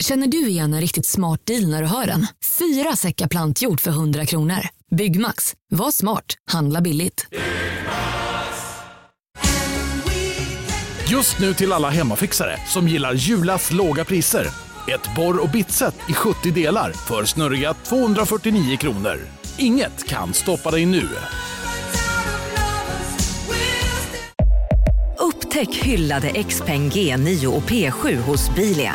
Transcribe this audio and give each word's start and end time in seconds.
Känner 0.00 0.26
du 0.26 0.48
igen 0.48 0.74
en 0.74 0.80
riktigt 0.80 1.06
smart 1.06 1.46
deal 1.46 1.68
när 1.70 1.82
du 1.82 1.88
hör 1.88 2.06
den? 2.06 2.26
Fyra 2.58 2.96
säckar 2.96 3.28
plantjord 3.28 3.80
för 3.80 3.90
100 3.90 4.26
kronor. 4.26 4.68
Byggmax. 4.90 5.54
Var 5.70 5.90
smart. 5.90 6.24
Handla 6.50 6.80
billigt. 6.80 7.26
Just 11.10 11.38
nu 11.38 11.54
till 11.54 11.72
alla 11.72 11.90
hemmafixare 11.90 12.56
som 12.66 12.88
gillar 12.88 13.14
Julas 13.14 13.72
låga 13.72 14.04
priser. 14.04 14.46
Ett 14.88 15.14
borr 15.16 15.42
och 15.42 15.50
bitset 15.50 15.94
i 16.08 16.12
70 16.12 16.50
delar 16.50 16.92
för 16.92 17.24
snurriga 17.24 17.74
249 17.74 18.76
kronor. 18.76 19.20
Inget 19.58 20.08
kan 20.08 20.34
stoppa 20.34 20.70
dig 20.70 20.86
nu. 20.86 21.08
Upptäck 25.18 25.76
hyllade 25.76 26.44
XPeng 26.44 26.90
G9 26.90 27.46
och 27.46 27.62
P7 27.62 28.16
hos 28.16 28.54
Bilia. 28.54 28.94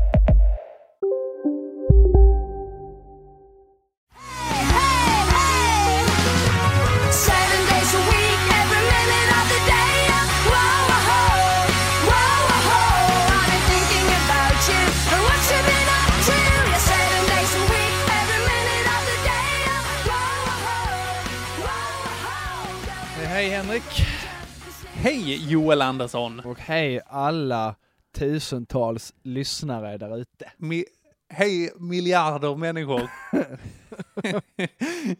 Hej 25.03 25.51
Joel 25.51 25.81
Andersson! 25.81 26.39
Och 26.39 26.59
hej 26.59 27.01
alla 27.07 27.75
tusentals 28.15 29.13
lyssnare 29.23 29.97
där 29.97 30.17
ute. 30.17 30.51
Mi- 30.57 30.85
hej 31.29 31.71
miljarder 31.79 32.55
människor! 32.55 33.09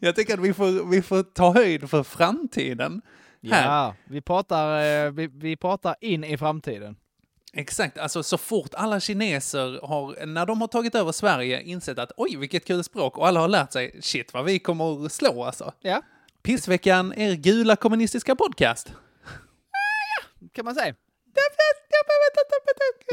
Jag 0.00 0.16
tycker 0.16 0.34
att 0.34 0.40
vi 0.40 0.54
får, 0.54 0.90
vi 0.90 1.02
får 1.02 1.22
ta 1.22 1.52
höjd 1.52 1.90
för 1.90 2.02
framtiden. 2.02 3.02
Här. 3.50 3.66
Ja, 3.66 3.94
vi 4.04 4.20
pratar, 4.20 4.84
eh, 4.84 5.10
vi, 5.10 5.26
vi 5.26 5.56
pratar 5.56 5.94
in 6.00 6.24
i 6.24 6.38
framtiden. 6.38 6.96
Exakt, 7.52 7.98
alltså 7.98 8.22
så 8.22 8.38
fort 8.38 8.74
alla 8.74 9.00
kineser 9.00 9.86
har, 9.86 10.26
när 10.26 10.46
de 10.46 10.60
har 10.60 10.68
tagit 10.68 10.94
över 10.94 11.12
Sverige, 11.12 11.62
insett 11.62 11.98
att 11.98 12.12
oj 12.16 12.36
vilket 12.36 12.64
kul 12.64 12.84
språk 12.84 13.18
och 13.18 13.28
alla 13.28 13.40
har 13.40 13.48
lärt 13.48 13.72
sig, 13.72 13.96
shit 14.00 14.34
vad 14.34 14.44
vi 14.44 14.58
kommer 14.58 15.06
att 15.06 15.12
slå 15.12 15.44
alltså. 15.44 15.72
Ja, 15.80 16.02
Pissveckan, 16.42 17.12
er 17.16 17.34
gula 17.34 17.76
kommunistiska 17.76 18.36
podcast. 18.36 18.92
Kan 20.52 20.64
man 20.64 20.74
säga. 20.74 20.94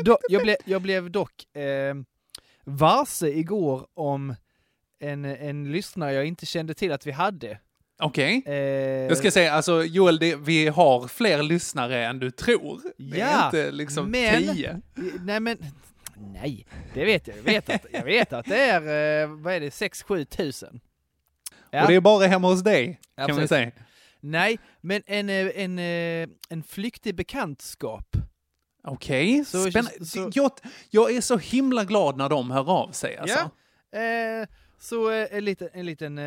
Då, 0.03 0.17
jag, 0.29 0.41
blev, 0.41 0.55
jag 0.65 0.81
blev 0.81 1.11
dock 1.11 1.55
eh, 1.55 1.95
varse 2.63 3.27
igår 3.27 3.87
om 3.93 4.35
en, 4.99 5.25
en 5.25 5.71
lyssnare 5.71 6.13
jag 6.13 6.25
inte 6.25 6.45
kände 6.45 6.73
till 6.73 6.91
att 6.91 7.07
vi 7.07 7.11
hade. 7.11 7.59
Okej. 8.01 8.43
Eh, 8.45 8.53
Jag 8.53 9.17
ska 9.17 9.31
säga, 9.31 9.53
alltså 9.53 9.83
Joel, 9.83 10.19
det, 10.19 10.35
vi 10.35 10.67
har 10.67 11.07
fler 11.07 11.43
lyssnare 11.43 12.05
än 12.05 12.19
du 12.19 12.31
tror. 12.31 12.81
Det 12.97 13.21
är 13.21 13.31
Ja, 13.31 13.45
inte 13.45 13.71
liksom 13.71 14.11
men- 14.11 14.41
tio. 14.55 14.81
Nej 15.21 15.39
men, 15.39 15.57
nej, 16.33 16.65
det 16.93 17.05
vet 17.05 17.27
jag. 17.27 17.37
Jag 17.37 17.43
vet 17.43 17.69
att, 17.69 17.85
jag 17.91 18.03
vet 18.03 18.33
att 18.33 18.45
det 18.45 18.59
är, 18.61 19.21
eh, 19.23 19.27
vad 19.29 19.53
är 19.53 19.59
det, 19.59 19.69
6-7 19.69 20.25
tusen. 20.25 20.79
Ja. 21.71 21.81
Och 21.81 21.87
det 21.87 21.95
är 21.95 21.99
bara 22.01 22.27
hemma 22.27 22.47
hos 22.47 22.63
dig, 22.63 22.99
Ja, 23.15 23.27
kan 23.27 23.35
precis. 23.35 23.49
säga. 23.49 23.71
Nej, 24.19 24.59
men 24.81 25.03
en, 25.05 25.29
eh, 25.29 25.47
en, 25.55 25.79
eh, 25.79 26.29
en 26.49 26.63
flyktig 26.63 27.15
bekantskap. 27.15 28.15
Okej, 28.83 29.45
Så- 29.45 29.71
spännande. 29.71 30.05
så- 30.05 30.31
Jag, 30.33 30.51
jag 30.89 31.11
är 31.15 31.21
så 31.21 31.37
himla 31.37 31.83
glad 31.83 32.17
när 32.17 32.29
de 32.29 32.51
hör 32.51 32.69
av 32.71 32.91
sig 32.91 33.17
alltså. 33.17 33.49
Ja. 33.91 33.99
Eh, 33.99 34.47
så 34.79 35.11
eh, 35.11 35.27
en 35.31 35.45
liten, 35.45 35.69
en 35.73 35.85
liten 35.85 36.17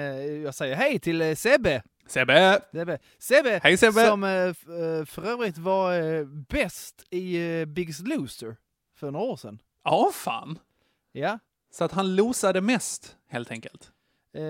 jag 0.42 0.54
säger 0.54 0.76
hej 0.76 0.98
till 0.98 1.36
Sebbe. 1.36 1.82
Sebbe! 2.06 2.60
Sebbe, 2.72 2.98
Sebbe, 3.19 3.60
Hej 3.62 3.76
Sebbe! 3.76 4.06
som 4.06 4.20
för 5.06 5.25
övrigt 5.26 5.58
var 5.58 6.25
bäst 6.52 7.04
i 7.10 7.64
Biggest 7.66 8.06
Loser 8.06 8.56
för 8.97 9.10
några 9.10 9.26
år 9.26 9.36
sedan. 9.36 9.58
Ja, 9.84 10.10
fan. 10.14 10.58
Ja. 11.12 11.38
Så 11.72 11.84
att 11.84 11.92
han 11.92 12.16
losade 12.16 12.60
mest, 12.60 13.16
helt 13.28 13.50
enkelt. 13.50 13.91
Eh, 14.34 14.41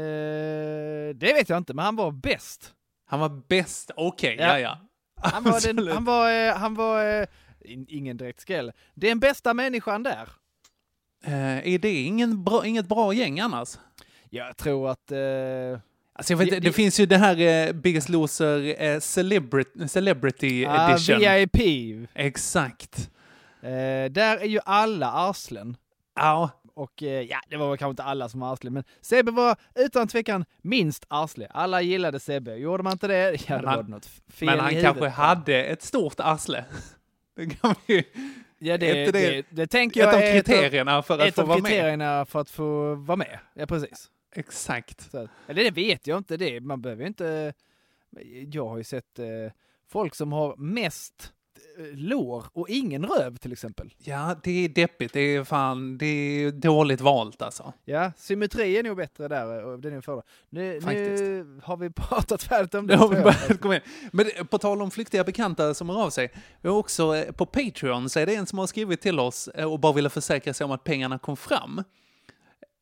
det 1.14 1.32
vet 1.34 1.48
jag 1.48 1.58
inte, 1.58 1.74
men 1.74 1.84
han 1.84 1.96
var 1.96 2.10
bäst. 2.10 2.74
Han 3.12 3.20
var 3.20 3.42
bäst, 3.48 3.90
okej, 3.96 4.36
Ja. 4.38 4.46
ja 4.46 4.58
ja. 4.58 4.78
Han 5.30 5.42
var, 5.44 5.60
den, 5.74 5.88
han 5.88 6.04
var, 6.04 6.30
eh, 6.48 6.54
han 6.54 6.74
var 6.74 7.20
eh, 7.20 7.26
in, 7.60 7.86
ingen 7.88 8.16
direkt 8.16 8.40
skräll. 8.40 8.72
Den 8.94 9.20
bästa 9.20 9.54
människan 9.54 10.02
där. 10.02 10.28
Eh, 11.24 11.74
är 11.74 11.78
det 11.78 11.94
ingen 12.02 12.44
bra, 12.44 12.66
inget 12.66 12.88
bra 12.88 13.12
gäng 13.14 13.40
annars? 13.40 13.78
Jag 14.30 14.56
tror 14.56 14.90
att... 14.90 15.12
Eh, 15.12 15.18
Alltså 16.14 16.34
vet, 16.34 16.48
Det- 16.48 16.54
det, 16.56 16.60
det 16.60 16.68
det- 16.68 16.72
finns 16.72 17.00
ju 17.00 17.06
det 17.06 17.16
här 17.18 17.40
eh, 17.68 17.72
Biggest 17.72 18.08
Loser 18.08 18.82
eh, 18.82 19.00
Celebrity, 19.00 19.88
Celebrity 19.88 20.66
ah, 20.66 20.90
Edition. 20.92 21.18
VIP. 21.18 22.08
Exakt. 22.14 23.10
Eh, 23.62 23.70
där 24.10 24.36
är 24.36 24.46
ju 24.46 24.60
alla 24.64 25.12
arslen. 25.12 25.76
Ja, 26.16 26.50
Och 26.74 27.02
eh, 27.02 27.22
ja, 27.22 27.40
det 27.48 27.56
var 27.56 27.68
väl 27.68 27.78
kanske 27.78 27.90
inte 27.90 28.02
alla 28.02 28.28
som 28.28 28.40
var 28.40 28.52
arsle, 28.52 28.70
men 28.70 28.84
Sebbe 29.00 29.30
var 29.30 29.56
utan 29.74 30.08
tvekan 30.08 30.44
minst 30.62 31.04
arsle. 31.08 31.46
Alla 31.50 31.82
gillade 31.82 32.20
Sebbe. 32.20 32.54
Gjorde 32.54 32.82
man 32.82 32.92
inte 32.92 33.06
det, 33.08 33.36
ja 33.48 33.58
då 33.58 33.66
var 33.66 33.82
det 33.82 33.90
något 33.90 34.06
fel 34.06 34.46
men 34.46 34.60
han 34.60 34.82
kanske 34.82 35.08
hade 35.08 35.64
ett 35.64 35.82
stort 35.82 36.20
arsle. 36.20 36.64
Det 37.36 37.46
kan 37.46 37.74
vi 37.86 38.04
Ja, 38.58 38.78
det, 38.78 38.92
det, 38.92 39.12
det 39.12 39.46
det, 39.50 39.66
tänker 39.66 40.00
jag 40.00 40.14
är 40.14 40.18
ett 40.18 40.48
av- 40.48 40.52
kriterierna 40.52 41.02
för 41.02 41.18
att 41.18 41.34
få 41.34 41.44
vara 41.44 41.58
med. 41.58 41.70
kriterierna 41.70 42.24
för 42.26 42.40
att 42.40 42.50
få 42.50 42.94
vara 42.94 43.16
med. 43.16 43.38
Ja, 43.54 43.66
precis. 43.66 44.10
Exakt. 44.34 45.10
Så, 45.10 45.28
eller 45.46 45.64
det 45.64 45.70
vet 45.70 46.06
jag 46.06 46.18
inte, 46.18 46.36
det. 46.36 46.60
man 46.60 46.82
behöver 46.82 47.02
ju 47.02 47.08
inte... 47.08 47.52
Jag 48.52 48.68
har 48.68 48.78
ju 48.78 48.84
sett 48.84 49.18
eh, 49.18 49.26
folk 49.88 50.14
som 50.14 50.32
har 50.32 50.56
mest 50.56 51.32
lår 51.94 52.44
och 52.52 52.68
ingen 52.68 53.06
röv 53.06 53.36
till 53.36 53.52
exempel. 53.52 53.94
Ja, 53.98 54.36
det 54.42 54.64
är 54.64 54.68
deppigt. 54.68 55.12
Det 55.12 55.20
är 55.20 55.44
fan, 55.44 55.98
det 55.98 56.06
är 56.06 56.50
dåligt 56.50 57.00
valt 57.00 57.42
alltså. 57.42 57.72
Ja, 57.84 58.12
symmetri 58.16 58.76
är 58.78 58.82
nog 58.82 58.96
bättre 58.96 59.28
där. 59.28 59.72
eh, 59.72 59.78
Den 59.78 59.92
är. 59.92 60.22
Nu, 60.50 60.80
nu 60.80 61.60
har 61.62 61.76
vi 61.76 61.90
pratat 61.96 62.42
färdigt 62.42 62.74
om 62.74 62.86
det. 62.86 62.94
Det 62.96 63.00
jag. 63.02 63.10
börjat 63.24 63.60
komma 63.60 63.74
in. 63.74 63.80
Men 64.12 64.26
det- 64.26 64.44
på 64.44 64.58
tal 64.58 64.82
om 64.82 64.90
flyktiga 64.90 65.24
bekanta 65.24 65.74
som 65.74 65.88
hör 65.88 66.02
av 66.02 66.10
sig. 66.10 66.32
Vi 66.60 66.68
har 66.68 66.76
också 66.76 67.16
eh, 67.16 67.32
på 67.32 67.46
Patreon 67.46 68.08
så 68.10 68.20
är 68.20 68.26
det 68.26 68.34
en 68.34 68.46
som 68.46 68.58
har 68.58 68.66
skrivit 68.66 69.00
till 69.00 69.20
oss 69.20 69.48
eh, 69.48 69.72
och 69.72 69.80
bara 69.80 69.92
ville 69.92 70.10
försäkra 70.10 70.54
sig 70.54 70.64
om 70.64 70.70
att 70.70 70.84
pengarna 70.84 71.18
kom 71.18 71.36
fram. 71.36 71.82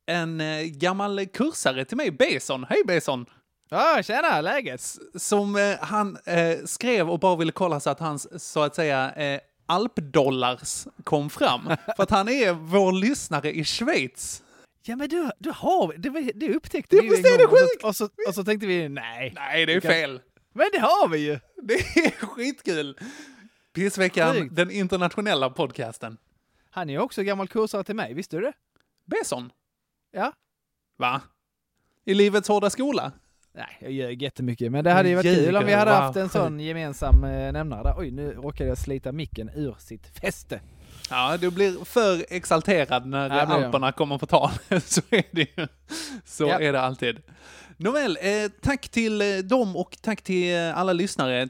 En 0.05 0.41
eh, 0.41 0.61
gammal 0.63 1.25
kursare 1.25 1.85
till 1.85 1.97
mig, 1.97 2.11
Beson. 2.11 2.65
Hej 2.69 2.81
Beson! 2.87 3.25
Ja, 3.73 4.03
tjena, 4.03 4.41
läget? 4.41 4.81
Som 5.15 5.55
eh, 5.55 5.77
han 5.81 6.17
eh, 6.25 6.57
skrev 6.65 7.09
och 7.09 7.19
bara 7.19 7.35
ville 7.35 7.51
kolla 7.51 7.79
så 7.79 7.89
att 7.89 7.99
hans, 7.99 8.43
så 8.51 8.61
att 8.61 8.75
säga, 8.75 9.11
eh, 9.13 9.39
alpdollars 9.65 10.87
kom 11.03 11.29
fram. 11.29 11.61
För 11.95 12.03
att 12.03 12.09
han 12.09 12.29
är 12.29 12.53
vår 12.53 12.91
lyssnare 12.91 13.51
i 13.53 13.63
Schweiz. 13.63 14.43
Ja, 14.83 14.95
men 14.95 15.09
du, 15.09 15.29
du 15.39 15.51
har 15.55 15.93
det, 15.97 16.31
det 16.35 16.55
upptäckte 16.55 16.95
Det- 16.95 17.01
vi 17.01 17.07
ju 17.07 17.15
en 17.15 17.49
gång. 17.49 17.53
Och 17.53 17.59
så-? 17.59 17.87
Och 17.87 17.95
så, 17.95 18.09
och 18.27 18.35
så 18.35 18.43
tänkte 18.43 18.67
vi, 18.67 18.89
nej. 18.89 19.31
Nej, 19.35 19.65
det 19.65 19.73
är 19.73 19.79
kan- 19.79 19.91
fel. 19.91 20.21
Men 20.53 20.69
det 20.73 20.79
har 20.79 21.07
vi 21.07 21.17
ju! 21.17 21.39
Det 21.63 21.73
är 21.73 22.11
skitkul. 22.25 22.97
Pissveckan, 23.73 24.33
Sjukt. 24.35 24.55
den 24.55 24.71
internationella 24.71 25.49
podcasten. 25.49 26.17
Han 26.69 26.89
är 26.89 26.93
ju 26.93 26.99
också 26.99 27.23
gammal 27.23 27.47
kursare 27.47 27.83
till 27.83 27.95
mig, 27.95 28.13
visste 28.13 28.35
du 28.35 28.41
det? 28.41 28.53
Beson. 29.05 29.51
Ja. 30.11 30.33
Va? 30.97 31.21
I 32.05 32.13
livets 32.13 32.47
hårda 32.47 32.69
skola? 32.69 33.11
Nej, 33.53 33.77
jag 33.79 33.91
ljög 33.91 34.21
jättemycket, 34.21 34.71
men 34.71 34.83
det 34.83 34.91
hade 34.91 35.09
ju 35.09 35.15
varit 35.15 35.25
Ljuger, 35.25 35.45
kul 35.45 35.55
om 35.55 35.65
vi 35.65 35.73
hade 35.73 35.91
haft 35.91 36.17
en 36.17 36.29
sån 36.29 36.59
gemensam 36.59 37.23
eh, 37.23 37.51
nämnare 37.51 37.83
där. 37.83 37.93
Oj, 37.97 38.11
nu 38.11 38.31
råkade 38.33 38.69
jag 38.69 38.77
slita 38.77 39.11
micken 39.11 39.49
ur 39.55 39.75
sitt 39.79 40.19
fäste. 40.21 40.61
Ja, 41.09 41.37
du 41.37 41.51
blir 41.51 41.85
för 41.85 42.25
exalterad 42.29 43.05
när 43.05 43.29
Ja, 43.29 43.41
alperna 43.41 43.91
kommer 43.91 44.17
på 44.17 44.25
tal. 44.25 44.49
Så 44.85 45.01
är 45.09 45.23
det 45.31 45.47
ju. 45.57 45.67
Så 46.25 46.43
Ja. 46.47 46.59
är 46.59 46.73
det 46.73 46.81
alltid. 46.81 47.17
Nåväl, 47.77 48.17
eh, 48.21 48.51
tack 48.61 48.89
till 48.89 49.21
eh, 49.21 49.27
dem 49.37 49.75
och 49.75 49.97
tack 50.01 50.21
till 50.21 50.55
eh, 50.55 50.77
alla 50.77 50.93
lyssnare. 50.93 51.49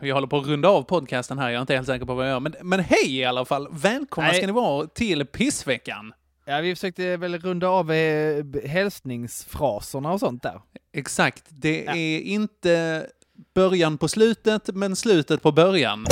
Jag 0.00 0.14
håller 0.14 0.26
på 0.28 0.38
att 0.38 0.46
runda 0.46 0.68
av 0.68 0.82
podcasten 0.82 1.38
här, 1.38 1.48
jag 1.50 1.56
är 1.56 1.60
inte 1.60 1.74
helt 1.74 1.86
säker 1.86 2.06
på 2.06 2.14
vad 2.14 2.24
jag 2.26 2.30
gör. 2.32 2.40
Men, 2.40 2.54
men 2.62 2.80
hej 2.80 3.16
i 3.16 3.24
alla 3.24 3.44
fall! 3.44 3.68
Välkomna 3.70 4.28
Nej. 4.28 4.36
ska 4.36 4.46
ni 4.46 4.52
vara 4.52 4.86
till 4.86 5.26
pissveckan! 5.26 6.12
Ja, 6.44 6.60
vi 6.60 6.74
försökte 6.74 7.16
väl 7.16 7.38
runda 7.38 7.68
av 7.68 7.92
eh, 7.92 8.44
hälsningsfraserna 8.64 10.12
och 10.12 10.20
sånt 10.20 10.42
där. 10.42 10.60
Exakt, 10.92 11.44
det 11.48 11.82
Ja. 11.84 11.92
är 11.96 12.20
inte 12.20 13.06
början 13.54 13.98
på 13.98 14.08
slutet, 14.08 14.68
men 14.74 14.96
slutet 14.96 15.42
på 15.42 15.52
början. 15.52 16.06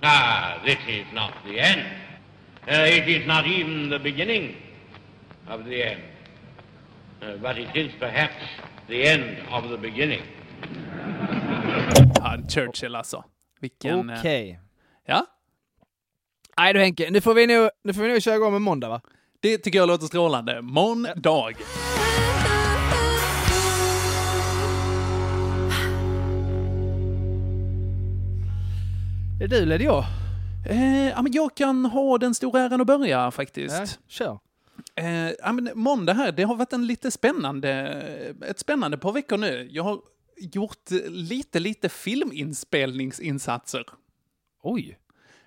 Ah, 0.00 0.64
this 0.66 0.78
is 0.88 1.06
not 1.14 1.30
the 1.46 1.58
end. 1.60 1.80
Uh, 2.68 2.98
it 2.98 3.08
is 3.08 3.26
not 3.26 3.46
even 3.46 3.90
the 3.90 3.98
beginning. 3.98 4.56
of 5.50 5.64
the 5.64 5.82
end. 5.82 6.00
Uh, 7.22 7.40
but 7.42 7.58
it 7.58 7.76
is 7.76 7.92
perhaps 8.00 8.34
the 8.88 9.08
end 9.08 9.24
of 9.50 9.64
the 9.70 9.76
beginning. 9.78 10.20
Ja, 12.14 12.36
Churchill 12.48 12.94
alltså. 12.94 13.24
Vilken... 13.60 14.10
eh, 14.10 14.18
Okej. 14.18 14.60
Ja, 15.06 15.26
Nej 16.56 16.72
du 16.74 16.80
Henke, 16.80 17.10
nu 17.10 17.20
får 17.20 17.34
vi 17.34 17.46
nog, 17.46 17.70
nu 17.84 17.94
får 17.94 18.02
vi 18.02 18.08
nog 18.08 18.22
köra 18.22 18.34
igång 18.36 18.52
med 18.52 18.60
måndag 18.62 18.88
va? 18.88 19.00
Det 19.42 19.58
tycker 19.58 19.78
jag 19.78 19.88
låter 19.88 20.06
strålande. 20.06 20.62
Måndag. 20.62 21.52
Är 29.40 29.48
det 29.48 29.56
du 29.56 29.56
eller 29.56 29.74
är 29.74 29.78
det 29.78 29.84
jag? 29.84 30.04
Eh, 30.70 31.08
ja, 31.08 31.22
men 31.22 31.32
jag 31.32 31.54
kan 31.56 31.84
ha 31.84 32.18
den 32.18 32.34
stora 32.34 32.60
äran 32.60 32.80
att 32.80 32.86
börja 32.86 33.30
faktiskt. 33.30 33.76
Ja, 33.76 33.86
kör. 34.08 34.38
Eh, 34.94 35.30
ja, 35.30 35.52
men 35.52 35.70
måndag 35.74 36.12
här, 36.12 36.32
det 36.32 36.42
har 36.42 36.54
varit 36.54 36.72
en 36.72 36.86
lite 36.86 37.10
spännande, 37.10 37.70
ett 38.46 38.58
spännande 38.58 38.98
par 38.98 39.12
veckor 39.12 39.38
nu. 39.38 39.68
Jag 39.70 39.82
har 39.82 40.00
gjort 40.36 40.90
lite, 41.08 41.60
lite 41.60 41.88
filminspelningsinsatser. 41.88 43.84
Oj. 44.62 44.98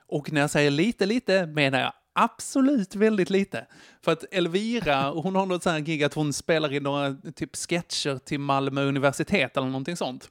Och 0.08 0.32
när 0.32 0.42
jag 0.42 0.50
säger 0.50 0.72
lite, 0.72 1.06
lite 1.06 1.46
menar 1.46 1.80
jag 1.80 1.94
absolut 2.16 2.96
väldigt 2.96 3.30
lite. 3.30 3.66
För 4.02 4.12
att 4.12 4.26
Elvira, 4.32 5.10
hon 5.10 5.36
har 5.36 5.46
något 5.46 5.64
sånt 5.64 5.74
här 5.74 5.80
gig 5.80 6.04
att 6.04 6.14
hon 6.14 6.34
spelar 6.34 6.74
i 6.74 6.80
några 6.80 7.16
typ 7.36 7.56
sketcher 7.56 8.18
till 8.18 8.40
Malmö 8.40 8.84
universitet 8.84 9.58
eller 9.58 9.68
någonting 9.68 9.98
sånt. 9.98 10.30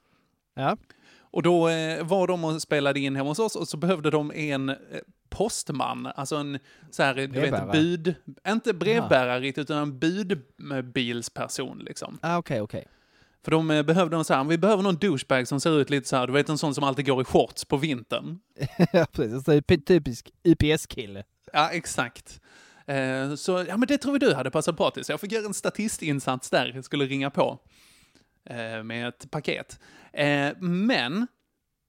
Ja. 0.55 0.77
Och 1.21 1.43
då 1.43 1.69
eh, 1.69 2.05
var 2.05 2.27
de 2.27 2.45
och 2.45 2.63
spelade 2.63 3.01
in 3.01 3.17
hemma 3.17 3.29
hos 3.29 3.39
oss 3.39 3.57
och 3.57 3.69
så 3.69 3.77
behövde 3.77 4.11
de 4.11 4.33
en 4.33 4.69
eh, 4.69 4.77
postman, 5.29 6.07
alltså 6.17 6.37
en 6.37 6.59
så 6.91 7.03
här, 7.03 7.15
du 7.15 7.27
vet, 7.41 7.73
bud, 7.73 8.15
inte 8.49 8.75
brevbärare 8.75 9.41
riktigt, 9.41 9.63
utan 9.63 9.79
en 9.79 9.99
budbilsperson 9.99 11.79
liksom. 11.79 12.19
Ah, 12.23 12.37
okej, 12.39 12.61
okej. 12.61 12.87
För 13.45 13.51
de 13.51 13.71
eh, 13.71 13.83
behövde 13.83 14.17
någon 14.17 14.25
så 14.25 14.35
här, 14.35 14.45
vi 14.45 14.59
behöver 14.59 14.83
någon 14.83 14.97
douchebag 14.97 15.49
som 15.49 15.61
ser 15.61 15.81
ut 15.81 15.91
lite 15.91 16.09
så 16.09 16.17
här, 16.17 16.27
du 16.27 16.33
vet 16.33 16.49
en 16.49 16.59
sån 16.59 16.75
som 16.75 16.85
alltid 16.85 17.07
går 17.07 17.21
i 17.21 17.25
shorts 17.25 17.65
på 17.65 17.77
vintern. 17.77 18.39
Ja, 18.93 19.07
precis. 19.13 19.45
Det 19.45 19.55
är 19.55 19.77
typisk 19.77 20.31
UPS-kille. 20.45 21.25
Ja, 21.55 21.71
exakt. 21.71 22.41
Eh, 22.87 23.35
så, 23.35 23.65
ja 23.69 23.77
men 23.77 23.87
det 23.89 23.99
tror 23.99 24.13
vi 24.13 24.19
du 24.19 24.35
hade 24.35 24.51
passat 24.51 24.77
bra 24.77 24.91
till, 24.91 25.05
så 25.05 25.13
jag 25.13 25.21
fick 25.21 25.33
göra 25.33 25.47
en 25.47 25.55
statistinsats 25.55 26.51
där, 26.51 26.73
jag 26.75 26.85
skulle 26.85 27.05
ringa 27.05 27.31
på 27.31 27.59
eh, 28.51 28.83
med 28.83 29.09
ett 29.09 29.31
paket. 29.31 29.81
Eh, 30.13 30.51
men 30.61 31.27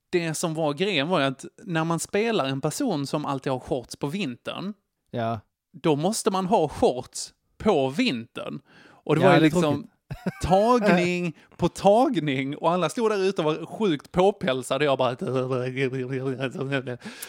det 0.10 0.34
som 0.34 0.54
var 0.54 0.74
grejen 0.74 1.08
var 1.08 1.20
ju 1.20 1.26
att 1.26 1.46
när 1.64 1.84
man 1.84 2.00
spelar 2.00 2.46
en 2.46 2.62
person 2.62 3.08
som 3.08 3.26
alltid 3.26 3.52
har 3.52 3.60
shorts 3.60 3.96
på 3.96 4.08
vintern, 4.08 4.74
Ja. 5.12 5.40
då 5.74 5.96
måste 5.96 6.32
man 6.32 6.46
ha 6.46 6.70
shorts 6.70 7.34
på 7.58 7.90
vintern. 7.90 8.60
Och 8.88 9.16
det 9.16 9.22
Ja, 9.22 9.28
var 9.28 9.34
ju 9.36 9.40
det 9.40 9.46
liksom 9.46 9.88
tagning 10.44 11.38
på 11.58 11.68
tagning 11.70 12.58
och 12.58 12.72
alla 12.72 12.90
stod 12.90 13.12
där 13.12 13.24
ute 13.24 13.42
och 13.42 13.46
var 13.56 13.66
sjukt 13.66 14.12
påpälsade 14.12 14.86
och 14.86 14.92
jag 14.92 14.98
bara... 14.98 15.12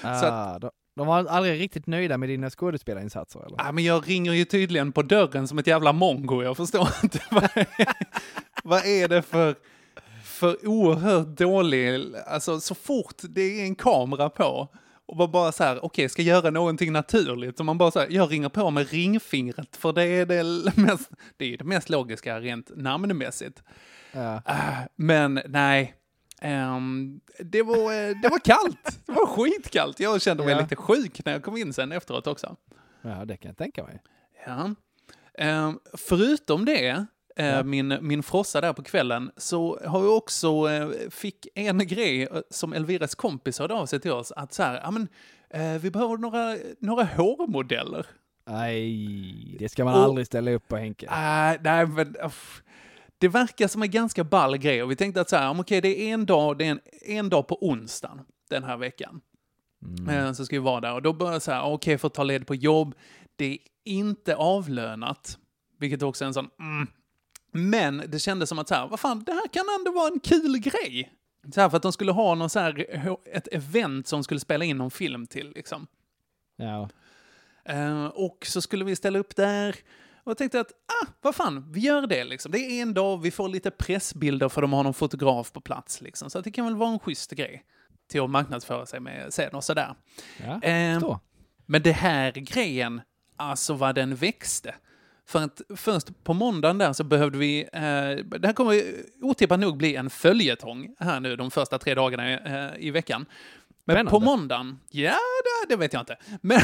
Ah, 0.02 0.20
Så 0.20 0.26
att, 0.26 0.64
de, 0.96 1.06
var 1.06 1.24
aldrig 1.26 1.60
riktigt 1.60 1.86
nöjda 1.86 2.18
med 2.18 2.28
dina 2.28 2.50
skådespelarinsatser 2.50 3.46
eller? 3.46 3.56
ja, 3.58 3.72
men 3.72 3.84
jag 3.84 4.08
ringer 4.08 4.32
ju 4.32 4.44
tydligen 4.44 4.92
på 4.92 5.02
dörren 5.02 5.48
som 5.48 5.58
ett 5.58 5.66
jävla 5.66 5.92
mongo, 5.92 6.42
jag 6.42 6.56
förstår 6.56 6.88
inte. 7.02 7.20
vad, 7.30 7.44
är, 7.44 7.66
vad 8.64 8.86
är 8.86 9.08
det 9.08 9.22
för, 9.22 9.54
för 10.24 10.66
oerhört 10.68 11.26
dålig... 11.26 12.00
Alltså 12.26 12.60
så 12.60 12.74
fort 12.74 13.14
det 13.22 13.40
är 13.60 13.64
en 13.64 13.74
kamera 13.74 14.30
på 14.30 14.68
och 15.08 15.16
man 15.16 15.30
bara 15.30 15.52
så 15.52 15.64
här, 15.64 15.84
okej, 15.84 16.08
ska 16.08 16.22
göra 16.22 16.50
någonting 16.50 16.92
naturligt. 16.92 17.60
Och 17.60 17.66
man 17.66 17.78
bara 17.78 17.90
så 17.90 17.98
här, 18.00 18.08
jag 18.10 18.32
ringer 18.32 18.48
på 18.48 18.70
med 18.70 18.90
ringfingret, 18.90 19.76
för 19.76 19.92
det 19.92 20.02
är 20.04 20.26
det 20.26 20.76
mest, 20.76 21.10
det 21.36 21.52
är 21.54 21.58
det 21.58 21.64
mest 21.64 21.88
logiska 21.88 22.40
rent 22.40 22.70
namnmässigt. 22.76 23.62
Ja. 24.12 24.42
Ah, 24.44 24.72
Men 24.96 25.40
nej, 25.48 25.94
ehm, 26.42 27.20
det, 27.38 27.62
var, 27.62 27.76
eh, 27.76 28.16
det 28.22 28.28
var 28.28 28.38
kallt. 28.38 28.98
Det 29.06 29.12
var 29.12 29.26
skitkallt. 29.26 30.00
Jag 30.00 30.22
kände 30.22 30.44
mig 30.44 30.52
Ja. 30.54 30.60
lite 30.60 30.76
sjuk 30.76 31.24
när 31.24 31.32
jag 31.32 31.42
kom 31.42 31.56
in 31.56 31.72
sen 31.72 31.92
efteråt 31.92 32.26
också. 32.26 32.56
ja, 33.02 33.24
det 33.24 33.36
kan 33.36 33.48
jag 33.48 33.56
tänka 33.58 33.84
mig. 33.84 34.02
Ja. 34.46 34.74
Ehm, 35.38 35.78
förutom 35.94 36.64
det, 36.64 36.88
eh, 37.36 37.46
Ja. 37.46 37.62
min, 37.62 37.98
min 38.00 38.22
frossa 38.22 38.60
där 38.60 38.72
på 38.72 38.82
kvällen, 38.82 39.30
så 39.36 39.78
har 39.86 40.04
jag 40.04 40.16
också 40.16 40.70
eh, 40.70 40.88
fick 41.10 41.46
en 41.54 41.78
grej 41.86 42.28
som 42.50 42.72
Elviras 42.72 43.14
kompis 43.14 43.58
hörde 43.58 43.74
av 43.74 43.86
sig 43.86 44.00
till 44.00 44.12
oss, 44.12 44.32
att 44.32 44.52
så 44.52 44.62
här, 44.62 44.80
ja 44.84 44.90
men, 44.90 45.08
vi 45.80 45.90
behöver 45.90 46.16
några, 46.16 46.56
några 46.80 47.04
hårmodeller. 47.04 48.06
Nej, 48.48 49.56
det 49.58 49.68
ska 49.68 49.84
man 49.84 49.94
Och- 49.94 50.00
aldrig 50.04 50.26
ställa 50.26 50.50
upp 50.50 50.68
på 50.68 50.76
Henke. 50.76 51.06
Uh, 51.06 51.62
nej, 51.62 51.86
men... 51.86 52.16
uff. 52.24 52.62
Det 53.18 53.28
verkar 53.28 53.68
som 53.68 53.82
en 53.82 53.90
ganska 53.90 54.24
ball 54.24 54.56
grej 54.56 54.82
och 54.82 54.90
vi 54.90 54.96
tänkte 54.96 55.20
att 55.20 55.30
så 55.30 55.36
här, 55.36 55.60
okej, 55.60 55.80
det 55.80 56.00
är 56.00 56.14
en 56.14 56.26
dag, 56.26 56.58
det 56.58 56.64
är 56.66 56.70
en, 56.70 56.80
en 57.02 57.28
dag 57.28 57.48
på 57.48 57.68
onsdagen 57.68 58.20
den 58.50 58.64
här 58.64 58.76
veckan. 58.76 59.20
Eh, 60.10 60.32
så 60.32 60.46
ska 60.46 60.56
vi 60.56 60.60
vara 60.60 60.80
där 60.80 60.94
och 60.94 61.02
då 61.02 61.12
börjar 61.12 61.32
jag 61.32 61.42
så 61.42 61.52
här, 61.52 61.62
okej, 61.62 61.98
för 61.98 62.06
att 62.06 62.14
ta 62.14 62.22
led 62.22 62.46
på 62.46 62.54
jobb, 62.54 62.94
det 63.36 63.52
är 63.52 63.58
inte 63.84 64.36
avlönat, 64.36 65.38
vilket 65.78 66.02
också 66.02 66.24
är 66.24 66.26
en 66.26 66.34
sån, 66.34 66.50
mm. 66.58 66.86
Men 67.52 68.02
det 68.08 68.18
kändes 68.18 68.48
som 68.48 68.58
att 68.58 68.68
så 68.68 68.74
här, 68.74 68.88
vad 68.88 69.00
fan, 69.00 69.24
det 69.24 69.32
här 69.32 69.48
kan 69.48 69.64
ändå 69.78 69.92
vara 69.92 70.08
en 70.08 70.20
kul 70.20 70.58
grej. 70.58 71.12
Så 71.54 71.60
här, 71.60 71.68
för 71.68 71.76
att 71.76 71.82
de 71.82 71.92
skulle 71.92 72.12
ha 72.12 72.34
någon 72.34 72.50
så 72.50 72.58
här, 72.58 72.86
ett 73.32 73.48
event 73.52 74.06
som 74.06 74.24
skulle 74.24 74.40
spela 74.40 74.64
in 74.64 74.78
någon 74.78 74.90
film 74.90 75.26
till, 75.26 75.50
liksom. 75.50 75.86
Ja. 76.56 76.88
Eh, 77.64 78.06
och 78.06 78.46
så 78.46 78.60
skulle 78.60 78.84
vi 78.84 78.96
ställa 78.96 79.18
upp 79.18 79.36
där. 79.36 79.76
Och 80.26 80.30
jag 80.30 80.38
tänkte 80.38 80.60
att, 80.60 80.70
ah, 80.70 81.06
vad 81.20 81.34
fan, 81.34 81.72
vi 81.72 81.80
gör 81.80 82.06
det 82.06 82.24
liksom. 82.24 82.52
Det 82.52 82.58
är 82.58 82.82
en 82.82 82.94
dag, 82.94 83.22
vi 83.22 83.30
får 83.30 83.48
lite 83.48 83.70
pressbilder 83.70 84.48
för 84.48 84.62
de 84.62 84.72
har 84.72 84.84
någon 84.84 84.94
fotograf 84.94 85.52
på 85.52 85.60
plats 85.60 86.00
liksom. 86.00 86.30
Så 86.30 86.40
det 86.40 86.50
kan 86.50 86.64
väl 86.64 86.76
vara 86.76 86.90
en 86.90 86.98
schysst 86.98 87.30
grej 87.30 87.64
till 88.10 88.20
att 88.20 88.30
marknadsföra 88.30 88.86
sig 88.86 89.00
med 89.00 89.34
sen 89.34 89.54
och 89.54 89.64
sådär. 89.64 89.94
Ja, 90.46 90.62
Eh, 90.62 91.18
men 91.66 91.82
det 91.82 91.92
här 91.92 92.32
grejen, 92.32 93.00
alltså 93.36 93.74
vad 93.74 93.94
den 93.94 94.14
växte. 94.14 94.74
För 95.26 95.42
att 95.42 95.60
först 95.76 96.24
på 96.24 96.34
måndagen 96.34 96.78
där 96.78 96.92
så 96.92 97.04
behövde 97.04 97.38
vi, 97.38 97.60
eh, 97.72 97.80
det 98.38 98.46
här 98.46 98.52
kommer 98.52 98.82
otippat 99.22 99.60
nog 99.60 99.76
bli 99.76 99.96
en 99.96 100.10
följetong 100.10 100.94
här 100.98 101.20
nu 101.20 101.36
de 101.36 101.50
första 101.50 101.78
tre 101.78 101.94
dagarna 101.94 102.30
eh, 102.30 102.72
i 102.78 102.90
veckan. 102.90 103.26
Men 103.84 103.94
Spännande. 103.94 104.10
på 104.10 104.20
måndagen, 104.20 104.78
ja 104.90 105.16
det, 105.44 105.74
det 105.74 105.76
vet 105.76 105.92
jag 105.92 106.02
inte. 106.02 106.16
Men 106.40 106.60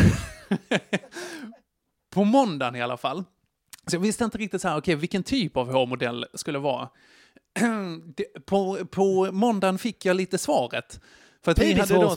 på 2.14 2.24
måndagen 2.24 2.76
i 2.76 2.82
alla 2.82 2.96
fall. 2.96 3.24
Så 3.86 3.96
jag 3.96 4.00
visste 4.00 4.24
inte 4.24 4.38
riktigt 4.38 4.62
så 4.62 4.68
här, 4.68 4.78
okej 4.78 4.94
vilken 4.94 5.22
typ 5.22 5.56
av 5.56 5.72
hårmodell 5.72 6.26
skulle 6.34 6.58
vara. 6.58 6.88
På, 8.46 8.78
på 8.90 9.32
måndagen 9.32 9.78
fick 9.78 10.04
jag 10.04 10.16
lite 10.16 10.38
svaret. 10.38 11.00
För 11.44 11.52
att 11.52 11.58
vi 11.58 11.72
hade 11.72 11.94
då, 11.94 12.16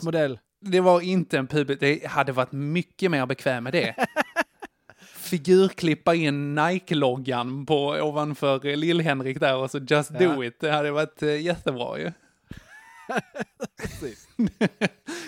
det 0.60 0.80
var 0.80 1.00
inte 1.00 1.38
en 1.38 1.46
pubis, 1.46 1.78
det 1.80 2.06
hade 2.06 2.32
varit 2.32 2.52
mycket 2.52 3.10
mer 3.10 3.26
bekväm 3.26 3.64
med 3.64 3.72
det. 3.72 3.94
Figurklippa 5.16 6.14
in 6.14 6.54
Nike-loggan 6.54 7.66
på 7.66 7.86
ovanför 7.88 8.76
Lill-Henrik 8.76 9.40
där 9.40 9.56
och 9.56 9.70
så 9.70 9.78
just 9.78 10.10
do 10.10 10.24
Ja. 10.24 10.44
it. 10.44 10.60
Det 10.60 10.70
hade 10.70 10.90
varit 10.90 11.22
eh, 11.22 11.40
jättebra 11.40 11.98
ju. 11.98 12.12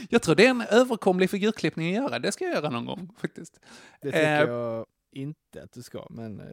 jag 0.08 0.22
tror 0.22 0.34
det 0.34 0.46
är 0.46 0.50
en 0.50 0.60
överkomlig 0.60 1.30
figurklippning 1.30 1.96
att 1.96 2.02
göra. 2.02 2.18
Det 2.18 2.32
ska 2.32 2.44
jag 2.44 2.54
göra 2.54 2.70
någon 2.70 2.86
gång 2.86 3.08
faktiskt. 3.20 3.60
Det 4.02 4.12
tycker 4.12 4.42
Eh, 4.42 4.48
jag 4.50 4.86
inte 5.12 5.62
att 5.62 5.72
du 5.72 5.82
ska, 5.82 6.06
men... 6.10 6.40
eh, 6.40 6.46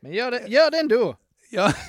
Men 0.00 0.12
gör 0.12 0.30
det, 0.30 0.46
gör 0.46 0.70
det 0.70 0.78
ändå! 0.78 1.16
Ja. 1.50 1.72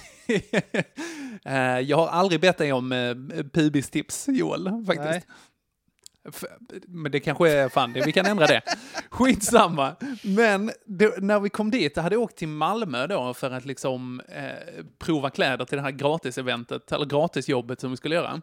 Eh, 1.45 1.79
jag 1.79 1.97
har 1.97 2.07
aldrig 2.07 2.41
bett 2.41 2.57
dig 2.57 2.74
om 2.74 2.91
uh, 2.91 3.15
pubis-tips, 3.43 4.27
Joel, 4.27 4.86
faktiskt. 4.86 5.09
Nej. 5.09 5.24
Men 6.88 7.12
det 7.12 7.19
kanske 7.19 7.51
är 7.51 7.69
fan 7.69 7.93
det, 7.93 8.01
vi 8.05 8.12
kan 8.12 8.25
ändra 8.25 8.47
det. 8.47 8.62
Skitsamma. 9.09 9.95
Men 10.24 10.71
det, 10.86 11.24
när 11.24 11.39
vi 11.39 11.50
kom 11.50 11.71
dit, 11.71 11.91
jag 11.95 12.03
hade 12.03 12.17
åkt 12.17 12.36
till 12.38 12.47
Malmö 12.47 13.07
då 13.07 13.33
för 13.33 13.51
att 13.51 13.65
liksom 13.65 14.21
eh, 14.29 14.83
prova 14.97 15.29
kläder 15.29 15.65
till 15.65 15.75
det 15.75 15.81
här 15.81 15.91
gratis-eventet, 15.91 16.91
eller 16.91 17.05
gratisjobbet 17.05 17.79
som 17.81 17.91
vi 17.91 17.97
skulle 17.97 18.15
göra. 18.15 18.41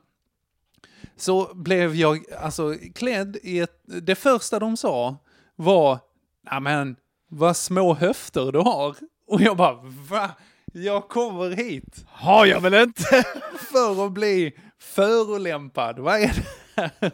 Så 1.16 1.54
blev 1.54 1.94
jag 1.94 2.24
alltså 2.38 2.74
klädd 2.94 3.36
i 3.42 3.58
ett, 3.60 3.80
det 3.84 4.14
första 4.14 4.58
de 4.58 4.76
sa 4.76 5.16
var, 5.56 5.98
men 6.60 6.96
vad 7.34 7.56
små 7.56 7.94
höfter 7.94 8.52
du 8.52 8.58
har. 8.58 8.96
Och 9.26 9.40
jag 9.40 9.56
bara, 9.56 9.80
va? 10.10 10.30
Jag 10.72 11.08
kommer 11.08 11.50
hit 11.50 12.04
Har 12.06 12.46
jag 12.46 12.60
väl 12.60 12.74
inte? 12.74 13.02
för 13.72 14.06
att 14.06 14.12
bli 14.12 14.52
förolämpad. 14.78 15.98
Vad 15.98 16.20
är 16.20 16.32
det? 16.34 17.10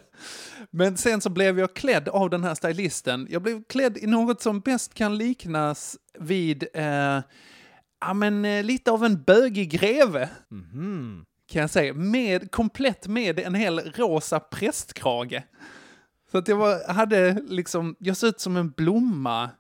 Men 0.71 0.97
sen 0.97 1.21
så 1.21 1.31
blev 1.31 1.59
jag 1.59 1.75
klädd 1.75 2.09
av 2.09 2.31
den 2.31 2.45
här 2.45 2.55
stylisten. 2.55 3.27
Jag 3.31 3.43
blev 3.43 3.65
klädd 3.65 3.99
i 3.99 4.07
något 4.07 4.43
som 4.43 4.61
bäst 4.61 4.95
kan 4.95 5.19
liknas 5.19 5.97
vid 6.19 6.67
eh, 6.75 7.21
ja, 8.00 8.15
men, 8.15 8.45
eh, 8.45 8.65
lite 8.65 8.91
av 8.91 9.05
en 9.05 9.23
bögig 9.23 9.71
greve. 9.71 10.29
Kan 11.53 11.61
jag 11.61 11.71
säga. 11.71 11.95
Med, 11.95 12.50
komplett 12.50 13.07
med 13.07 13.39
en 13.39 13.55
hel 13.55 13.81
rosa 13.81 14.41
prästkrage. 14.41 15.43
Så 16.31 16.39
att 16.39 16.49
jag 16.49 16.57
var, 16.57 16.93
hade 16.93 17.33
liksom, 17.33 17.97
jag 17.99 18.17
såg 18.17 18.29
ut 18.29 18.41
som 18.41 18.57
en 18.57 18.71
blomma 18.71 19.50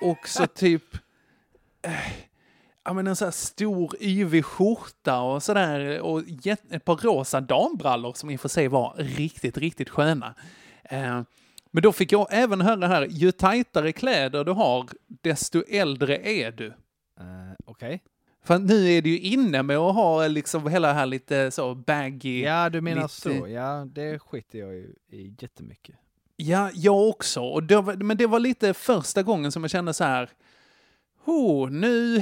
också 0.00 0.46
typ... 0.46 0.94
Eh, 1.82 1.92
ja, 2.84 2.92
men 2.92 3.06
en 3.06 3.16
sån 3.16 3.26
här 3.26 3.30
stor 3.32 3.94
yvig 4.00 4.44
skjorta 4.44 5.20
och 5.20 5.42
sådär. 5.42 6.00
Och 6.00 6.22
ett 6.70 6.84
par 6.84 6.96
rosa 6.96 7.40
dambrallor 7.40 8.12
som 8.12 8.30
i 8.30 8.36
och 8.36 8.40
för 8.40 8.48
sig 8.48 8.68
var 8.68 8.94
riktigt, 8.98 9.58
riktigt 9.58 9.88
sköna. 9.88 10.34
Eh, 10.84 11.22
men 11.70 11.82
då 11.82 11.92
fick 11.92 12.12
jag 12.12 12.26
även 12.30 12.60
höra 12.60 12.86
här, 12.86 13.06
ju 13.10 13.32
tajtare 13.32 13.92
kläder 13.92 14.44
du 14.44 14.52
har, 14.52 14.86
desto 15.06 15.62
äldre 15.68 16.16
är 16.16 16.52
du. 16.52 16.66
Eh, 16.66 17.52
Okej. 17.64 18.02
För 18.44 18.58
nu 18.58 18.88
är 18.90 19.02
det 19.02 19.08
ju 19.10 19.18
inne 19.18 19.62
med 19.62 19.76
att 19.76 19.94
ha 19.94 20.26
liksom 20.26 20.68
hela 20.68 20.92
här 20.92 21.06
lite 21.06 21.50
så 21.50 21.74
baggy. 21.74 22.42
Ja, 22.42 22.68
du 22.70 22.80
menar 22.80 23.02
lite- 23.02 23.14
så. 23.14 23.48
Ja, 23.48 23.84
det 23.92 24.18
skiter 24.18 24.58
jag 24.58 24.74
ju 24.74 24.94
i 25.10 25.34
jättemycket. 25.38 25.96
Ja, 26.40 26.70
jag 26.74 27.08
också. 27.08 27.40
Och 27.40 27.62
det 27.62 27.80
var, 27.80 27.94
men 27.94 28.16
det 28.16 28.26
var 28.26 28.40
lite 28.40 28.74
första 28.74 29.22
gången 29.22 29.52
som 29.52 29.64
jag 29.64 29.70
kände 29.70 29.94
så 29.94 30.04
här. 30.04 30.30
Oh, 31.24 31.70
nu... 31.70 32.18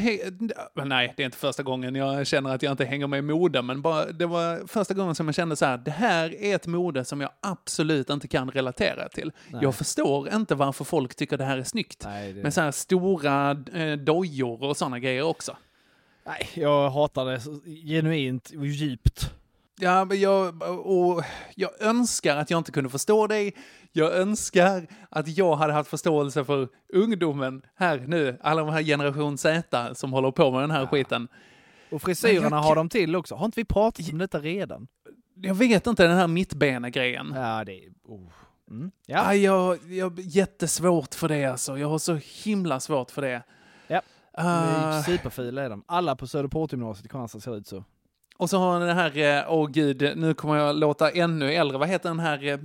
Nej, 0.74 1.14
det 1.16 1.22
är 1.22 1.24
inte 1.24 1.38
första 1.38 1.62
gången 1.62 1.94
jag 1.94 2.26
känner 2.26 2.54
att 2.54 2.62
jag 2.62 2.70
inte 2.70 2.84
hänger 2.84 3.06
med 3.06 3.18
i 3.18 3.22
mode, 3.22 3.62
men 3.62 3.82
bara, 3.82 4.06
det 4.12 4.26
var 4.26 4.66
första 4.66 4.94
gången 4.94 5.14
som 5.14 5.26
jag 5.26 5.34
kände 5.34 5.56
så 5.56 5.66
här. 5.66 5.78
Det 5.78 5.90
här 5.90 6.42
är 6.42 6.54
ett 6.54 6.66
mode 6.66 7.04
som 7.04 7.20
jag 7.20 7.30
absolut 7.40 8.10
inte 8.10 8.28
kan 8.28 8.50
relatera 8.50 9.08
till. 9.08 9.32
Nej. 9.48 9.62
Jag 9.62 9.74
förstår 9.74 10.34
inte 10.34 10.54
varför 10.54 10.84
folk 10.84 11.14
tycker 11.14 11.38
det 11.38 11.44
här 11.44 11.58
är 11.58 11.64
snyggt. 11.64 12.02
Nej, 12.04 12.32
det... 12.32 12.42
Med 12.42 12.54
så 12.54 12.60
här 12.60 12.70
stora 12.70 13.50
eh, 13.72 13.92
dojor 13.92 14.62
och 14.64 14.76
sådana 14.76 14.98
grejer 14.98 15.22
också. 15.22 15.56
Nej, 16.26 16.48
jag 16.54 16.90
hatar 16.90 17.24
det 17.24 17.40
genuint 17.86 18.52
och 18.58 18.66
djupt. 18.66 19.30
Ja, 19.80 20.04
men 20.04 20.20
jag, 20.20 20.62
och 20.86 21.24
jag 21.54 21.70
önskar 21.80 22.36
att 22.36 22.50
jag 22.50 22.58
inte 22.58 22.72
kunde 22.72 22.90
förstå 22.90 23.26
dig. 23.26 23.54
Jag 23.96 24.12
önskar 24.12 24.86
att 25.10 25.38
jag 25.38 25.56
hade 25.56 25.72
haft 25.72 25.90
förståelse 25.90 26.44
för 26.44 26.68
ungdomen 26.92 27.62
här 27.76 28.04
nu, 28.06 28.38
alla 28.42 28.64
de 28.64 28.72
här 28.72 28.82
generation 28.82 29.38
Z 29.38 29.94
som 29.94 30.12
håller 30.12 30.30
på 30.30 30.50
med 30.50 30.60
den 30.60 30.70
här 30.70 30.86
skiten. 30.86 31.28
Och 31.90 32.02
frisyrerna 32.02 32.56
jag 32.56 32.62
har 32.62 32.76
de 32.76 32.88
till 32.88 33.16
också. 33.16 33.34
Har 33.34 33.44
inte 33.46 33.60
vi 33.60 33.64
pratat 33.64 34.12
om 34.12 34.18
detta 34.18 34.38
redan? 34.38 34.86
Jag 35.34 35.54
vet 35.54 35.86
inte, 35.86 36.06
den 36.06 36.16
här 36.16 36.26
mittbena-grejen. 36.26 37.32
Ja, 37.36 37.64
det 37.64 37.72
är... 37.72 37.88
Oh. 38.04 38.28
Mm. 38.70 38.90
Ja. 39.06 39.34
Ja, 39.34 39.34
jag, 39.34 39.78
jag 39.92 40.20
jättesvårt 40.20 41.14
för 41.14 41.28
det 41.28 41.44
alltså. 41.44 41.78
Jag 41.78 41.88
har 41.88 41.98
så 41.98 42.18
himla 42.44 42.80
svårt 42.80 43.10
för 43.10 43.22
det. 43.22 43.42
Ja. 43.86 44.00
Ah, 44.32 45.02
superfila 45.02 45.62
är 45.62 45.70
de. 45.70 45.84
Alla 45.86 46.16
på 46.16 46.26
Söderportgymnasiet 46.26 47.06
i 47.06 47.08
Kristianstad 47.08 47.40
ser 47.40 47.56
ut 47.56 47.66
så. 47.66 47.84
och 48.36 48.50
så 48.50 48.58
har 48.58 48.80
den 48.80 48.96
här, 48.96 49.18
eh, 49.18 49.52
åh 49.52 49.68
gud, 49.70 50.12
nu 50.16 50.34
kommer 50.34 50.56
jag 50.56 50.76
låta 50.76 51.10
ännu 51.10 51.52
äldre. 51.52 51.78
Vad 51.78 51.88
heter 51.88 52.08
den 52.08 52.20
här 52.20 52.46
eh, 52.46 52.58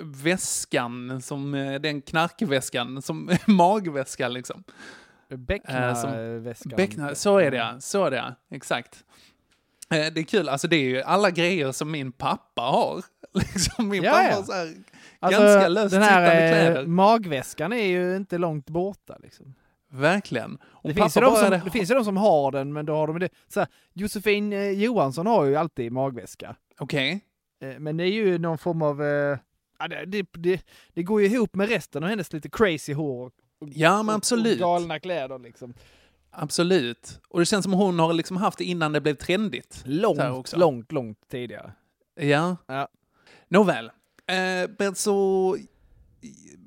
väskan, 0.00 1.22
som, 1.22 1.54
eh, 1.54 1.80
den 1.80 2.02
knarkväskan, 2.02 3.02
som 3.02 3.30
magväska 3.46 4.28
liksom. 4.28 4.64
Eh, 5.30 5.36
som- 5.36 5.44
Beckna-väskan. 5.46 6.72
Beckna, 6.76 7.14
så 7.14 7.38
är 7.38 7.50
det. 7.50 7.76
Så 7.80 8.04
är 8.04 8.10
det. 8.10 8.34
Exakt. 8.50 9.04
Eh, 9.90 10.12
Det 10.12 10.20
är 10.20 10.24
kul, 10.24 10.48
alltså 10.48 10.68
det 10.68 10.76
är 10.76 10.84
ju 10.88 11.02
alla 11.02 11.30
grejer 11.30 11.72
som 11.72 11.90
min 11.90 12.12
pappa 12.12 12.62
har. 12.62 13.04
Liksom 13.34 13.88
min 13.88 14.02
Ja, 14.02 14.12
pappa 14.12 14.24
ja. 14.30 14.36
har 14.36 14.42
så 14.42 14.52
här 14.52 14.74
Alltså, 15.20 15.42
ganska 15.42 15.68
löst 15.68 15.92
den 15.94 16.02
här 16.02 16.26
kläder. 16.26 16.80
eh, 16.80 16.86
magväskan 16.86 17.72
är 17.72 17.86
ju 17.86 18.16
inte 18.16 18.38
långt 18.38 18.66
borta 18.70 19.16
liksom. 19.22 19.54
Verkligen. 19.92 20.58
Och 20.64 20.88
Det 20.88 20.94
finns, 20.94 21.16
ju 21.16 21.20
de 21.20 21.36
som, 21.36 21.50
det 21.50 21.70
finns 21.70 21.90
ju 21.90 21.94
de 21.94 22.04
som 22.04 22.16
har 22.16 22.52
den, 22.52 22.72
men 22.72 22.86
då 22.86 22.94
har 22.96 23.06
de 23.06 23.18
det. 23.18 23.28
Så 23.48 23.60
här, 23.60 23.68
Josefin 23.92 24.52
eh, 24.52 24.70
Johansson 24.70 25.26
har 25.26 25.44
ju 25.44 25.56
alltid 25.56 25.92
magväska. 25.92 26.56
Okej. 26.78 27.20
Eh, 27.62 27.78
Men 27.78 27.96
det 27.96 28.04
är 28.04 28.12
ju 28.12 28.38
någon 28.38 28.58
form 28.58 28.82
av... 28.82 29.02
Ja, 29.90 30.06
det, 30.06 30.26
det, 30.32 30.66
det, 30.94 31.02
går 31.02 31.20
ju 31.20 31.26
ihop 31.26 31.54
med 31.54 31.68
resten 31.68 32.04
av 32.04 32.10
hennes 32.10 32.32
lite 32.32 32.48
crazy 32.48 32.92
hår. 32.92 33.26
Och, 33.26 33.68
Ja, 33.74 34.02
men 34.02 34.14
absolut. 34.14 34.52
Och 34.54 34.58
galna 34.58 34.98
kläder 34.98 35.38
liksom. 35.38 35.74
Absolut. 36.30 37.20
Och 37.28 37.40
det 37.40 37.46
känns 37.46 37.62
som 37.62 37.72
hon 37.72 37.98
har 37.98 38.12
liksom 38.12 38.36
haft 38.36 38.58
det 38.58 38.64
innan 38.64 38.92
det 38.92 39.00
blev 39.00 39.14
trendigt. 39.14 39.82
Långt, 39.84 40.20
också. 40.20 40.56
långt, 40.56 40.92
långt 40.92 41.18
tidigare. 41.30 41.72
Ja. 42.14 42.56
Ja. 42.66 42.88
Nåväl. 43.48 43.90
Eh, 44.26 44.70
men 44.78 44.94
så... 44.94 45.56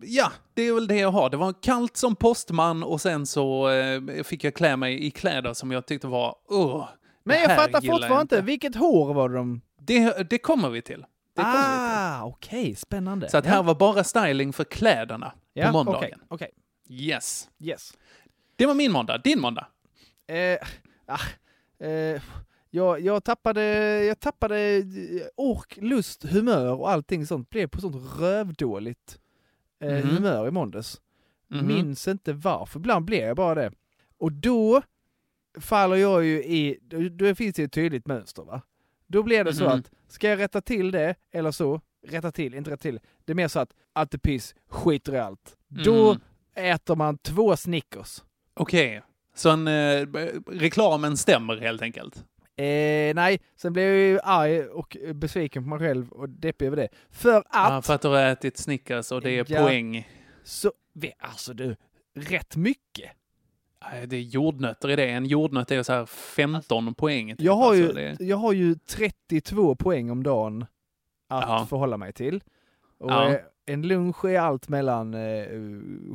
Ja, 0.02 0.32
det 0.54 0.62
är 0.62 0.74
väl 0.74 0.88
det 0.88 0.96
jag 0.96 1.12
har. 1.12 1.30
Det 1.30 1.38
var 1.38 1.54
kallt 1.62 1.98
som 1.98 2.16
postman 2.16 2.84
och 2.84 3.02
sen 3.02 3.26
så 3.26 3.70
eh, 3.70 4.24
fick 4.24 4.44
jag 4.44 4.54
klä 4.54 4.78
mig 4.78 5.06
i 5.06 5.12
kläder 5.12 5.54
som 5.54 5.72
jag 5.72 5.86
tyckte 5.86 6.08
var... 6.08 6.36
Uh, 6.52 6.88
Men 7.24 7.42
jag 7.42 7.56
fattar 7.56 7.82
fortfarande 7.82 8.22
inte, 8.22 8.42
vilket 8.42 8.76
hår 8.76 9.14
var 9.14 9.30
det 9.30 9.36
de... 9.36 9.62
Det, 9.80 10.30
det 10.30 10.38
kommer 10.38 10.70
vi 10.70 10.82
till. 10.82 11.06
Det 11.38 11.44
Ah, 11.46 12.24
okej, 12.24 12.76
spännande. 12.76 13.26
till. 13.26 13.32
Så 13.32 13.38
att 13.38 13.46
Ja. 13.46 13.52
här 13.52 13.64
var 13.64 13.76
bara 13.76 14.04
styling 14.04 14.54
för 14.54 14.64
kläderna 14.64 15.32
ja, 15.54 15.66
på 15.68 15.72
måndagen. 15.72 16.00
Okej, 16.04 16.18
okej. 16.28 16.50
Yes. 17.08 17.50
yes. 17.60 17.94
Det 18.56 18.66
var 18.66 18.74
min 18.74 18.92
måndag. 18.92 19.18
Din 19.18 19.40
måndag? 19.42 19.68
Eh, 20.28 20.58
ah, 21.06 21.86
eh, 21.86 22.22
jag, 22.70 23.02
jag 23.02 23.24
tappade, 23.24 23.64
jag 24.06 24.20
tappade 24.20 24.60
eh, 24.78 24.84
ork, 25.36 25.78
lust, 25.82 26.24
humör 26.26 26.74
och 26.74 26.92
allting 26.92 27.26
sånt. 27.26 27.50
Blev 27.50 27.68
på 27.68 27.82
sånt 27.82 28.20
rövdåligt 28.20 29.20
eh, 29.84 29.92
Mhm. 30.06 30.10
humör 30.16 30.48
i 30.48 30.52
måndags. 30.52 31.02
Mhm. 31.48 31.68
Minns 31.68 32.08
inte 32.08 32.34
varför. 32.34 32.80
Ibland 32.80 33.06
blir 33.06 33.20
jag 33.22 33.36
bara 33.38 33.56
det. 33.56 33.72
Och 34.20 34.32
då 34.32 34.82
faller 35.60 35.96
jag 35.96 36.26
ju 36.26 36.44
i, 36.44 36.80
då, 36.82 37.10
då 37.10 37.36
finns 37.36 37.56
det 37.56 37.64
ett 37.64 37.72
tydligt 37.72 38.08
mönster 38.08 38.44
va. 38.44 38.62
Då 39.08 39.24
blir 39.24 39.44
det 39.44 39.54
så 39.54 39.64
Mhm. 39.64 39.74
att, 39.80 39.92
ska 40.08 40.30
jag 40.30 40.40
rätta 40.40 40.62
till 40.62 40.92
det 40.92 41.16
eller 41.32 41.52
så, 41.52 41.82
rätta 42.08 42.32
till, 42.32 42.54
inte 42.56 42.72
rätta 42.72 42.82
till. 42.82 43.00
Det 43.26 43.32
är 43.34 43.36
mer 43.36 43.48
så 43.48 43.60
att 43.60 43.74
allt 43.94 44.14
är 44.14 44.18
piss, 44.18 44.56
skiter 44.70 45.14
i 45.16 45.20
allt. 45.20 45.58
Då 45.68 46.10
Mm. 46.12 46.22
äter 46.56 46.96
man 46.96 47.18
två 47.18 47.58
Snickers. 47.58 48.24
Okej. 48.54 49.02
Så 49.36 49.50
en, 49.50 49.68
eh, 49.68 50.08
reklamen 50.48 51.18
stämmer 51.18 51.58
helt 51.58 51.82
enkelt? 51.82 52.16
Eh, 52.56 53.16
nej, 53.16 53.40
sen 53.56 53.74
blev 53.74 53.86
jag 53.86 53.98
ju 53.98 54.20
arg 54.24 54.66
och 54.68 54.98
besviken 55.14 55.64
på 55.64 55.70
mig 55.70 55.80
själv 55.80 56.10
och 56.12 56.30
deppig 56.30 56.66
över 56.66 56.78
det. 56.78 56.88
För 57.10 57.34
att, 57.38 57.44
Ja, 57.54 57.82
för 57.82 57.94
att 57.94 58.02
du 58.02 58.08
har 58.08 58.18
ätit 58.18 58.58
Snickers 58.58 59.12
och 59.12 59.22
det 59.22 59.32
är 59.32 59.46
Ja. 59.50 59.62
poäng. 59.64 60.08
så, 60.44 60.72
alltså 61.20 61.54
du, 61.54 61.76
rätt 62.16 62.56
mycket. 62.56 63.12
Nej, 63.92 64.08
Det 64.08 64.16
är 64.16 64.22
jordnötter 64.22 64.90
i 64.90 64.96
det. 64.96 65.10
En 65.10 65.26
jordnöt 65.26 65.72
är 65.72 65.84
så 65.84 65.94
här 65.94 66.06
15 66.06 66.94
poäng. 66.94 67.30
typ. 67.32 67.42
Jag 67.42 67.54
har, 67.56 67.74
ju, 67.74 67.82
Alltså, 67.84 67.96
det- 67.98 68.18
jag 68.26 68.38
har 68.38 68.54
ju 68.54 68.76
32 68.76 69.76
poäng 69.76 70.12
om 70.12 70.24
dagen 70.24 70.66
att 71.28 71.44
Ja. 71.50 71.66
förhålla 71.70 71.98
mig 71.98 72.14
till. 72.14 72.44
Och 73.00 73.12
Ja. 73.12 73.30
eh, 73.30 73.40
en 73.66 73.82
lunch 73.88 74.26
är 74.26 74.40
allt 74.40 74.70
mellan 74.70 75.14
eh, 75.14 75.46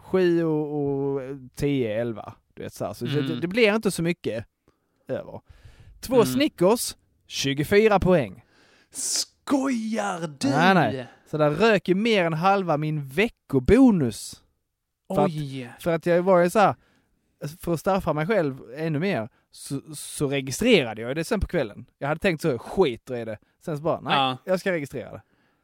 7 0.02 0.44
och, 0.44 0.74
och 0.82 1.20
10, 1.54 2.00
11. 2.00 2.32
Du 2.54 2.62
vet, 2.62 2.72
så 2.74 2.84
här. 2.84 2.92
så 2.92 3.04
det, 3.04 3.18
Mm. 3.20 3.40
det 3.40 3.48
blir 3.48 3.74
inte 3.74 3.90
så 3.90 4.02
mycket 4.02 4.44
över. 5.08 5.40
Två 6.00 6.14
Mm. 6.14 6.26
Snickers, 6.26 6.96
24 7.26 8.00
poäng. 8.00 8.44
Skojar 8.90 10.34
du? 10.38 10.48
Nej, 10.48 10.74
nej. 10.74 11.06
Så 11.30 11.38
där 11.38 11.50
rök 11.50 11.88
ju 11.88 11.94
mer 11.94 12.24
än 12.24 12.32
halva 12.32 12.76
min 12.76 13.08
veckobonus. 13.08 14.42
För 15.14 15.20
att- 15.24 15.30
Oj. 15.30 15.72
För 15.80 15.90
att 15.94 16.06
jag 16.06 16.22
var 16.22 16.40
ju 16.40 16.50
så 16.50 16.58
här, 16.58 16.74
för 17.60 17.72
att 17.74 17.80
straffa 17.80 18.12
mig 18.12 18.26
själv 18.26 18.58
ännu 18.76 18.98
mer, 18.98 19.28
så, 19.50 19.80
så 19.94 20.28
registrerade 20.28 21.02
jag 21.02 21.16
det 21.16 21.24
sen 21.24 21.40
på 21.40 21.46
kvällen. 21.46 21.86
Jag 21.98 22.08
hade 22.08 22.20
tänkt 22.20 22.40
så, 22.42 22.58
skiter 22.58 23.16
i 23.16 23.24
det. 23.24 23.38
Sen 23.64 23.76
så 23.76 23.82
bara, 23.82 24.00
nej, 24.00 24.14
Ja. 24.16 24.36
jag 24.44 24.60
ska 24.60 24.72
registrera 24.72 25.10
det. 25.12 25.22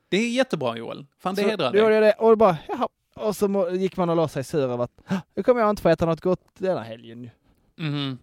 Det 0.08 0.16
är 0.16 0.30
jättebra 0.30 0.76
Joel. 0.76 1.06
Fan, 1.18 1.34
det 1.34 1.42
så 1.42 1.48
hedrar 1.48 1.72
då 1.72 1.78
gjorde 1.78 1.88
dig. 2.00 2.08
jag 2.08 2.16
det, 2.18 2.24
och 2.24 2.38
bara, 2.38 2.56
jaha. 2.68 2.88
Och 3.14 3.36
så 3.36 3.68
gick 3.72 3.96
man 3.96 4.10
och 4.10 4.16
la 4.16 4.28
sig 4.28 4.44
sur 4.44 4.60
över 4.62 4.84
att, 4.84 5.00
"Ah, 5.06 5.16
nu 5.34 5.42
kommer 5.42 5.60
jag 5.60 5.70
inte 5.70 5.82
få 5.82 5.88
äta 5.88 6.06
något 6.06 6.20
gott 6.20 6.44
denna 6.58 6.82
helgen. 6.82 7.22
ju." 7.22 7.30
Mhm. 7.76 8.18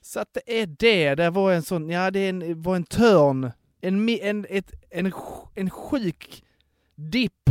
Så 0.00 0.20
att 0.20 0.28
det 0.34 0.62
är 0.62 0.66
det, 0.66 1.14
det 1.14 1.30
var 1.30 1.52
en 1.52 1.62
sån, 1.62 1.90
ja 1.90 2.10
det 2.10 2.28
en, 2.28 2.62
var 2.62 2.76
en 2.76 2.84
törn, 2.84 3.50
en, 3.80 4.08
en, 4.08 4.46
ett, 4.48 4.72
en, 4.90 5.12
en 5.54 5.70
sjuk 5.70 6.44
dipp 6.94 7.50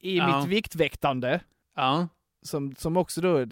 i 0.00 0.16
Ja. 0.16 0.38
mitt 0.40 0.48
viktväktande. 0.48 1.40
Ja. 1.76 2.08
Som, 2.42 2.74
som 2.74 2.96
också 2.96 3.20
då, 3.20 3.46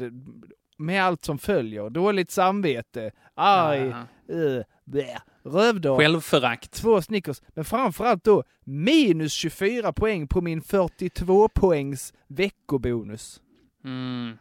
med 0.76 1.04
allt 1.04 1.24
som 1.24 1.38
följer, 1.38 1.90
dåligt 1.90 2.30
samvete, 2.30 3.10
arg, 3.34 3.94
uh, 4.32 4.62
blä, 4.84 5.22
rövdag, 5.42 5.98
Självförakt. 5.98 6.72
två 6.72 7.02
Snickers, 7.02 7.42
men 7.48 7.64
framförallt 7.64 8.24
då 8.24 8.44
minus 8.64 9.32
24 9.32 9.92
poäng 9.92 10.28
på 10.28 10.40
min 10.40 10.62
42 10.62 11.48
poängs 11.48 12.14
veckobonus. 12.26 13.40
Mm. 13.84 14.38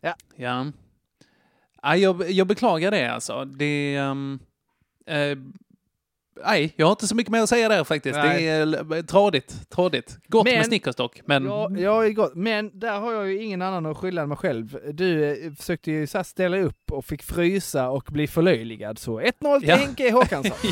Ja. 0.00 0.14
Ja. 0.36 0.72
ja 1.82 1.96
jag, 1.96 2.30
jag 2.30 2.46
beklagar 2.46 2.90
det 2.90 3.14
alltså. 3.14 3.44
Det... 3.44 3.98
Um, 4.00 4.40
eh, 5.06 5.38
nej, 6.44 6.72
jag 6.76 6.86
har 6.86 6.90
inte 6.92 7.06
så 7.06 7.14
mycket 7.14 7.32
mer 7.32 7.40
att 7.42 7.48
säga 7.48 7.68
där 7.68 7.84
faktiskt. 7.84 8.16
Nej. 8.16 8.42
Det 8.42 8.48
är 8.48 8.94
eh, 8.96 9.02
tradigt. 9.02 9.70
Tradigt. 9.70 10.18
Gott 10.28 10.44
Men- 10.44 10.54
med 10.56 10.66
Snickers 10.66 10.96
dock, 10.96 11.20
men... 11.24 11.44
Ja, 11.44 11.70
jag 11.78 12.06
är 12.06 12.10
gott. 12.12 12.34
Men 12.34 12.78
där 12.78 13.00
har 13.00 13.12
jag 13.12 13.28
ju 13.28 13.42
ingen 13.42 13.62
annan 13.62 13.86
att 13.86 13.96
skylla 13.96 14.22
än 14.22 14.28
mig 14.28 14.38
själv. 14.38 14.78
Du 14.92 15.24
eh, 15.46 15.52
försökte 15.52 15.90
ju 15.90 16.06
så 16.06 16.24
ställa 16.24 16.58
upp 16.58 16.92
och 16.92 17.04
fick 17.04 17.22
frysa 17.22 17.88
och 17.88 18.04
bli 18.12 18.26
förlöjligad. 18.26 18.98
Så 18.98 19.20
1-0 19.20 19.60
till 19.60 19.68
Ja. 19.68 19.76
Henke 19.76 20.10
Håkansson. 20.12 20.56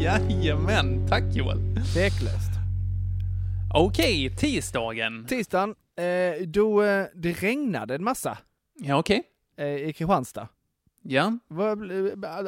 Jajamän, 0.00 1.06
tack 1.08 1.22
Joel. 1.34 1.58
Tveklöst. 1.94 2.50
Okej, 3.74 4.36
tisdagen. 4.36 5.26
Tisdagen, 5.28 5.74
eh, 5.98 6.46
då 6.46 6.82
eh, 6.82 7.06
det 7.14 7.32
regnade 7.32 7.94
en 7.94 8.04
massa 8.04 8.38
Ja, 8.78 8.98
okej. 8.98 9.22
eh, 9.58 9.66
i 9.66 9.92
Kristianstad. 9.92 10.48
Ja. 11.08 11.32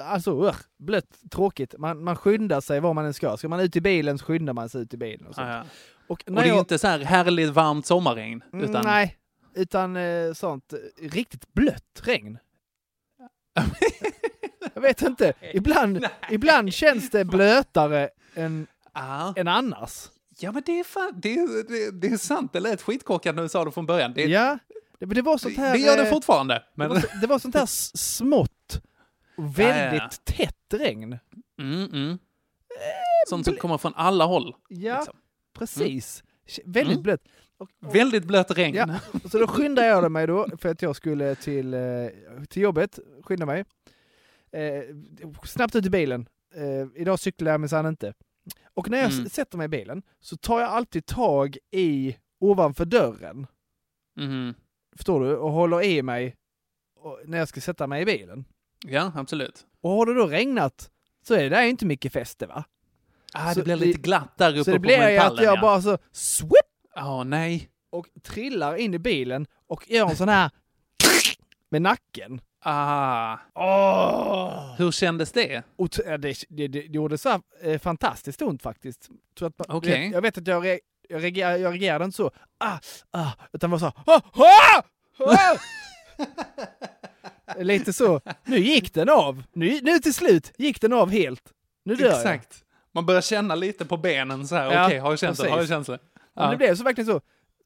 Alltså, 0.02 0.46
uh, 0.46 0.54
blött, 0.78 1.18
tråkigt. 1.30 1.74
Man, 1.78 2.04
man 2.04 2.16
skyndar 2.16 2.60
sig 2.60 2.80
var 2.80 2.94
man 2.94 3.04
än 3.06 3.14
ska. 3.14 3.36
Ska 3.36 3.48
man 3.48 3.60
ut 3.60 3.76
i 3.76 3.80
bilen 3.80 4.18
så 4.18 4.24
skyndar 4.24 4.52
man 4.52 4.68
sig 4.68 4.82
ut 4.82 4.94
i 4.94 4.96
bilen. 4.96 5.26
Och, 5.26 5.34
sånt. 5.34 5.48
ja. 5.48 5.64
och 6.06 6.22
Och 6.26 6.32
det 6.34 6.48
är 6.48 6.58
inte 6.58 6.78
så 6.78 6.86
här 6.86 6.98
härligt 6.98 7.50
varmt 7.50 7.86
sommarregn. 7.86 8.42
Utan... 8.52 8.70
Mm, 8.70 8.82
Nej, 8.84 9.16
utan 9.54 9.96
eh, 9.96 10.32
sånt 10.32 10.72
eh, 10.72 10.78
riktigt 11.10 11.52
blött 11.54 12.02
regn. 12.04 12.38
Jag 14.74 14.82
vet 14.82 15.02
inte, 15.02 15.32
ibland, 15.54 16.06
ibland 16.30 16.72
känns 16.72 17.10
det 17.10 17.24
blötare 17.24 18.08
än, 18.34 18.66
Ah. 18.92 19.32
än 19.36 19.48
annars. 19.48 20.08
Ja, 20.40 20.52
men 20.52 20.62
det 20.66 20.80
är, 20.80 20.84
fan, 20.84 21.12
det, 21.16 21.34
är- 21.34 21.92
det 21.92 22.06
är 22.08 22.16
sant. 22.16 22.52
Det 22.52 22.60
lät 22.60 22.82
skitkorkat 22.82 23.34
när 23.34 23.42
du 23.42 23.48
sa 23.48 23.64
det 23.64 23.70
från 23.70 23.86
början. 23.86 24.12
Det, 24.14 24.24
Ja, 24.24 24.58
det, 24.98 25.06
det 25.06 25.22
var 25.22 25.38
sånt 25.38 25.56
här... 25.56 25.72
det 25.72 25.78
gör 25.78 25.96
det 25.96 26.02
eh, 26.02 26.10
fortfarande. 26.10 26.54
det, 26.54 26.64
Men... 26.74 26.88
var, 26.88 27.00
så- 27.00 27.08
det 27.20 27.26
var 27.26 27.38
sånt 27.38 27.54
här 27.54 27.66
smått 27.96 28.80
väldigt 29.36 30.02
Ja, 30.02 30.08
tätt 30.34 30.74
regn. 30.80 31.18
Mm, 31.60 31.84
mm. 31.92 32.18
Sånt 33.28 33.44
som 33.46 33.56
kommer 33.56 33.78
från 33.78 33.92
alla 33.96 34.24
håll. 34.24 34.54
Ja, 34.68 34.96
liksom. 34.96 35.16
precis. 35.58 36.22
Väldigt 36.64 36.92
Mm. 36.92 37.02
blött. 37.02 37.22
Och, 37.58 37.70
och, 37.86 37.94
Väldigt 37.94 38.24
blött 38.24 38.50
regn. 38.58 38.74
Ja. 38.76 39.00
Så 39.30 39.38
då 39.38 39.46
skyndade 39.46 39.88
jag 39.88 40.12
mig 40.12 40.26
då 40.26 40.46
för 40.58 40.68
att 40.68 40.82
jag 40.82 40.96
skulle 40.96 41.34
till, 41.34 41.74
eh, 41.74 41.80
till 42.48 42.62
jobbet. 42.62 42.98
Skynda 43.22 43.46
mig. 43.46 43.64
Eh, 44.52 44.82
snabbt 45.44 45.74
ut 45.74 45.86
i 45.86 45.90
bilen. 45.90 46.28
Eh, 46.54 47.00
idag 47.02 47.18
cyklar 47.18 47.50
jag 47.50 47.60
minsann 47.60 47.86
inte. 47.86 48.14
Och 48.74 48.90
när 48.90 48.98
jag 48.98 49.12
Mm. 49.12 49.28
sätter 49.28 49.58
mig 49.58 49.64
i 49.64 49.68
bilen 49.68 50.02
så 50.20 50.36
tar 50.36 50.60
jag 50.60 50.68
alltid 50.70 51.06
tag 51.06 51.58
i 51.70 52.16
ovanför 52.40 52.84
dörren. 52.84 53.46
Mhm. 54.16 54.54
Förstår 54.98 55.20
du? 55.20 55.36
Och 55.36 55.52
håller 55.52 55.82
i 55.82 56.02
mig 56.02 56.34
när 57.24 57.38
jag 57.38 57.48
ska 57.48 57.60
sätta 57.60 57.86
mig 57.86 58.02
i 58.02 58.04
bilen. 58.04 58.44
Ja, 58.86 59.12
absolut. 59.16 59.66
Och 59.80 59.90
har 59.90 60.06
det 60.06 60.14
då 60.14 60.26
regnat 60.26 60.90
så 61.22 61.34
är 61.34 61.42
det 61.42 61.48
där 61.48 61.62
inte 61.62 61.86
mycket 61.86 62.12
fäste 62.12 62.46
va? 62.46 62.64
Ah, 63.32 63.52
Så 63.54 63.58
det 63.60 63.64
blir 63.64 63.76
det- 63.76 63.86
lite 63.86 64.00
glatt 64.00 64.38
där 64.38 64.50
uppe 64.52 64.64
Så 64.64 64.70
det 64.70 64.76
på 64.76 64.80
blir 64.82 65.18
att 65.18 65.40
jag 65.42 65.56
ja. 65.56 65.60
bara 65.60 65.82
så 65.82 65.98
swip 66.12 66.50
Ja, 66.94 67.24
nej. 67.24 67.68
och 67.90 68.06
trillar 68.22 68.76
in 68.76 68.94
i 68.94 68.98
bilen 68.98 69.46
och 69.66 69.90
gör 69.90 70.08
en 70.10 70.16
sån 70.16 70.28
här 70.28 70.50
med 71.70 71.82
nacken. 71.82 72.40
Ah. 72.60 73.36
Åh! 73.54 74.74
Hur 74.78 74.90
kändes 74.90 75.32
det? 75.32 75.62
Och 75.76 75.88
det, 76.18 76.44
det, 76.48 76.68
det 76.68 76.80
gjorde 76.86 77.18
så 77.18 77.28
här, 77.28 77.40
eh, 77.62 77.78
fantastiskt 77.78 78.42
ont 78.42 78.62
faktiskt. 78.62 79.08
Så 79.38 79.46
att, 79.46 79.54
Okej. 79.68 80.02
jag, 80.04 80.12
jag 80.12 80.22
vet 80.22 80.38
att 80.38 80.46
jag, 80.46 80.78
jag, 81.08 81.22
reagerar, 81.22 81.56
jag 81.56 81.72
reagerade 81.72 82.04
inte 82.04 82.16
så, 82.16 82.30
ah, 82.58 82.78
ah, 83.10 83.30
utan 83.52 83.70
var 83.70 83.78
så 83.78 83.86
ah, 83.86 83.92
ah, 84.06 84.82
ah! 85.18 85.56
Lite 87.58 87.92
så. 87.92 88.20
Nu 88.44 88.58
gick 88.58 88.94
den 88.94 89.08
av. 89.08 89.42
Nu, 89.52 89.80
nu 89.82 89.98
till 89.98 90.14
slut 90.14 90.52
gick 90.58 90.80
den 90.80 90.92
av 90.92 91.10
helt. 91.10 91.42
Nu 91.84 91.94
dör 91.94 92.06
jag. 92.06 92.16
Exakt. 92.16 92.64
Man 92.94 93.06
börjar 93.06 93.20
känna 93.20 93.54
lite 93.54 93.84
på 93.84 93.96
benen 93.96 94.48
så 94.48 94.56
här. 94.56 94.72
Ja, 94.72 94.86
Okej, 94.86 94.98
har 94.98 95.10
jag 95.22 95.36
det? 95.36 95.50
Har 95.50 95.58
jag 95.58 95.68
känt 95.68 95.86
det? 95.86 95.98
Men 96.34 96.44
Ja. 96.44 96.50
det 96.50 96.56
blev 96.56 96.76
så 96.76 96.84
verkligen 96.84 97.06
så. 97.06 97.20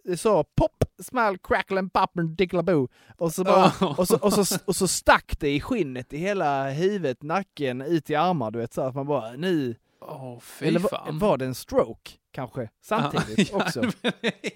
Det 0.05 0.17
sa 0.17 0.45
pop, 0.57 0.85
small, 1.03 1.39
crackle 1.39 1.79
and 1.79 1.93
pop 1.93 2.19
and 2.19 2.37
dicklaboo. 2.37 2.89
Och 3.19 3.33
så, 3.33 3.45
bara, 3.45 3.67
Oh. 3.81 4.01
och, 4.01 4.09
så, 4.09 4.17
och, 4.19 4.33
så, 4.33 4.59
och 4.65 4.77
så 4.77 4.89
stack 4.89 5.35
det 5.41 5.51
i 5.51 5.61
skinnet 5.61 6.13
i 6.13 6.17
hela 6.19 6.69
huvudet, 6.71 7.23
nacken, 7.23 7.81
ut 7.83 8.11
i 8.11 8.15
armar. 8.15 8.51
Du 8.51 8.59
vet 8.59 8.73
så 8.75 8.81
att 8.83 8.95
man 8.95 9.07
bara 9.07 9.33
nu... 9.33 9.77
Åh, 10.01 10.39
fy 10.41 10.67
Eller 10.67 10.81
var, 10.81 10.89
fan. 10.89 11.19
var 11.19 11.37
det 11.39 11.45
en 11.45 11.55
stroke 11.55 12.11
kanske? 12.33 12.71
Samtidigt 12.81 13.51
ja, 13.53 13.57
också. 13.57 13.83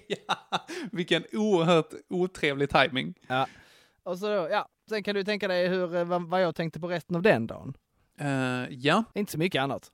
ja, 0.07 0.65
vilken 0.91 1.23
oerhört 1.33 1.93
otrevlig 2.09 2.69
timing. 2.69 3.13
Och 4.03 4.19
så 4.19 4.27
då, 4.27 4.47
ja, 4.51 4.69
sen 4.89 5.03
kan 5.03 5.15
du 5.15 5.23
tänka 5.23 5.47
dig 5.47 5.67
hur, 5.67 5.95
eh, 5.95 6.19
vad, 6.19 6.43
jag 6.43 6.55
tänkte 6.55 6.79
på 6.79 6.87
resten 6.87 7.15
av 7.15 7.21
den 7.21 7.47
dagen. 7.47 7.73
Uh, 8.21 8.69
ja, 8.69 9.03
Inte 9.13 9.31
så 9.31 9.37
mycket 9.37 9.61
annat. 9.61 9.91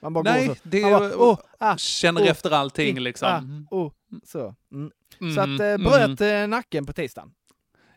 Man 0.00 0.12
bara 0.12 0.24
nej, 0.24 0.46
går 0.46 0.54
så. 0.54 0.60
det 0.62 0.82
bara, 0.82 1.16
åh, 1.16 1.38
ah, 1.58 1.76
känner 1.76 2.20
oh, 2.20 2.28
efter 2.28 2.50
allting 2.50 2.96
in, 2.96 3.02
liksom. 3.02 3.66
ah, 3.70 3.76
oh, 3.76 3.92
så. 4.24 4.54
Mm. 4.72 4.90
Mm, 5.20 5.34
Så 5.34 5.40
att 5.40 5.60
eh, 5.60 5.66
mm. 5.66 5.84
bröt 5.84 6.20
eh, 6.20 6.48
nacken 6.48 6.86
på 6.86 6.92
tisdagen. 6.92 7.32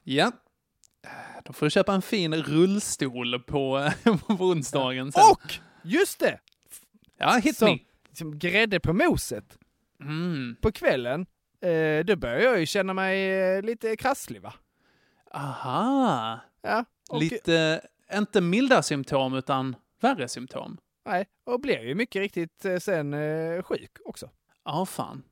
Ja. 0.04 0.32
Då 1.46 1.54
får 1.54 1.66
du 1.66 1.70
köpa 1.70 1.94
en 1.94 2.02
fin 2.02 2.36
rullstol 2.36 3.40
på, 3.40 3.90
på 4.28 4.34
onsdagen 4.44 5.12
sen. 5.12 5.24
Och, 5.32 5.54
just 5.84 6.20
det! 6.20 6.40
ja, 7.18 7.40
hit 7.44 7.58
som- 7.58 7.70
me. 7.70 7.78
Som 8.14 8.40
grädde 8.40 8.80
på 8.80 8.94
moset. 8.94 9.58
Mm. 10.00 10.56
På 10.62 10.72
kvällen, 10.72 11.26
eh, 11.62 12.06
då 12.06 12.16
börjar 12.16 12.40
jag 12.40 12.60
ju 12.60 12.66
känna 12.66 12.94
mig 12.94 13.32
eh, 13.32 13.62
lite 13.62 13.96
krasslig 13.96 14.42
va? 14.42 14.54
Aha. 15.34 16.40
Ja. 16.62 16.86
Och, 17.10 17.20
Lite, 17.20 17.82
inte 18.14 18.42
milda 18.42 18.84
symptom 18.84 19.34
utan 19.34 19.76
värre 20.02 20.28
symptom. 20.28 20.78
Nej, 21.06 21.26
och 21.44 21.60
blev 21.60 21.84
ju 21.84 21.96
mycket 21.96 22.20
riktigt 22.20 22.66
eh, 22.66 22.78
sen 22.78 23.14
eh, 23.14 23.64
sjuk 23.64 23.92
också. 24.06 24.30
Ja, 24.66 24.86
fan. 24.86 25.24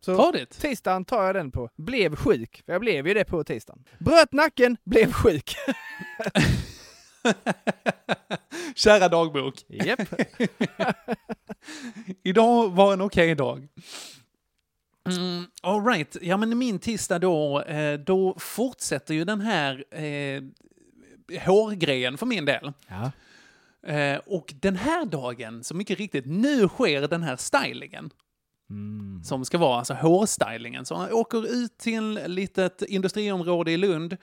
Så 0.00 0.16
Tradigt. 0.16 0.60
tisdagen 0.60 1.04
tar 1.04 1.26
jag 1.26 1.34
den 1.34 1.50
på. 1.50 1.70
Blev 1.76 2.16
sjuk, 2.16 2.62
för 2.66 2.72
jag 2.72 2.80
blev 2.80 3.08
ju 3.08 3.14
det 3.14 3.24
på 3.24 3.44
tisdagen. 3.44 3.84
Bröt 3.98 4.32
nacken, 4.32 4.76
blev 4.84 5.12
sjuk. 5.12 5.56
Kära 8.78 9.08
dagbok. 9.08 9.54
Japp. 9.68 10.00
Idag 12.22 12.70
var 12.70 12.92
en 12.92 13.00
okej 13.00 13.34
dag. 13.34 13.68
Mm, 15.08 15.44
all 15.62 15.84
right. 15.84 16.16
Ja, 16.22 16.36
men 16.36 16.58
min 16.58 16.78
tisdag 16.78 17.18
då, 17.18 17.62
eh, 17.62 17.98
då 17.98 18.36
fortsätter 18.38 19.14
ju 19.14 19.24
den 19.24 19.40
här 19.40 19.84
eh, 19.90 20.42
hårgrejen 21.40 22.18
för 22.18 22.26
min 22.26 22.44
del. 22.44 22.72
Ja. 22.88 23.12
Eh, 23.92 24.20
och 24.26 24.54
den 24.60 24.76
här 24.76 25.04
dagen, 25.04 25.64
så 25.64 25.74
mycket 25.74 25.98
riktigt, 25.98 26.26
nu 26.26 26.68
sker 26.68 27.08
den 27.08 27.22
här 27.22 27.36
stylingen. 27.36 28.10
Mm. 28.70 29.24
Som 29.24 29.44
ska 29.44 29.58
vara 29.58 29.78
alltså 29.78 29.94
hårstylingen. 29.94 30.84
Så 30.84 30.94
han 30.94 31.12
åker 31.12 31.62
ut 31.62 31.78
till 31.78 32.16
ett 32.16 32.30
litet 32.30 32.82
industriområde 32.82 33.70
i 33.70 33.76
Lund. 33.76 34.16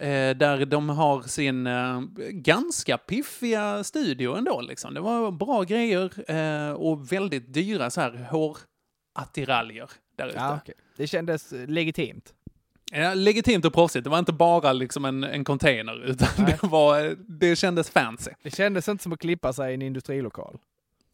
Eh, 0.00 0.36
där 0.36 0.66
de 0.66 0.88
har 0.88 1.22
sin 1.22 1.66
eh, 1.66 2.00
ganska 2.30 2.98
piffiga 2.98 3.84
studio 3.84 4.36
ändå. 4.36 4.60
Liksom. 4.60 4.94
Det 4.94 5.00
var 5.00 5.30
bra 5.30 5.62
grejer 5.62 6.30
eh, 6.30 6.72
och 6.72 7.12
väldigt 7.12 7.54
dyra 7.54 7.90
så 7.90 8.00
här 8.00 8.28
hårattiraljer 8.30 9.90
där 10.16 10.26
ute. 10.26 10.36
Ja, 10.36 10.58
okej. 10.62 10.74
Det 10.96 11.06
kändes 11.06 11.52
eh, 11.52 11.68
legitimt. 11.68 12.34
Ja, 12.92 13.14
legitimt 13.14 13.64
och 13.64 13.74
proffsigt. 13.74 14.04
Det 14.04 14.10
var 14.10 14.18
inte 14.18 14.32
bara 14.32 14.72
liksom 14.72 15.04
en, 15.04 15.24
en 15.24 15.44
container, 15.44 16.04
utan 16.06 16.28
Nej. 16.38 16.58
det, 16.60 16.66
var, 16.66 17.16
det 17.38 17.56
kändes 17.56 17.90
fancy. 17.90 18.30
Det 18.42 18.50
kändes 18.50 18.88
inte 18.88 19.02
som 19.02 19.12
att 19.12 19.20
klippa 19.20 19.52
sig 19.52 19.70
i 19.70 19.74
en 19.74 19.82
industrilokal. 19.82 20.58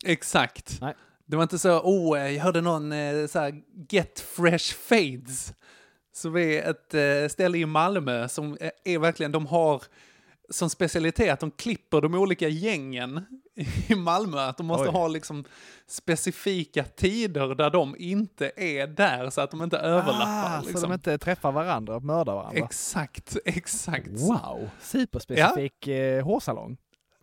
Exakt. 0.04 0.78
Nej. 0.80 0.94
Det 1.26 1.36
var 1.36 1.42
inte 1.42 1.58
så, 1.58 1.80
oh, 1.80 2.18
jag 2.18 2.42
hörde 2.42 2.60
någon 2.60 2.92
eh, 2.92 3.26
så 3.26 3.38
här, 3.38 3.62
Get 3.88 4.20
Fresh 4.20 4.74
Fades. 4.74 5.54
Som 6.12 6.36
är 6.36 6.70
ett 6.70 6.94
eh, 6.94 7.28
ställe 7.28 7.58
i 7.58 7.66
Malmö 7.66 8.28
som 8.28 8.58
är, 8.84 8.98
verkligen, 8.98 9.32
de 9.32 9.46
har 9.46 9.82
som 10.50 10.70
specialitet 10.70 11.32
att 11.32 11.40
de 11.40 11.50
klipper 11.50 12.00
de 12.00 12.14
olika 12.14 12.48
gängen 12.48 13.24
i 13.88 13.94
Malmö. 13.94 14.40
Att 14.40 14.56
de 14.56 14.66
måste 14.66 14.88
Oj. 14.88 14.92
ha 14.92 15.08
liksom 15.08 15.44
specifika 15.86 16.84
tider 16.84 17.54
där 17.54 17.70
de 17.70 17.96
inte 17.98 18.52
är 18.56 18.86
där 18.86 19.30
så 19.30 19.40
att 19.40 19.50
de 19.50 19.62
inte 19.62 19.78
överlappar. 19.78 20.56
Ah, 20.56 20.60
liksom. 20.60 20.80
Så 20.80 20.86
de 20.86 20.92
inte 20.92 21.18
träffar 21.18 21.52
varandra 21.52 21.96
och 21.96 22.02
mördar 22.02 22.34
varandra. 22.34 22.64
Exakt, 22.64 23.36
exakt. 23.44 24.08
Wow! 24.08 24.70
Superspecifik 24.80 25.86
eh, 25.86 26.24
hårsalong. 26.24 26.76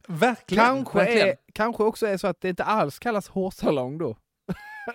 Verkligen. 0.07 0.65
Kanske, 0.65 0.97
verkligen. 0.97 1.27
är, 1.27 1.35
kanske 1.53 1.83
också 1.83 2.07
är 2.07 2.17
så 2.17 2.27
att 2.27 2.41
det 2.41 2.49
inte 2.49 2.63
alls 2.63 2.99
kallas 2.99 3.27
hårsalong 3.27 3.97
då. 3.97 4.17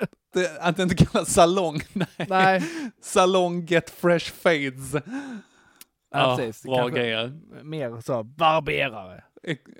Det, 0.34 0.58
att 0.60 0.76
det 0.76 0.82
inte 0.82 1.04
kallas 1.04 1.32
salong. 1.34 1.80
Nej. 1.92 2.06
Nej, 2.28 2.62
Salong 3.00 3.66
Get 3.66 3.90
Fresh 3.90 4.32
Fades. 4.32 4.94
ja, 6.14 6.36
precis. 6.36 6.62
Bra 6.62 6.76
Kanske 6.76 6.98
grejer. 7.00 7.40
Mer 7.62 8.00
så, 8.00 8.22
barberare. 8.22 9.24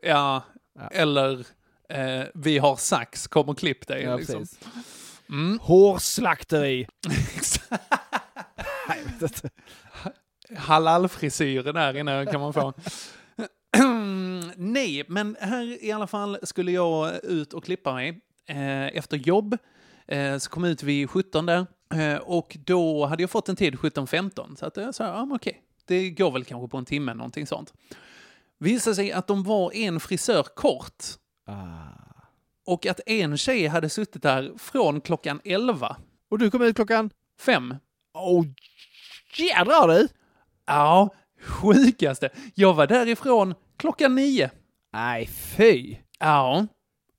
Ja, 0.02 0.42
Ja. 0.78 0.88
eller 0.90 1.46
eh, 1.88 2.22
vi 2.34 2.58
har 2.58 2.76
sax, 2.76 3.26
kom 3.26 3.48
och 3.48 3.58
klipp 3.58 3.86
dig. 3.86 4.02
Ja, 4.02 4.16
liksom. 4.16 4.46
Mm. 5.28 5.58
Hårslakteri. 5.62 6.86
Halalfrisyren 10.56 11.74
där 11.74 11.96
inne 11.96 12.26
kan 12.26 12.40
man 12.40 12.52
få. 12.52 12.72
Nej, 14.56 15.04
men 15.08 15.36
här 15.40 15.84
i 15.84 15.92
alla 15.92 16.06
fall 16.06 16.38
skulle 16.42 16.72
jag 16.72 17.24
ut 17.24 17.52
och 17.52 17.64
klippa 17.64 17.94
mig 17.94 18.20
eh, 18.46 18.86
efter 18.86 19.16
jobb. 19.16 19.56
Eh, 20.06 20.38
så 20.38 20.50
kom 20.50 20.64
ut 20.64 20.82
vid 20.82 21.10
17 21.10 21.46
där. 21.46 21.66
Eh, 21.94 22.16
och 22.16 22.56
då 22.66 23.06
hade 23.06 23.22
jag 23.22 23.30
fått 23.30 23.48
en 23.48 23.56
tid 23.56 23.74
17.15. 23.74 24.56
Så 24.56 24.66
att 24.66 24.76
jag 24.76 24.94
sa, 24.94 25.04
ja 25.04 25.24
men 25.24 25.36
okej, 25.36 25.62
det 25.86 26.10
går 26.10 26.30
väl 26.30 26.44
kanske 26.44 26.68
på 26.68 26.76
en 26.78 26.84
timme, 26.84 27.14
någonting 27.14 27.46
sånt. 27.46 27.72
Visade 28.58 28.96
sig 28.96 29.12
att 29.12 29.26
de 29.26 29.42
var 29.42 29.72
en 29.74 30.00
frisör 30.00 30.42
kort. 30.42 31.04
Ah. 31.46 31.54
Och 32.66 32.86
att 32.86 33.00
en 33.06 33.36
tjej 33.38 33.66
hade 33.66 33.88
suttit 33.88 34.22
där 34.22 34.52
från 34.58 35.00
klockan 35.00 35.40
11, 35.44 35.96
Och 36.30 36.38
du 36.38 36.50
kom 36.50 36.62
ut 36.62 36.76
klockan? 36.76 37.10
fem. 37.40 37.74
Åh, 38.14 38.44
jädrar 39.36 39.88
du! 39.88 40.08
Ja, 40.66 41.08
sjukaste. 41.42 42.30
Jag 42.54 42.74
var 42.74 42.86
därifrån 42.86 43.54
klockan 43.76 44.14
nio. 44.14 44.50
Nej, 44.92 45.26
fy! 45.26 45.96
Ja. 46.18 46.66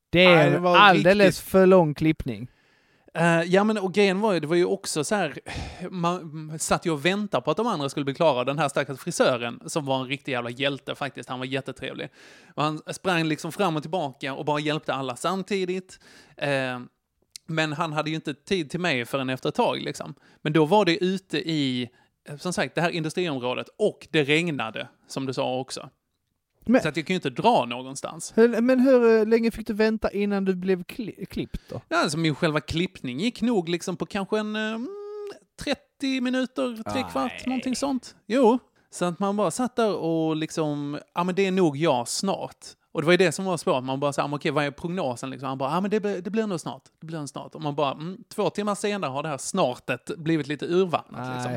Det 0.10 0.26
är 0.26 0.76
alldeles 0.76 1.26
riktigt- 1.38 1.52
för 1.52 1.66
lång 1.66 1.94
klippning. 1.94 2.48
Uh, 3.20 3.44
ja, 3.44 3.64
men 3.64 3.78
och 3.78 3.94
grejen 3.94 4.20
var 4.20 4.34
ju, 4.34 4.40
det 4.40 4.48
var 4.48 4.56
ju 4.56 4.66
också 4.66 5.04
så 5.04 5.16
här, 5.16 5.40
man 5.90 6.60
satt 6.60 6.86
ju 6.86 6.92
och 6.92 7.06
väntade 7.06 7.42
på 7.42 7.52
att 7.52 7.58
de 7.58 7.68
andra 7.68 7.90
skulle 7.90 8.04
bli 8.04 8.14
klara. 8.14 8.44
Den 8.44 8.60
här 8.60 8.70
stackars 8.70 9.00
frisören, 9.00 9.62
som 9.66 9.86
var 9.86 10.00
en 10.02 10.08
riktig 10.08 10.32
jävla 10.32 10.50
hjälte 10.50 10.96
faktiskt, 10.96 11.30
han 11.30 11.40
var 11.40 11.46
jättetrevlig. 11.46 12.10
Och 12.56 12.64
han 12.64 12.82
sprang 12.88 13.24
liksom 13.24 13.52
fram 13.52 13.76
och 13.76 13.82
tillbaka 13.82 14.34
och 14.34 14.46
bara 14.46 14.60
hjälpte 14.60 14.94
alla 14.94 15.16
samtidigt. 15.16 16.00
Uh, 16.44 16.86
men 17.48 17.74
han 17.74 17.94
hade 17.94 18.10
ju 18.10 18.16
inte 18.16 18.34
tid 18.34 18.70
till 18.70 18.80
mig 18.80 19.06
förrän 19.06 19.30
efter 19.30 19.50
ett 19.50 19.56
tag 19.56 19.82
liksom. 19.82 20.16
Men 20.42 20.54
då 20.54 20.66
var 20.66 20.86
det 20.86 21.04
ute 21.04 21.38
i, 21.38 21.90
eh, 22.30 22.38
som 22.38 22.54
sagt, 22.54 22.76
det 22.76 22.82
här 22.82 22.90
industriområdet 22.90 23.68
och 23.78 24.08
det 24.12 24.24
regnade, 24.24 24.88
som 25.08 25.26
du 25.26 25.34
sa 25.34 25.60
också. 25.60 25.90
Men- 26.66 26.82
Så 26.82 26.88
att 26.88 26.98
jag 26.98 27.08
kan 27.08 27.14
ju 27.14 27.16
inte 27.16 27.30
dra 27.30 27.66
någonstans. 27.66 28.34
Men 28.36 28.80
hur 28.80 29.20
eh, 29.20 29.26
länge 29.28 29.52
fick 29.52 29.68
du 29.68 29.74
vänta 29.74 30.12
innan 30.12 30.46
du 30.46 30.56
blev 30.56 30.84
kli- 30.84 31.26
klippt 31.26 31.62
då? 31.70 31.82
Ja, 31.90 31.98
alltså 31.98 32.18
min 32.18 32.36
själva 32.36 32.60
klippning 32.60 33.20
gick 33.20 33.42
nog 33.42 33.70
liksom 33.70 33.98
på 33.98 34.06
kanske 34.06 34.40
en 34.40 34.56
mm, 34.56 34.88
30 35.64 36.22
minuter, 36.22 36.84
tre 36.92 37.02
Nej. 37.02 37.12
kvart, 37.12 37.46
någonting 37.46 37.76
sånt. 37.76 38.16
Jo. 38.26 38.60
Så 38.90 39.06
att 39.06 39.20
man 39.20 39.38
bara 39.38 39.52
satt 39.52 39.76
där 39.76 39.96
och 39.96 40.36
liksom, 40.36 41.00
ja 41.14 41.24
men 41.24 41.36
det 41.36 41.46
är 41.46 41.52
nog 41.52 41.78
jag 41.78 42.08
snart. 42.08 42.58
Och 42.92 43.02
det 43.02 43.06
var 43.06 43.14
ju 43.14 43.18
det 43.18 43.32
som 43.32 43.46
var 43.46 43.58
svårt, 43.58 43.84
man 43.84 44.00
bara 44.00 44.14
sa, 44.14 44.30
okej 44.34 44.52
vad 44.52 44.66
är 44.66 44.72
prognosen 44.72 45.30
liksom? 45.30 45.50
Han 45.50 45.58
bara, 45.58 45.72
ja 45.72 45.82
men 45.82 45.92
det, 45.92 46.00
det 46.00 46.30
blir 46.30 46.48
nog 46.48 46.60
snart, 46.60 46.84
det 47.00 47.06
blir 47.08 47.20
nog 47.20 47.30
snart. 47.30 47.56
Och 47.56 47.62
man 47.62 47.76
bara, 47.76 47.92
mm, 47.92 48.18
två 48.36 48.50
timmar 48.50 48.76
senare 48.76 49.10
har 49.10 49.24
det 49.24 49.30
här 49.30 49.38
snartet 49.38 50.12
blivit 50.18 50.48
lite 50.48 50.66
urvattnat 50.66 51.36
liksom. 51.36 51.52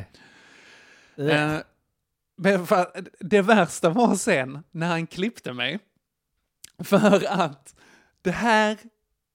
Nej. 1.16 1.62
Men 2.36 2.66
det 3.20 3.42
värsta 3.42 3.90
var 3.90 4.14
sen 4.14 4.62
när 4.70 4.88
han 4.88 5.06
klippte 5.06 5.52
mig. 5.52 5.78
För 6.78 7.26
att 7.28 7.74
det 8.22 8.30
här 8.30 8.78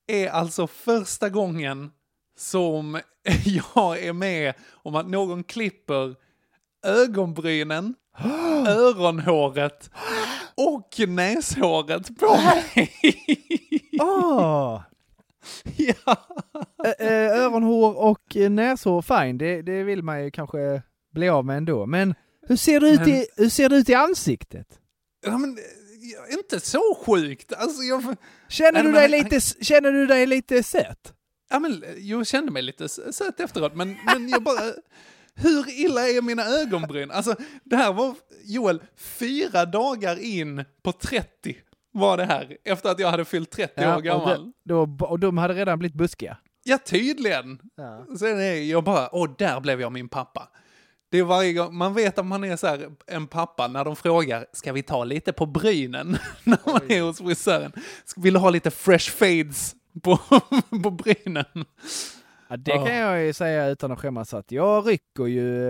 är 0.06 0.28
alltså 0.28 0.66
första 0.66 1.28
gången 1.28 1.90
som 2.36 3.00
jag 3.44 3.98
är 3.98 4.12
med 4.12 4.54
om 4.72 4.94
att 4.94 5.08
någon 5.08 5.44
klipper 5.44 6.14
ögonbrynen, 6.86 7.94
öronhåret 8.66 9.90
och 10.54 11.08
näshåret 11.08 12.18
på 12.18 12.36
mig. 12.36 12.90
Åh! 14.00 14.82
ja. 15.76 16.16
Öronhår 16.98 17.98
och 17.98 18.36
eh, 18.36 18.50
näshår, 18.50 19.02
fine, 19.02 19.38
det, 19.38 19.62
det 19.62 19.82
vill 19.82 20.02
man 20.02 20.24
ju 20.24 20.30
kanske 20.30 20.82
bli 21.12 21.28
av 21.28 21.44
med 21.44 21.56
ändå. 21.56 21.86
Men 21.86 22.14
hur 22.48 22.56
ser 22.56 22.80
det 22.80 22.88
ut, 22.90 23.00
Men- 23.00 23.08
i, 23.08 23.26
hur 23.36 23.48
ser 23.48 23.68
det 23.68 23.76
ut 23.76 23.88
i 23.88 23.94
ansiktet? 23.94 24.78
ja, 25.26 25.38
men 25.38 25.58
ja, 26.00 26.36
inte 26.38 26.60
så 26.60 26.94
sjukt. 27.06 27.52
Alltså, 27.52 27.82
jag, 27.82 28.16
Känner 28.48 28.82
du, 28.82 28.88
men 28.88 28.92
dig 29.10 29.18
han- 29.20 29.30
lite, 29.30 29.40
känner 29.64 29.92
du 29.92 30.06
dig 30.06 30.26
lite 30.26 30.62
söt? 30.62 31.14
Ja, 31.50 31.58
men 31.58 31.84
jag 31.98 32.26
kände 32.26 32.52
mig 32.52 32.62
lite 32.62 32.88
söt 32.88 33.40
efteråt, 33.40 33.74
men, 33.74 33.96
men 34.06 34.28
jag 34.28 34.42
bara... 34.42 34.60
Hur 35.34 35.70
illa 35.84 36.08
är 36.08 36.22
mina 36.22 36.44
ögonbryn? 36.44 37.10
Alltså, 37.10 37.34
det 37.64 37.76
här 37.76 37.92
var, 37.92 38.14
Joel, 38.44 38.82
fyra 38.96 39.64
dagar 39.64 40.18
in 40.20 40.64
på 40.82 40.92
30 40.92 41.56
var 41.92 42.16
det 42.16 42.24
här, 42.24 42.56
efter 42.64 42.88
att 42.90 42.98
jag 42.98 43.08
hade 43.10 43.24
fyllt 43.24 43.50
30 43.50 43.86
år 43.86 43.96
och, 43.96 44.02
gammal. 44.02 44.52
de, 44.64 44.96
då, 44.98 45.06
och 45.06 45.18
de 45.18 45.38
hade 45.38 45.54
redan 45.54 45.78
blivit 45.78 45.96
buskiga. 45.96 46.36
Ja, 46.64 46.78
tydligen. 46.78 47.58
Ja. 47.76 48.06
Sen 48.18 48.40
är 48.40 48.52
jag 48.54 48.84
bara, 48.84 49.14
åh, 49.14 49.30
där 49.38 49.60
blev 49.60 49.80
jag 49.80 49.92
min 49.92 50.08
pappa. 50.08 50.48
Det 51.12 51.18
är 51.18 51.24
varje 51.24 51.52
gång, 51.52 51.76
man 51.76 51.94
vet 51.94 52.18
att 52.18 52.26
man 52.26 52.44
är 52.44 52.56
så 52.56 52.66
här, 52.66 52.90
en 53.06 53.26
pappa 53.26 53.68
när 53.68 53.84
de 53.84 53.96
frågar, 53.96 54.46
ska 54.52 54.72
vi 54.72 54.82
ta 54.82 55.04
lite 55.04 55.32
på 55.32 55.46
brynen? 55.46 56.16
när 56.44 56.58
man 56.72 56.80
är 56.88 57.02
hos 57.02 57.18
frisören. 57.18 57.72
Vill 58.16 58.34
du 58.34 58.40
ha 58.40 58.50
lite 58.50 58.70
fresh 58.70 59.10
fades 59.10 59.74
på, 60.02 60.18
på 60.82 60.90
brynen? 60.90 61.44
Ja, 62.48 62.56
det 62.56 62.72
kan 62.72 62.96
jag 62.96 63.24
ju 63.24 63.32
säga 63.32 63.68
utan 63.68 63.92
att 63.92 64.00
skämmas 64.00 64.34
att 64.34 64.52
jag 64.52 64.88
rycker 64.88 65.26
ju 65.26 65.68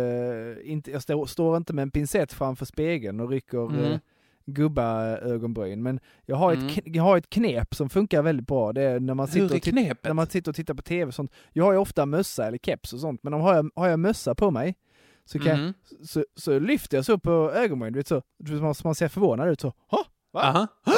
eh, 0.52 0.70
inte, 0.72 0.90
jag 0.90 1.02
står, 1.02 1.26
står 1.26 1.56
inte 1.56 1.72
med 1.72 1.82
en 1.82 1.90
pincett 1.90 2.32
framför 2.32 2.64
spegeln 2.66 3.20
och 3.20 3.30
rycker 3.30 3.66
Mm. 3.70 3.84
mm. 3.84 3.98
gubba-ögonbryn. 4.46 5.82
Men 5.82 6.00
jag 6.26 6.36
har, 6.36 6.52
Mm. 6.52 6.66
ett, 6.66 6.78
jag 6.84 7.02
har 7.02 7.16
ett 7.16 7.30
knep 7.30 7.74
som 7.74 7.90
funkar 7.90 8.22
väldigt 8.22 8.46
bra. 8.46 8.72
Det 8.72 8.82
är 8.82 9.00
när 9.00 9.14
man 9.14 9.28
sitter, 9.28 9.56
och, 9.56 9.74
när 10.04 10.12
man 10.12 10.26
sitter 10.26 10.50
och 10.50 10.56
tittar 10.56 10.74
på 10.74 10.82
tv 10.82 11.08
och 11.08 11.14
sånt. 11.14 11.32
Jag 11.52 11.64
har 11.64 11.72
ju 11.72 11.78
ofta 11.78 12.06
mössa 12.06 12.46
eller 12.46 12.58
keps 12.58 12.92
och 12.92 13.00
sånt, 13.00 13.22
men 13.22 13.34
om 13.34 13.40
har 13.40 13.54
jag, 13.54 13.70
har 13.74 13.88
jag 13.88 14.00
mössa 14.00 14.34
på 14.34 14.50
mig 14.50 14.76
så, 15.24 15.38
kan 15.38 15.60
Mhm. 15.60 15.74
jag, 15.98 16.08
så, 16.08 16.24
så 16.36 16.58
lyfter 16.58 16.96
jag 16.98 17.04
så 17.04 17.18
på 17.18 17.30
ögonbrynen, 17.52 17.92
du 17.92 17.98
vet 17.98 18.08
så, 18.08 18.22
man, 18.62 18.74
man 18.84 18.94
ser 18.94 19.08
förvånad 19.08 19.48
ut 19.48 19.60
så. 19.60 19.72
Ha? 19.90 20.04
Va? 20.32 20.40
Aha. 20.42 20.66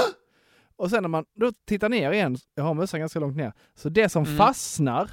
Och 0.76 0.90
sen 0.90 1.02
när 1.02 1.08
man 1.08 1.24
då 1.34 1.52
tittar 1.66 1.88
ner 1.88 2.12
igen, 2.12 2.36
jag 2.54 2.64
har 2.64 2.74
mössan 2.74 3.00
ganska 3.00 3.18
långt 3.20 3.36
ner, 3.36 3.52
så 3.74 3.88
det 3.88 4.08
som 4.08 4.24
Mm. 4.24 4.36
fastnar, 4.36 5.10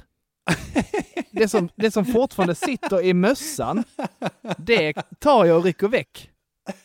det 1.30 1.48
som, 1.48 1.68
det 1.76 1.90
som 1.90 2.04
fortfarande 2.04 2.54
sitter 2.54 3.02
i 3.04 3.14
mössan, 3.14 3.84
det 4.58 4.92
tar 5.18 5.44
jag 5.44 5.56
och 5.58 5.64
rycker 5.64 5.88
väck. 5.88 6.30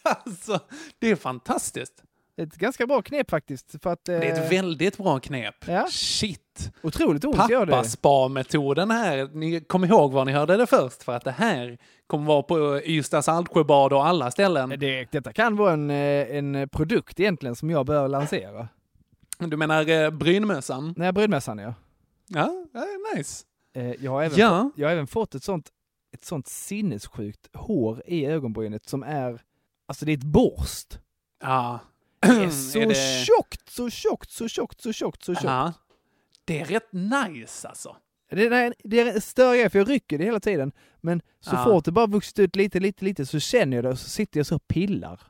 Alltså, 0.03 0.59
det 0.99 1.11
är 1.11 1.15
fantastiskt. 1.15 2.03
Ett 2.41 2.55
ganska 2.55 2.87
bra 2.87 3.01
knep 3.01 3.29
faktiskt, 3.29 3.75
för 3.83 3.89
att... 3.89 4.05
Det 4.05 4.13
är 4.15 4.21
Eh, 4.21 4.43
ett 4.43 4.51
väldigt 4.51 4.97
bra 4.97 5.19
knep. 5.19 5.55
Ja. 5.67 5.87
Shit. 5.91 6.71
otroligt 6.83 7.25
ont 7.25 7.49
gör 7.49 7.65
det. 7.65 7.71
Pappaspa-metoden 7.71 8.91
här. 8.91 9.29
Ni 9.33 9.59
kom 9.61 9.83
ihåg 9.85 10.11
var 10.13 10.25
ni 10.25 10.31
hörde 10.31 10.57
det 10.57 10.67
först, 10.67 11.03
för 11.03 11.13
att 11.15 11.23
det 11.23 11.31
här 11.31 11.77
kommer 12.07 12.25
vara 12.25 12.43
på 12.43 12.81
Ystads 12.83 13.27
Altsjöbad 13.29 13.93
och 13.93 14.05
alla 14.07 14.31
ställen. 14.31 14.69
det. 14.77 15.11
Detta 15.11 15.33
kan 15.33 15.55
vara 15.55 15.73
en, 15.73 15.89
eh, 15.89 16.35
en 16.37 16.69
produkt 16.69 17.19
egentligen 17.19 17.55
som 17.55 17.69
jag 17.69 17.85
bör 17.85 18.07
lansera. 18.07 18.67
Du 19.39 19.57
menar 19.57 19.89
eh, 19.89 20.09
brynmössan? 20.09 20.93
När 20.97 21.05
jag 21.05 21.15
brydmässan 21.15 21.57
ja. 21.57 21.73
Ja, 22.27 22.65
nice. 23.15 23.45
Eh, 23.75 23.91
jag, 24.03 24.11
har 24.11 24.23
även 24.23 24.37
Ja. 24.39 24.63
fått, 24.63 24.73
jag 24.79 24.87
har 24.87 24.93
även 24.93 25.07
fått 25.07 25.35
ett 25.35 25.43
sånt, 25.43 25.69
ett 26.13 26.25
sånt 26.25 26.47
sinnessjukt 26.47 27.49
hår 27.55 28.01
i 28.05 28.25
ögonbrynet 28.25 28.89
som 28.89 29.03
är, 29.03 29.41
alltså 29.87 30.05
det 30.05 30.11
är 30.11 30.17
ett 30.17 30.23
borst. 30.23 30.99
Ja. 31.41 31.79
Det 32.19 32.51
så 32.71 32.79
det- 32.79 33.25
tjockt, 33.25 33.69
så 33.69 33.89
tjockt, 33.89 34.31
så 34.31 34.47
tjockt, 34.47 34.81
så 34.81 34.93
tjockt, 34.93 35.23
så 35.23 35.33
tjockt. 35.33 35.43
Ja. 35.45 35.73
Det 36.45 36.59
är 36.59 36.65
rätt 36.65 36.93
nice 36.93 37.67
alltså. 37.67 37.95
Det, 38.29 38.73
det 38.83 38.99
en 38.99 39.21
större 39.21 39.57
grej, 39.57 39.69
för 39.69 39.79
jag 39.79 39.89
rycker 39.89 40.17
det 40.17 40.23
hela 40.23 40.39
tiden. 40.39 40.71
Men 41.01 41.21
så 41.39 41.55
Ja. 41.55 41.63
fort 41.63 41.85
det 41.85 41.91
bara 41.91 42.07
vuxit 42.07 42.39
ut 42.39 42.55
lite, 42.55 42.79
lite, 42.79 43.05
lite 43.05 43.25
så 43.25 43.39
känner 43.39 43.77
jag 43.77 43.83
det 43.83 43.89
och 43.89 43.99
så 43.99 44.09
sitter 44.09 44.39
jag 44.39 44.47
så 44.47 44.55
och 44.55 44.67
pillar 44.67 45.21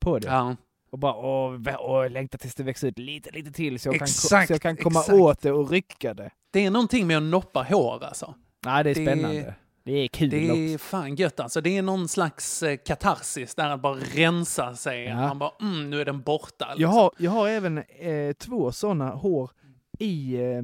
på 0.00 0.18
det. 0.18 0.26
Ja. 0.28 0.56
Och 0.90 0.98
bara 0.98 1.14
åh, 1.16 1.60
åh, 1.78 2.10
längtar 2.10 2.38
tills 2.38 2.54
det 2.54 2.62
växer 2.62 2.88
ut 2.88 2.98
lite, 2.98 3.30
lite 3.30 3.52
till 3.52 3.80
så 3.80 3.88
jag, 3.88 3.94
kan, 3.94 4.04
Exakt, 4.04 4.46
så 4.48 4.52
jag 4.54 4.62
kan 4.62 4.76
komma 4.76 5.00
exakt. 5.00 5.18
åt 5.18 5.40
det 5.42 5.52
och 5.52 5.70
rycka 5.70 6.14
det. 6.14 6.30
Det 6.52 6.64
är 6.64 6.70
någonting 6.70 7.06
med 7.06 7.16
att 7.16 7.22
noppa 7.22 7.62
hår 7.62 8.04
alltså. 8.04 8.34
Nej, 8.64 8.84
det 8.84 8.90
är 8.90 8.94
Det- 8.94 9.04
spännande. 9.06 9.54
Det 9.84 9.92
är 9.92 10.08
kul 10.08 10.30
Det 10.30 10.48
är 10.48 10.74
också. 10.74 10.84
fan 10.86 11.14
gött 11.16 11.40
alltså. 11.40 11.60
Det 11.60 11.76
är 11.78 11.82
någon 11.82 12.08
slags 12.08 12.62
eh, 12.62 12.76
katarsis 12.76 13.54
där 13.54 13.68
att 13.70 13.80
bara 13.80 13.94
rensa 13.96 14.76
sig. 14.76 15.04
Ja. 15.04 15.16
Man 15.16 15.38
bara, 15.38 15.52
mm, 15.60 15.90
nu 15.90 16.00
är 16.00 16.04
den 16.04 16.22
borta. 16.22 16.66
Jag 16.68 16.78
liksom. 16.78 16.92
har, 16.94 17.10
jag 17.18 17.30
har 17.30 17.48
även 17.48 17.78
eh, 17.78 18.32
två 18.38 18.72
sådana 18.72 19.10
hår 19.10 19.50
i, 19.98 20.34
eh, 20.36 20.62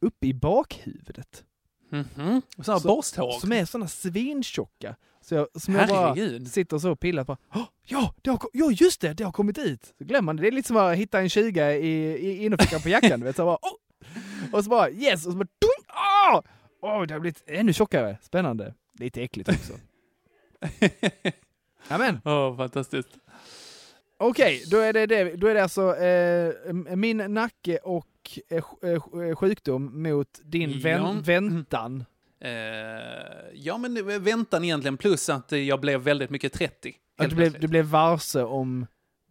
uppe 0.00 0.26
i 0.26 0.34
bakhuvudet. 0.34 1.44
Mhm. 1.90 2.42
Så 2.64 2.72
här 2.72 2.78
Så- 2.78 2.88
borsthår. 2.88 3.32
Som 3.40 3.52
är 3.52 3.64
sådana 3.64 3.88
svintjocka. 3.88 4.96
Så 5.20 5.34
jag, 5.34 5.48
som 5.54 5.74
jag 5.74 5.88
bara 5.88 6.14
sitter 6.46 6.78
så 6.78 6.90
och 6.90 7.00
pillar 7.00 7.24
på. 7.24 7.36
"Åh, 7.54 7.62
Ja, 7.86 8.14
det 8.22 8.30
har, 8.30 8.40
ja, 8.52 8.70
just 8.70 9.00
det, 9.00 9.12
det 9.14 9.24
har 9.24 9.32
kommit 9.32 9.58
ut. 9.58 9.94
Så 9.98 10.04
glömmer 10.04 10.22
man 10.22 10.36
det. 10.36 10.42
Det 10.42 10.48
är 10.48 10.52
lite 10.52 10.68
som 10.68 10.76
att 10.76 10.96
hitta 10.96 11.20
en 11.20 11.28
20 11.28 11.70
i, 11.72 11.86
i 12.16 12.44
innerfickan 12.44 12.80
på 12.80 12.88
jackan. 12.88 13.20
du 13.20 13.26
vet, 13.26 13.36
så 13.36 13.44
bara, 13.44 13.58
"Åh!" 13.62 13.72
Och 14.52 14.64
så 14.64 14.70
bara 14.70 14.90
yes! 14.90 15.26
Och 15.26 15.32
så 15.32 15.38
bara 15.38 15.48
dung! 15.60 15.86
Ah! 15.88 16.42
Åh, 16.82 17.02
det 17.02 17.14
har 17.14 17.20
blivit 17.20 17.42
ännu 17.46 17.72
tjockare. 17.72 18.18
Spännande. 18.22 18.74
Lite 18.98 19.22
äckligt 19.22 19.48
också. 19.48 19.72
Amen. 21.88 22.20
Åh, 22.24 22.56
fantastiskt. 22.56 23.08
Okej, 24.18 24.64
då 24.70 24.76
är 24.78 24.92
det, 24.92 25.06
det, 25.06 25.36
då 25.36 25.46
är 25.46 25.54
det 25.54 25.62
alltså 25.62 25.96
eh, 25.96 26.72
min 26.96 27.16
nacke 27.16 27.78
och 27.78 28.06
eh, 28.50 28.62
sj- 28.62 29.28
eh, 29.30 29.36
sjukdom 29.36 30.02
mot 30.02 30.40
din 30.42 30.70
Ja. 30.70 30.78
vän, 30.82 31.22
väntan. 31.22 32.04
Eh, 32.40 32.50
ja, 33.54 33.78
men 33.78 34.22
väntan 34.24 34.64
egentligen, 34.64 34.96
plus 34.96 35.28
att 35.28 35.52
eh, 35.52 35.58
jag 35.58 35.80
blev 35.80 36.00
väldigt 36.00 36.30
mycket 36.30 36.52
30. 36.52 36.88
Att 37.16 37.22
helt 37.22 37.30
du 37.30 37.36
blev, 37.36 37.60
du 37.60 37.68
blev 37.68 37.84
varse 37.84 38.42
om 38.42 38.86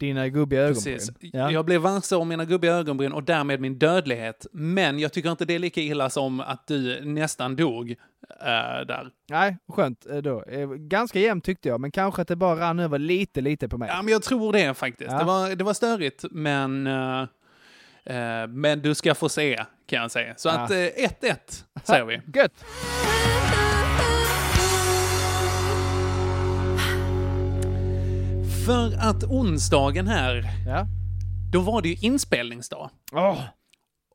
dina 0.05 0.29
gubbiga 0.29 0.61
ögonbryn. 0.61 0.93
Precis. 0.97 1.11
Ja. 1.21 1.51
Jag 1.51 1.65
blev 1.65 1.81
varse 1.81 2.15
om 2.15 2.27
mina 2.27 2.45
gubbiga 2.45 2.73
ögonbryn 2.73 3.11
och 3.11 3.23
därmed 3.23 3.61
min 3.61 3.79
dödlighet. 3.79 4.45
Men 4.51 4.99
jag 4.99 5.13
tycker 5.13 5.31
inte 5.31 5.45
det 5.45 5.55
är 5.55 5.59
lika 5.59 5.81
illa 5.81 6.09
som 6.09 6.39
att 6.39 6.67
du 6.67 7.05
nästan 7.05 7.55
dog 7.55 7.91
eh, 7.91 8.85
där. 8.87 9.09
Nej, 9.29 9.57
skönt 9.69 10.05
eh, 10.05 10.17
då. 10.17 10.43
Eh, 10.43 10.67
Ganska 10.69 11.19
jämnt 11.19 11.43
tyckte 11.43 11.69
jag, 11.69 11.81
men 11.81 11.91
kanske 11.91 12.21
att 12.21 12.27
det 12.27 12.35
bara 12.35 12.59
rann 12.59 12.79
över 12.79 12.99
lite, 12.99 13.41
lite 13.41 13.69
på 13.69 13.77
mig. 13.77 13.89
Ja, 13.89 14.01
men 14.01 14.11
jag 14.11 14.23
tror 14.23 14.53
det 14.53 14.73
faktiskt. 14.73 15.11
Ja. 15.11 15.17
Det, 15.17 15.23
var, 15.25 15.55
det 15.55 15.63
var 15.63 15.73
störigt, 15.73 16.25
men... 16.31 16.87
Eh, 16.87 18.47
men 18.49 18.81
du 18.81 18.95
ska 18.95 19.15
få 19.15 19.29
se, 19.29 19.63
kan 19.87 20.01
jag 20.01 20.11
säga. 20.11 20.33
Så 20.37 20.49
Ja. 20.49 20.53
att 20.59 20.71
eh, 20.71 20.75
1-1 20.75 21.35
säger 21.83 22.05
vi. 22.05 22.21
Gött! 22.39 22.65
För 28.71 28.97
att 29.10 29.23
onsdagen 29.23 30.07
här, 30.07 30.43
Ja. 30.67 30.86
då 31.51 31.62
var 31.62 31.81
det 31.81 31.89
ju 31.89 31.95
inspelningsdag. 32.07 32.89
Åh, 33.12 33.41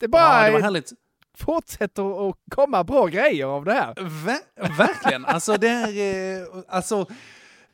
det 0.00 0.06
Ja, 0.06 0.08
bara 0.08 0.46
det 0.46 0.50
var 0.52 0.60
härligt. 0.60 0.92
fortsätter 1.38 2.28
att 2.30 2.36
komma 2.50 2.84
bra 2.84 3.06
grejer 3.06 3.46
av 3.46 3.64
det 3.64 3.72
här. 3.72 3.94
Ver- 3.94 4.76
verkligen. 4.78 5.24
Alltså, 5.24 5.56
det 5.56 5.68
är, 5.68 6.42
eh, 6.42 6.46
alltså, 6.68 7.06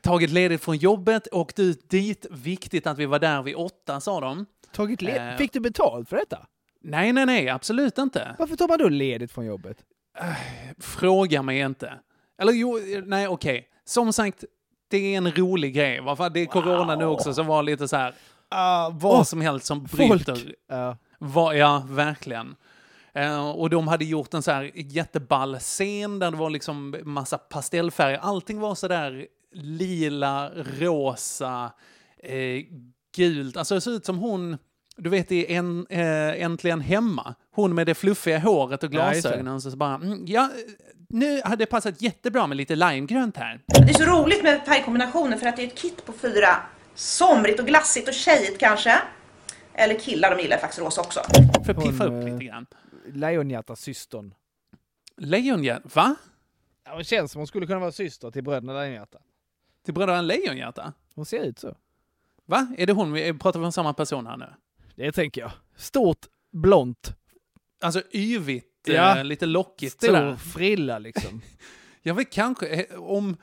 tagit 0.01 0.29
ledigt 0.29 0.63
från 0.63 0.77
jobbet, 0.77 1.27
åkt 1.31 1.59
ut 1.59 1.89
dit. 1.89 2.25
Viktigt 2.31 2.87
att 2.87 2.97
vi 2.97 3.05
var 3.05 3.19
där 3.19 3.41
vid 3.43 3.55
åtta, 3.55 3.99
sa 4.01 4.19
de. 4.19 4.45
Tagit 4.73 5.01
Eh. 5.01 5.37
Fick 5.37 5.53
du 5.53 5.59
betalt 5.59 6.09
för 6.09 6.15
detta? 6.17 6.45
Nej, 6.81 7.13
nej, 7.13 7.25
nej, 7.25 7.49
absolut 7.49 7.97
inte. 7.97 8.35
Varför 8.39 8.55
tar 8.55 8.67
man 8.67 8.77
då 8.77 8.89
ledigt 8.89 9.31
från 9.31 9.45
jobbet? 9.45 9.77
Fråga 10.79 11.41
mig 11.41 11.59
inte. 11.59 11.93
Eller 12.41 12.53
jo, 12.53 12.79
nej, 13.05 13.27
okej. 13.27 13.67
Som 13.85 14.13
sagt, 14.13 14.43
det 14.93 15.13
är 15.13 15.17
en 15.17 15.31
rolig 15.31 15.73
grej. 15.73 15.99
Varför? 16.01 16.29
Det 16.29 16.39
är 16.39 16.45
corona 16.45 16.95
nu 16.95 17.05
också, 17.05 17.33
så 17.33 17.43
var 17.43 17.63
lite 17.63 17.87
så 17.87 17.95
här, 17.95 18.13
ah, 18.49 18.89
vad 18.89 19.17
Åh, 19.17 19.23
som 19.23 19.41
helst 19.41 19.65
som 19.65 19.83
bryter. 19.83 20.55
Ja. 20.69 20.97
Var, 21.19 21.53
ja, 21.53 21.83
verkligen. 21.89 22.55
Eh, 23.13 23.49
och 23.49 23.69
de 23.69 23.87
hade 23.87 24.05
gjort 24.05 24.33
en 24.33 24.43
så 24.43 24.51
här 24.51 24.71
jätteball 24.75 25.59
scen 25.59 26.19
där 26.19 26.31
det 26.31 26.37
var 26.37 26.49
liksom 26.49 26.95
massa 27.03 27.37
pastellfärger. 27.37 28.17
Allting 28.17 28.59
var 28.59 28.75
så 28.75 28.87
där 28.87 29.27
lila, 29.53 30.49
rosa, 30.79 31.71
eh, 32.23 32.63
gult. 33.15 33.57
Alltså 33.57 33.75
det 33.75 33.81
såg 33.81 33.93
ut 33.93 34.05
som 34.05 34.17
hon, 34.17 34.57
du 34.97 35.09
vet 35.09 35.31
i 35.31 35.53
en, 35.53 35.87
eh, 35.89 36.41
Äntligen 36.43 36.81
Hemma, 36.81 37.35
hon 37.51 37.75
med 37.75 37.87
det 37.87 37.95
fluffiga 37.95 38.39
håret 38.39 38.83
och 38.83 38.89
det. 38.89 38.95
glasögonen. 38.95 39.61
så, 39.61 39.71
så 39.71 39.77
bara, 39.77 39.95
mm, 39.95 40.25
ja, 40.27 40.49
nu 41.09 41.41
hade 41.43 41.55
det 41.55 41.65
passat 41.65 42.01
jättebra 42.01 42.47
med 42.47 42.57
lite 42.57 42.75
limegrönt 42.75 43.37
här. 43.37 43.61
Det 43.67 43.89
är 43.89 43.93
så 43.93 44.03
roligt 44.05 44.43
med 44.43 44.61
färgkombinationer 44.65 45.37
för 45.37 45.47
att 45.47 45.55
det 45.55 45.63
är 45.63 45.67
ett 45.67 45.77
kit 45.77 46.05
på 46.05 46.13
fyra. 46.13 46.47
Somrigt 46.95 47.59
och 47.59 47.67
glassigt 47.67 48.07
och 48.07 48.13
tjejigt 48.13 48.59
kanske. 48.59 49.01
Eller 49.73 49.99
killar, 49.99 50.35
de 50.35 50.41
gillar 50.41 50.57
faktiskt 50.57 50.81
rosa 50.81 51.01
också. 51.01 51.19
För 51.65 51.71
att 51.73 51.83
piffa 51.83 52.03
Hon, 52.07 52.13
upp 52.17 52.27
eh, 52.27 52.33
lite 52.33 52.45
grann. 52.45 52.65
Lejonhjärta-systern. 53.13 54.33
Lejonhjärta, 55.17 55.89
va? 55.93 56.15
Ja, 56.85 56.93
hon 56.93 57.03
känns 57.03 57.31
som 57.31 57.39
hon 57.39 57.47
skulle 57.47 57.65
kunna 57.67 57.79
vara 57.79 57.91
syster 57.91 58.31
till 58.31 58.43
bröderna 58.43 58.73
Lejonhjärta. 58.73 59.17
Till 59.85 59.93
Bröderna 59.93 60.21
Lejonhjärta? 60.21 60.93
Hon 61.15 61.25
ser 61.25 61.39
ut 61.43 61.59
så. 61.59 61.75
Va? 62.45 62.67
Är 62.77 62.87
det 62.87 62.93
hon? 62.93 63.13
Vi- 63.13 63.33
Pratar 63.33 63.59
vi 63.59 63.65
om 63.65 63.71
samma 63.71 63.93
person 63.93 64.27
här 64.27 64.37
nu? 64.37 64.45
Det 64.95 65.11
tänker 65.11 65.41
jag. 65.41 65.51
Stort, 65.75 66.25
blont, 66.51 67.15
Alltså 67.83 68.01
yvigt, 68.13 68.65
Ja. 68.87 69.17
eh, 69.17 69.23
lite 69.23 69.45
lockigt 69.45 69.93
stor 69.93 70.07
sådär. 70.07 70.35
frilla 70.35 70.99
liksom. 70.99 71.41
Jag 72.01 72.13
vet 72.15 72.31
kanske, 72.33 72.67
eh, 72.67 73.01
om, 73.03 73.37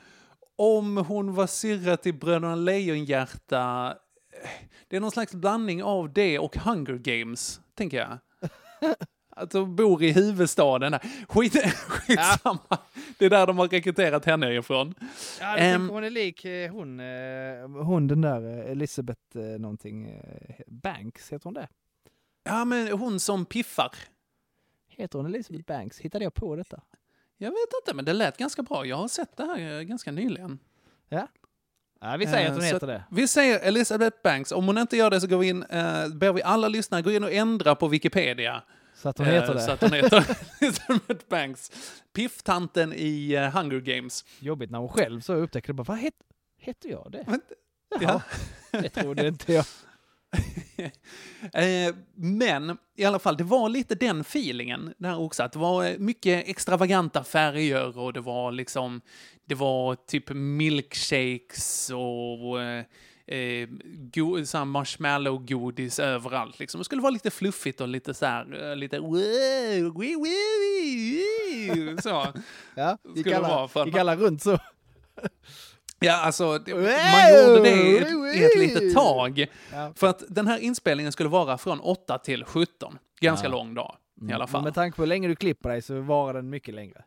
om 0.57 0.97
hon 0.97 1.35
var 1.35 1.47
syrra 1.47 1.97
till 1.97 2.15
Bröderna 2.15 2.55
Lejonhjärta, 2.55 3.95
eh, 4.43 4.51
det 4.89 4.97
är 4.97 5.01
någon 5.01 5.11
slags 5.11 5.35
blandning 5.35 5.83
av 5.83 6.13
det 6.13 6.39
och 6.39 6.57
Hunger 6.57 6.95
Games, 6.99 7.61
tänker 7.75 7.97
jag. 7.99 8.19
Att 9.41 9.51
de 9.51 9.77
bor 9.77 10.03
i 10.03 10.13
huvudstaden. 10.13 10.99
Skit, 11.29 11.53
skitsamma. 11.75 12.79
Det 13.19 13.25
är 13.25 13.31
där 13.31 13.47
de 13.47 13.59
har 13.59 13.69
rekryterat 13.69 14.25
henne 14.25 14.55
ifrån. 14.55 14.95
Ja, 15.41 15.55
tänker 15.57 15.95
hon 15.95 16.05
är 16.05 16.11
lik 16.11 16.45
eh, 16.45 16.73
hon, 16.73 17.01
eh, 17.01 17.85
hon 17.85 18.07
den 18.07 18.21
där 18.21 18.59
eh, 18.59 18.71
Elizabeth 18.71 19.21
eh, 19.35 19.43
någonting, 19.43 20.23
Banks, 20.67 21.33
heter 21.33 21.45
hon 21.45 21.55
det? 21.55 21.69
Ja, 22.45 22.65
men 22.65 22.93
hon 22.93 23.21
som 23.21 23.45
piffar. 23.45 23.93
Heter 24.89 25.19
hon 25.19 25.27
Elizabeth 25.27 25.65
Banks? 25.65 26.01
Hittade 26.01 26.25
jag 26.25 26.35
på 26.35 26.57
detta? 26.57 26.81
Jag 27.37 27.51
vet 27.51 27.69
inte, 27.83 27.95
men 27.95 28.05
det 28.05 28.13
lät 28.13 28.37
ganska 28.37 28.63
bra. 28.63 28.87
Jag 28.87 28.97
har 28.97 29.09
sett 29.09 29.37
det 29.37 29.45
här 29.45 29.83
ganska 29.83 30.13
nyligen. 30.13 30.59
Ja, 32.01 32.17
vi 32.19 32.27
säger 32.27 32.49
att 32.49 32.55
hon 32.55 32.65
heter 32.65 32.87
det. 32.87 33.05
Vi 33.11 33.29
säger 33.29 33.61
Elizabeth 33.61 34.17
Banks. 34.25 34.53
Om 34.53 34.67
hon 34.67 34.79
inte 34.79 34.97
gör 34.97 35.11
det 35.11 35.21
så 35.21 35.27
går 35.27 35.39
vi 35.39 35.49
in, 35.49 35.63
eh, 35.63 36.09
ber 36.09 36.33
vi 36.33 36.43
alla 36.43 36.69
lyssnare 36.69 37.03
gå 37.03 37.11
in 37.11 37.25
och 37.25 37.33
ändra 37.33 37.75
på 37.75 37.89
Wikipedia. 37.89 38.63
Så 39.03 39.09
att 39.09 39.19
hon 39.19 39.27
Eh, 39.27 39.33
heter 39.35 39.55
det. 39.55 39.61
Så 39.61 39.71
att 39.71 39.81
hon 39.81 39.93
heter 39.93 40.25
Elizabeth 40.61 41.25
Banks. 41.29 41.73
Pifftanten 42.13 42.93
i 42.97 43.33
eh, 43.33 43.51
Hunger 43.51 43.81
Games. 43.81 44.25
Jobbigt 44.41 44.71
när 44.71 44.79
hon 44.79 44.89
själv 44.89 45.21
så 45.21 45.35
upptäcker 45.35 45.69
det 45.69 45.75
bara, 45.75 45.85
vad 45.85 45.99
het, 45.99 46.15
heter 46.59 46.89
jag 46.91 47.09
det? 47.13 47.25
Men- 47.27 47.41
Jaha, 48.01 48.23
det 48.71 48.89
trodde 48.89 49.27
inte 49.29 49.53
jag. 49.53 49.65
Eh, 51.53 51.95
men 52.15 52.79
i 52.97 53.05
alla 53.05 53.19
fall, 53.19 53.37
det 53.37 53.45
var 53.45 53.69
lite 53.69 53.95
den 53.95 54.21
feelingen 54.21 54.95
där 54.99 55.19
också. 55.19 55.43
Att 55.43 55.53
det 55.53 55.59
var 55.59 55.99
mycket 55.99 56.49
extravaganta 56.49 57.25
färger 57.25 57.99
och 57.99 58.13
det 58.13 58.21
var 58.21 58.53
liksom, 58.53 59.01
det 59.47 59.55
var 59.55 59.95
typ 59.95 60.25
milkshakes 60.31 61.91
och 61.91 62.63
eh, 62.63 62.85
eh, 63.37 63.69
go- 64.15 64.45
så 64.47 64.59
marshmallow-godis 64.65 66.01
överallt. 66.03 66.59
Liksom. 66.59 66.79
Det 66.79 66.85
skulle 66.85 67.03
vara 67.03 67.11
lite 67.11 67.31
fluffigt 67.31 67.81
och 67.81 67.89
lite 67.89 68.15
så 68.15 68.27
här, 68.27 68.71
eh, 68.71 68.77
lite 68.77 68.99
så. 72.03 72.27
Ja, 72.75 72.99
gick 73.15 73.25
det 73.27 73.39
vara 73.41 73.53
alla, 73.53 73.69
för 73.69 73.87
gick 73.87 73.97
alla 73.97 74.17
runt 74.17 74.43
så. 74.43 74.59
Ja, 76.03 76.17
alltså, 76.17 76.45
man 76.45 76.57
gjorde 76.67 77.61
det 77.63 77.71
i 77.71 77.97
ett, 77.99 78.37
i 78.37 78.45
ett 78.45 78.59
litet 78.59 78.95
tag. 78.95 79.47
Ja. 79.73 79.93
För 79.97 80.07
att 80.07 80.23
den 80.29 80.47
här 80.47 80.59
inspelningen 80.59 81.13
skulle 81.13 81.29
vara 81.29 81.59
från 81.59 81.81
8 81.81 82.19
till 82.19 82.45
17. 82.45 82.99
Ganska 83.21 83.47
Ja. 83.47 83.53
lång 83.53 83.75
dag 83.75 83.97
i 84.29 84.33
alla 84.33 84.47
fall. 84.47 84.61
Men 84.61 84.65
med 84.65 84.75
tanke 84.75 84.97
på 84.97 85.03
hur 85.03 85.07
länge 85.07 85.29
du 85.29 85.37
klipper 85.37 85.69
dig 85.69 85.83
så 85.83 86.01
varar 86.01 86.35
den 86.35 86.51
mycket 86.51 86.75
längre. 86.75 87.05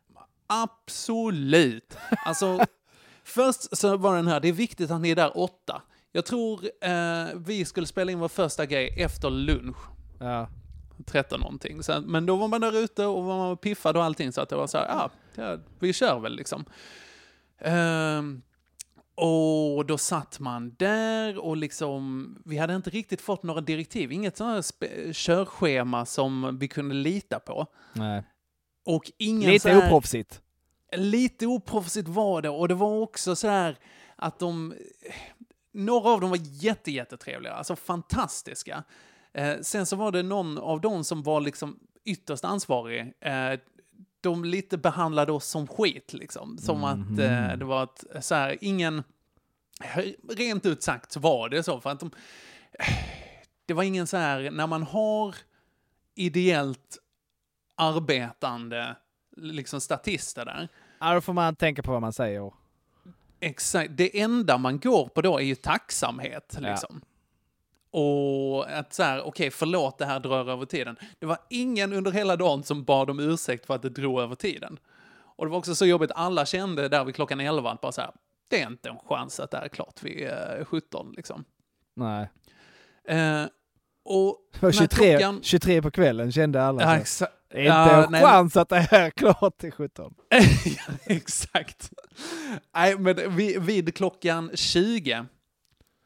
Absolut. 0.47 1.97
Alltså, 2.25 2.65
först 3.23 3.77
så 3.77 3.97
var 3.97 4.15
den 4.15 4.27
här, 4.27 4.39
det 4.39 4.47
är 4.47 4.53
viktigt 4.53 4.91
att 4.91 5.01
ni 5.01 5.09
är 5.11 5.15
där 5.15 5.37
8. 5.37 5.81
Jag 6.15 6.25
tror 6.25 6.69
eh, 6.81 7.27
vi 7.35 7.65
skulle 7.65 7.87
spela 7.87 8.11
in 8.11 8.19
vår 8.19 8.27
första 8.27 8.65
grej 8.65 8.95
efter 8.97 9.29
lunch. 9.29 9.77
Ja. 10.19 10.47
13 11.05 11.39
någonting. 11.39 11.83
Så, 11.83 12.01
men 12.01 12.25
då 12.25 12.35
var 12.35 12.47
man 12.47 12.61
där 12.61 12.77
ute 12.77 13.05
och 13.05 13.23
var 13.23 13.37
man 13.37 13.57
piffad 13.57 13.97
och 13.97 14.03
allting 14.03 14.31
så 14.31 14.41
att 14.41 14.49
det 14.49 14.55
var 14.55 14.67
så 14.67 14.77
här, 14.77 14.87
ja, 14.87 15.09
ja 15.35 15.57
vi 15.79 15.93
kör 15.93 16.19
väl 16.19 16.35
liksom. 16.35 16.65
Ehm, 17.59 18.41
och 19.15 19.85
då 19.85 19.97
satt 19.97 20.39
man 20.39 20.75
där 20.79 21.37
och 21.37 21.57
liksom, 21.57 22.35
vi 22.45 22.57
hade 22.57 22.75
inte 22.75 22.89
riktigt 22.89 23.21
fått 23.21 23.43
några 23.43 23.61
direktiv, 23.61 24.11
inget 24.11 24.37
sånt 24.37 24.65
här 24.81 25.13
körschema 25.13 26.05
som 26.05 26.57
vi 26.59 26.67
kunde 26.67 26.95
lita 26.95 27.39
på. 27.39 27.67
Nej. 27.93 28.23
Och 28.85 29.11
ingen 29.17 29.51
Lite 29.51 29.69
här, 29.69 29.87
oproffsigt. 29.87 30.41
Lite 30.91 31.47
oproffsigt 31.47 32.07
var 32.07 32.41
det 32.41 32.49
och 32.49 32.67
det 32.67 32.73
var 32.73 32.99
också 33.01 33.35
så 33.35 33.47
här 33.47 33.77
att 34.15 34.39
de... 34.39 34.73
Några 35.73 36.09
av 36.09 36.21
dem 36.21 36.29
var 36.29 36.39
jätte, 36.41 36.91
jättetrevliga, 36.91 37.53
alltså 37.53 37.75
fantastiska. 37.75 38.83
Eh, 39.33 39.59
sen 39.61 39.85
så 39.85 39.95
var 39.95 40.11
det 40.11 40.23
någon 40.23 40.57
av 40.57 40.81
dem 40.81 41.03
som 41.03 41.23
var 41.23 41.41
liksom 41.41 41.79
ytterst 42.05 42.45
ansvarig. 42.45 43.13
Eh, 43.19 43.59
de 44.21 44.45
lite 44.45 44.77
behandlade 44.77 45.31
oss 45.31 45.45
som 45.45 45.67
skit, 45.67 46.13
liksom. 46.13 46.57
Som 46.57 46.83
att 46.83 47.19
eh, 47.19 47.57
det 47.57 47.65
var 47.65 47.83
ett, 47.83 48.25
så 48.25 48.35
här, 48.35 48.57
ingen... 48.61 49.03
Rent 50.29 50.65
ut 50.65 50.83
sagt 50.83 51.11
så 51.11 51.19
var 51.19 51.49
det 51.49 51.63
så, 51.63 51.79
för 51.79 51.89
att 51.89 51.99
de... 51.99 52.11
Det 53.65 53.73
var 53.73 53.83
ingen 53.83 54.07
så 54.07 54.17
här, 54.17 54.51
när 54.51 54.67
man 54.67 54.83
har 54.83 55.35
ideellt 56.15 56.97
arbetande 57.75 58.95
liksom 59.37 59.81
statister 59.81 60.45
där, 60.45 60.69
Ja, 61.03 61.13
då 61.13 61.21
får 61.21 61.33
man 61.33 61.55
tänka 61.55 61.83
på 61.83 61.91
vad 61.91 62.01
man 62.01 62.13
säger. 62.13 62.53
Exakt. 63.43 63.89
Det 63.97 64.19
enda 64.21 64.57
man 64.57 64.79
går 64.79 65.07
på 65.07 65.21
då 65.21 65.37
är 65.37 65.43
ju 65.43 65.55
tacksamhet. 65.55 66.57
Ja. 66.61 66.69
Liksom. 66.69 67.01
Och 67.91 68.69
att 68.71 68.93
så 68.93 69.03
här, 69.03 69.21
okej, 69.27 69.51
förlåt, 69.51 69.97
det 69.97 70.05
här 70.05 70.19
drar 70.19 70.49
över 70.51 70.65
tiden. 70.65 70.95
Det 71.19 71.25
var 71.25 71.37
ingen 71.49 71.93
under 71.93 72.11
hela 72.11 72.35
dagen 72.35 72.63
som 72.63 72.83
bad 72.83 73.09
om 73.09 73.19
ursäkt 73.19 73.65
för 73.65 73.75
att 73.75 73.81
det 73.81 73.89
drog 73.89 74.19
över 74.21 74.35
tiden. 74.35 74.79
Och 75.35 75.45
det 75.45 75.51
var 75.51 75.57
också 75.57 75.75
så 75.75 75.85
jobbigt, 75.85 76.11
alla 76.15 76.45
kände 76.45 76.89
där 76.89 77.03
vid 77.05 77.15
klockan 77.15 77.39
11 77.39 77.71
att 77.71 77.81
bara 77.81 77.91
så 77.91 78.01
här, 78.01 78.11
det 78.47 78.61
är 78.61 78.67
inte 78.67 78.89
en 78.89 78.97
chans 79.05 79.39
att 79.39 79.51
det 79.51 79.57
här 79.57 79.63
är 79.65 79.69
klart 79.69 80.03
vid 80.03 80.27
eh, 80.27 80.65
17 80.65 81.13
liksom. 81.15 81.43
Nej. 81.95 82.29
Eh, 83.07 83.43
och 84.05 84.37
Det 84.53 84.61
var 84.61 84.69
när 84.69 84.71
23, 84.79 85.17
klockan- 85.17 85.39
23 85.43 85.81
på 85.81 85.91
kvällen 85.91 86.31
kände 86.31 86.63
alla. 86.63 86.81
Ja, 86.81 87.25
det 87.53 87.59
är 87.59 87.61
inte 87.63 87.95
ja, 87.95 88.05
en 88.05 88.11
nej, 88.11 88.21
chans 88.23 88.57
att 88.57 88.69
det 88.69 88.79
här 88.79 89.01
är 89.05 89.09
klart 89.11 89.57
till 89.57 89.71
17. 89.71 90.13
ja, 90.65 90.93
exakt. 91.05 91.91
Nej, 92.75 92.97
men 92.97 93.35
vid, 93.35 93.61
vid 93.61 93.95
klockan 93.95 94.51
20, 94.53 95.25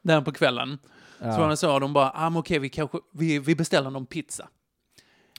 där 0.01 0.21
på 0.21 0.31
kvällen, 0.31 0.77
så 1.19 1.25
var 1.25 1.39
Ja. 1.41 1.47
det 1.47 1.57
så, 1.57 1.79
de 1.79 1.93
bara, 1.93 2.11
ah, 2.15 2.29
men 2.29 2.39
okej, 2.39 2.59
vi, 2.59 2.69
kanske, 2.69 2.97
vi, 3.13 3.39
vi 3.39 3.55
beställer 3.55 3.89
någon 3.89 4.05
pizza. 4.05 4.47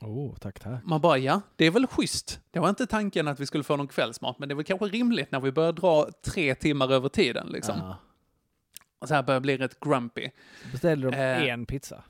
Oh, 0.03 0.37
tack, 0.37 0.61
tack. 0.61 0.85
Man 0.85 1.01
bara, 1.01 1.19
ja, 1.19 1.41
det 1.57 1.65
är 1.65 1.71
väl 1.71 1.87
schysst. 1.87 2.41
Det 2.51 2.61
var 2.61 2.69
inte 2.69 2.87
tanken 2.87 3.29
att 3.29 3.41
vi 3.41 3.47
skulle 3.47 3.65
få 3.65 3.77
någon 3.77 3.89
kvällsmat, 3.89 4.39
men 4.39 4.49
det 4.49 4.55
var 4.55 4.63
kanske 4.63 4.87
rimligt 4.87 5.33
när 5.33 5.41
vi 5.41 5.53
börjar 5.53 5.73
dra 5.73 6.09
tre 6.25 6.55
timmar 6.55 6.93
över 6.93 7.09
tiden. 7.09 7.47
Liksom. 7.47 7.79
Ja. 7.79 7.97
Och 8.99 9.09
så 9.09 9.15
här 9.15 9.23
börjar 9.23 9.41
bli 9.41 9.57
rätt 9.57 9.81
grumpy. 9.81 10.31
Beställde 10.73 11.11
de 11.11 11.17
Eh. 11.17 11.53
en 11.53 11.67
pizza. 11.67 12.03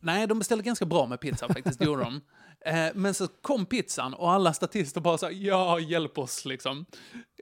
Nej, 0.00 0.26
de 0.26 0.38
beställde 0.38 0.64
ganska 0.64 0.84
bra 0.84 1.06
med 1.06 1.20
pizza 1.20 1.48
faktiskt, 1.48 1.82
gjorde 1.84 2.02
de. 2.04 2.20
Eh, 2.64 2.88
men 2.94 3.14
så 3.14 3.28
kom 3.28 3.66
pizzan 3.66 4.14
och 4.14 4.32
alla 4.32 4.52
statister 4.52 5.00
bara 5.00 5.16
här, 5.22 5.30
ja, 5.30 5.78
hjälp 5.80 6.18
oss 6.18 6.44
liksom. 6.44 6.86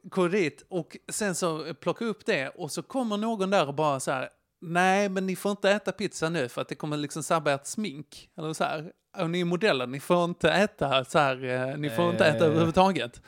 Går 0.02 0.28
dit 0.28 0.64
och 0.68 0.96
sen 1.12 1.35
så 1.35 1.74
plockar 1.74 2.06
upp 2.06 2.26
det 2.26 2.48
och 2.48 2.70
så 2.72 2.83
kommer 2.83 3.16
någon 3.16 3.50
där 3.50 3.68
och 3.68 3.74
bara 3.74 4.00
så 4.00 4.11
här, 4.11 4.28
nej, 4.61 5.09
men 5.09 5.26
ni 5.26 5.37
får 5.37 5.50
inte 5.50 5.70
äta 5.70 5.92
pizza 5.92 6.28
nu 6.28 6.48
för 6.48 6.61
att 6.62 6.68
det 6.68 6.74
kommer 6.74 6.96
liksom 6.96 7.22
sabba 7.22 7.52
ert 7.52 7.66
smink. 7.66 8.28
Eller 8.38 8.52
så 8.52 8.64
här, 8.64 8.92
och 9.18 9.30
ni 9.30 9.40
är 9.40 9.44
modeller, 9.44 9.87
ni 9.87 10.00
får 10.00 10.24
inte 10.24 10.50
äta 10.50 11.04
så 11.04 11.18
här, 11.18 11.44
eh, 11.44 11.76
ni 11.76 11.90
får 11.90 12.11
inte 12.11 12.24
äta 12.26 12.44
Eh. 12.44 12.50
överhuvudtaget. 12.50 13.22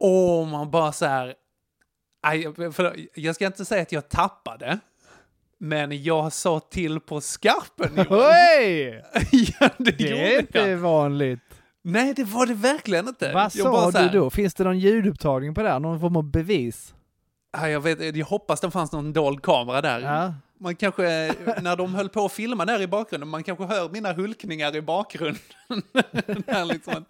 Och 0.00 0.46
man 0.46 0.70
bara 0.70 0.92
så 0.92 1.06
här, 1.06 1.34
aj, 2.22 2.54
jag 3.14 3.34
ska 3.34 3.46
inte 3.46 3.64
säga 3.64 3.82
att 3.82 3.92
jag 3.92 4.08
tappade, 4.08 4.78
men 5.58 6.02
jag 6.02 6.32
sa 6.32 6.60
till 6.60 7.00
på 7.00 7.20
skarpen. 7.20 8.06
Oj! 8.10 9.02
ja, 9.60 9.70
det, 9.78 9.90
Det 9.90 10.34
är 10.34 10.38
inte 10.40 10.58
jag. 10.58 10.76
vanligt. 10.76 11.40
Nej, 11.82 12.14
det 12.14 12.24
var 12.24 12.46
det 12.46 12.54
verkligen 12.54 13.08
inte. 13.08 13.32
Vad 13.32 13.42
jag 13.54 13.92
sa 13.92 14.02
du 14.02 14.08
då? 14.18 14.30
Finns 14.30 14.54
det 14.54 14.64
någon 14.64 14.78
ljudupptagning 14.78 15.54
på 15.54 15.62
det 15.62 15.68
här? 15.68 15.80
Någon 15.80 16.00
form 16.00 16.16
av 16.16 16.30
bevis? 16.30 16.94
Ja, 17.52 17.68
jag, 17.68 17.80
vet, 17.80 18.16
jag 18.16 18.26
hoppas 18.26 18.60
det 18.60 18.70
fanns 18.70 18.92
någon 18.92 19.12
dold 19.12 19.42
kamera 19.42 19.80
där. 19.80 20.00
Ja. 20.00 20.34
Man 20.60 20.76
kanske, 20.76 21.02
när 21.62 21.76
de 21.76 21.94
höll 21.94 22.08
på 22.08 22.24
att 22.24 22.32
filma 22.32 22.64
där 22.64 22.82
i 22.82 22.86
bakgrunden, 22.86 23.28
man 23.28 23.42
kanske 23.42 23.64
hör 23.64 23.88
mina 23.88 24.12
hulkningar 24.12 24.76
i 24.76 24.82
bakgrunden. 24.82 25.42
där 26.46 26.64
liksom. 26.64 27.04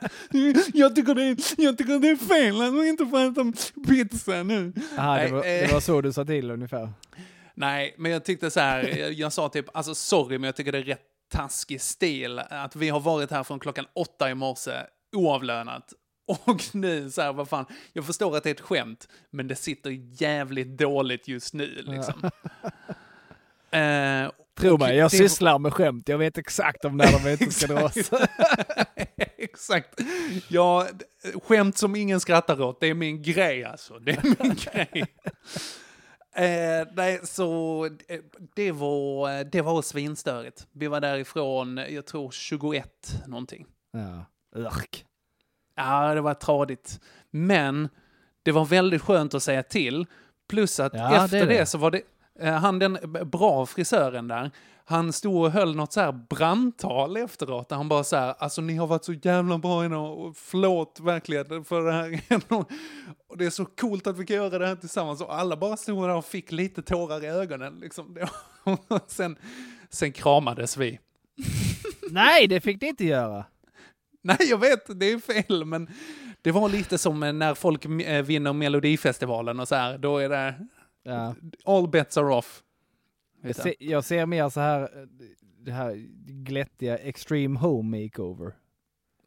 jag, 0.75 0.97
tycker 0.97 1.15
det 1.15 1.23
är, 1.23 1.37
jag 1.63 1.79
tycker 1.79 1.99
det 1.99 2.09
är 2.09 2.17
fel 2.17 2.63
att 2.63 2.87
inte 2.87 3.07
får 3.07 3.21
äta 3.21 3.53
pizza 3.89 4.43
nu. 4.43 4.73
Aha, 4.99 5.19
det, 5.19 5.33
var, 5.33 5.39
eh. 5.39 5.43
det 5.45 5.73
var 5.73 5.81
så 5.81 6.01
du 6.01 6.13
sa 6.13 6.25
till 6.25 6.51
ungefär. 6.51 6.89
Nej, 7.57 7.95
men 7.99 8.13
jag 8.13 8.25
tyckte 8.25 8.51
så 8.51 8.61
här, 8.61 8.99
jag- 8.99 9.13
jag 9.13 9.33
sa 9.33 9.49
typ, 9.49 9.77
alltså 9.77 9.95
sorry, 9.95 10.39
men 10.39 10.47
jag 10.49 10.57
tycker 10.57 10.73
det 10.73 10.79
är 10.79 10.83
rätt 10.83 11.03
taskig 11.33 11.81
stil 11.81 12.39
att 12.39 12.77
vi 12.77 12.89
har 12.89 13.01
varit 13.01 13.31
här 13.31 13.43
från 13.45 13.59
klockan 13.61 13.87
åtta 13.95 14.31
i 14.31 14.35
morse 14.35 14.83
oavlönat. 15.17 15.93
Och 16.47 16.63
nu 16.73 17.11
så 17.11 17.23
här, 17.23 17.33
vad 17.33 17.49
fan, 17.49 17.67
jag 17.93 18.07
förstår 18.07 18.37
att 18.37 18.43
det 18.43 18.51
är 18.51 18.55
ett 18.55 18.61
skämt, 18.61 19.09
men 19.31 19.49
det 19.49 19.57
sitter 19.57 19.91
jävligt 20.23 20.79
dåligt 20.79 21.29
just 21.29 21.55
nu 21.55 21.83
liksom. 21.87 22.31
Eh, 23.71 24.31
Tro 24.61 24.79
mig, 24.79 24.97
jag 24.97 25.11
det- 25.11 25.17
sysslar 25.17 25.59
med 25.59 25.73
skämt. 25.73 26.09
Jag 26.09 26.19
vet 26.19 26.39
exakt 26.39 26.85
om 26.85 26.97
när 26.97 27.25
de 27.25 27.31
inte 27.31 27.51
ska 27.53 27.67
dras. 27.67 27.95
Exakt. 29.39 30.01
Ja, 30.49 30.89
skämt 31.43 31.79
som 31.79 31.97
ingen 31.97 32.21
skrattar 32.21 32.61
åt, 32.63 32.81
det 32.81 32.87
är 32.87 32.95
min 32.95 33.23
grej 33.23 33.65
alltså. 33.65 33.99
Det 33.99 34.11
är 34.13 34.23
min 34.43 34.55
grej. 34.55 35.05
Eh, 36.37 36.87
nej, 36.95 37.21
så 37.23 37.85
eh, 38.09 38.21
det 38.55 38.73
var, 38.73 39.45
det 39.45 39.63
var 39.63 39.83
svinstörigt. 39.83 40.67
Vi 40.73 40.87
var 40.87 41.01
därifrån, 41.01 41.77
jag 41.91 42.07
tror 42.07 42.31
21 42.31 43.23
någonting. 43.27 43.67
Ja. 43.93 44.25
Urk. 44.61 45.05
Ja, 45.77 46.15
det 46.15 46.21
var 46.21 46.35
tradigt. 46.35 47.01
Men 47.31 47.89
det 48.43 48.53
var 48.53 48.65
väldigt 48.65 49.03
skönt 49.03 49.35
att 49.35 49.43
säga 49.43 49.63
till. 49.63 50.07
Plus 50.49 50.81
att 50.81 50.95
Ja, 50.95 51.11
det 51.11 51.17
efter 51.17 51.37
är 51.43 51.47
det. 51.47 51.59
det. 51.59 51.67
så 51.67 51.79
var 51.79 51.91
det, 51.91 52.03
eh, 52.41 52.53
han 52.55 52.79
den 52.79 52.99
bra 53.25 53.67
frisören 53.67 54.29
där, 54.29 54.51
han 54.89 55.13
stod 55.13 55.45
och 55.45 55.51
höll 55.51 55.77
något 55.77 55.93
så 55.93 56.01
här 56.01 56.13
brandtal 56.13 57.17
efteråt, 57.17 57.69
där 57.69 57.77
han 57.77 57.89
bara 57.89 58.05
så 58.05 58.17
här, 58.17 58.35
alltså 58.39 58.61
ni 58.61 58.77
har 58.77 58.87
varit 58.87 59.05
så 59.05 59.13
jävla 59.13 59.59
bra 59.59 59.85
idag 59.85 60.19
och 60.19 60.37
förlåt 60.37 61.01
verkligen 61.01 61.65
för 61.65 61.83
det 61.83 61.93
här. 61.93 62.21
och 63.29 63.39
det 63.39 63.47
är 63.47 63.51
så 63.51 63.65
coolt 63.65 64.07
att 64.07 64.19
vi 64.19 64.27
kan 64.27 64.37
göra 64.37 64.59
det 64.59 64.67
här 64.67 64.77
tillsammans. 64.77 65.21
Och 65.21 65.35
alla 65.35 65.57
bara 65.57 65.77
stod 65.77 66.09
där 66.09 66.15
och 66.17 66.25
fick 66.25 66.53
lite 66.53 66.83
tårar 66.83 67.25
i 67.25 67.27
ögonen. 67.27 67.79
Liksom. 67.81 68.17
Sen, 69.07 69.37
sen 69.91 70.13
kramades 70.13 70.77
vi. 70.77 70.99
Nej, 72.11 72.47
det 72.47 72.61
fick 72.61 72.81
ni 72.81 72.89
inte 72.89 73.05
göra. 73.05 73.45
Nej, 74.23 74.37
jag 74.41 74.59
vet, 74.59 75.01
det 75.01 75.13
är 75.13 75.19
fel, 75.19 75.65
men 75.65 75.91
det 76.43 76.53
var 76.53 76.69
lite 76.69 76.99
som 76.99 77.21
när 77.21 77.55
folk 77.55 77.85
eh, 77.85 78.23
vinner 78.25 78.53
Melodifestivalen 78.53 79.61
och 79.61 79.69
så 79.69 79.75
här, 79.75 79.99
då 79.99 80.19
är 80.19 80.29
det 80.29 80.55
Ja. 81.03 81.35
all 81.65 81.89
bets 81.89 82.17
are 82.17 82.35
off. 82.35 82.63
Jag, 83.49 83.55
Vet 83.55 83.63
se, 83.63 83.75
jag 83.79 84.05
ser 84.05 84.27
mer 84.27 84.49
så 84.49 84.61
här, 84.61 84.83
eh, 84.83 84.89
det 85.61 85.73
här 85.73 85.95
glättiga 86.45 86.99
extreme 86.99 87.59
home 87.59 88.03
makeover. 88.05 88.53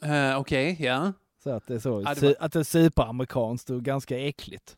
Eh, 0.04 0.40
Okej, 0.40 0.78
ja. 0.80 1.14
Så 1.44 1.50
att 1.50 1.68
det 1.68 1.76
är 1.76 1.80
så, 1.80 2.02
Ja, 2.06 2.14
det 2.14 2.22
var- 2.22 2.36
att 2.40 2.52
det 2.54 2.60
är 2.60 2.64
superamerikanskt 2.64 3.70
och 3.70 3.84
ganska 3.84 4.20
äckligt. 4.20 4.76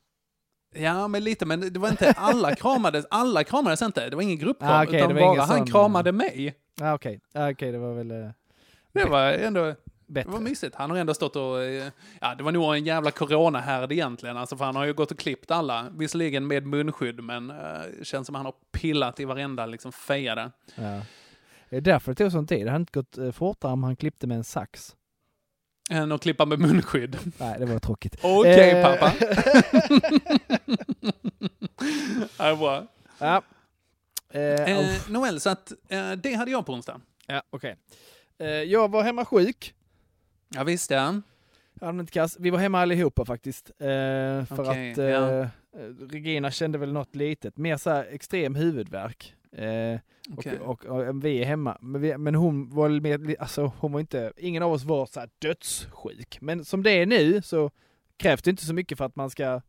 Ja, 0.76 1.08
men 1.08 1.24
lite, 1.24 1.46
men 1.46 1.74
det 1.74 1.80
var 1.80 1.90
inte 1.90 2.12
alla 2.12 2.56
kramades, 2.56 3.06
alla 3.10 3.44
kramades 3.44 3.82
inte, 3.82 4.10
det 4.10 4.16
var 4.16 4.24
ingen 4.24 4.38
gruppkram, 4.38 4.72
Ah, 4.72 4.84
okej, 4.84 4.96
utan 5.00 5.16
bara 5.16 5.42
han 5.42 5.58
sån, 5.58 5.68
kramade 5.68 6.12
mig. 6.12 6.56
Ja, 6.80 6.94
okej. 6.94 7.20
Ja, 7.34 7.52
okej, 7.52 7.72
det 7.72 7.78
var 7.78 7.94
väl 7.94 8.12
eh, 8.12 8.30
Det 8.94 9.06
var 9.06 9.32
ändå, 9.32 9.76
det 10.14 10.24
bättre. 10.24 10.32
var 10.32 10.40
mysigt. 10.40 10.76
Han 10.76 10.90
har 10.90 10.98
ändå 10.98 11.14
stått 11.14 11.36
och, 11.36 11.64
eh, 11.64 11.92
ja 12.22 12.36
det 12.36 12.44
var 12.44 12.52
nog 12.52 12.76
en 12.76 12.86
jävla 12.86 13.12
coronahärd 13.12 13.92
egentligen, 13.92 14.38
alltså 14.38 14.58
för 14.58 14.66
han 14.66 14.76
har 14.76 14.86
ju 14.86 14.94
gått 14.94 15.12
och 15.12 15.20
klippt 15.20 15.52
alla, 15.52 15.88
visserligen 15.92 16.48
med 16.48 16.66
munskydd, 16.68 17.24
men 17.24 17.48
det 17.48 17.86
känns 18.04 18.26
som 18.26 18.36
han 18.36 18.46
har 18.46 18.54
pillat 18.72 19.20
i 19.20 19.26
varenda 19.26 19.66
liksom 19.66 19.92
feja 19.92 20.36
där. 20.36 20.52
Ja. 20.76 21.02
Det 21.70 21.78
är 21.78 21.82
därför 21.82 22.12
det 22.12 22.16
tog 22.16 22.32
sån 22.32 22.48
tid. 22.48 22.66
Det 22.66 22.72
hade 22.72 22.82
inte 22.82 23.00
gått 23.00 23.18
eh, 23.18 23.32
fortare 23.32 23.72
om 23.72 23.84
han 23.84 23.96
klippte 23.96 24.28
med 24.28 24.38
en 24.38 24.44
sax. 24.44 24.96
Än 25.90 26.12
att 26.12 26.22
klippa 26.22 26.46
med 26.46 26.60
munskydd. 26.60 27.18
Nej, 27.38 27.56
det 27.60 27.66
var 27.66 27.80
tråkigt. 27.80 28.16
Okej 28.24 28.70
Eh. 28.72 28.84
pappa. 28.84 29.14
ja, 32.38 32.56
bra. 32.56 32.88
Ja. 33.20 33.42
Eh, 34.34 34.42
Eh. 34.42 34.88
Noel, 35.10 35.40
så 35.40 35.50
att 35.50 35.72
eh, 35.90 36.12
det 36.12 36.34
hade 36.34 36.52
jag 36.52 36.66
på 36.66 36.74
onsdag. 36.74 37.02
ja, 37.28 37.42
okej. 37.50 37.76
Eh, 38.40 38.48
jag 38.48 38.92
var 38.92 39.04
hemma 39.04 39.26
sjuk. 39.26 39.74
Ja, 40.56 40.64
visst 40.64 40.92
ja. 40.92 41.22
Allmänt 41.82 42.12
kass. 42.12 42.38
Vi 42.40 42.50
var 42.50 42.60
hemma 42.60 42.80
allihopa 42.80 43.26
faktiskt. 43.26 43.70
Eh, 43.70 43.86
för 44.46 44.60
Okej, 44.60 44.92
att 44.92 44.98
eh, 44.98 45.06
ja. 45.06 45.50
Regina 46.10 46.52
kände 46.52 46.78
väl 46.78 46.94
något 46.94 47.16
litet. 47.16 47.58
Mer 47.58 47.78
så 47.78 47.90
här 47.90 48.08
extrem 48.12 48.56
huvudvärk. 48.56 49.36
Eh, 49.52 50.00
Okej. 50.30 50.60
och, 50.60 50.86
och, 50.86 51.08
och 51.08 51.26
vi 51.26 51.42
är 51.42 51.46
hemma. 51.46 51.78
Men, 51.82 52.02
vi, 52.02 52.18
men 52.18 52.36
hon 52.36 52.70
var 52.70 52.90
med, 52.90 53.36
alltså 53.40 53.72
hon 53.80 53.92
var 53.92 54.00
inte, 54.00 54.34
ingen 54.38 54.64
av 54.64 54.72
oss 54.72 54.84
var 54.84 55.06
så 55.06 55.20
här 55.20 55.30
dödssjuk. 55.40 56.38
Men 56.42 56.66
som 56.66 56.84
det 56.84 56.92
är 56.92 57.06
nu 57.06 57.42
så 57.42 57.72
krävs 58.18 58.42
det 58.42 58.50
inte 58.50 58.66
så 58.66 58.74
mycket 58.74 58.98
för 58.98 59.06
att 59.06 59.16
man 59.16 59.30
ska 59.30 59.62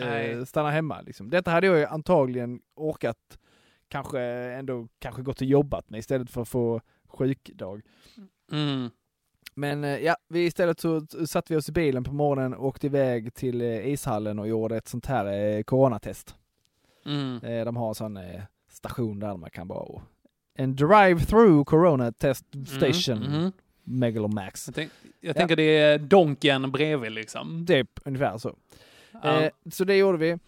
eh, 0.00 0.44
stanna 0.44 0.70
hemma. 0.70 1.00
Liksom. 1.00 1.30
Detta 1.30 1.50
hade 1.50 1.66
jag 1.66 1.78
ju 1.78 1.86
antagligen 1.86 2.60
orkat 2.74 3.38
kanske 3.88 4.20
ändå 4.20 4.88
kanske 4.98 5.22
gått 5.22 5.40
och 5.40 5.46
jobbat 5.46 5.90
med 5.90 5.98
istället 5.98 6.30
för 6.30 6.42
att 6.42 6.48
få 6.48 6.80
sjukdag. 7.08 7.82
Mm. 8.52 8.90
Men 9.60 9.84
eh, 9.84 9.98
ja, 9.98 10.16
vi 10.28 10.44
istället 10.44 10.80
så 10.80 11.06
satte 11.26 11.52
vi 11.52 11.58
oss 11.60 11.68
i 11.68 11.72
bilen 11.72 12.04
på 12.04 12.12
morgonen 12.12 12.54
och 12.54 12.66
åkte 12.66 12.86
iväg 12.86 13.34
till 13.34 13.60
eh, 13.60 13.88
ishallen 13.88 14.38
och 14.38 14.48
gjorde 14.48 14.76
ett 14.76 14.88
sånt 14.88 15.06
här 15.06 15.26
eh, 15.56 15.62
coronatest. 15.62 16.34
Mm. 17.06 17.64
De 17.64 17.76
har 17.76 17.88
en 17.88 17.94
sån 17.94 18.18
station 18.70 19.20
där 19.20 19.36
man 19.36 19.50
kan 19.50 19.68
bara... 19.68 19.78
och- 19.78 20.02
En 20.54 20.76
drive-through 20.76 21.64
corona 21.64 22.12
test 22.12 22.44
station, 22.66 23.22
Mm. 23.22 23.34
Mm. 23.34 23.52
Megalomax. 23.84 24.66
Jag, 24.68 24.74
tänk, 24.74 24.90
jag 25.20 25.36
tänker 25.36 25.56
det 25.56 25.62
är 25.78 25.98
Donken 25.98 26.70
bredvid 26.70 27.12
liksom. 27.12 27.64
Det 27.64 27.78
är 27.78 27.86
ungefär 28.04 28.38
så. 28.38 28.56
Ja. 29.22 29.40
Eh, 29.42 29.50
så 29.70 29.84
det 29.84 29.96
gjorde 29.96 30.18
vi. 30.18 30.38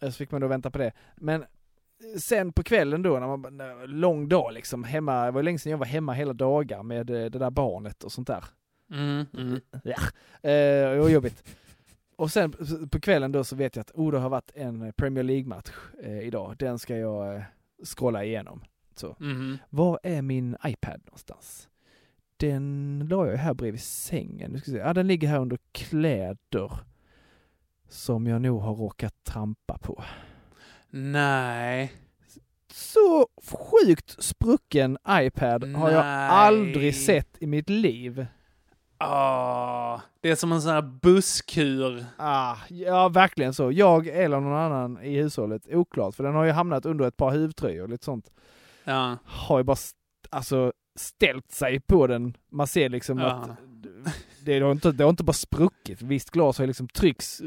Så 0.00 0.12
fick 0.12 0.30
man 0.30 0.40
då 0.40 0.46
vänta 0.46 0.70
på 0.70 0.78
det. 0.78 0.92
Men 1.16 1.44
sen 2.18 2.52
på 2.52 2.62
kvällen 2.62 3.02
då, 3.02 3.18
när 3.18 3.36
man, 3.36 3.60
lång 4.00 4.28
dag 4.28 4.52
liksom, 4.52 4.84
hemma, 4.84 5.24
det 5.24 5.30
var 5.30 5.42
länge 5.42 5.58
sedan 5.58 5.70
jag 5.70 5.78
var 5.78 5.86
hemma 5.86 6.12
hela 6.12 6.32
dagar 6.32 6.82
med 6.82 7.06
det 7.06 7.28
där 7.28 7.50
barnet 7.50 8.04
och 8.04 8.12
sånt 8.12 8.26
där. 8.28 8.44
Mm. 8.90 9.26
Mm. 9.34 9.60
Eh, 10.42 10.90
det 10.90 10.98
var 10.98 11.08
jobbigt. 11.08 11.44
Och 12.16 12.30
sen 12.30 12.52
på 12.90 13.00
kvällen 13.00 13.32
då 13.32 13.44
så 13.44 13.56
vet 13.56 13.76
jag 13.76 13.80
att 13.80 13.90
oh, 13.94 14.12
det 14.12 14.18
har 14.18 14.28
varit 14.28 14.50
en 14.54 14.92
Premier 14.92 15.24
League-match 15.24 15.70
eh, 16.02 16.20
idag. 16.20 16.56
Den 16.58 16.78
ska 16.78 16.96
jag 16.96 17.36
eh, 17.36 17.42
scrolla 17.84 18.24
igenom. 18.24 18.62
Så. 18.94 19.16
Mm. 19.20 19.58
Var 19.70 20.00
är 20.02 20.22
min 20.22 20.56
iPad 20.64 21.00
någonstans? 21.04 21.68
Den 22.36 23.06
la 23.10 23.26
jag 23.26 23.36
här 23.36 23.54
bredvid 23.54 23.80
sängen. 23.82 24.50
Nu 24.52 24.58
ska 24.58 24.70
se. 24.70 24.76
Ja, 24.76 24.94
den 24.94 25.06
ligger 25.06 25.28
här 25.28 25.38
under 25.38 25.58
kläder. 25.72 26.72
Som 27.88 28.26
jag 28.26 28.42
nog 28.42 28.60
har 28.60 28.74
råkat 28.74 29.24
trampa 29.24 29.78
på. 29.78 30.04
Nej. 30.90 31.92
Så 32.72 33.28
sjukt 33.42 34.22
sprucken 34.22 34.98
iPad 35.08 35.64
har 35.64 35.90
jag 35.90 36.04
Nej. 36.04 36.28
aldrig 36.28 36.94
sett 36.94 37.36
i 37.38 37.46
mitt 37.46 37.68
liv. 37.68 38.26
Ah, 39.04 40.00
det 40.20 40.30
är 40.30 40.34
som 40.34 40.52
en 40.52 40.62
sån 40.62 40.72
här 40.72 40.82
busskur. 41.02 42.04
Ah, 42.16 42.56
ja, 42.68 43.08
verkligen 43.08 43.54
så. 43.54 43.72
Jag 43.72 44.06
eller 44.06 44.40
någon 44.40 44.58
annan 44.58 45.02
i 45.02 45.16
hushållet, 45.22 45.62
oklart. 45.74 46.14
För 46.14 46.24
den 46.24 46.34
har 46.34 46.44
ju 46.44 46.50
hamnat 46.50 46.86
under 46.86 47.04
ett 47.08 47.16
par 47.16 47.30
huvtröjor 47.30 47.82
och 47.82 47.88
lite 47.88 48.04
sånt. 48.04 48.30
Ja. 48.84 49.16
Har 49.24 49.58
ju 49.58 49.64
bara 49.64 49.72
st- 49.72 49.98
alltså, 50.30 50.72
ställt 50.98 51.50
sig 51.52 51.80
på 51.80 52.06
den. 52.06 52.36
Man 52.50 52.66
ser 52.66 52.88
liksom 52.88 53.18
Ja. 53.18 53.26
att 53.26 53.50
det 54.44 54.60
har, 54.60 54.72
inte, 54.72 54.92
det 54.92 55.04
har 55.04 55.10
inte 55.10 55.24
bara 55.24 55.32
spruckit. 55.32 56.02
Visst, 56.02 56.30
glas 56.30 56.58
har 56.58 56.62
ju 56.62 56.66
liksom 56.66 56.88
tryckts 56.88 57.42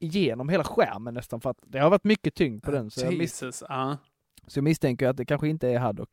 igenom 0.00 0.48
hela 0.48 0.64
skärmen 0.64 1.14
nästan. 1.14 1.40
För 1.40 1.50
att 1.50 1.58
det 1.66 1.78
har 1.78 1.90
varit 1.90 2.04
mycket 2.04 2.34
tyngd 2.34 2.62
på 2.62 2.70
den. 2.70 2.90
Så 2.90 3.00
jag, 3.04 3.12
mis- 3.12 3.20
Jesus. 3.20 3.62
Ja. 3.68 3.96
så 4.46 4.58
jag 4.58 4.64
misstänker 4.64 5.08
att 5.08 5.16
det 5.16 5.24
kanske 5.24 5.48
inte 5.48 5.68
är 5.68 5.78
Haddock. 5.78 6.10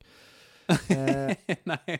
Eh, 0.68 1.36
Nej. 1.64 2.00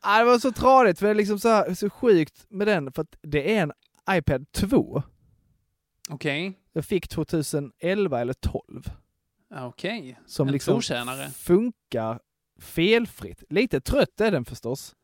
ah, 0.00 0.18
det 0.18 0.24
var 0.24 0.38
så 0.38 0.52
tradigt, 0.52 0.98
för 0.98 1.06
det 1.06 1.10
är 1.10 1.14
liksom 1.14 1.38
så, 1.38 1.48
här, 1.48 1.74
så 1.74 1.90
sjukt 1.90 2.46
med 2.48 2.66
den, 2.66 2.92
för 2.92 3.02
att 3.02 3.16
det 3.22 3.56
är 3.56 3.62
en 3.62 3.72
iPad 4.10 4.52
2. 4.52 5.02
Okej. 6.10 6.58
Jag 6.72 6.84
fick 6.84 7.08
2011 7.08 8.20
eller 8.20 8.32
12. 8.32 8.90
Okej. 9.54 10.18
Som 10.26 10.48
En 10.48 10.52
liksom 10.52 10.74
trotjänare. 10.74 11.28
funkar 11.30 12.20
felfritt. 12.60 13.42
Lite 13.48 13.80
trött 13.80 14.20
är 14.20 14.30
den 14.30 14.44
förstås. 14.44 14.94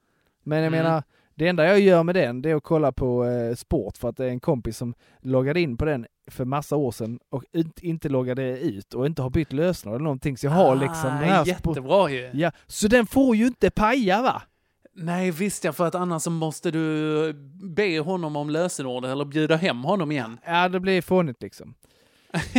Men 0.43 0.59
jag 0.59 0.67
Mm. 0.67 0.83
menar, 0.85 1.03
det 1.35 1.49
enda 1.49 1.67
jag 1.67 1.81
gör 1.81 2.03
med 2.03 2.15
den 2.15 2.43
det 2.43 2.51
är 2.51 2.55
att 2.55 2.63
kolla 2.63 2.93
på 2.93 3.25
eh, 3.27 3.55
sport 3.55 3.97
för 3.97 4.09
att 4.09 4.17
det 4.17 4.25
är 4.25 4.29
en 4.31 4.41
kompis 4.41 4.77
som 4.77 4.95
loggade 5.21 5.61
in 5.61 5.77
på 5.77 5.85
den 5.85 6.07
för 6.31 6.45
massa 6.45 6.76
år 6.76 6.91
sedan 6.93 7.18
och 7.31 7.45
inte 7.81 8.09
loggade 8.09 8.59
ut 8.59 8.95
och 8.95 9.07
inte 9.07 9.22
har 9.22 9.31
bytt 9.31 9.53
lösenord 9.53 9.95
eller 9.95 10.05
någonting. 10.05 10.37
Så 10.37 10.47
jag 10.47 10.51
har 10.51 10.76
liksom 10.76 11.09
den 11.11 11.18
här 11.18 11.43
Ah, 11.43 11.45
Jättebra 11.47 12.11
ju. 12.11 12.31
Ja, 12.35 12.51
så 12.66 12.89
den 12.89 13.07
får 13.07 13.37
ju 13.37 13.47
inte 13.47 13.70
paja 13.70 14.22
va? 14.22 14.43
Nej, 14.95 15.31
visst 15.31 15.64
ja, 15.64 15.72
för 15.72 15.87
att 15.87 15.95
annars 15.95 16.22
så 16.22 16.31
måste 16.31 16.70
du 16.70 17.33
be 17.76 17.99
honom 18.01 18.37
om 18.37 18.51
lösenord 18.51 19.05
eller 19.05 19.24
bjuda 19.24 19.57
hem 19.57 19.85
honom 19.85 20.12
igen. 20.12 20.39
Ja, 20.47 20.68
det 20.68 20.81
blir 20.81 21.03
fånigt 21.03 21.43
liksom. 21.43 21.74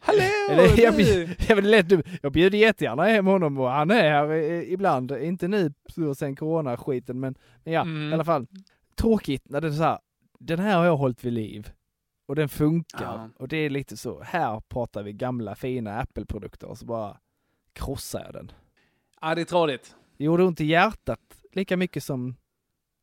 Hallå! 0.00 0.22
Eller, 0.50 0.80
jag, 0.82 1.00
jag, 1.88 2.02
jag 2.22 2.32
bjuder 2.32 2.58
jättegärna 2.58 3.04
hem 3.04 3.26
honom 3.26 3.58
och 3.58 3.70
han 3.70 3.90
är 3.90 4.02
här 4.10 4.32
ibland. 4.72 5.12
Inte 5.12 5.48
nu 5.48 5.72
sen 6.16 6.36
corona-skiten 6.36 7.20
men, 7.20 7.34
men 7.64 7.72
ja, 7.74 7.80
Mm. 7.80 8.10
i 8.10 8.14
alla 8.14 8.24
fall. 8.24 8.46
Tråkigt 8.96 9.42
när 9.48 9.60
det 9.60 9.68
är 9.68 9.72
så 9.72 9.82
här, 9.82 9.98
den 10.38 10.58
här 10.58 10.76
har 10.78 10.84
jag 10.84 10.96
hållit 10.96 11.24
vid 11.24 11.32
liv. 11.32 11.70
Och 12.26 12.36
den 12.36 12.48
funkar. 12.48 13.04
Ja. 13.04 13.30
Och 13.36 13.48
det 13.48 13.56
är 13.56 13.70
lite 13.70 13.96
så, 13.96 14.22
här 14.22 14.60
pratar 14.60 15.02
vi 15.02 15.12
gamla 15.12 15.54
fina 15.54 16.00
Apple-produkter 16.00 16.66
och 16.66 16.78
så 16.78 16.86
bara 16.86 17.20
krossar 17.72 18.22
jag 18.24 18.32
den. 18.32 18.52
Ja, 19.20 19.34
det 19.34 19.40
är 19.40 19.44
tradigt. 19.44 19.96
Det 20.16 20.24
gjorde 20.24 20.44
ont 20.44 20.60
i 20.60 20.64
hjärtat 20.64 21.20
lika 21.52 21.76
mycket 21.76 22.04
som 22.04 22.36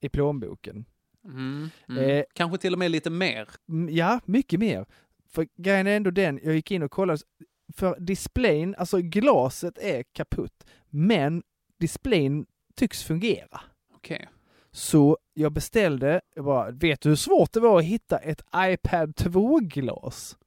i 0.01 0.09
plånboken. 0.09 0.85
Mm. 1.25 1.69
Mm. 1.89 2.09
Eh, 2.09 2.23
Kanske 2.33 2.57
till 2.57 2.73
och 2.73 2.79
med 2.79 2.91
lite 2.91 3.09
mer. 3.09 3.49
Ja, 3.89 4.19
mycket 4.25 4.59
mer. 4.59 4.85
För 5.29 5.47
grejen 5.55 5.87
är 5.87 5.95
ändå 5.97 6.11
den, 6.11 6.39
jag 6.43 6.55
gick 6.55 6.71
in 6.71 6.83
och 6.83 6.91
kollade, 6.91 7.19
för 7.73 7.99
displayen, 7.99 8.75
alltså 8.77 8.97
glaset 9.01 9.77
är 9.77 10.03
kaputt, 10.03 10.65
men 10.89 11.43
displayen 11.79 12.45
tycks 12.75 13.03
fungera. 13.03 13.61
Okej. 13.95 14.29
Så 14.75 15.17
jag 15.33 15.51
beställde, 15.51 16.21
jag 16.35 16.45
bara, 16.45 16.71
vet 16.71 17.01
du 17.01 17.09
hur 17.09 17.15
svårt 17.15 17.53
det 17.53 17.59
var 17.59 17.79
att 17.79 17.85
hitta 17.85 18.17
ett 18.17 18.41
iPad 18.55 19.09
2-glas? 19.15 20.37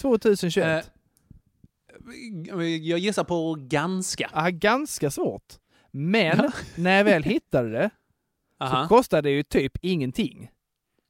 2021? 0.00 0.66
Eh, 0.66 2.62
Jag 2.62 2.98
gissar 2.98 3.24
på 3.24 3.56
ganska. 3.58 4.30
Ja, 4.34 4.48
ganska 4.50 5.10
svårt. 5.10 5.54
Men 5.90 6.52
när 6.76 6.96
jag 6.96 7.04
väl 7.04 7.22
hittade 7.22 7.70
det 7.70 7.90
så 8.58 8.88
kostade 8.88 9.28
det 9.28 9.32
ju 9.32 9.42
typ 9.42 9.72
ingenting. 9.82 10.50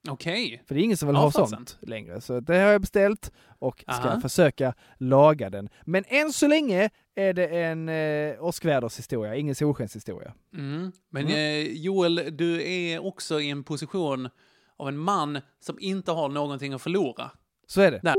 Okej. 0.09 0.63
För 0.69 0.75
det 0.75 0.81
är 0.81 0.85
ingen 0.85 0.97
som 0.97 1.09
vill 1.09 1.15
Ja, 1.17 1.21
ha 1.21 1.31
sånt 1.31 1.79
längre. 1.83 2.21
Så 2.21 2.41
det 2.41 2.59
har 2.59 2.71
jag 2.73 2.81
beställt 2.81 3.33
och 3.59 3.81
ska 3.81 4.09
Aha. 4.09 4.21
försöka 4.21 4.75
laga 4.99 5.51
den. 5.51 5.69
Men 5.85 6.05
än 6.09 6.33
så 6.33 6.47
länge 6.47 6.91
är 7.15 7.33
det 7.33 7.47
en 7.47 7.89
eh, 7.89 8.45
åskvädershistoria, 8.45 9.37
ingen 9.37 9.55
solskenshistoria. 9.55 10.33
Mm. 10.55 10.93
Men 11.11 11.23
Mm. 11.27 11.37
eh, 11.37 11.73
Joel, 11.73 12.29
du 12.33 12.63
är 12.73 13.05
också 13.05 13.41
i 13.41 13.51
en 13.51 13.65
position 13.65 14.29
av 14.79 14.89
en 14.89 14.99
man 14.99 15.39
som 15.61 15.77
inte 15.81 16.13
har 16.13 16.29
någonting 16.29 16.73
att 16.73 16.83
förlora. 16.83 17.31
Så 17.67 17.81
är 17.81 17.91
det. 17.91 18.01
Där. 18.03 18.15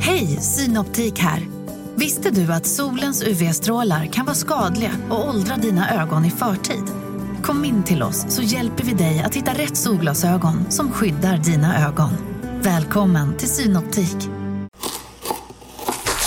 Hej, 0.00 0.26
Synoptik 0.26 1.18
här. 1.18 1.42
Visste 1.96 2.30
du 2.30 2.52
att 2.52 2.66
solens 2.66 3.22
UV-strålar 3.28 4.06
kan 4.06 4.24
vara 4.26 4.34
skadliga 4.34 4.90
och 5.10 5.28
åldra 5.28 5.56
dina 5.56 6.02
ögon 6.02 6.24
i 6.24 6.30
förtid? 6.30 6.84
Kom 7.44 7.64
in 7.64 7.82
till 7.84 8.02
oss 8.02 8.24
så 8.28 8.42
hjälper 8.42 8.84
vi 8.84 8.92
dig 8.92 9.20
att 9.20 9.34
hitta 9.34 9.52
rätt 9.52 9.76
solglasögon 9.76 10.70
som 10.70 10.92
skyddar 10.92 11.36
dina 11.38 11.86
ögon. 11.88 12.10
Välkommen 12.62 13.36
till 13.36 13.48
Synoptik. 13.48 14.16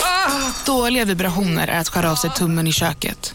Ah, 0.04 0.52
Dåliga 0.66 1.04
vibrationer 1.04 1.68
är 1.68 1.80
att 1.80 1.88
skära 1.88 2.10
av 2.10 2.14
sig 2.14 2.30
tummen 2.30 2.66
i 2.66 2.72
köket. 2.72 3.34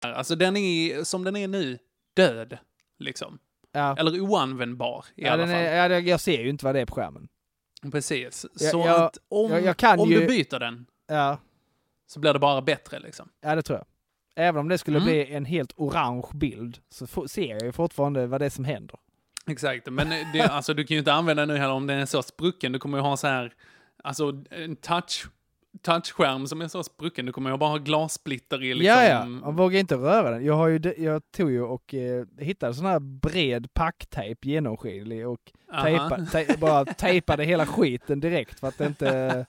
Alltså 0.00 0.36
den 0.36 0.56
är, 0.56 1.04
som 1.04 1.24
den 1.24 1.36
är 1.36 1.48
nu, 1.48 1.78
död. 2.14 2.58
Liksom. 2.98 3.38
Ja. 3.72 3.96
Eller 3.98 4.20
oanvändbar 4.20 5.04
i 5.14 5.24
Ja, 5.24 5.32
alla 5.32 5.42
fall. 5.46 5.54
är, 5.54 5.90
ja, 5.90 5.98
jag 5.98 6.20
ser 6.20 6.42
ju 6.42 6.48
inte 6.48 6.64
vad 6.64 6.74
det 6.74 6.80
är 6.80 6.86
på 6.86 6.94
skärmen. 6.94 7.28
Precis. 7.92 8.46
Så 8.54 8.78
jag- 8.86 9.02
att 9.02 9.18
om, 9.28 9.50
jag- 9.50 10.00
om 10.00 10.10
ju- 10.10 10.20
du 10.20 10.26
byter 10.26 10.58
den 10.58 10.86
Ja, 11.08 11.38
så 12.06 12.20
blir 12.20 12.32
det 12.32 12.38
bara 12.38 12.62
bättre 12.62 12.98
liksom. 12.98 13.28
ja 13.40 13.54
det 13.54 13.62
tror 13.62 13.78
jag. 13.78 13.86
Även 14.46 14.60
om 14.60 14.68
det 14.68 14.78
skulle 14.78 14.96
Mm. 14.98 15.06
bli 15.08 15.32
en 15.34 15.44
helt 15.44 15.72
orange 15.76 16.26
bild 16.34 16.78
så 16.88 17.28
ser 17.28 17.46
jag 17.50 17.62
ju 17.62 17.72
fortfarande 17.72 18.26
vad 18.26 18.40
det 18.40 18.44
är 18.46 18.50
som 18.50 18.64
händer. 18.64 18.96
Exakt, 19.46 19.86
men 19.90 20.08
det, 20.32 20.40
alltså, 20.40 20.74
du 20.74 20.84
kan 20.84 20.94
ju 20.94 20.98
inte 20.98 21.12
använda 21.12 21.42
den 21.42 21.48
nu 21.54 21.60
heller 21.60 21.74
om 21.74 21.86
den 21.86 21.98
är 21.98 22.06
så 22.06 22.22
sprucken. 22.22 22.72
Du 22.72 22.78
kommer 22.78 22.98
ju 22.98 23.02
ha 23.02 23.16
så 23.16 23.26
här, 23.26 23.54
alltså 24.04 24.42
en 24.50 24.76
touch, 24.76 25.26
touchskärm 25.82 26.46
som 26.46 26.60
är 26.60 26.68
så 26.68 26.82
sprucken. 26.82 27.26
Du 27.26 27.32
kommer 27.32 27.50
ju 27.50 27.56
bara 27.56 27.70
ha 27.70 27.78
glassplitter 27.78 28.62
i 28.62 28.74
liksom. 28.74 28.96
Ja, 28.96 29.04
ja. 29.04 29.26
Man 29.26 29.56
vågar 29.56 29.80
inte 29.80 29.94
röra 29.94 30.30
den. 30.30 30.44
Jag, 30.44 30.54
har 30.54 30.68
ju, 30.68 30.94
jag 30.98 31.22
tog 31.30 31.50
ju 31.50 31.62
och 31.62 31.94
eh, 31.94 32.24
hittade 32.38 32.74
sån 32.74 32.86
här 32.86 33.00
bred 33.00 33.74
packtejp, 33.74 34.48
genomskinlig 34.48 35.28
och 35.28 35.52
tejpa, 35.82 36.26
te, 36.32 36.56
bara 36.58 36.84
tejpade 36.94 37.44
hela 37.44 37.66
skiten 37.66 38.20
direkt 38.20 38.60
för 38.60 38.68
att 38.68 38.78
det 38.78 38.86
inte 38.86 39.46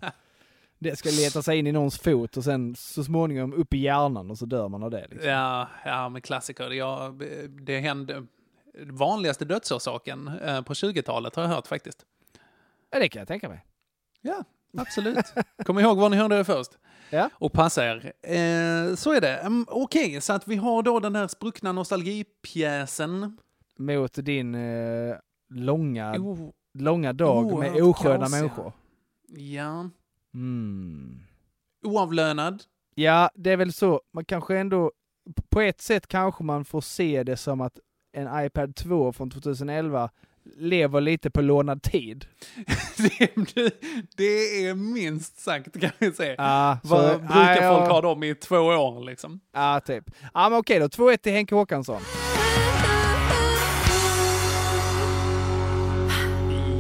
det 0.80 0.96
ska 0.96 1.10
leta 1.10 1.42
sig 1.42 1.58
in 1.58 1.68
i 1.68 1.72
någons 1.72 2.00
fot 2.00 2.38
och 2.38 2.44
sen 2.44 2.76
så 2.76 3.04
småningom 3.04 3.54
upp 3.54 3.74
i 3.74 3.78
hjärnan 3.78 4.32
och 4.32 4.38
så 4.38 4.46
dör 4.46 4.68
man 4.68 4.84
av 4.84 4.92
det. 4.92 5.08
Liksom. 5.10 5.30
Ja, 5.30 5.68
ja, 5.86 6.10
men 6.10 6.22
klassiker. 6.22 6.72
Ja, 6.72 7.16
det 7.50 7.80
hände, 7.80 8.26
vanligaste 8.86 9.46
dödsorsaken 9.46 10.28
eh, 10.28 10.62
på 10.62 10.74
20-talet 10.74 11.36
har 11.36 11.44
jag 11.44 11.50
hört 11.50 11.68
faktiskt. 11.68 12.06
Ja, 12.90 13.00
det 13.00 13.10
kan 13.10 13.20
jag 13.20 13.28
tänka 13.28 13.50
mig. 13.50 13.66
Ja, 14.22 14.44
absolut. 14.78 15.26
Kom 15.66 15.80
ihåg 15.80 15.98
var 15.98 16.10
ni 16.10 16.18
hörde 16.18 16.38
det 16.38 16.46
först. 16.46 16.72
Ja. 17.10 17.30
Och 17.34 17.54
passa 17.54 17.86
er. 17.86 18.14
Eh, 18.22 18.96
så 18.96 19.14
är 19.14 19.22
det. 19.22 19.38
Mm, 19.38 19.66
Okej, 19.70 20.22
så 20.22 20.34
att 20.34 20.48
vi 20.48 20.56
har 20.56 20.84
då 20.84 21.00
den 21.00 21.16
här 21.16 21.28
spruckna 21.28 21.72
nostalgipjäsen. 21.72 23.38
Mot 23.80 24.14
din 24.14 24.56
eh, 24.56 25.16
långa, 25.50 26.14
O- 26.20 26.54
långa 26.74 27.14
dag 27.14 27.46
med 27.46 27.54
oerhört 27.54 27.82
osköna 27.82 28.18
kaosiga. 28.20 28.40
människor. 28.40 28.74
ja. 29.28 29.90
Mm. 30.34 31.20
Oavlönad. 31.86 32.64
Ja, 32.96 33.30
det 33.36 33.52
är 33.52 33.58
väl 33.58 33.74
så. 33.74 34.02
Man 34.14 34.26
kanske 34.26 34.58
ändå, 34.58 34.92
på 35.50 35.62
ett 35.62 35.82
sätt 35.82 36.08
kanske 36.08 36.44
man 36.44 36.66
får 36.66 36.82
se 36.82 37.24
det 37.24 37.38
som 37.38 37.62
att 37.62 37.80
en 38.12 38.46
iPad 38.46 38.76
2 38.76 39.14
från 39.14 39.30
2011 39.30 40.10
lever 40.58 41.02
lite 41.02 41.30
på 41.32 41.42
lånad 41.42 41.82
tid. 41.84 42.26
det, 42.98 43.74
det 44.18 44.66
är 44.68 44.74
minst 44.76 45.40
sagt 45.40 45.80
kan 45.82 45.92
vi 46.00 46.12
säga. 46.12 46.36
Ja, 46.38 46.78
så- 46.84 46.90
Vad 46.90 47.20
brukar 47.20 47.56
ja, 47.56 47.62
ja. 47.64 47.78
folk 47.80 47.92
ha 47.92 48.02
dem 48.02 48.24
i 48.24 48.36
två 48.36 48.56
år 48.58 49.06
liksom? 49.06 49.40
Ja, 49.54 49.80
typ. 49.86 50.04
Ja, 50.34 50.50
men 50.50 50.60
okej 50.60 50.80
då. 50.80 50.86
2-1 50.88 51.18
till 51.18 51.32
Henke 51.32 51.56
Håkansson. 51.56 52.02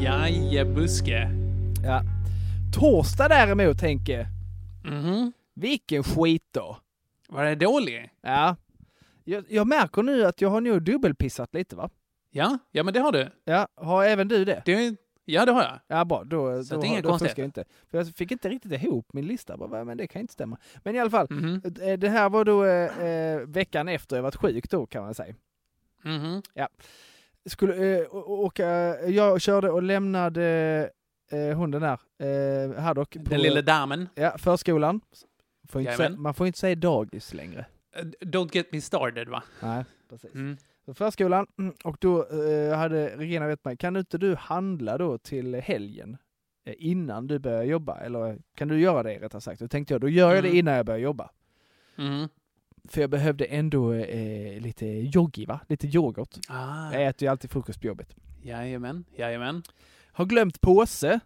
Jajebuske. 0.01 1.29
Ja. 1.83 2.01
Torsdag 2.73 3.27
däremot, 3.27 3.81
Henke. 3.81 4.27
Mhm. 4.83 5.31
Vilken 5.55 6.03
skit 6.03 6.43
då. 6.51 6.77
Var 7.29 7.43
det 7.43 7.55
dålig? 7.55 8.09
Ja. 8.21 8.55
Jag, 9.23 9.43
jag 9.49 9.67
märker 9.67 10.03
nu 10.03 10.25
att 10.25 10.41
jag 10.41 10.49
har 10.49 10.61
nog 10.61 10.81
dubbelpissat 10.83 11.53
lite, 11.53 11.75
va? 11.75 11.89
Ja, 12.37 12.57
ja 12.71 12.83
men 12.83 12.93
det 12.93 12.99
har 12.99 13.11
du. 13.11 13.29
Ja, 13.45 13.67
har 13.75 14.03
även 14.05 14.27
du 14.27 14.45
det? 14.45 14.61
det 14.65 14.95
ja, 15.25 15.45
det 15.45 15.51
har 15.51 15.61
jag. 15.63 15.79
Ja, 15.87 16.05
bra. 16.05 16.23
Då, 16.23 16.63
Så 16.63 16.75
då, 16.75 16.81
det 16.81 16.87
är 16.87 16.89
inga 16.89 17.01
då 17.01 17.17
jag 17.35 17.39
inte. 17.39 17.65
För 17.89 17.97
jag 17.97 18.15
fick 18.15 18.31
inte 18.31 18.49
riktigt 18.49 18.71
ihop 18.83 19.13
min 19.13 19.27
lista, 19.27 19.57
bara, 19.57 19.83
men 19.83 19.97
det 19.97 20.07
kan 20.07 20.21
inte 20.21 20.33
stämma. 20.33 20.57
Men 20.83 20.95
i 20.95 20.99
alla 20.99 21.09
fall, 21.09 21.27
Mhm. 21.29 21.61
eh, 21.81 21.97
det 21.99 22.09
här 22.09 22.29
var 22.29 22.45
då 22.45 22.65
eh, 22.65 22.99
eh, 23.07 23.39
veckan 23.39 23.87
efter 23.87 24.15
jag 24.15 24.23
varit 24.23 24.35
sjuk 24.35 24.69
då, 24.69 24.85
kan 24.85 25.03
man 25.03 25.13
säga. 25.13 25.35
Mhm. 26.03 26.41
Ja. 26.53 26.67
Skulle, 27.45 27.99
eh, 27.99 28.05
eh, 28.59 28.65
jag 29.09 29.41
körde 29.41 29.69
och 29.71 29.83
lämnade 29.83 30.89
eh, 31.31 31.57
hunden 31.57 31.81
där, 31.81 31.99
eh, 32.67 32.81
Haddock. 32.83 33.13
på- 33.13 33.19
Den 33.29 33.41
lilla 33.41 33.61
damen. 33.61 34.09
Ja, 34.15 34.37
förskolan. 34.37 35.01
Får 35.67 35.81
säga, 35.97 36.09
man 36.09 36.33
får 36.33 36.47
inte 36.47 36.59
säga 36.59 36.75
dagis 36.75 37.33
längre. 37.33 37.65
Eh, 37.95 38.05
Don't 38.21 38.49
get 38.55 38.71
me 38.71 38.81
started 38.81 39.29
va? 39.29 39.43
Nej, 39.61 39.85
precis. 40.09 40.33
Mm. 40.33 40.57
Förskolan, 40.93 41.47
mm, 41.59 41.73
och 41.83 41.97
då 41.99 42.27
eh, 42.27 42.77
hade 42.77 43.17
Regina 43.17 43.47
vet 43.47 43.65
mig, 43.65 43.77
kan 43.77 43.95
inte 43.95 44.17
du 44.17 44.35
handla 44.35 44.97
då 44.97 45.17
till 45.17 45.55
helgen 45.55 46.17
eh, 46.65 46.73
innan 46.77 47.27
du 47.27 47.39
börjar 47.39 47.63
jobba? 47.63 47.97
Eller 47.99 48.29
eh, 48.29 48.35
kan 48.55 48.67
du 48.67 48.79
göra 48.79 49.03
det 49.03 49.19
rättare 49.19 49.41
sagt? 49.41 49.59
Då 49.59 49.67
tänkte 49.67 49.93
jag, 49.93 50.01
då 50.01 50.09
gör 50.09 50.35
jag 50.35 50.43
det 50.43 50.47
Mm. 50.47 50.59
innan 50.59 50.73
jag 50.73 50.85
börjar 50.85 50.99
jobba. 50.99 51.29
Mm. 51.97 52.27
För 52.89 53.01
jag 53.01 53.09
behövde 53.09 53.45
ändå 53.45 53.93
eh, 53.93 54.61
lite 54.61 54.85
joggi 54.87 55.45
va? 55.45 55.59
Lite 55.69 55.87
yoghurt. 55.87 56.37
Ah. 56.49 56.93
Jag 56.93 57.05
äter 57.05 57.25
ju 57.25 57.31
alltid 57.31 57.51
frukost 57.51 57.81
på 57.81 57.87
jobbet. 57.87 58.15
Jajamän, 58.41 59.05
jajamän. 59.15 59.63
Har 60.11 60.25
glömt 60.25 60.61
påse. 60.61 61.19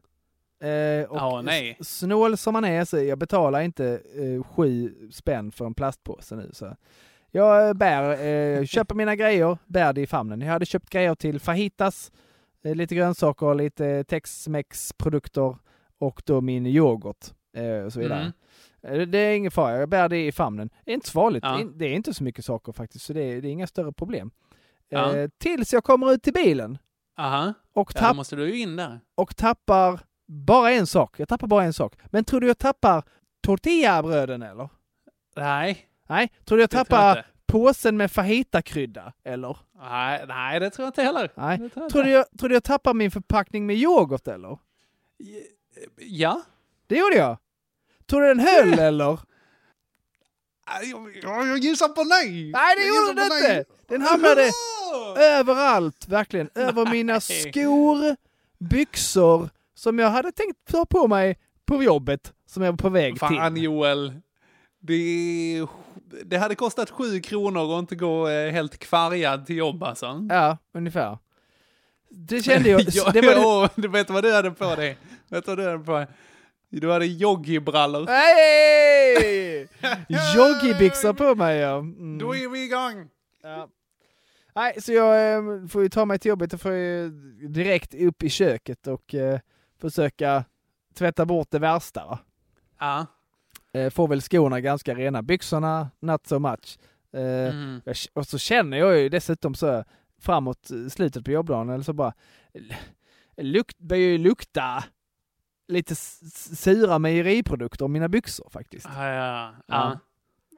Eh, 0.59 1.09
och 1.09 1.17
Ja, 1.17 1.41
nej. 1.45 1.77
Snål 1.81 2.37
som 2.37 2.53
man 2.53 2.65
är 2.65 2.85
så 2.85 2.97
jag 2.97 3.17
betalar 3.17 3.61
inte 3.61 4.01
eh, 4.15 4.43
sju 4.43 4.95
spänn 5.11 5.51
för 5.51 5.65
en 5.65 5.73
plastpåse 5.73 6.35
nu. 6.35 6.49
Så. 6.53 6.75
Jag 7.31 7.67
eh, 7.67 7.73
bär, 7.73 8.25
eh, 8.25 8.65
köper 8.65 8.95
mina 8.95 9.15
grejer, 9.15 9.57
bär 9.65 9.93
det 9.93 10.01
i 10.01 10.07
famnen. 10.07 10.41
Jag 10.41 10.47
hade 10.51 10.65
köpt 10.65 10.89
grejer 10.89 11.15
till 11.15 11.39
fajitas, 11.39 12.11
eh, 12.63 12.75
lite 12.75 12.95
grönsaker, 12.95 13.55
lite 13.55 14.03
Tex-Mex 14.03 14.93
produkter 14.93 15.57
och 15.99 16.21
då 16.25 16.41
min 16.41 16.65
yoghurt 16.65 17.25
eh, 17.57 17.85
och 17.85 17.93
så 17.93 17.99
vidare. 17.99 18.33
Mm. 18.83 19.01
Eh, 19.01 19.07
Det 19.07 19.17
är 19.17 19.35
ingen 19.35 19.51
fara, 19.51 19.79
jag 19.79 19.89
bär 19.89 20.09
det 20.09 20.27
i 20.27 20.31
famnen. 20.31 20.69
Det 20.85 20.91
är 20.91 20.95
inte 20.95 21.07
så 21.07 21.11
farligt, 21.13 21.43
Ja. 21.43 21.59
Det 21.75 21.85
är- 21.85 21.93
inte 21.93 22.13
så 22.13 22.23
mycket 22.23 22.45
saker 22.45 22.71
faktiskt, 22.71 23.05
så 23.05 23.13
det 23.13 23.21
är, 23.21 23.41
det 23.41 23.47
är 23.47 23.51
inga 23.51 23.67
större 23.67 23.91
problem. 23.93 24.31
Ja. 24.89 25.15
Eh, 25.15 25.29
tills 25.37 25.73
jag 25.73 25.83
kommer 25.83 26.11
ut 26.13 26.23
till 26.23 26.33
bilen 26.33 26.77
Aha. 27.17 27.53
och, 27.73 27.91
Ja, 27.95 27.99
tapp, 27.99 28.15
måste 28.15 28.35
du 28.35 28.57
in 28.59 28.75
där. 28.75 28.99
och 29.15 29.35
tappar 29.35 29.99
bara 30.27 30.71
en 30.71 30.87
sak. 30.87 31.19
Jag 31.19 31.27
tappar 31.27 31.47
bara 31.47 31.63
en 31.63 31.73
sak. 31.73 31.93
Men 32.05 32.23
tror 32.23 32.39
du 32.41 32.47
jag 32.47 32.57
tappar 32.57 33.03
tortillabröden 33.41 34.41
eller? 34.41 34.69
Nej. 35.35 35.87
Nej, 36.11 36.31
tror 36.45 36.57
du 36.57 36.61
jag 36.61 36.73
jag 36.73 36.87
tappar 36.87 37.17
inte. 37.17 37.29
påsen 37.45 37.97
med 37.97 38.11
fajitakrydda 38.11 39.13
eller? 39.23 39.57
Nej, 39.79 40.25
nej, 40.27 40.59
det 40.59 40.69
tror 40.69 40.83
jag 40.85 40.89
inte 40.89 41.03
heller. 41.03 41.31
Nej. 41.35 41.57
Tror 41.57 41.71
jag 41.75 41.89
Tror 41.91 42.03
du, 42.03 42.09
jag, 42.09 42.25
tror 42.39 42.49
du 42.49 42.55
jag 42.55 42.63
tappar 42.63 42.93
min 42.93 43.11
förpackning 43.11 43.65
med 43.65 43.75
yoghurt 43.75 44.27
eller? 44.27 44.57
Ja. 45.97 46.41
Det 46.87 46.97
gjorde 46.97 47.15
jag. 47.15 47.37
Tror 48.09 48.21
du 48.21 48.27
den 48.27 48.39
höll 48.39 48.79
eller? 48.79 49.19
Jag, 51.23 51.47
jag 51.47 51.57
gissar 51.57 51.87
på 51.87 52.03
nej. 52.03 52.51
Nej, 52.51 52.75
det 52.75 52.81
Jag 52.85 52.95
gjorde 53.07 53.21
den 53.21 53.23
inte! 53.37 53.47
nej. 53.47 53.65
Den 53.87 54.01
hamnade 54.01 54.51
överallt, 55.17 56.07
verkligen. 56.07 56.49
Över 56.55 56.85
mina 56.91 57.19
skor, 57.21 58.15
byxor, 58.59 59.49
som 59.73 59.99
jag 59.99 60.09
hade 60.09 60.31
tänkt 60.31 60.59
ta 60.71 60.85
på 60.85 61.07
mig 61.07 61.39
på 61.65 61.83
jobbet, 61.83 62.33
som 62.45 62.63
jag 62.63 62.71
var 62.71 62.77
på 62.77 62.89
väg 62.89 63.19
Fan 63.19 63.53
till. 63.55 63.63
Joel. 63.63 64.13
Det, 64.79 65.67
det 66.25 66.37
hade 66.37 66.55
kostat 66.55 66.89
sju 66.89 67.19
kronor 67.19 67.75
att 67.75 67.79
inte 67.79 67.95
gå 67.95 68.27
eh, 68.27 68.51
helt 68.51 68.77
kvargad 68.77 69.45
till 69.45 69.57
jobb 69.57 69.83
alltså. 69.83 70.27
Ja, 70.29 70.57
ungefär. 70.73 71.17
Det 72.09 72.41
kände 72.45 72.69
jag. 72.69 72.81
ja, 72.81 73.11
det 73.13 73.21
var 73.21 73.35
det, 73.35 73.45
åh, 73.45 73.69
du 73.75 73.87
vet 73.87 74.09
vad 74.09 74.23
du 74.23 74.33
hade 74.33 74.51
på 74.51 74.75
dig? 74.75 74.97
Vet 75.27 75.45
du 75.45 75.51
vad 75.51 75.57
du 75.57 75.71
hade 75.71 75.83
på 75.83 75.97
dig? 75.97 76.07
Du 76.69 76.91
hade 76.91 77.05
joggingbrallor. 77.05 78.07
Hej! 78.07 79.67
Joggingbyxor 80.35 81.13
på 81.13 81.35
mig 81.35 81.57
ja. 81.57 81.77
Mm. 81.77 82.17
Då 82.17 82.35
är 82.35 82.49
vi 82.49 82.63
igång! 82.63 83.09
Ja. 83.43 83.67
Nej, 84.55 84.81
så 84.81 84.93
jag 84.93 85.33
eh, 85.33 85.67
får 85.67 85.83
ju 85.83 85.89
ta 85.89 86.05
mig 86.05 86.19
till 86.19 86.29
jobbet 86.29 86.53
och 86.53 86.61
får 86.61 86.71
ju 86.71 87.09
direkt 87.49 87.93
upp 87.93 88.23
i 88.23 88.29
köket 88.29 88.87
och 88.87 89.15
eh, 89.15 89.39
försöka 89.81 90.45
tvätta 90.93 91.25
bort 91.25 91.51
det 91.51 91.59
värsta. 91.59 92.05
Va? 92.05 92.19
Ja. 92.79 93.05
Eh, 93.73 93.89
får 93.89 94.07
väl 94.07 94.21
skorna 94.21 94.61
ganska 94.61 94.95
rena, 94.95 95.21
byxorna 95.21 95.89
not 95.99 96.27
so 96.27 96.39
much. 96.39 96.77
Eh, 97.13 97.21
Mm. 97.21 97.81
jag, 97.85 97.95
och 98.13 98.27
så 98.27 98.37
känner 98.37 98.77
jag 98.77 98.99
ju 98.99 99.09
dessutom 99.09 99.55
så 99.55 99.83
framåt 100.19 100.71
eh, 100.71 100.87
slutet 100.89 101.25
på 101.25 101.31
jobbdagen 101.31 101.69
eller 101.69 101.83
så 101.83 101.93
bara 101.93 102.13
lukt, 103.37 103.79
börjar 103.79 104.03
ju 104.03 104.17
lukta 104.17 104.83
lite 105.67 105.95
sura 105.95 106.99
mejeriprodukter 106.99 107.85
om 107.85 107.91
mina 107.91 108.07
byxor 108.09 108.49
faktiskt. 108.49 108.85
Ja, 108.95 109.07
ja, 109.07 109.23
Ja. 109.25 109.53
ja. 109.67 109.99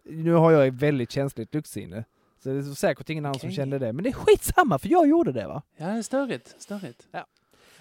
Nu 0.05 0.31
har 0.33 0.51
jag 0.51 0.71
väldigt 0.71 1.11
känsligt 1.11 1.53
luktsinne. 1.53 2.03
Så 2.43 2.49
det 2.49 2.55
är 2.55 2.61
säkert 2.61 3.09
ingen 3.09 3.25
annan 3.25 3.39
som 3.39 3.47
Okej. 3.47 3.55
kände 3.55 3.79
det. 3.79 3.93
Men 3.93 4.03
det 4.03 4.09
är 4.09 4.13
skitsamma 4.13 4.79
för 4.79 4.89
jag 4.89 5.07
gjorde 5.07 5.31
det 5.31 5.47
va. 5.47 5.61
ja, 5.77 5.85
det 5.85 5.91
är 5.91 6.01
störigt. 6.01 6.55
störigt. 6.61 7.07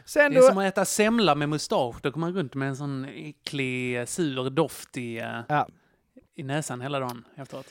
Sen 0.07 0.33
Det 0.33 0.39
är 0.39 0.41
då... 0.43 0.49
som 0.49 0.59
att 0.59 0.65
äta 0.65 0.85
semla 0.85 1.35
med 1.35 1.49
mustasch. 1.49 1.97
Då 2.03 2.11
går 2.11 2.21
man 2.21 2.33
runt 2.35 2.55
med 2.55 2.69
en 2.69 2.77
sån 2.77 3.05
äcklig, 3.05 4.09
sur 4.09 4.51
doft 4.51 4.97
i, 4.97 5.19
eh, 5.19 5.41
Ja. 5.49 5.69
i 6.35 6.43
näsan 6.43 6.81
hela 6.81 7.01
dagen 7.01 7.25
efteråt. 7.37 7.67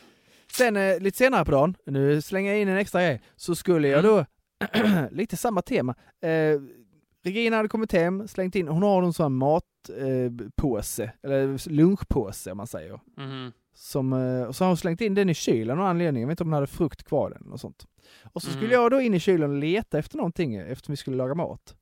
Sen 0.54 0.78
eh, 0.78 1.00
lite 1.00 1.18
senare 1.18 1.46
på 1.46 1.52
dagen, 1.52 1.76
nu 1.86 2.22
slänger 2.22 2.52
jag 2.52 2.62
in 2.62 2.68
en 2.68 2.78
extra 2.78 3.02
grej, 3.02 3.22
så 3.36 3.56
skulle 3.56 3.88
jag 3.88 4.06
Mm. 4.06 4.12
då, 4.12 4.26
lite 5.12 5.38
samma 5.38 5.62
tema. 5.62 5.96
Eh, 6.22 6.62
Regina 7.24 7.56
hade 7.56 7.70
kommit 7.70 7.92
hem, 7.92 8.28
slängt 8.28 8.56
in, 8.56 8.68
hon 8.68 8.84
har 8.84 9.04
en 9.04 9.14
sån 9.14 9.34
matpåse, 9.38 11.04
eh, 11.04 11.10
eller 11.24 11.70
lunchpåse 11.70 12.52
om 12.52 12.58
man 12.58 12.68
säger. 12.68 13.00
Mhm. 13.18 13.52
Som, 13.74 14.14
eh, 14.14 14.44
och 14.44 14.56
så 14.56 14.64
har 14.64 14.68
hon 14.70 14.78
slängt 14.78 15.02
in 15.02 15.16
den 15.16 15.30
i 15.30 15.34
kylen 15.34 15.72
av 15.72 15.78
någon 15.78 15.88
anledning, 15.88 16.22
jag 16.22 16.28
vet 16.28 16.34
inte 16.34 16.44
om 16.44 16.48
hon 16.48 16.54
hade 16.54 16.68
frukt 16.68 17.04
kvar 17.04 17.32
i 17.32 17.34
den 17.44 17.52
och 17.52 17.60
sånt. 17.60 17.86
Och 18.34 18.42
så 18.42 18.48
skulle 18.50 18.66
Mm. 18.68 18.82
jag 18.82 18.92
då 18.92 19.02
in 19.02 19.14
i 19.14 19.20
kylen 19.20 19.50
och 19.52 19.58
leta 19.58 20.00
efter 20.00 20.18
någonting 20.18 20.56
eftersom 20.56 20.94
vi 20.94 20.98
skulle 20.98 21.18
laga 21.18 21.34
mat. 21.36 21.76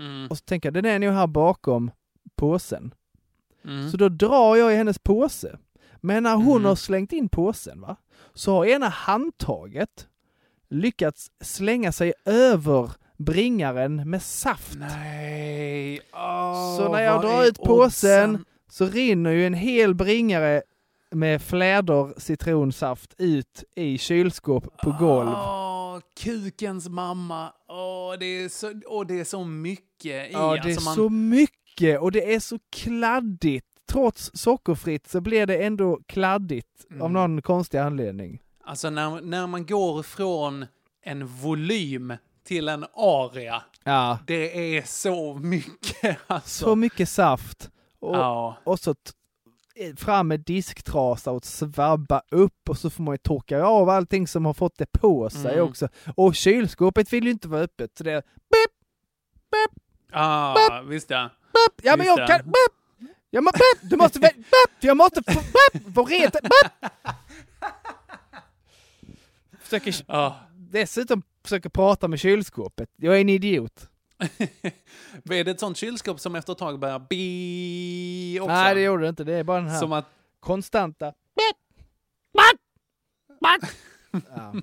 Mm. 0.00 0.26
Och 0.30 0.38
så 0.38 0.44
tänker 0.44 0.66
jag, 0.66 0.74
den 0.74 0.84
är 0.84 0.98
nog 0.98 1.12
här 1.12 1.26
bakom 1.26 1.90
påsen. 2.36 2.94
Mm. 3.64 3.90
Så 3.90 3.96
då 3.96 4.08
drar 4.08 4.56
jag 4.56 4.72
i 4.72 4.76
hennes 4.76 4.98
påse. 4.98 5.58
Men 6.00 6.22
när 6.22 6.34
hon 6.36 6.56
Mm. 6.56 6.64
har 6.64 6.74
slängt 6.74 7.12
in 7.12 7.28
påsen, 7.28 7.80
va, 7.80 7.96
så 8.34 8.52
har 8.52 8.66
ena 8.66 8.88
handtaget 8.88 10.08
lyckats 10.70 11.30
slänga 11.40 11.92
sig 11.92 12.12
över 12.24 12.90
bringaren 13.18 14.10
med 14.10 14.22
saft. 14.22 14.76
Nej. 14.78 16.00
Åh, 16.12 16.76
så 16.76 16.92
när 16.92 17.00
jag 17.02 17.22
drar 17.22 17.44
ut 17.44 17.58
påsen 17.58 18.30
oddsen? 18.30 18.44
så 18.68 18.86
rinner 18.86 19.30
ju 19.30 19.46
en 19.46 19.54
hel 19.54 19.94
bringare 19.94 20.62
med 21.14 21.42
fläder 21.42 22.20
citronsaft 22.20 23.14
ut 23.18 23.64
i 23.76 23.98
kylskåp 23.98 24.76
på 24.82 24.96
golv. 25.00 25.28
Åh, 25.28 25.98
kukens 26.20 26.88
mamma. 26.88 27.52
Åh, 27.68 28.14
det 28.18 28.26
är 28.26 28.48
så, 28.48 28.72
åh, 28.86 29.06
det 29.06 29.20
är 29.20 29.24
så 29.24 29.44
mycket 29.44 30.04
i. 30.30 30.30
Ja, 30.32 30.52
det 30.52 30.58
är 30.58 30.64
alltså 30.64 30.84
man, 30.84 30.94
så 30.94 31.08
mycket 31.08 32.00
och 32.00 32.12
det 32.12 32.34
är 32.34 32.40
så 32.40 32.58
kladdigt. 32.72 33.66
Trots 33.86 34.30
sockerfritt 34.34 35.08
så 35.08 35.20
blir 35.20 35.46
det 35.46 35.56
ändå 35.56 36.00
kladdigt 36.06 36.86
av 36.90 36.96
Mm. 36.96 37.12
någon 37.12 37.42
konstig 37.42 37.78
anledning. 37.78 38.40
Alltså 38.64 38.90
när, 38.90 39.20
när 39.20 39.46
man 39.46 39.66
går 39.66 40.02
från 40.02 40.66
en 41.02 41.26
volym 41.26 42.12
till 42.44 42.68
en 42.68 42.84
aria. 42.96 43.62
Ja. 43.84 44.18
Det 44.26 44.76
är 44.76 44.82
så 44.86 45.34
mycket 45.34 46.18
alltså. 46.26 46.64
Så 46.64 46.76
mycket 46.76 47.08
saft. 47.08 47.70
Och, 48.00 48.16
Ja. 48.16 48.56
och 48.64 48.78
så 48.80 48.94
fram 49.96 50.28
med 50.28 50.40
disktrasa 50.40 51.30
och 51.30 51.44
svabba 51.44 52.22
upp 52.30 52.68
och 52.68 52.78
så 52.78 52.90
får 52.90 53.02
man 53.02 53.14
ju 53.14 53.18
torka 53.18 53.64
av 53.64 53.88
allting 53.88 54.26
som 54.28 54.44
har 54.44 54.54
fått 54.54 54.78
det 54.78 54.92
på 54.92 55.30
sig 55.30 55.52
Mm. 55.54 55.64
också. 55.68 55.88
Och 56.16 56.34
kylskåpet 56.34 57.12
vill 57.12 57.24
ju 57.24 57.30
inte 57.30 57.48
vara 57.48 57.60
öppet. 57.62 57.90
Så 57.98 58.04
det 58.04 58.12
är 58.12 58.20
beep, 58.22 58.70
beep, 59.50 59.70
Ah, 60.12 60.80
visst 60.82 61.10
ja. 61.10 61.30
beep. 61.52 61.80
Ja 61.86 61.96
men 61.96 62.06
jag 62.06 62.18
det. 62.18 62.26
kan, 62.26 62.38
beep. 62.38 63.10
Ja 63.30 63.40
men 63.40 63.52
beep, 63.52 63.90
du 63.90 63.96
måste, 63.96 64.18
beep, 64.20 64.34
jag 64.80 64.96
måste 64.96 65.22
få, 65.32 65.40
beep, 65.72 65.94
få 65.94 66.04
reta, 66.04 66.38
beep. 66.42 66.92
Försöker, 69.60 69.94
Ja. 70.08 70.36
dessutom 70.56 71.22
försöker 71.44 71.68
prata 71.68 72.08
med 72.08 72.20
kylskåpet. 72.20 72.88
Jag 72.96 73.16
är 73.16 73.20
en 73.20 73.28
idiot. 73.28 73.88
Är 75.30 75.44
det 75.44 75.50
ett 75.50 75.60
sånt 75.60 75.76
kylskåp 75.76 76.20
som 76.20 76.34
efter 76.34 76.52
ett 76.52 76.58
tag 76.58 76.78
börjar 76.78 76.98
bi 76.98 78.38
också? 78.40 78.52
Nej 78.52 78.74
det 78.74 78.80
gjorde 78.80 79.02
det 79.02 79.08
inte, 79.08 79.24
det 79.24 79.34
är 79.34 79.44
bara 79.44 79.60
den 79.60 79.70
här 79.70 79.80
Som 79.80 79.92
att... 79.92 80.06
konstanta 80.40 81.06
Ja. 84.36 84.54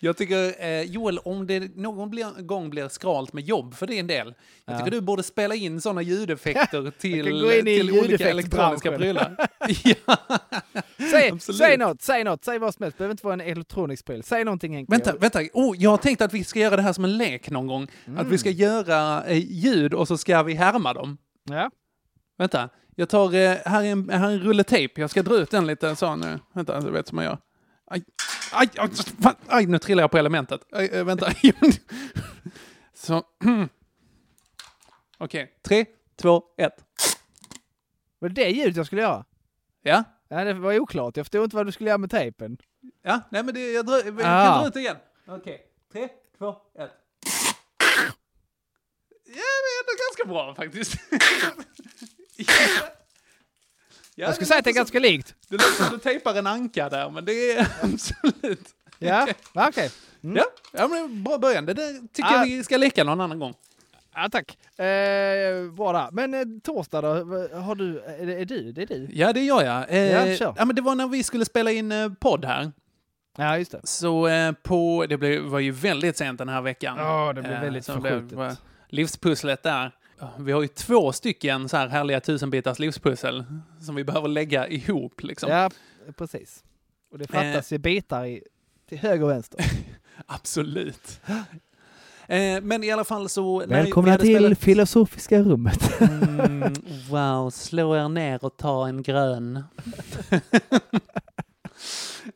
Jag 0.00 0.16
tycker, 0.16 0.64
eh, 0.64 0.82
Joel, 0.82 1.18
om 1.18 1.46
det 1.46 1.76
någon 1.76 2.10
blir, 2.10 2.42
gång 2.42 2.70
blir 2.70 2.88
skralt 2.88 3.32
med 3.32 3.44
jobb 3.44 3.74
för 3.74 3.86
din 3.86 4.06
del, 4.06 4.34
jag 4.64 4.74
Ja. 4.74 4.78
tycker 4.78 4.90
du 4.90 5.00
borde 5.00 5.22
spela 5.22 5.54
in 5.54 5.80
sådana 5.80 6.02
ljudeffekter 6.02 6.92
till, 6.98 7.28
i 7.28 7.62
till 7.62 7.98
olika 7.98 8.30
elektroniska 8.30 8.92
prylar. 8.96 9.36
ja. 9.84 10.16
Säg, 11.10 11.30
Absolut. 11.30 11.58
säg 11.58 11.76
något, 11.76 12.02
säg 12.02 12.24
något, 12.24 12.44
säg 12.44 12.58
vad 12.58 12.74
som 12.74 12.82
helst. 12.82 12.98
Det 12.98 13.02
behöver 13.02 13.12
inte 13.12 13.24
vara 13.26 13.34
en 13.34 13.40
elektronisk 13.40 14.04
pryl. 14.06 14.22
Säg 14.22 14.44
någonting 14.44 14.74
Henke. 14.74 14.90
Vänta, 14.90 15.16
vänta. 15.16 15.40
Oh, 15.52 15.76
jag 15.78 15.90
har 15.90 15.96
tänkt 15.98 16.22
att 16.22 16.32
vi 16.34 16.44
ska 16.44 16.60
göra 16.60 16.76
det 16.76 16.82
här 16.82 16.92
som 16.92 17.04
en 17.04 17.16
lek 17.18 17.50
någon 17.50 17.66
gång. 17.66 17.86
Att 18.16 18.26
vi 18.26 18.38
ska 18.38 18.50
göra 18.50 19.24
eh, 19.24 19.38
ljud 19.38 19.94
och 19.94 20.08
så 20.08 20.18
ska 20.18 20.42
vi 20.42 20.54
härma 20.54 20.92
dem. 20.94 21.16
Ja. 21.44 21.70
Vänta, 22.38 22.68
jag 22.96 23.08
tar, 23.08 23.34
eh, 23.34 23.56
här 23.64 23.82
är 23.84 23.92
en, 23.92 24.08
här 24.10 24.28
är 24.28 24.32
en 24.32 24.40
rulle 24.40 24.64
tejp. 24.64 25.00
Jag 25.00 25.10
ska 25.10 25.22
dra 25.22 25.36
ut 25.36 25.50
den 25.50 25.66
lite 25.66 25.96
så 25.96 26.16
nu. 26.16 26.38
Vänta, 26.54 26.80
du 26.80 26.90
vet 26.90 27.08
som 27.08 27.16
man 27.16 27.24
gör. 27.24 27.38
Aj, 27.90 28.02
aj, 28.52 28.68
aj, 28.78 28.88
fan, 29.22 29.34
aj 29.46 29.66
nu 29.66 29.78
trillar 29.78 30.02
jag 30.02 30.10
på 30.10 30.18
elementet. 30.18 30.60
Aj, 30.72 30.90
eh, 30.92 31.04
vänta. 31.04 31.32
så. 32.94 33.22
Okej, 35.18 35.52
tre, 35.62 35.84
två, 36.16 36.42
ett. 36.56 36.84
Var 38.18 38.28
det 38.28 38.34
det 38.34 38.48
ljudet 38.50 38.76
jag 38.76 38.86
skulle 38.86 39.02
göra? 39.02 39.24
Ja? 39.82 40.04
Ja, 40.28 40.44
det 40.44 40.54
var 40.54 40.78
oklart. 40.80 41.16
Jag 41.16 41.26
förstod 41.26 41.44
inte 41.44 41.56
vad 41.56 41.66
du 41.66 41.72
skulle 41.72 41.90
göra 41.90 41.98
med 41.98 42.10
tejpen. 42.10 42.58
Ja, 43.02 43.20
nej 43.30 43.42
men 43.42 43.54
det, 43.54 43.72
jag, 43.72 43.86
drar, 43.86 44.02
jag 44.04 44.20
Ah. 44.20 44.44
kan 44.44 44.60
dra 44.62 44.68
ut 44.68 44.76
igen. 44.76 44.96
Okej, 45.26 45.60
tre, 45.92 46.08
två, 46.38 46.48
ett. 46.78 46.90
Ja, 49.24 49.32
det 49.34 49.70
är 49.70 49.80
ändå 49.80 49.92
ganska 50.08 50.24
bra 50.28 50.54
faktiskt. 50.54 50.98
Ja, 54.18 54.24
jag 54.26 54.34
skulle 54.34 54.46
säga 54.46 54.58
att 54.58 54.64
det 54.64 54.70
är 54.70 54.74
ganska 54.74 54.98
likt. 54.98 55.34
Det 55.48 55.54
låter 55.56 55.84
som 55.84 55.92
du 55.92 55.98
tejpar 55.98 56.34
en 56.34 56.46
anka 56.46 56.88
där, 56.88 57.10
men 57.10 57.24
det 57.24 57.52
är 57.52 57.68
absolut... 57.82 58.68
Ja, 58.98 59.26
ja, 59.54 59.68
okej. 59.68 59.90
Mm. 60.24 60.36
Ja, 60.36 60.44
ja, 60.72 60.88
men 60.88 61.24
bra 61.24 61.38
början. 61.38 61.66
Det 61.66 61.74
där 61.74 61.92
tycker 62.12 62.28
Ah. 62.28 62.36
jag 62.36 62.44
vi 62.44 62.64
ska 62.64 62.76
leka 62.76 63.04
någon 63.04 63.20
annan 63.20 63.38
gång. 63.38 63.54
Ja, 64.14 64.28
tack. 64.32 64.58
Eh, 64.78 65.70
bra 65.76 65.92
där. 65.92 66.08
Men 66.12 66.34
eh, 66.34 66.40
torsdag 66.64 67.00
då? 67.00 67.08
Har 67.60 67.74
du, 67.74 68.00
är 68.00 68.26
det, 68.26 68.34
är 68.40 68.44
du? 68.44 68.72
Det 68.72 68.82
är 68.82 68.86
du? 68.86 69.08
Ja, 69.12 69.32
det 69.32 69.40
gör 69.44 69.62
jag. 69.62 69.90
Eh, 69.90 70.12
Ja, 70.30 70.36
kör. 70.36 70.54
ja, 70.58 70.64
men 70.64 70.76
det 70.76 70.82
var 70.82 70.94
när 70.94 71.08
vi 71.08 71.22
skulle 71.22 71.44
spela 71.44 71.70
in 71.72 71.92
eh, 71.92 72.08
podd 72.20 72.44
här. 72.44 72.72
Ja, 73.36 73.58
just 73.58 73.72
det. 73.72 73.80
Så 73.84 74.26
eh, 74.28 74.52
på, 74.52 75.06
det 75.08 75.16
blev, 75.16 75.42
var 75.42 75.58
ju 75.58 75.70
väldigt 75.70 76.16
sent 76.16 76.38
den 76.38 76.48
här 76.48 76.60
veckan. 76.62 76.96
Ja, 76.98 77.32
det 77.32 77.42
blev 77.42 77.54
Eh, 77.54 77.60
väldigt 77.60 77.86
blev, 77.86 78.00
förskjutet. 78.02 78.32
var 78.38 78.56
livspusslet 78.88 79.62
där. 79.62 79.92
Vi 80.38 80.52
har 80.52 80.62
ju 80.62 80.68
två 80.68 81.12
stycken 81.12 81.68
så 81.68 81.76
här 81.76 81.88
härliga 81.88 82.20
tusenbitars 82.20 82.78
livspussel 82.78 83.44
som 83.80 83.94
vi 83.94 84.04
behöver 84.04 84.28
lägga 84.28 84.68
ihop 84.68 85.22
liksom. 85.22 85.50
Ja, 85.50 85.70
precis. 86.16 86.64
Och 87.12 87.18
det 87.18 87.26
fattas 87.26 87.72
ju 87.72 87.78
bitar 87.78 88.26
i, 88.26 88.42
till 88.88 88.98
höger 88.98 89.24
och 89.24 89.30
vänster. 89.30 89.64
Absolut. 90.26 91.20
Eh, 92.26 92.60
men 92.62 92.84
i 92.84 92.90
alla 92.90 93.04
fall 93.04 93.28
så... 93.28 93.66
Välkomna 93.66 94.18
till 94.18 94.36
spelat- 94.36 94.58
filosofiska 94.58 95.42
rummet. 95.42 96.00
Mm, 96.00 96.74
wow, 97.10 97.50
slå 97.50 97.96
er 97.96 98.08
ner 98.08 98.44
och 98.44 98.56
ta 98.56 98.88
en 98.88 99.02
grön. 99.02 99.56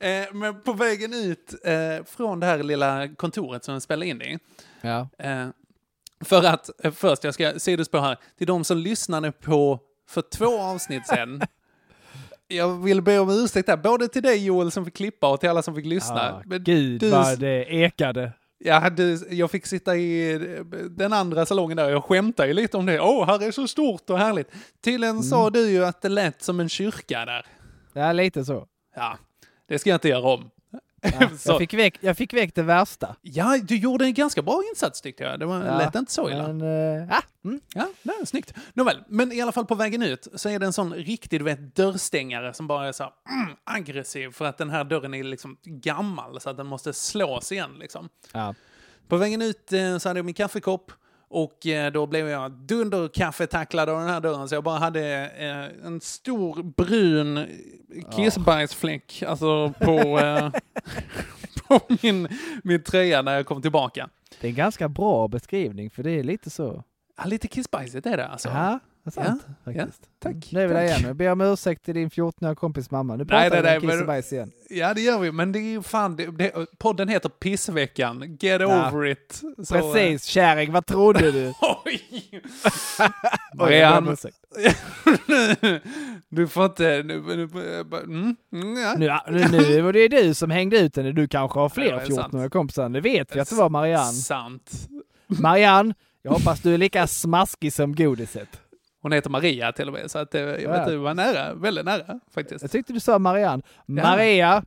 eh, 0.00 0.24
men 0.32 0.60
på 0.60 0.72
vägen 0.72 1.12
ut 1.14 1.54
eh, 1.64 2.04
från 2.06 2.40
det 2.40 2.46
här 2.46 2.62
lilla 2.62 3.08
kontoret 3.08 3.64
som 3.64 3.74
vi 3.74 3.80
spelade 3.80 4.06
in 4.06 4.22
i. 4.22 4.38
Ja. 4.80 5.08
För 6.24 6.44
att, 6.44 6.84
eh, 6.84 6.92
först, 6.92 7.24
jag 7.24 7.34
ska 7.34 7.58
sidospår 7.58 7.98
här, 8.00 8.16
till 8.38 8.46
de 8.46 8.64
som 8.64 8.78
lyssnade 8.78 9.32
på 9.32 9.80
för 10.08 10.22
två 10.22 10.60
avsnitt 10.60 11.06
sedan. 11.06 11.42
jag 12.48 12.82
vill 12.82 13.02
be 13.02 13.18
om 13.18 13.30
ursäkt 13.30 13.66
där, 13.66 13.76
både 13.76 14.08
till 14.08 14.22
dig 14.22 14.44
Joel 14.44 14.70
som 14.70 14.84
fick 14.84 14.94
klippa 14.96 15.28
och 15.32 15.40
till 15.40 15.48
alla 15.48 15.62
som 15.62 15.74
fick 15.74 15.86
lyssna. 15.86 16.16
Ja, 16.26 16.42
Men 16.46 16.64
Gud 16.64 17.00
du- 17.00 17.10
vad 17.10 17.38
det 17.38 17.64
ekade. 17.64 18.32
jag, 18.58 18.80
hade, 18.80 19.18
jag 19.30 19.50
fick 19.50 19.66
sitta 19.66 19.96
i 19.96 20.32
eh, 20.32 20.64
den 20.90 21.12
andra 21.12 21.46
salongen 21.46 21.76
där 21.76 21.84
och 21.86 21.92
jag 21.92 22.04
skämtade 22.04 22.48
ju 22.48 22.54
lite 22.54 22.76
om 22.76 22.86
det. 22.86 23.00
Åh, 23.00 23.26
här 23.26 23.42
är 23.42 23.50
så 23.50 23.68
stort 23.68 24.10
och 24.10 24.18
härligt. 24.18 24.48
Tydligen 24.84 25.22
sa 25.22 25.50
du 25.50 25.70
ju 25.70 25.84
att 25.84 26.02
det 26.02 26.08
lät 26.08 26.42
som 26.42 26.60
en 26.60 26.68
kyrka 26.68 27.24
där. 27.24 27.46
Ja, 27.92 28.12
lite 28.12 28.44
så. 28.44 28.66
Ja, 28.96 29.18
det 29.68 29.78
ska 29.78 29.90
jag 29.90 29.96
inte 29.96 30.08
göra 30.08 30.28
om. 30.28 30.50
Ja, 31.02 31.28
Så- 31.38 31.52
jag, 31.52 31.58
fick 31.58 31.74
väck, 31.74 31.98
jag 32.00 32.16
fick 32.16 32.34
väck 32.34 32.54
det 32.54 32.62
värsta. 32.62 33.16
Ja, 33.22 33.58
du 33.62 33.76
gjorde 33.76 34.04
en 34.04 34.14
ganska 34.14 34.42
bra 34.42 34.62
insats 34.70 35.00
tyckte 35.00 35.24
jag. 35.24 35.40
Det 35.40 35.46
var, 35.46 35.64
Ja, 35.64 35.78
lät 35.78 35.94
inte 35.94 36.12
så 36.12 36.30
illa. 36.30 36.52
Men, 36.52 36.60
eh, 37.02 37.16
ah, 37.18 37.22
mm. 37.44 37.60
Ja, 37.74 37.88
det 38.02 38.10
är 38.10 38.24
snyggt. 38.24 38.54
Nåväl, 38.74 39.04
men 39.08 39.32
i 39.32 39.40
alla 39.40 39.52
fall 39.52 39.66
på 39.66 39.74
vägen 39.74 40.02
ut 40.02 40.28
så 40.34 40.48
är 40.48 40.58
det 40.58 40.66
en 40.66 40.72
sån 40.72 40.94
riktig, 40.94 41.40
du 41.40 41.44
vet, 41.44 41.76
dörrstängare 41.76 42.54
som 42.54 42.66
bara 42.66 42.88
är 42.88 42.92
så 42.92 43.02
här, 43.02 43.12
mm, 43.42 43.56
aggressiv 43.64 44.30
för 44.30 44.44
att 44.44 44.58
den 44.58 44.70
här 44.70 44.84
dörren 44.84 45.14
är 45.14 45.24
liksom 45.24 45.56
gammal 45.64 46.40
så 46.40 46.50
att 46.50 46.56
den 46.56 46.66
måste 46.66 46.92
slås 46.92 47.52
igen 47.52 47.70
liksom. 47.80 48.08
Ja. 48.32 48.54
På 49.08 49.16
vägen 49.16 49.42
ut 49.42 49.72
eh, 49.72 49.98
så 49.98 50.08
hade 50.08 50.18
jag 50.18 50.24
min 50.26 50.34
kaffekopp 50.34 50.92
och 51.32 51.66
eh, 51.66 51.92
då 51.92 52.06
blev 52.06 52.28
jag 52.28 52.52
dunderkaffetacklad 52.52 53.88
av 53.88 54.00
den 54.00 54.08
här 54.08 54.20
dörren 54.20 54.48
så 54.48 54.54
jag 54.54 54.64
bara 54.64 54.78
hade 54.78 55.26
eh, 55.26 55.86
en 55.86 56.00
stor 56.00 56.62
brun 56.62 57.46
kissbajsfläck 58.16 59.22
alltså 59.26 59.72
på, 59.80 60.18
eh, 60.18 60.50
på 61.68 61.80
min, 62.02 62.28
min 62.64 62.82
tröja 62.82 63.22
när 63.22 63.34
jag 63.34 63.46
kom 63.46 63.62
tillbaka. 63.62 64.08
Det 64.40 64.46
är 64.46 64.48
en 64.48 64.56
ganska 64.56 64.88
bra 64.88 65.28
beskrivning, 65.28 65.90
för 65.90 66.02
det 66.02 66.10
är 66.10 66.22
lite 66.22 66.50
så. 66.50 66.84
Ja, 67.16 67.24
lite 67.24 67.48
kissbajsigt 67.48 68.06
är 68.06 68.16
det 68.16 68.26
alltså. 68.26 68.48
Ja, 68.48 68.78
det 69.04 69.20
är 69.20 69.24
sant. 69.24 69.42
Ja, 69.64 69.72
faktiskt. 69.72 70.02
tack. 70.18 70.52
Nu 70.52 70.60
är 70.62 70.66
vi 70.68 70.74
där 70.74 70.82
igen. 70.82 71.00
Jag 71.06 71.16
ber 71.16 71.32
om 71.32 71.40
ursäkt 71.40 71.84
till 71.84 71.94
din 71.94 72.10
14-åriga 72.10 72.54
kompis 72.54 72.90
mamma. 72.90 73.16
Nu 73.16 73.24
pratar 73.24 73.50
nej, 73.50 73.60
vi 73.60 73.62
nej, 73.62 73.76
om 73.76 73.82
kiss 73.82 74.00
och 74.00 74.06
bajs 74.06 74.32
igen. 74.32 74.50
Ja, 74.70 74.94
det 74.94 75.00
gör 75.00 75.18
vi, 75.18 75.32
men 75.32 75.52
det 75.52 75.58
är 75.58 75.70
ju 75.72 75.82
fan, 75.82 76.16
det, 76.16 76.26
det, 76.26 76.66
podden 76.78 77.08
heter 77.08 77.28
Pissveckan. 77.28 78.36
Get 78.40 78.60
Ja. 78.60 78.88
over 78.90 79.06
it. 79.06 79.42
Så, 79.64 79.74
Precis, 79.74 80.24
kärring. 80.24 80.72
Vad 80.72 80.86
trodde 80.86 81.32
du? 81.32 81.48
Oj! 81.84 82.42
Marianne, 83.54 84.12
ursäkt. 84.12 84.36
du 86.28 86.48
får 86.48 86.64
inte... 86.64 87.02
Nu, 87.04 87.20
nu, 87.22 87.48
mm, 88.04 88.36
mm, 88.52 88.76
ja. 88.76 88.94
Nu, 89.28 89.44
nu, 89.50 89.58
nu 89.58 89.80
var 89.80 89.92
det 89.92 90.08
du 90.08 90.34
som 90.34 90.50
hängde 90.50 90.78
ut 90.78 90.96
henne. 90.96 91.12
Du 91.12 91.28
kanske 91.28 91.58
har 91.58 91.64
Ja, 91.64 91.68
fler 91.68 91.98
sant. 92.14 92.32
14-åriga 92.32 92.50
kompisar. 92.50 92.88
Det 92.88 93.00
vet 93.00 93.36
vi 93.36 93.40
att 93.40 93.48
det 93.48 93.54
var 93.56 93.68
Marianne. 93.70 94.12
Sant. 94.12 94.88
Marianne, 95.26 95.94
jag 96.22 96.32
hoppas 96.32 96.60
du 96.60 96.74
är 96.74 96.78
lika 96.78 97.06
smaskig 97.06 97.72
som 97.72 97.94
godiset. 97.94 98.60
Hon 99.02 99.12
heter 99.12 99.30
Maria 99.30 99.72
till 99.72 99.86
och 99.88 99.92
med, 99.94 100.10
så 100.10 100.18
att, 100.18 100.34
eh, 100.34 100.40
jag 100.40 100.60
Ja. 100.62 100.70
vet, 100.72 100.86
det 100.86 100.96
var 100.96 101.14
nära, 101.14 101.54
väldigt 101.54 101.84
nära 101.84 102.20
faktiskt. 102.34 102.62
Jag 102.62 102.70
tyckte 102.70 102.92
du 102.92 103.00
sa 103.00 103.18
Marianne. 103.18 103.62
Maria, 103.86 104.62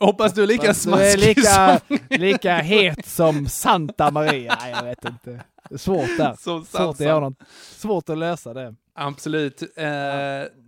Hoppas 0.00 0.32
du 0.34 0.42
är 0.42 0.46
lika 0.46 0.66
fast 0.66 0.84
du 0.84 0.90
är 0.92 0.96
smaskig 1.16 1.28
lika, 1.36 1.80
som... 1.88 1.98
lika 2.10 2.56
het 2.56 3.06
som 3.06 3.46
Santa 3.48 4.10
Maria. 4.10 4.56
Nej, 4.60 4.70
jag 4.70 4.82
vet 4.84 5.04
inte. 5.04 5.30
Det 5.68 5.74
är 5.74 5.78
svårt 5.78 6.16
där. 6.18 6.34
Svårt 6.40 6.66
att, 6.74 7.00
göra 7.00 7.20
något. 7.20 7.38
svårt 7.60 8.08
att 8.08 8.18
lösa 8.18 8.54
det. 8.54 8.74
Absolut. 8.94 9.62
Eh, 9.62 9.84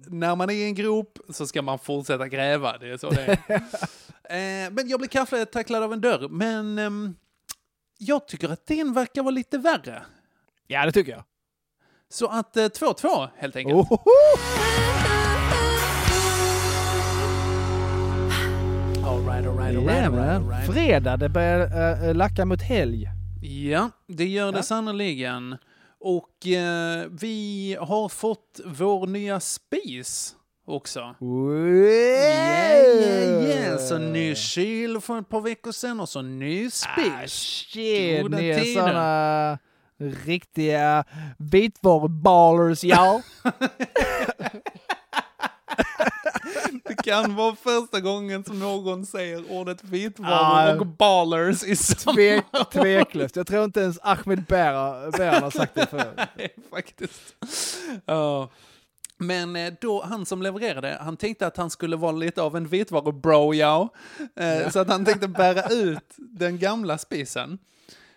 När 0.07 0.37
man 0.37 0.51
är 0.51 0.55
i 0.55 0.65
en 0.65 0.75
grop 0.75 1.19
så 1.29 1.47
ska 1.47 1.63
man 1.63 1.79
fortsätta 1.79 2.29
gräva, 2.29 2.79
det 2.79 2.89
är 2.91 2.97
så 2.97 3.11
det 3.11 3.23
är. 3.47 3.55
eh, 3.55 4.71
men 4.73 4.89
jag 4.89 5.01
blev 5.01 5.09
kaffetacklad 5.09 5.83
av 5.83 5.93
en 5.93 6.01
dörr, 6.01 6.29
men 6.29 6.79
ehm, 6.79 7.15
jag 7.99 8.29
tycker 8.29 8.49
att 8.53 8.67
din 8.67 8.93
verkar 8.93 9.23
vara 9.23 9.31
lite 9.31 9.59
värre. 9.59 10.03
Ja, 10.67 10.87
det 10.87 10.93
tycker 10.93 11.13
jag. 11.13 11.25
Så 12.11 12.27
att 12.27 12.57
eh, 12.57 12.65
2-2 12.65 13.29
helt 13.39 13.57
enkelt. 13.57 13.77
Ohoho! 13.77 14.01
All 19.07 19.21
right, 19.27 19.47
all 19.47 19.57
right, 19.57 19.77
all 19.77 19.77
right, 19.77 19.77
all 19.77 19.85
right, 19.87 20.05
all 20.07 20.13
Jajamän. 20.15 20.49
right. 20.49 20.73
Fredag, 20.75 21.17
det 21.17 21.29
börjar 21.29 22.09
äh, 22.09 22.15
lacka 22.15 22.45
mot 22.45 22.63
helg. 22.63 23.09
Ja, 23.43 23.91
det 24.09 24.25
gör 24.25 24.53
det 24.53 24.59
Ja. 24.59 24.63
sannerligen. 24.63 25.57
Och 26.01 26.47
eh, 26.47 27.07
vi 27.21 27.77
har 27.81 28.09
fått 28.09 28.61
vår 28.65 29.07
nya 29.07 29.41
spis 29.41 30.35
också. 30.67 31.01
Ja, 31.01 31.17
ja, 33.07 33.71
ja. 33.71 33.79
Så 33.79 33.99
ny 33.99 34.35
kyl 34.35 35.01
för 35.01 35.19
ett 35.19 35.29
par 35.29 35.41
veckor 35.41 35.73
sedan 35.73 36.01
och 36.01 36.09
så 36.09 36.23
ny 36.23 36.67
Ah, 36.67 36.71
spis. 36.71 37.33
shit, 37.33 38.23
Goda 38.23 38.37
ni 38.39 38.49
är 38.49 38.65
såna 38.65 39.59
riktiga 40.01 41.05
vitvaruballers, 41.39 42.85
ja. 42.85 43.23
Det 46.85 46.95
kan 47.05 47.35
vara 47.35 47.57
första 47.57 48.01
gången 48.01 48.45
som 48.45 48.59
någon 48.59 49.07
säger 49.07 49.53
ordet 49.53 49.85
vitvaror 49.85 50.69
Ja. 50.69 50.77
och 50.81 50.87
ballers 50.87 51.65
i 51.65 51.77
samma 51.77 52.15
Tvek, 52.15 52.45
tveklöst. 52.73 53.37
Jag 53.37 53.47
tror 53.47 53.65
inte 53.65 53.81
ens 53.81 53.99
Ahmed 54.03 54.45
Beran 54.45 55.43
har 55.43 55.51
sagt 55.51 55.75
det. 55.75 55.89
Nej, 56.37 56.55
faktiskt. 56.71 57.37
Ja. 58.07 58.51
Men 59.19 59.57
eh, 59.57 59.73
då, 59.81 60.03
han 60.05 60.27
som 60.27 60.43
levererade, 60.43 60.99
han 61.01 61.17
tänkte 61.17 61.47
att 61.47 61.57
han 61.57 61.71
skulle 61.71 61.97
vara 61.97 62.13
lite 62.13 62.43
av 62.43 62.57
en 62.57 62.67
vitvaru-bro, 62.69 63.55
ja. 63.55 63.89
Eh, 64.37 64.71
Så 64.71 64.79
att 64.79 64.89
han 64.89 65.05
tänkte 65.05 65.29
bära 65.29 65.69
ut 65.69 66.15
den 66.17 66.59
gamla 66.59 66.99
spisen. 66.99 67.59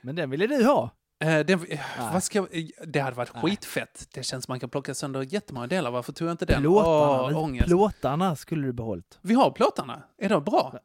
Men 0.02 0.16
den 0.16 0.30
ville 0.30 0.48
du 0.48 0.66
ha. 0.66 0.90
Eh, 1.20 1.40
den, 1.40 1.66
eh, 1.70 1.80
vad 2.14 2.24
ska, 2.24 2.40
eh, 2.40 2.66
det 2.88 3.00
hade 3.00 3.16
varit 3.16 3.30
skitfett. 3.30 4.08
Det 4.14 4.24
känns 4.24 4.46
som 4.46 4.52
man 4.52 4.60
kan 4.60 4.70
plocka 4.70 4.94
sönder 4.94 5.22
jättemånga 5.34 5.68
delar. 5.68 5.92
Varför 5.92 6.14
tog 6.14 6.28
jag 6.28 6.34
inte 6.34 6.46
den? 6.46 6.62
Plåtarna, 6.62 7.24
Åh, 7.24 7.38
ångest. 7.44 7.68
plåtarna 7.68 8.36
skulle 8.36 8.68
du 8.68 8.74
behållit. 8.74 9.20
Vi 9.22 9.34
har 9.34 9.52
plåtarna. 9.52 10.04
Är 10.18 10.30
de 10.30 10.44
bra? 10.44 10.80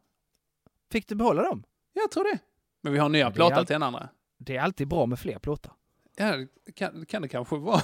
Fick 0.91 1.07
du 1.07 1.15
behålla 1.15 1.41
dem? 1.43 1.63
Jag 1.93 2.11
tror 2.11 2.23
det. 2.23 2.39
Men 2.83 2.93
vi 2.93 2.99
har 2.99 3.09
nya 3.09 3.25
det 3.25 3.31
är 3.31 3.35
plåtar 3.35 3.55
allt- 3.57 3.67
till 3.67 3.73
den 3.73 3.83
andra. 3.83 4.09
Det 4.39 4.57
är 4.57 4.61
alltid 4.61 4.87
bra 4.87 5.05
med 5.05 5.19
fler 5.19 5.39
plåtar. 5.39 5.73
Ja, 6.15 6.35
det 6.65 6.71
kan, 6.71 7.05
kan 7.05 7.21
det 7.21 7.27
kanske 7.27 7.55
vara. 7.57 7.75
Om 7.75 7.81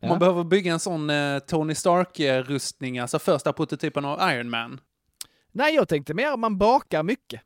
Ja. 0.00 0.08
man 0.08 0.18
behöver 0.18 0.44
bygga 0.44 0.72
en 0.72 0.80
sån 0.80 1.10
eh, 1.10 1.38
Tony 1.38 1.74
Stark-rustning, 1.74 2.98
alltså 2.98 3.18
första 3.18 3.52
prototypen 3.52 4.04
av 4.04 4.30
Iron 4.32 4.50
Man. 4.50 4.80
Nej, 5.52 5.74
jag 5.74 5.88
tänkte 5.88 6.14
mer 6.14 6.32
om 6.32 6.40
man 6.40 6.58
bakar 6.58 7.02
mycket. 7.02 7.40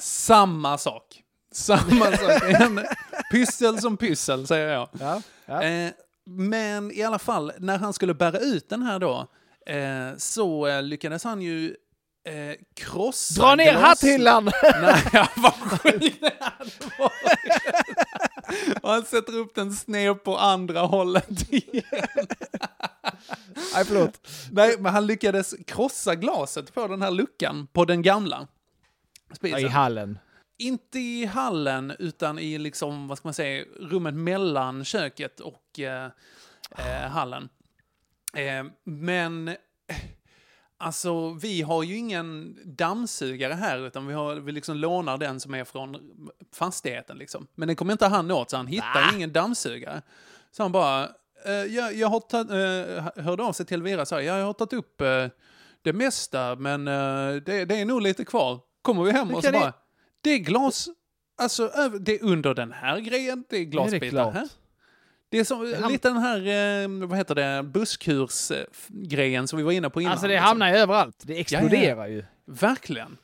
Samma 0.00 0.78
sak. 0.78 1.22
Samma 1.52 2.04
sak. 2.04 2.42
En 2.60 2.80
pyssel 3.30 3.80
som 3.80 3.96
pyssel, 3.96 4.46
säger 4.46 4.68
jag. 4.68 4.88
Ja, 5.00 5.22
ja. 5.46 5.62
Eh, 5.62 5.92
men 6.26 6.92
i 6.92 7.02
alla 7.02 7.18
fall, 7.18 7.52
när 7.58 7.78
han 7.78 7.92
skulle 7.92 8.14
bära 8.14 8.38
ut 8.38 8.68
den 8.68 8.82
här 8.82 8.98
då, 8.98 9.26
eh, 9.66 10.16
så 10.16 10.66
eh, 10.66 10.82
lyckades 10.82 11.24
han 11.24 11.42
ju 11.42 11.76
eh, 12.28 12.56
krossa... 12.74 13.42
Dra 13.42 13.54
ner 13.54 13.74
hatthyllan! 13.74 14.44
Nej, 14.82 15.28
vad 15.36 15.52
sjukt 15.52 16.20
det 16.20 16.32
hade 16.40 16.70
varit. 16.98 18.82
Och 18.82 18.90
han 18.90 19.04
sätter 19.04 19.36
upp 19.36 19.54
den 19.54 19.72
sned 19.72 20.24
på 20.24 20.38
andra 20.38 20.80
hållet 20.80 21.52
igen. 21.52 21.84
Nej, 23.74 23.84
förlåt. 23.84 24.28
Nej, 24.52 24.76
men 24.78 24.92
han 24.92 25.06
lyckades 25.06 25.54
krossa 25.66 26.14
glaset 26.14 26.74
på 26.74 26.86
den 26.86 27.02
här 27.02 27.10
luckan 27.10 27.66
på 27.72 27.84
den 27.84 28.02
gamla 28.02 28.46
spisen. 29.32 29.60
I 29.60 29.68
hallen. 29.68 30.18
Inte 30.58 30.98
i 30.98 31.24
hallen, 31.24 31.92
utan 31.98 32.38
i 32.38 32.58
liksom, 32.58 33.08
vad 33.08 33.18
ska 33.18 33.28
man 33.28 33.34
säga, 33.34 33.64
rummet 33.80 34.14
mellan 34.14 34.84
köket 34.84 35.40
och 35.40 35.80
eh, 35.80 36.10
eh, 36.78 37.10
hallen. 37.10 37.48
Eh, 38.34 38.64
men, 38.84 39.56
alltså 40.78 41.30
vi 41.30 41.62
har 41.62 41.82
ju 41.82 41.96
ingen 41.96 42.58
dammsugare 42.64 43.52
här, 43.52 43.86
utan 43.86 44.06
vi, 44.06 44.14
har, 44.14 44.34
vi 44.34 44.52
liksom 44.52 44.76
lånar 44.76 45.18
den 45.18 45.40
som 45.40 45.54
är 45.54 45.64
från 45.64 45.96
fastigheten 46.52 47.18
liksom. 47.18 47.46
Men 47.54 47.68
den 47.68 47.76
kommer 47.76 47.92
inte 47.92 48.06
han 48.06 48.30
åt, 48.30 48.50
så 48.50 48.56
han 48.56 48.66
hittar 48.66 49.14
ingen 49.14 49.32
dammsugare. 49.32 50.02
Så 50.50 50.62
han 50.62 50.72
bara, 50.72 51.08
eh, 51.44 51.52
jag, 51.52 51.94
jag 51.94 52.08
har 52.08 52.20
tagit, 52.20 52.50
eh, 52.50 53.24
hörde 53.24 53.42
av 53.42 53.52
sig 53.52 53.66
till 53.66 53.74
Elvira 53.74 54.00
och 54.00 54.08
sa, 54.08 54.22
ja, 54.22 54.38
jag 54.38 54.46
har 54.46 54.52
tagit 54.52 54.72
upp 54.72 55.00
eh, 55.00 55.26
det 55.82 55.92
mesta, 55.92 56.56
men 56.56 56.84
det, 56.84 57.64
det 57.64 57.80
är 57.80 57.84
nog 57.84 58.02
lite 58.02 58.24
kvar. 58.24 58.60
Kommer 58.82 59.02
vi 59.02 59.12
hem 59.12 59.34
och 59.34 59.44
så 59.44 59.52
bara, 59.52 59.72
det 60.26 60.32
är 60.34 60.38
glas, 60.38 60.88
alltså 61.38 61.68
det 62.00 62.14
är 62.14 62.22
under 62.24 62.54
den 62.54 62.72
här 62.72 63.00
grejen, 63.00 63.44
det 63.48 63.56
är 63.56 63.64
glasbitar 63.64 64.30
här. 64.30 64.48
Det 65.28 65.38
är 65.38 65.44
som, 65.44 65.60
Det 65.60 65.88
lite 65.88 66.08
den 66.08 66.16
här, 66.16 66.38
eh, 66.82 66.88
vad 67.08 67.18
heter 67.18 67.34
det, 67.34 67.62
busskursgrejen 67.62 69.48
som 69.48 69.56
vi 69.56 69.62
var 69.62 69.72
inne 69.72 69.90
på 69.90 70.00
innan. 70.00 70.12
Alltså 70.12 70.28
det 70.28 70.36
hamnar 70.36 70.68
ju 70.68 70.74
överallt. 70.76 71.16
Det 71.22 71.40
exploderar 71.40 71.96
Ja, 71.96 72.02
ja. 72.02 72.08
ju. 72.08 72.24
Verkligen. 72.44 73.16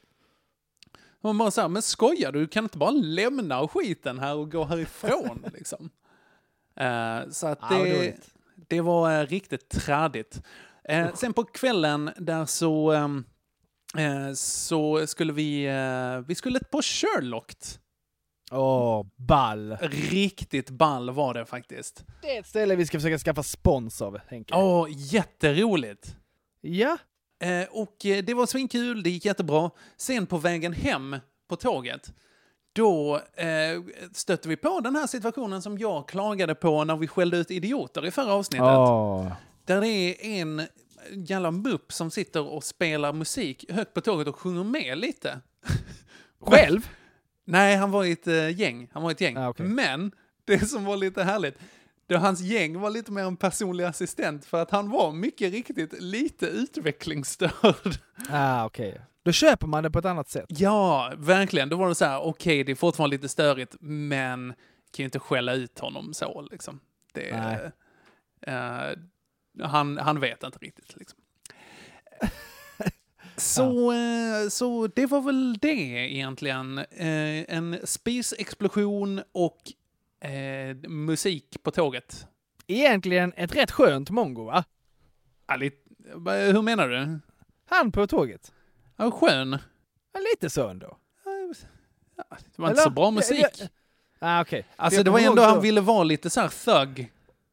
Man 1.20 1.38
bara 1.38 1.50
såhär, 1.50 1.68
men 1.68 1.82
skojar 1.82 2.32
du? 2.32 2.40
Du 2.40 2.46
kan 2.46 2.64
inte 2.64 2.78
bara 2.78 2.90
lämna 2.90 3.68
skiten 3.68 4.18
här 4.18 4.34
och 4.34 4.52
gå 4.52 4.64
härifrån 4.64 5.44
liksom. 5.54 5.90
Eh, 6.76 7.30
så 7.30 7.46
att 7.46 7.58
Ja, 7.70 7.76
det, 7.78 7.94
dåligt. 7.96 8.28
det 8.68 8.80
var 8.80 9.20
eh, 9.20 9.26
riktigt 9.26 9.68
trädigt. 9.68 10.42
Uh, 10.92 11.14
sen 11.14 11.32
på 11.32 11.44
kvällen 11.44 12.10
där 12.16 12.46
så, 12.46 12.92
ehm, 12.92 13.24
eh, 13.98 14.32
så 14.34 15.06
skulle 15.06 15.32
vi, 15.32 15.64
eh, 15.64 16.26
vi 16.26 16.34
skulle 16.34 16.60
på 16.60 16.82
Sherlock. 16.82 17.54
Åh, 18.52 19.06
ball. 19.16 19.76
Riktigt 19.80 20.70
ball 20.70 21.10
var 21.10 21.34
det 21.34 21.46
faktiskt. 21.46 22.04
Det 22.22 22.36
är 22.36 22.40
ett 22.40 22.46
ställe 22.46 22.76
vi 22.76 22.86
ska 22.86 22.98
försöka 22.98 23.18
skaffa 23.18 23.42
spons 23.42 24.02
av, 24.02 24.18
Henke. 24.28 24.54
Åh, 24.54 24.86
jätteroligt! 24.90 26.16
Ja. 26.60 26.98
Eh, 27.42 27.68
och 27.70 28.06
eh, 28.06 28.24
det 28.24 28.34
var 28.34 28.46
svinkul, 28.46 29.02
det 29.02 29.10
gick 29.10 29.24
jättebra. 29.24 29.70
Sen 29.96 30.26
på 30.26 30.38
vägen 30.38 30.72
hem 30.72 31.16
på 31.48 31.56
tåget, 31.56 32.12
då 32.72 33.20
eh, 33.34 33.82
stötte 34.12 34.48
vi 34.48 34.56
på 34.56 34.80
den 34.80 34.96
här 34.96 35.06
situationen 35.06 35.62
som 35.62 35.78
jag 35.78 36.08
klagade 36.08 36.54
på 36.54 36.84
när 36.84 36.96
vi 36.96 37.08
skällde 37.08 37.36
ut 37.36 37.50
idioter 37.50 38.06
i 38.06 38.10
förra 38.10 38.32
avsnittet. 38.32 38.66
Åh. 38.66 39.32
Där 39.64 39.80
det 39.80 39.88
är 39.88 40.40
en 40.40 40.62
jävla 41.10 41.50
mupp 41.50 41.92
som 41.92 42.10
sitter 42.10 42.46
och 42.46 42.64
spelar 42.64 43.12
musik 43.12 43.64
högt 43.70 43.94
på 43.94 44.00
tåget 44.00 44.28
och 44.28 44.36
sjunger 44.36 44.64
med 44.64 44.98
lite. 44.98 45.40
Själv? 46.40 46.88
Nej, 47.44 47.76
han 47.76 47.90
var 47.90 48.04
i 48.04 48.12
ett 48.12 48.26
eh, 48.26 48.60
gäng. 48.60 48.88
Han 48.92 49.02
var 49.02 49.10
i 49.10 49.12
ett 49.12 49.20
gäng. 49.20 49.36
Ah, 49.36 49.48
okej. 49.48 49.66
Men 49.66 50.12
det 50.44 50.58
som 50.68 50.84
var 50.84 50.96
lite 50.96 51.22
härligt, 51.22 51.58
då 52.06 52.16
hans 52.16 52.40
gäng 52.40 52.80
var 52.80 52.90
lite 52.90 53.12
mer 53.12 53.22
en 53.22 53.36
personlig 53.36 53.84
assistent 53.84 54.44
för 54.44 54.62
att 54.62 54.70
han 54.70 54.90
var 54.90 55.12
mycket 55.12 55.52
riktigt 55.52 56.02
lite 56.02 56.46
utvecklingsstörd. 56.46 57.94
Ah, 58.30 58.64
okej. 58.64 59.00
Då 59.24 59.32
köper 59.32 59.66
man 59.66 59.82
det 59.82 59.90
på 59.90 59.98
ett 59.98 60.04
annat 60.04 60.28
sätt. 60.28 60.44
Ja, 60.48 61.12
verkligen. 61.16 61.68
Då 61.68 61.76
var 61.76 61.88
det 61.88 61.94
så 61.94 62.04
här, 62.04 62.20
okej, 62.20 62.64
det 62.64 62.72
är 62.72 62.76
fortfarande 62.76 63.16
lite 63.16 63.28
störigt, 63.28 63.76
men 63.80 64.48
kan 64.92 65.02
ju 65.02 65.04
inte 65.04 65.18
skälla 65.18 65.54
ut 65.54 65.78
honom 65.78 66.14
så 66.14 66.48
liksom. 66.50 66.80
Det, 67.12 67.36
Nej. 67.36 67.70
Han, 69.60 69.98
han 69.98 70.20
vet 70.20 70.42
inte 70.42 70.58
riktigt 70.58 70.96
liksom. 70.96 71.18
Så, 73.36 73.92
eh, 73.92 74.48
så 74.50 74.86
det 74.86 75.06
var 75.06 75.20
väl 75.20 75.58
det 75.58 76.12
egentligen. 76.14 76.78
Eh, 76.78 77.54
en 77.54 77.78
spisexplosion 77.84 79.22
och 79.32 79.58
eh, 80.28 80.76
musik 80.88 81.62
på 81.62 81.70
tåget. 81.70 82.26
Egentligen 82.66 83.32
ett 83.36 83.56
rätt 83.56 83.70
skönt 83.70 84.10
mongo, 84.10 84.44
va? 84.44 84.64
Ja, 85.46 85.56
lite, 85.56 85.76
hur 86.52 86.62
menar 86.62 86.88
du? 86.88 87.18
Han 87.66 87.92
på 87.92 88.06
tåget. 88.06 88.52
Ja, 88.96 89.10
skön. 89.10 89.58
Ja, 90.12 90.20
lite 90.32 90.50
så 90.50 90.68
ändå. 90.68 90.98
Det 92.16 92.62
var 92.62 92.70
inte 92.70 92.82
så 92.82 92.90
bra 92.90 93.10
musik. 93.10 93.38
Ja, 93.40 93.48
ja. 93.58 93.66
Ah, 94.18 94.40
okej. 94.42 94.66
Alltså 94.76 94.98
Jag 94.98 95.04
det 95.04 95.10
var 95.10 95.20
ändå, 95.20 95.42
han 95.42 95.62
ville 95.62 95.80
vara 95.80 96.04
lite 96.04 96.30
så 96.30 96.40
här 96.40 96.48
thug. 96.48 97.12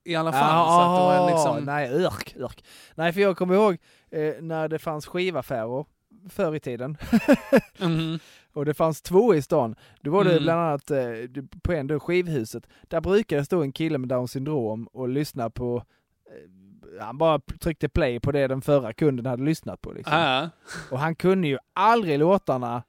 I 0.09 0.15
alla 0.15 0.31
fall. 0.31 0.55
Ja, 0.55 0.65
så 0.65 0.81
att 0.81 0.97
det 0.97 1.19
var 1.19 1.31
liksom... 1.31 1.65
Nej, 1.65 1.89
örk, 2.05 2.35
örk. 2.39 2.63
Nej, 2.95 3.13
för 3.13 3.21
jag 3.21 3.37
kommer 3.37 3.55
ihåg 3.55 3.77
eh, 4.11 4.33
när 4.41 4.67
det 4.67 4.79
fanns 4.79 5.05
skivaffärer 5.07 5.85
förr 6.29 6.55
i 6.55 6.59
tiden. 6.59 6.97
Mhm. 7.79 8.19
Och 8.53 8.65
det 8.65 8.73
fanns 8.73 9.01
två 9.01 9.35
i 9.35 9.41
stan. 9.41 9.75
Då 10.01 10.11
var 10.11 10.23
det 10.23 10.31
Mm. 10.31 10.43
bland 10.43 10.59
annat 10.59 10.91
eh, 10.91 11.43
på 11.63 11.73
en 11.73 11.87
då 11.87 11.99
skivhuset. 11.99 12.67
Där 12.87 13.01
brukade 13.01 13.45
stå 13.45 13.61
en 13.61 13.71
kille 13.71 13.97
med 13.97 14.09
down 14.09 14.27
syndrom 14.27 14.87
och 14.93 15.09
lyssna 15.09 15.49
på 15.49 15.83
eh, 16.27 17.03
han 17.05 17.17
bara 17.17 17.39
tryckte 17.59 17.89
play 17.89 18.19
på 18.19 18.31
det 18.31 18.47
den 18.47 18.61
förra 18.61 18.93
kunden 18.93 19.25
hade 19.25 19.43
lyssnat 19.43 19.81
på. 19.81 19.91
Liksom. 19.91 20.17
Ja. 20.17 20.49
Och 20.91 20.99
han 20.99 21.15
kunde 21.15 21.47
ju 21.47 21.57
aldrig 21.73 22.19
låtarna, 22.19 22.83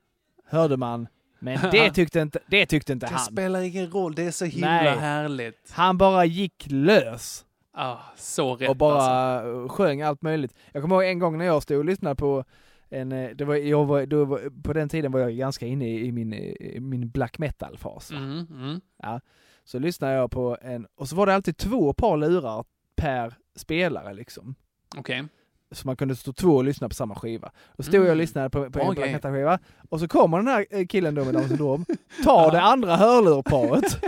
hörde 0.46 0.76
man. 0.76 1.08
Men 1.40 1.58
det 1.72 1.90
tyckte 1.90 2.20
inte, 2.20 2.38
det 2.46 2.66
tyckte 2.66 2.92
inte 2.92 3.06
Det 3.06 3.12
han. 3.12 3.24
spelar 3.24 3.60
ingen 3.60 3.90
roll, 3.90 4.14
det 4.14 4.22
är 4.22 4.30
så 4.30 4.44
himla 4.44 4.66
Nej. 4.68 4.98
härligt. 4.98 5.70
Han 5.72 5.98
bara 5.98 6.24
gick 6.24 6.66
lös. 6.70 7.44
Ah, 7.72 7.96
så 8.16 8.56
rätt 8.56 8.70
och 8.70 8.76
bara 8.76 9.02
alltså. 9.02 9.68
sjöng 9.76 10.02
allt 10.02 10.22
möjligt. 10.22 10.54
Jag 10.72 10.82
kommer 10.82 10.96
ihåg 10.96 11.04
en 11.04 11.18
gång 11.18 11.38
när 11.38 11.44
jag 11.44 11.62
stod 11.62 11.78
och 11.78 11.84
lyssnade 11.84 12.14
på 12.14 12.44
en, 12.88 13.12
eh, 13.12 13.30
det 13.30 13.44
var, 13.44 13.54
jag 13.54 13.84
var, 13.86 14.06
då 14.06 14.24
var, 14.24 14.62
på 14.62 14.72
den 14.72 14.88
tiden 14.88 15.12
var 15.12 15.20
jag 15.20 15.32
ganska 15.32 15.66
inne 15.66 15.88
i, 15.88 16.06
i 16.06 16.12
min, 16.12 16.34
i 16.34 16.80
min 16.80 17.10
black 17.10 17.38
metal-fas. 17.38 18.10
Mm, 18.10 18.46
mm. 18.50 18.80
Ja. 19.02 19.20
Så 19.64 19.78
lyssnade 19.78 20.14
jag 20.14 20.30
på 20.30 20.56
en, 20.62 20.86
och 20.94 21.08
så 21.08 21.16
var 21.16 21.26
det 21.26 21.34
alltid 21.34 21.56
två 21.56 21.92
par 21.92 22.16
lurar 22.16 22.64
per 22.96 23.34
spelare 23.56 24.14
liksom. 24.14 24.54
Okej. 24.96 25.24
Så 25.72 25.86
man 25.86 25.96
kunde 25.96 26.16
stå 26.16 26.32
två 26.32 26.56
och 26.56 26.64
lyssna 26.64 26.88
på 26.88 26.94
samma 26.94 27.14
skiva. 27.14 27.50
Då 27.76 27.82
stod 27.82 27.94
jag 27.94 28.00
och 28.00 28.06
Mm. 28.06 28.18
lyssnade 28.18 28.50
på, 28.50 28.58
på 28.58 28.64
en 28.64 28.70
Bra 28.70 28.80
black 28.94 29.60
och 29.88 30.00
så 30.00 30.08
kommer 30.08 30.36
den 30.36 30.48
här 30.48 30.66
eh, 30.70 30.86
killen 30.86 31.14
då 31.14 31.24
med 31.24 31.34
Down 31.34 31.48
syndrom, 31.48 31.84
tar 32.24 32.50
det 32.50 32.60
andra 32.60 32.96
hörlurparet 32.96 34.04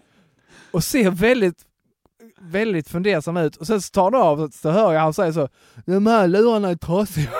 och 0.72 0.84
ser 0.84 1.10
väldigt, 1.10 1.64
väldigt 2.40 2.88
fundersam 2.88 3.36
ut. 3.36 3.56
Och 3.56 3.66
sen 3.66 3.82
så 3.82 3.90
tar 3.90 4.02
han 4.12 4.14
av, 4.22 4.50
så 4.50 4.70
hör 4.70 4.92
jag 4.92 5.00
han 5.00 5.14
säga 5.14 5.32
så, 5.32 5.48
de 5.86 6.06
här 6.06 6.28
lurarna 6.28 6.68
är 6.68 6.76
trasiga. 6.76 7.30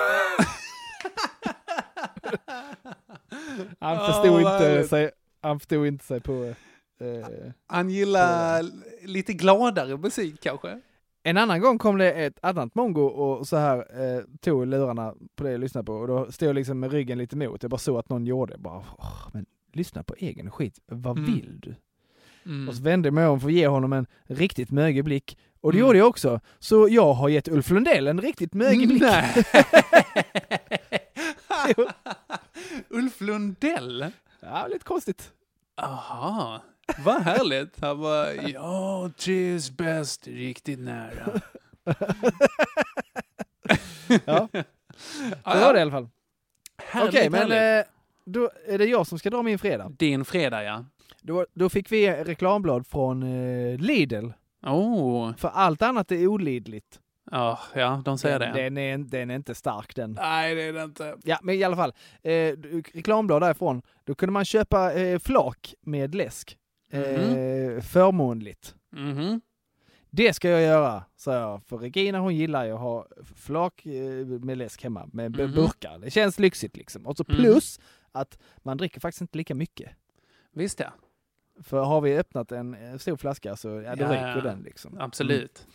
han 3.79 3.97
förstod 3.97 4.43
vad 4.43 4.71
inte 4.71 4.87
sig, 4.87 5.11
han 5.41 5.59
förstod 5.59 5.87
inte 5.87 6.05
sig 6.05 6.19
på... 6.21 6.53
Eh, 7.01 7.51
Han 7.67 7.89
gillar 7.89 8.65
lite 9.07 9.33
gladare 9.33 9.97
musik 9.97 10.35
kanske? 10.41 10.79
En 11.23 11.37
annan 11.37 11.61
gång 11.61 11.77
kom 11.77 11.97
det 11.97 12.11
ett 12.11 12.39
annat 12.41 12.75
mongo 12.75 13.01
och 13.05 13.47
så 13.47 13.57
här 13.57 13.77
eh, 13.77 14.23
tog 14.41 14.67
lurarna 14.67 15.13
på 15.35 15.43
det 15.43 15.51
jag 15.51 15.59
lyssnade 15.59 15.85
på 15.85 15.93
och 15.93 16.07
då 16.07 16.31
stod 16.31 16.49
jag 16.49 16.55
liksom 16.55 16.79
med 16.79 16.91
ryggen 16.91 17.17
lite 17.17 17.35
mot. 17.37 17.63
Jag 17.63 17.69
bara 17.69 17.77
såg 17.77 17.97
att 17.99 18.09
någon 18.09 18.25
gjorde 18.25 18.53
det. 18.53 18.59
Bara, 18.59 18.83
"Åh, 18.97 19.27
men 19.33 19.45
lyssna 19.73 20.03
på 20.03 20.15
egen 20.17 20.51
skit. 20.51 20.79
Vad 20.87 21.17
Mm. 21.17 21.33
vill 21.33 21.59
du? 21.59 21.75
Mm. 22.45 22.69
Och 22.69 22.75
så 22.75 22.83
vände 22.83 23.07
jag 23.07 23.13
mig 23.13 23.27
om 23.27 23.39
för 23.39 23.47
att 23.47 23.53
ge 23.53 23.67
honom 23.67 23.93
en 23.93 24.05
riktigt 24.23 24.71
mögig 24.71 25.03
blick. 25.03 25.37
Och 25.61 25.71
det 25.71 25.77
Mm. 25.77 25.87
gjorde 25.87 25.99
jag 25.99 26.07
också. 26.07 26.39
Så 26.59 26.87
jag 26.89 27.13
har 27.13 27.29
gett 27.29 27.47
Ulf 27.47 27.69
Lundell 27.69 28.07
en 28.07 28.21
riktigt 28.21 28.53
mögig 28.53 28.87
blick. 28.87 29.01
Nej. 29.01 29.43
Ulf 32.89 33.21
Lundell? 33.21 34.05
Ja, 34.39 34.67
lite 34.67 34.85
konstigt. 34.85 35.31
Aha, 35.81 36.61
vad 37.05 37.21
härligt. 37.21 37.81
Han 37.81 38.01
bara, 38.01 38.33
ja, 38.33 39.09
trivs 39.17 39.71
bäst 39.71 40.27
riktigt 40.27 40.79
nära. 40.79 41.41
Ja, 44.25 44.47
det 44.53 44.65
var 45.43 45.73
det 45.73 45.79
i 45.79 45.81
alla 45.81 45.91
fall. 45.91 46.09
Okej, 47.07 47.29
men 47.29 47.51
härligt. 47.51 47.87
eh, 47.87 47.91
då 48.25 48.49
är 48.67 48.77
det 48.77 48.85
jag 48.85 49.07
som 49.07 49.19
ska 49.19 49.29
dra 49.29 49.41
min 49.41 49.59
fredag. 49.59 49.89
Din 49.89 50.25
fredag, 50.25 50.63
ja. 50.63 50.85
Då, 51.21 51.45
då 51.53 51.69
fick 51.69 51.91
vi 51.91 52.09
reklamblad 52.11 52.87
från 52.87 53.23
eh, 53.23 53.77
Lidl. 53.79 54.29
Oh. 54.63 55.35
För 55.35 55.47
allt 55.49 55.81
annat 55.81 56.11
är 56.11 56.27
olidligt. 56.27 56.99
Ja, 57.31 57.59
ja, 57.75 58.01
de 58.05 58.17
säger 58.17 58.39
den, 58.39 58.55
det. 58.55 58.63
Den 58.63 58.77
är, 58.77 58.97
den 58.97 59.31
är 59.31 59.35
inte 59.35 59.55
stark 59.55 59.95
den. 59.95 60.11
Nej, 60.21 60.55
det 60.55 60.61
är 60.61 60.73
det 60.73 60.83
inte. 60.83 61.15
Ja, 61.23 61.39
men 61.43 61.55
i 61.55 61.63
alla 61.63 61.75
fall. 61.75 61.93
Eh, 62.23 62.31
reklamblad 62.93 63.41
därifrån. 63.41 63.81
Då 64.05 64.15
kunde 64.15 64.33
man 64.33 64.45
köpa 64.45 64.93
eh, 64.93 65.19
flak 65.19 65.73
med 65.81 66.15
läsk. 66.15 66.57
Eh, 66.93 67.81
Förmånligt. 67.81 68.75
Mhm. 68.91 69.41
Det 70.09 70.33
ska 70.33 70.49
jag 70.49 70.61
göra, 70.61 71.03
sa 71.15 71.33
jag. 71.35 71.63
För 71.63 71.77
Regina 71.77 72.19
hon 72.19 72.35
gillar 72.35 72.65
ju 72.65 72.71
att 72.71 72.79
ha 72.79 73.07
flak 73.35 73.85
eh, 73.85 74.25
med 74.25 74.57
läsk 74.57 74.83
hemma 74.83 75.09
med 75.13 75.31
Mhm. 75.39 75.51
burkar. 75.55 75.99
Det 75.99 76.11
känns 76.11 76.39
lyxigt 76.39 76.77
liksom. 76.77 77.07
Och 77.07 77.17
så 77.17 77.23
plus 77.23 77.79
att 78.11 78.37
man 78.57 78.77
dricker 78.77 78.99
faktiskt 78.99 79.21
inte 79.21 79.37
lika 79.37 79.55
mycket. 79.55 79.89
Visst 80.53 80.79
ja. 80.79 80.93
För 81.63 81.83
har 81.83 82.01
vi 82.01 82.17
öppnat 82.17 82.51
en 82.51 82.73
eh, 82.73 82.97
stor 82.97 83.17
flaska 83.17 83.55
så 83.55 83.67
ja, 83.67 83.95
då 83.95 84.03
Ja, 84.03 84.11
ryker 84.11 84.35
ja. 84.35 84.41
den 84.41 84.61
liksom. 84.61 84.97
Absolut. 84.99 85.67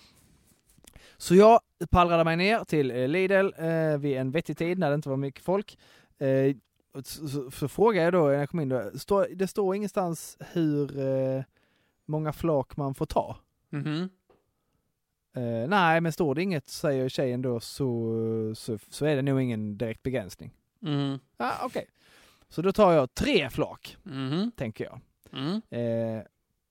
Så 1.17 1.35
jag 1.35 1.61
pallrade 1.91 2.25
mig 2.25 2.37
ner 2.37 2.65
till 2.65 2.91
eh, 2.91 3.09
Lidl 3.09 3.51
eh, 3.59 3.99
vid 3.99 4.17
en 4.17 4.31
vettig 4.31 4.59
tid 4.59 4.79
när 4.79 4.89
det 4.89 4.95
inte 4.95 5.09
var 5.09 5.17
mycket 5.17 5.45
folk. 5.45 5.79
Eh, 6.19 6.57
så, 7.05 7.29
så, 7.29 7.51
så 7.51 7.69
frågade 7.69 8.05
jag 8.05 8.13
då 8.13 8.25
när 8.27 8.33
jag 8.33 8.51
kom 8.51 8.61
in, 8.61 8.69
då, 8.69 8.91
står, 8.99 9.27
det 9.35 9.47
står 9.47 9.75
ingenstans 9.77 10.37
hur 10.53 10.99
eh, 10.99 11.43
många 12.07 12.33
flak 12.33 12.77
man 12.77 12.95
får 12.95 13.07
ta. 13.07 13.37
Mhm. 13.71 14.09
Eh, 15.37 15.69
nej, 15.69 16.01
men 16.01 16.13
står 16.13 16.35
det 16.35 16.43
inget, 16.43 16.69
säger 16.69 17.09
tjejen 17.09 17.43
då, 17.43 17.61
så, 17.61 18.13
så, 18.57 18.79
så 18.89 19.07
är 19.07 19.17
det 19.17 19.23
nog 19.23 19.43
ingen 19.43 19.79
direkt 19.79 20.03
begränsning. 20.03 20.51
Mhm. 20.81 21.19
Ja, 21.37 21.53
okej. 21.63 21.87
Så 22.49 22.63
då 22.63 22.73
tar 22.73 22.93
jag 22.93 23.15
tre 23.15 23.51
flak, 23.51 23.97
Mhm. 24.03 24.51
tänker 24.57 24.85
jag. 24.85 25.01
Mm. 25.33 25.63
Eh, 25.71 26.23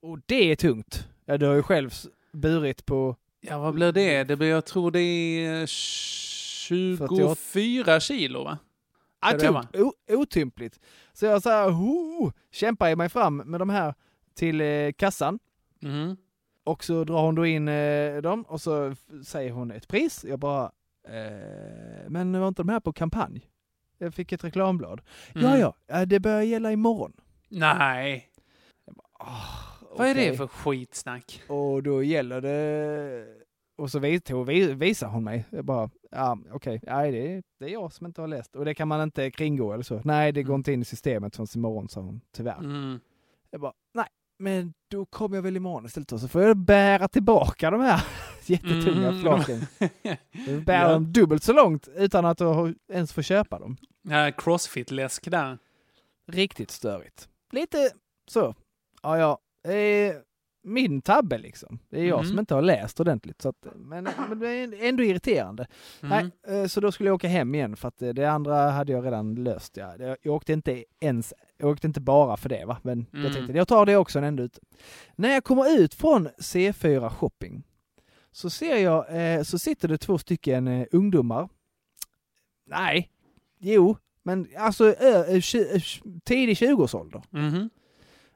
och 0.02 0.18
det 0.26 0.50
är 0.52 0.56
tungt. 0.56 1.08
Ja, 1.24 1.38
du 1.38 1.46
har 1.46 1.54
ju 1.54 1.62
själv 1.62 1.90
burit 2.32 2.86
på... 2.86 3.16
Ja, 3.40 3.58
vad 3.58 3.74
blir 3.74 3.92
det? 3.92 4.24
det 4.24 4.36
blir, 4.36 4.48
jag 4.48 4.64
tror 4.64 4.90
det 4.90 4.98
är 5.46 5.66
24 5.66 8.00
kilo, 8.00 8.44
va? 8.44 8.58
Ah, 9.20 9.28
Ska 9.28 9.38
det 9.38 9.50
vara? 9.50 9.62
tungt, 9.62 9.76
o- 10.08 10.14
otympligt. 10.14 10.80
Så 11.12 11.26
jag 11.26 11.42
så 11.42 11.50
här, 11.50 11.70
ho, 11.70 12.32
kämpar 12.50 12.96
mig 12.96 13.08
fram 13.08 13.36
med 13.36 13.60
de 13.60 13.68
här 13.70 13.94
till 14.34 14.60
eh, 14.60 14.92
kassan. 14.92 15.38
Mhm. 15.80 16.16
Och 16.64 16.84
så 16.84 17.04
drar 17.04 17.22
hon 17.22 17.34
då 17.34 17.46
in 17.46 17.68
eh, 17.68 18.16
dem 18.16 18.42
och 18.42 18.60
så 18.60 18.94
säger 19.26 19.52
hon 19.52 19.70
ett 19.70 19.88
pris. 19.88 20.24
Jag 20.28 20.38
bara, 20.38 20.64
eh, 21.08 22.08
men 22.08 22.40
var 22.40 22.48
inte 22.48 22.62
de 22.62 22.68
här 22.68 22.80
på 22.80 22.92
kampanj? 22.92 23.40
Jag 23.98 24.14
fick 24.14 24.32
ett 24.32 24.44
reklamblad. 24.44 25.00
Ja, 25.34 25.40
Mm. 25.48 25.60
ja, 25.60 25.74
ja, 25.86 26.06
det 26.06 26.20
börjar 26.20 26.42
gälla 26.42 26.72
imorgon. 26.72 27.12
Nej. 27.48 28.30
Vad 29.96 30.06
är 30.08 30.14
det 30.14 30.36
för 30.36 30.46
skitsnack? 30.46 31.42
Och 31.48 31.82
då 31.82 32.02
gäller 32.02 32.40
det... 32.40 33.26
Och 33.78 33.90
så 33.90 33.98
vis- 33.98 34.22
tog- 34.22 34.48
visar 34.74 35.08
hon 35.08 35.24
mig. 35.24 35.44
Jag 35.50 35.64
bara, 35.64 35.90
ja 36.16 36.38
okej, 36.52 36.80
nej 36.82 37.12
det, 37.12 37.32
är- 37.34 37.42
det 37.58 37.64
är 37.64 37.68
jag 37.68 37.92
som 37.92 38.06
inte 38.06 38.20
har 38.20 38.28
läst. 38.28 38.56
Och 38.56 38.64
det 38.64 38.74
kan 38.74 38.88
man 38.88 39.02
inte 39.02 39.30
kringgå 39.30 39.72
eller 39.72 39.84
så. 39.84 40.00
Nej, 40.04 40.32
det 40.32 40.42
går 40.42 40.54
inte 40.56 40.72
in 40.72 40.82
i 40.82 40.84
systemet 40.84 41.36
förrän 41.36 41.46
imorgon, 41.56 41.88
sa 41.88 42.00
hon, 42.00 42.20
tyvärr. 42.32 42.58
Mm. 42.58 43.00
Jag 43.50 43.60
bara, 43.60 43.72
nej, 43.94 44.06
men 44.38 44.72
då 44.90 45.06
kommer 45.06 45.36
jag 45.36 45.42
väl 45.42 45.56
imorgon 45.56 45.86
istället 45.86 46.12
och 46.12 46.20
så 46.20 46.28
får 46.28 46.42
jag 46.42 46.56
bära 46.56 47.08
tillbaka 47.08 47.70
de 47.70 47.80
här 47.80 48.04
jättetunga 48.46 49.08
Mm. 49.08 49.20
flaken. 49.22 49.60
Bära 50.64 50.82
Ja. 50.82 50.92
dem 50.92 51.12
dubbelt 51.12 51.42
så 51.42 51.52
långt 51.52 51.88
utan 51.96 52.24
att 52.24 52.38
ha- 52.40 52.72
ens 52.92 53.12
få 53.12 53.22
köpa 53.22 53.58
dem. 53.58 53.76
Ja, 54.02 54.30
Crossfit-läsk 54.32 55.30
där. 55.30 55.58
Riktigt 56.32 56.70
störigt. 56.70 57.28
Lite 57.52 57.90
så. 58.30 58.54
Ja, 59.02 59.18
ja. 59.18 59.38
Eh, 59.72 60.14
min 60.66 61.02
tabbe 61.02 61.38
liksom. 61.38 61.78
Det 61.88 62.00
är 62.00 62.04
jag 62.04 62.18
Mhm. 62.18 62.26
som 62.28 62.38
inte 62.38 62.54
har 62.54 62.62
läst 62.62 63.00
ordentligt. 63.00 63.42
Så 63.42 63.48
att, 63.48 63.66
men, 63.76 64.08
men 64.28 64.38
det 64.38 64.48
är 64.48 64.88
ändå 64.88 65.02
irriterande. 65.04 65.66
Mm. 66.02 66.30
Nej, 66.44 66.56
eh, 66.60 66.66
så 66.66 66.80
då 66.80 66.92
skulle 66.92 67.08
jag 67.08 67.14
åka 67.14 67.28
hem 67.28 67.54
igen 67.54 67.76
för 67.76 67.88
att 67.88 68.02
eh, 68.02 68.08
det 68.08 68.24
andra 68.30 68.70
hade 68.70 68.92
jag 68.92 69.04
redan 69.06 69.34
löst. 69.34 69.76
Ja. 69.76 69.94
Jag 70.22 70.34
åkte 70.34 70.52
inte 70.52 70.84
ens, 71.00 71.34
jag 71.58 71.70
åkte 71.70 71.86
inte 71.86 72.00
bara 72.00 72.36
för 72.36 72.48
det 72.48 72.64
va. 72.64 72.78
Men 72.82 73.06
Mm. 73.12 73.24
jag 73.24 73.34
tänkte 73.34 73.52
jag 73.52 73.68
tar 73.68 73.86
det 73.86 73.96
också 73.96 74.18
när 74.20 74.26
jag 74.26 74.28
ändå 74.28 74.42
ute. 74.42 74.60
När 75.16 75.28
jag 75.28 75.44
kommer 75.44 75.78
ut 75.78 75.94
från 75.94 76.28
C4 76.28 77.08
Shopping 77.10 77.62
så 78.32 78.50
ser 78.50 78.76
jag, 78.76 79.06
eh, 79.36 79.42
så 79.42 79.58
sitter 79.58 79.88
det 79.88 79.98
två 79.98 80.18
stycken 80.18 80.68
eh, 80.68 80.86
ungdomar. 80.92 81.48
Nej, 82.66 83.10
jo, 83.58 83.96
men 84.22 84.46
alltså 84.58 84.84
ö, 84.84 85.24
ö, 85.28 85.40
tidig 86.24 86.56
20-årsålder. 86.56 87.22
Mhm. 87.30 87.70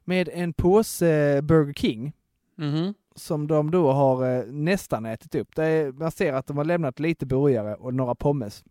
Med 0.04 0.28
en 0.32 0.52
påse 0.52 1.08
eh, 1.36 1.40
Burger 1.40 1.72
King 1.72 2.12
Mhm. 2.60 2.94
som 3.14 3.46
de 3.46 3.70
då 3.70 3.92
har 3.92 4.36
eh, 4.38 4.44
nästan 4.46 5.06
ätit 5.06 5.34
upp. 5.34 5.58
Är, 5.58 5.92
man 5.92 6.10
ser 6.12 6.32
att 6.32 6.46
de 6.46 6.56
har 6.56 6.64
lämnat 6.64 7.00
lite 7.00 7.26
burgare 7.26 7.74
och 7.74 7.94
några 7.94 8.14
pommes. 8.14 8.64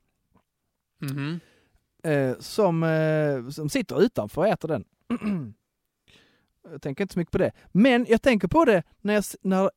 Mhm. 1.02 1.40
Eh, 2.04 2.38
som, 2.40 2.84
eh, 2.84 3.50
som 3.50 3.70
sitter 3.70 4.02
utanför 4.02 4.42
och 4.42 4.48
äter 4.48 4.68
den. 4.68 4.86
jag 6.72 6.82
tänker 6.82 7.04
inte 7.04 7.14
så 7.14 7.20
mycket 7.20 7.32
på 7.32 7.38
det. 7.38 7.52
Men 7.72 8.06
jag 8.10 8.22
tänker 8.22 8.48
på 8.48 8.66
det 8.66 8.84
när, 9.02 9.14
jag, 9.14 9.24
när 9.42 9.72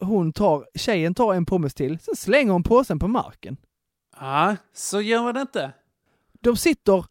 hon 0.00 0.32
tar, 0.32 0.66
tjejen 0.74 1.14
tar 1.14 1.34
en 1.34 1.46
pommes 1.46 1.74
till, 1.74 1.98
sen 1.98 2.16
slänger 2.16 2.52
hon 2.52 2.62
påsen 2.62 2.98
på 2.98 3.08
marken. 3.08 3.56
Ja, 4.20 4.56
så 4.72 5.00
gör 5.00 5.22
man 5.22 5.34
det 5.34 5.40
inte. 5.40 5.72
De 6.32 6.56
sitter, 6.56 7.04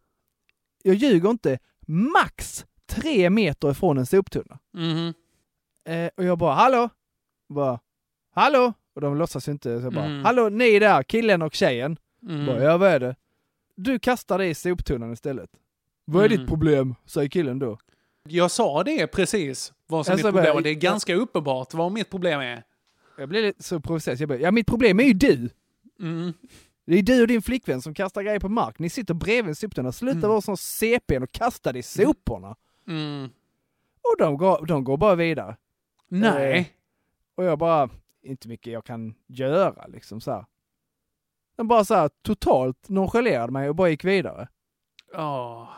jag 0.82 0.94
ljuger 0.94 1.30
inte, 1.30 1.58
max 1.86 2.66
tre 2.86 3.30
meter 3.30 3.70
ifrån 3.70 3.98
en 3.98 4.06
soptunna. 4.06 4.58
Mhm. 4.72 5.14
Eh, 5.86 6.08
och 6.16 6.24
jag 6.24 6.38
bara, 6.38 6.54
hallå? 6.54 6.88
Bara, 7.48 7.80
hallå? 8.34 8.72
Och 8.94 9.00
de 9.00 9.16
låtsas 9.16 9.48
inte, 9.48 9.80
så 9.80 9.86
jag 9.86 9.92
bara, 9.94 10.04
Mm. 10.04 10.24
hallå 10.24 10.48
ni 10.48 10.78
där, 10.78 11.02
killen 11.02 11.42
och 11.42 11.54
tjejen. 11.54 11.96
Mm. 12.28 12.46
Bara, 12.46 12.62
ja 12.62 12.76
vad 12.76 12.88
är 12.88 13.00
det? 13.00 13.16
Du 13.76 13.98
kastar 13.98 14.38
det 14.38 14.46
i 14.46 14.54
soptunnan 14.54 15.12
istället. 15.12 15.50
Vad 16.04 16.24
är 16.24 16.26
Mm. 16.28 16.38
ditt 16.40 16.48
problem? 16.48 16.94
Säger 17.06 17.28
killen 17.28 17.58
då. 17.58 17.78
Jag 18.28 18.50
sa 18.50 18.82
det 18.84 19.06
precis, 19.06 19.72
vad 19.86 20.06
som 20.06 20.12
Alltså, 20.12 20.26
mitt 20.26 20.34
problem 20.34 20.54
var. 20.54 20.62
Det 20.62 20.70
är 20.70 20.74
ganska 20.74 21.14
uppenbart 21.14 21.74
vad 21.74 21.92
mitt 21.92 22.10
problem 22.10 22.40
är. 22.40 22.62
Jag 23.18 23.28
blir 23.28 23.42
lite 23.42 23.62
så 23.62 23.80
provocerad, 23.80 24.20
jag 24.20 24.28
bara, 24.28 24.38
ja 24.38 24.50
mitt 24.50 24.66
problem 24.66 25.00
är 25.00 25.04
ju 25.04 25.12
du! 25.12 25.50
Mm. 26.00 26.32
Det 26.86 26.98
är 26.98 27.02
du 27.02 27.20
och 27.22 27.28
din 27.28 27.42
flickvän 27.42 27.82
som 27.82 27.94
kastar 27.94 28.22
grejer 28.22 28.40
på 28.40 28.48
mark. 28.48 28.78
Ni 28.78 28.90
sitter 28.90 29.14
bredvid 29.14 29.48
en 29.48 29.54
soptunna, 29.54 29.92
sluta 29.92 30.18
Mm. 30.18 30.30
vara 30.30 30.40
som 30.40 30.56
CPn 30.56 31.22
och 31.22 31.32
kasta 31.32 31.72
det 31.72 31.78
i 31.78 31.82
soporna. 31.82 32.56
Mm. 32.88 33.24
Och 34.02 34.14
de 34.18 34.36
går, 34.36 34.66
de 34.66 34.84
går 34.84 34.96
bara 34.96 35.14
vidare. 35.14 35.56
Nej. 36.08 36.58
Eh, 36.58 36.66
och 37.34 37.44
jag 37.44 37.58
bara, 37.58 37.90
inte 38.22 38.48
mycket 38.48 38.72
jag 38.72 38.84
kan 38.84 39.14
göra 39.26 39.86
liksom 39.86 40.20
så 40.20 40.30
här. 40.32 40.44
De 41.56 41.68
bara 41.68 41.84
så 41.84 41.94
här 41.94 42.10
totalt 42.22 42.88
nonchalerade 42.88 43.52
mig 43.52 43.68
och 43.68 43.74
bara 43.74 43.88
gick 43.88 44.04
vidare. 44.04 44.48
Åh. 45.14 45.68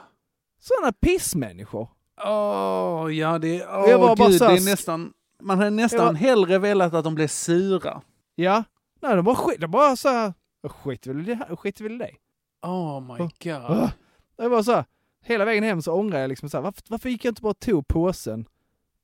Sådana 0.58 0.92
pissmänniskor. 0.92 1.88
Åh, 2.24 3.14
ja 3.14 3.38
det... 3.38 3.66
Åh, 3.66 3.90
jag 3.90 4.00
bara 4.00 4.14
gud, 4.14 4.38
så 4.38 4.44
här 4.44 4.52
det 4.52 4.58
är 4.60 4.70
nästan... 4.70 5.12
Man 5.42 5.58
hade 5.58 5.70
nästan 5.70 6.06
var- 6.06 6.12
hellre 6.14 6.58
velat 6.58 6.94
att 6.94 7.04
de 7.04 7.14
blev 7.14 7.28
sura. 7.28 8.02
Ja, 8.34 8.64
nej 9.00 9.16
de 9.16 9.24
bara 9.24 9.34
skit, 9.36 9.60
de 9.60 9.70
bara 9.70 9.96
så 9.96 10.08
här, 10.08 10.32
skit 10.62 11.06
väl 11.06 11.20
i 11.20 11.24
det 11.24 11.34
här, 11.34 11.56
skit 11.56 11.80
väl 11.80 11.92
i 11.92 11.98
dig. 11.98 12.16
Oh 12.62 13.00
my 13.00 13.18
god. 13.18 13.52
Ah. 13.52 13.90
Det 14.36 14.48
var 14.48 14.62
så 14.62 14.72
här, 14.72 14.84
hela 15.22 15.44
vägen 15.44 15.64
hem 15.64 15.82
så 15.82 15.92
ångrar 15.92 16.18
jag 16.18 16.28
liksom 16.28 16.50
så 16.50 16.56
här, 16.56 16.62
varför, 16.62 16.82
varför 16.88 17.08
gick 17.08 17.24
jag 17.24 17.30
inte 17.30 17.42
bara 17.42 17.50
och 17.50 17.58
tog 17.58 17.88
påsen 17.88 18.48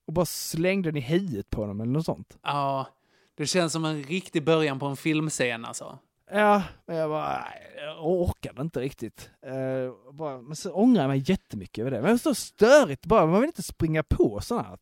och 0.07 0.13
bara 0.13 0.27
slängde 0.27 0.91
den 0.91 0.97
i 0.97 1.01
huvudet 1.01 1.51
på 1.51 1.61
honom 1.61 1.81
eller 1.81 1.93
något 1.93 2.05
sånt. 2.07 2.39
Ja, 2.43 2.87
det 3.35 3.47
känns 3.47 3.73
som 3.73 3.85
en 3.85 4.03
riktig 4.03 4.45
början 4.45 4.79
på 4.79 4.87
en 4.87 4.97
filmscen 4.97 5.65
alltså. 5.65 5.99
Ja, 6.31 6.63
men 6.87 6.97
jag 6.97 7.11
bara, 7.11 7.45
jag 7.87 8.07
orkade 8.07 8.63
inte 8.63 8.81
riktigt. 8.81 9.31
Eh, 9.47 10.13
bara, 10.13 10.41
men 10.43 10.57
så 10.57 10.73
ångrar 10.73 11.03
jag 11.03 11.09
mig 11.09 11.23
jättemycket 11.27 11.79
över 11.83 11.91
det. 11.91 11.97
Men 11.97 12.07
det 12.11 12.15
är 12.15 12.19
så 12.19 12.35
störigt 12.35 13.07
bara, 13.07 13.27
man 13.27 13.41
vill 13.41 13.49
inte 13.49 13.63
springa 13.63 14.03
på 14.03 14.41
sådana 14.41 14.69
här 14.69 14.79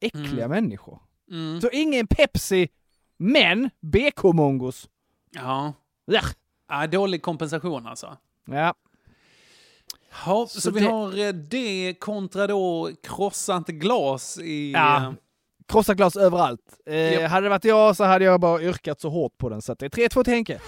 äckliga 0.00 0.44
Mm. 0.44 0.50
människor. 0.50 1.00
Mm. 1.30 1.60
Så 1.60 1.70
ingen 1.72 2.06
Pepsi, 2.06 2.68
men 3.16 3.70
BK-mongos. 3.80 4.88
Ja. 5.30 5.72
Ja. 6.04 6.20
ja. 6.68 6.86
Dålig 6.86 7.22
kompensation 7.22 7.86
alltså. 7.86 8.16
Ja. 8.46 8.74
Ja, 10.26 10.46
så, 10.48 10.60
Så 10.60 10.70
vi 10.70 10.80
det- 10.80 10.86
har 10.86 11.26
eh, 11.26 11.32
det 11.32 11.94
kontra 12.00 12.46
då 12.46 12.90
krossat 13.02 13.66
glas 13.66 14.38
i... 14.38 14.72
Ja. 14.72 14.96
eh, 14.96 15.12
Krossa 15.68 15.94
glas 15.94 16.16
överallt. 16.16 16.60
Eh, 16.86 17.12
Japp. 17.12 17.30
Hade 17.30 17.46
det 17.46 17.50
varit 17.50 17.64
jag 17.64 17.96
så 17.96 18.04
hade 18.04 18.24
jag 18.24 18.40
bara 18.40 18.62
yrkat 18.62 19.00
så 19.00 19.08
hårt 19.10 19.38
på 19.38 19.48
den. 19.48 19.62
Så 19.62 19.72
att 19.72 19.78
det 19.78 19.86
är 19.86 20.08
3-2 20.08 20.24
till 20.24 20.32
Henke. 20.32 20.60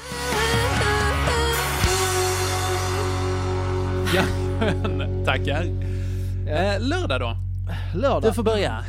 Ja, 4.14 4.22
tackar. 5.24 5.64
Eh, 6.48 6.80
lördag 6.80 7.20
då? 7.20 7.36
Lördag. 7.98 8.22
Du 8.30 8.34
får 8.34 8.42
börja. 8.42 8.84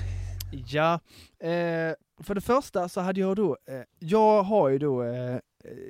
Ja, 0.67 0.93
eh, 1.39 1.93
för 2.23 2.35
det 2.35 2.41
första 2.41 2.89
så 2.89 3.01
hade 3.01 3.19
jag 3.19 3.35
då, 3.35 3.57
eh, 3.69 3.75
jag 3.99 4.43
har 4.43 4.69
ju 4.69 4.77
då 4.77 5.03
eh, 5.03 5.37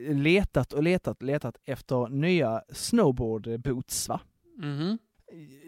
letat 0.09 0.74
och 0.74 0.84
letat 0.84 1.24
letat 1.24 1.55
efter 1.65 2.07
nya 2.09 2.61
snowboardboots 2.74 4.09
va. 4.09 4.20
Mhm. 4.58 4.97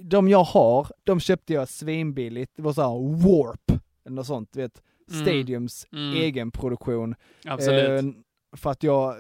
De 0.04 0.28
jag 0.30 0.44
har, 0.44 0.88
de 1.04 1.20
köpte 1.20 1.54
jag 1.54 1.70
svinbilligt, 1.70 2.52
det 2.56 2.62
var 2.62 2.74
så 2.74 2.82
här 2.82 3.24
Warp, 3.28 3.72
eller 4.06 4.16
något 4.16 4.28
sånt, 4.28 4.50
du 4.54 4.62
vet, 4.62 4.82
Mm. 5.12 5.22
Stadiums 5.26 5.88
Mm. 5.92 6.14
egen 6.14 6.52
produktion. 6.52 7.16
Absolut. 7.46 8.04
Eh, 8.06 8.12
för 8.58 8.70
att 8.72 8.84
jag, 8.84 9.16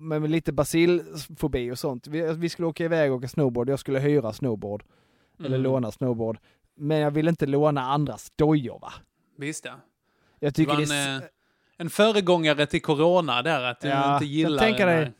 med 0.00 0.30
lite 0.30 0.52
basilfobi 0.52 1.70
och 1.70 1.78
sånt, 1.78 2.06
vi, 2.06 2.32
vi 2.34 2.48
skulle 2.48 2.66
åka 2.68 2.84
iväg 2.84 3.10
och 3.12 3.16
åka 3.18 3.28
snowboard, 3.28 3.68
jag 3.70 3.78
skulle 3.78 3.98
hyra 3.98 4.32
snowboard, 4.32 4.84
eller 5.38 5.48
Mm. 5.48 5.62
låna 5.62 5.90
snowboard. 5.90 6.38
Men 6.74 6.98
jag 6.98 7.10
vill 7.10 7.28
inte 7.28 7.46
låna 7.46 7.80
andras 7.82 8.32
dojor 8.36 8.78
va. 8.78 8.92
Visst 9.36 9.64
ja. 9.64 9.72
Jag 10.38 10.48
Det 10.48 10.54
tycker 10.56 10.72
var 10.72 10.80
det 10.80 10.94
är 10.94 11.08
en, 11.16 11.22
eh, 11.22 11.28
en 11.76 11.90
föregångare 11.90 12.66
till 12.66 12.82
corona 12.82 13.42
där, 13.42 13.62
att 13.62 13.80
du 13.80 13.88
Ja, 13.88 14.14
inte 14.14 14.24
jag 14.24 14.32
gillar 14.32 14.58
tänker 14.58 14.86
den 14.86 14.96
dig- 14.96 15.12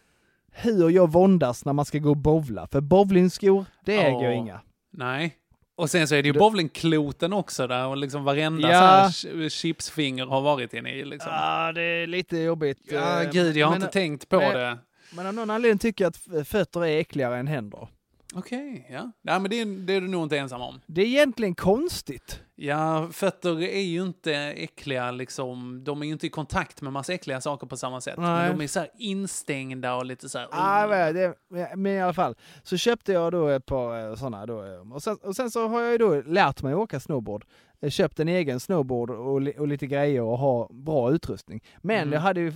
hur 0.63 0.91
jag 0.91 1.13
våndas 1.13 1.65
när 1.65 1.73
man 1.73 1.85
ska 1.85 1.99
gå 1.99 2.11
och 2.11 2.17
bowla. 2.17 2.67
För 2.73 2.81
bowlingskor, 2.81 3.65
det 3.85 3.97
äger 3.97 4.11
jag 4.23 4.25
Ja. 4.25 4.31
inga. 4.33 4.61
Nej. 4.93 5.35
Och 5.77 5.91
sen 5.91 6.09
så 6.09 6.15
är 6.15 6.23
det 6.23 6.27
ju 6.29 6.33
bowlingkloten 6.33 7.33
också 7.33 7.67
där 7.67 7.87
och 7.87 7.97
liksom 7.97 8.25
varenda 8.25 8.69
Ja. 8.73 8.79
så 8.79 8.85
här 9.29 9.35
ch- 9.35 9.49
chipsfinger 9.49 10.27
har 10.27 10.41
varit 10.41 10.75
inne 10.75 10.95
i 10.95 11.05
liksom. 11.05 11.33
Ja, 11.33 11.73
det 11.73 11.83
är 11.83 12.07
lite 12.07 12.39
jobbigt. 12.39 12.79
Ja, 12.91 13.23
gud, 13.33 13.57
jag 13.57 13.67
har 13.67 13.73
men- 13.75 13.83
inte 13.83 13.93
tänkt 13.93 14.29
på 14.29 14.37
men- 14.39 14.55
det. 14.55 14.79
Men 15.13 15.27
av 15.27 15.35
någon 15.35 15.51
anledning 15.51 15.79
tycker 15.79 16.05
jag 16.05 16.11
att 16.41 16.49
fötter 16.49 16.85
är 16.87 16.99
äckligare 17.01 17.37
än 17.39 17.47
händer. 17.47 17.89
Okej, 18.35 18.87
ja. 18.91 19.11
Nej, 19.23 19.41
men 19.41 19.51
det, 19.51 19.61
är- 19.61 19.87
det 19.87 19.93
är 19.93 20.01
du 20.01 20.09
nog 20.09 20.23
inte 20.23 20.39
ensam 20.39 20.61
om. 20.63 20.81
Det 20.87 21.03
är 21.03 21.07
egentligen 21.07 21.55
konstigt. 21.55 22.43
Ja, 22.55 23.09
fötter 23.13 23.63
är 23.63 23.81
ju 23.81 24.03
inte 24.03 24.33
äckliga 24.35 25.11
liksom. 25.11 25.85
De 25.85 26.03
är 26.03 26.07
ju 26.07 26.13
inte 26.13 26.27
i 26.27 26.31
kontakt 26.31 26.83
med 26.83 26.93
massa 26.93 27.13
äckliga 27.13 27.41
saker 27.41 27.67
på 27.67 27.77
samma 27.77 28.01
sätt. 28.01 28.15
Nej. 28.19 28.49
Men 28.49 28.59
de 28.59 28.65
är 28.65 28.69
så 28.69 28.81
här 28.81 28.89
instängda 28.99 29.95
och 29.95 30.05
lite 30.05 30.29
så 30.29 30.39
här... 30.39 30.49
Ah, 30.51 31.13
det, 31.13 31.35
men 31.77 31.87
i 31.93 32.01
alla 32.01 32.13
fall, 32.13 32.35
så 32.63 32.77
köpte 32.77 33.13
jag 33.13 33.33
då 33.33 33.49
ett 33.49 33.67
par 33.67 34.17
sådana 34.17 34.47
då. 34.47 34.65
eh, 34.65 34.93
Och 34.93 35.03
sen, 35.03 35.17
och 35.23 35.37
sen 35.37 35.51
så 35.51 35.69
har 35.69 35.81
jag 35.83 35.93
ju 35.93 35.99
då 35.99 36.23
lärt 36.27 36.63
mig 36.63 36.75
åka 36.75 37.01
snowboard. 37.01 37.45
Köpt 37.91 38.21
en 38.21 38.29
egen 38.29 38.61
snowboard 38.61 39.11
och, 39.11 39.41
li- 39.41 39.55
och 39.59 39.69
lite 39.69 39.87
grejer 39.87 40.23
och 40.23 40.39
ha 40.39 40.69
bra 40.73 41.11
utrustning. 41.13 41.61
Men 41.83 41.99
Mm. 42.03 42.13
jag 42.13 42.21
hade 42.21 42.41
ju 42.41 42.53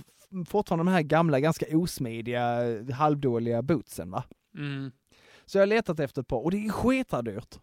fortfarande 0.47 0.85
de 0.85 0.91
här 0.95 1.01
gamla, 1.01 1.39
ganska 1.39 1.65
osmidiga, 1.77 2.63
eh, 2.69 2.89
halvdåliga 2.95 3.61
bootsen 3.61 4.11
va. 4.11 4.23
Mm. 4.57 4.91
Så 5.45 5.57
jag 5.57 5.61
har 5.61 5.67
letat 5.67 5.99
efter 5.99 6.21
ett 6.21 6.27
par 6.27 6.43
och 6.43 6.51
det 6.51 6.65
är 6.65 6.69
sketadyrt. 6.69 7.59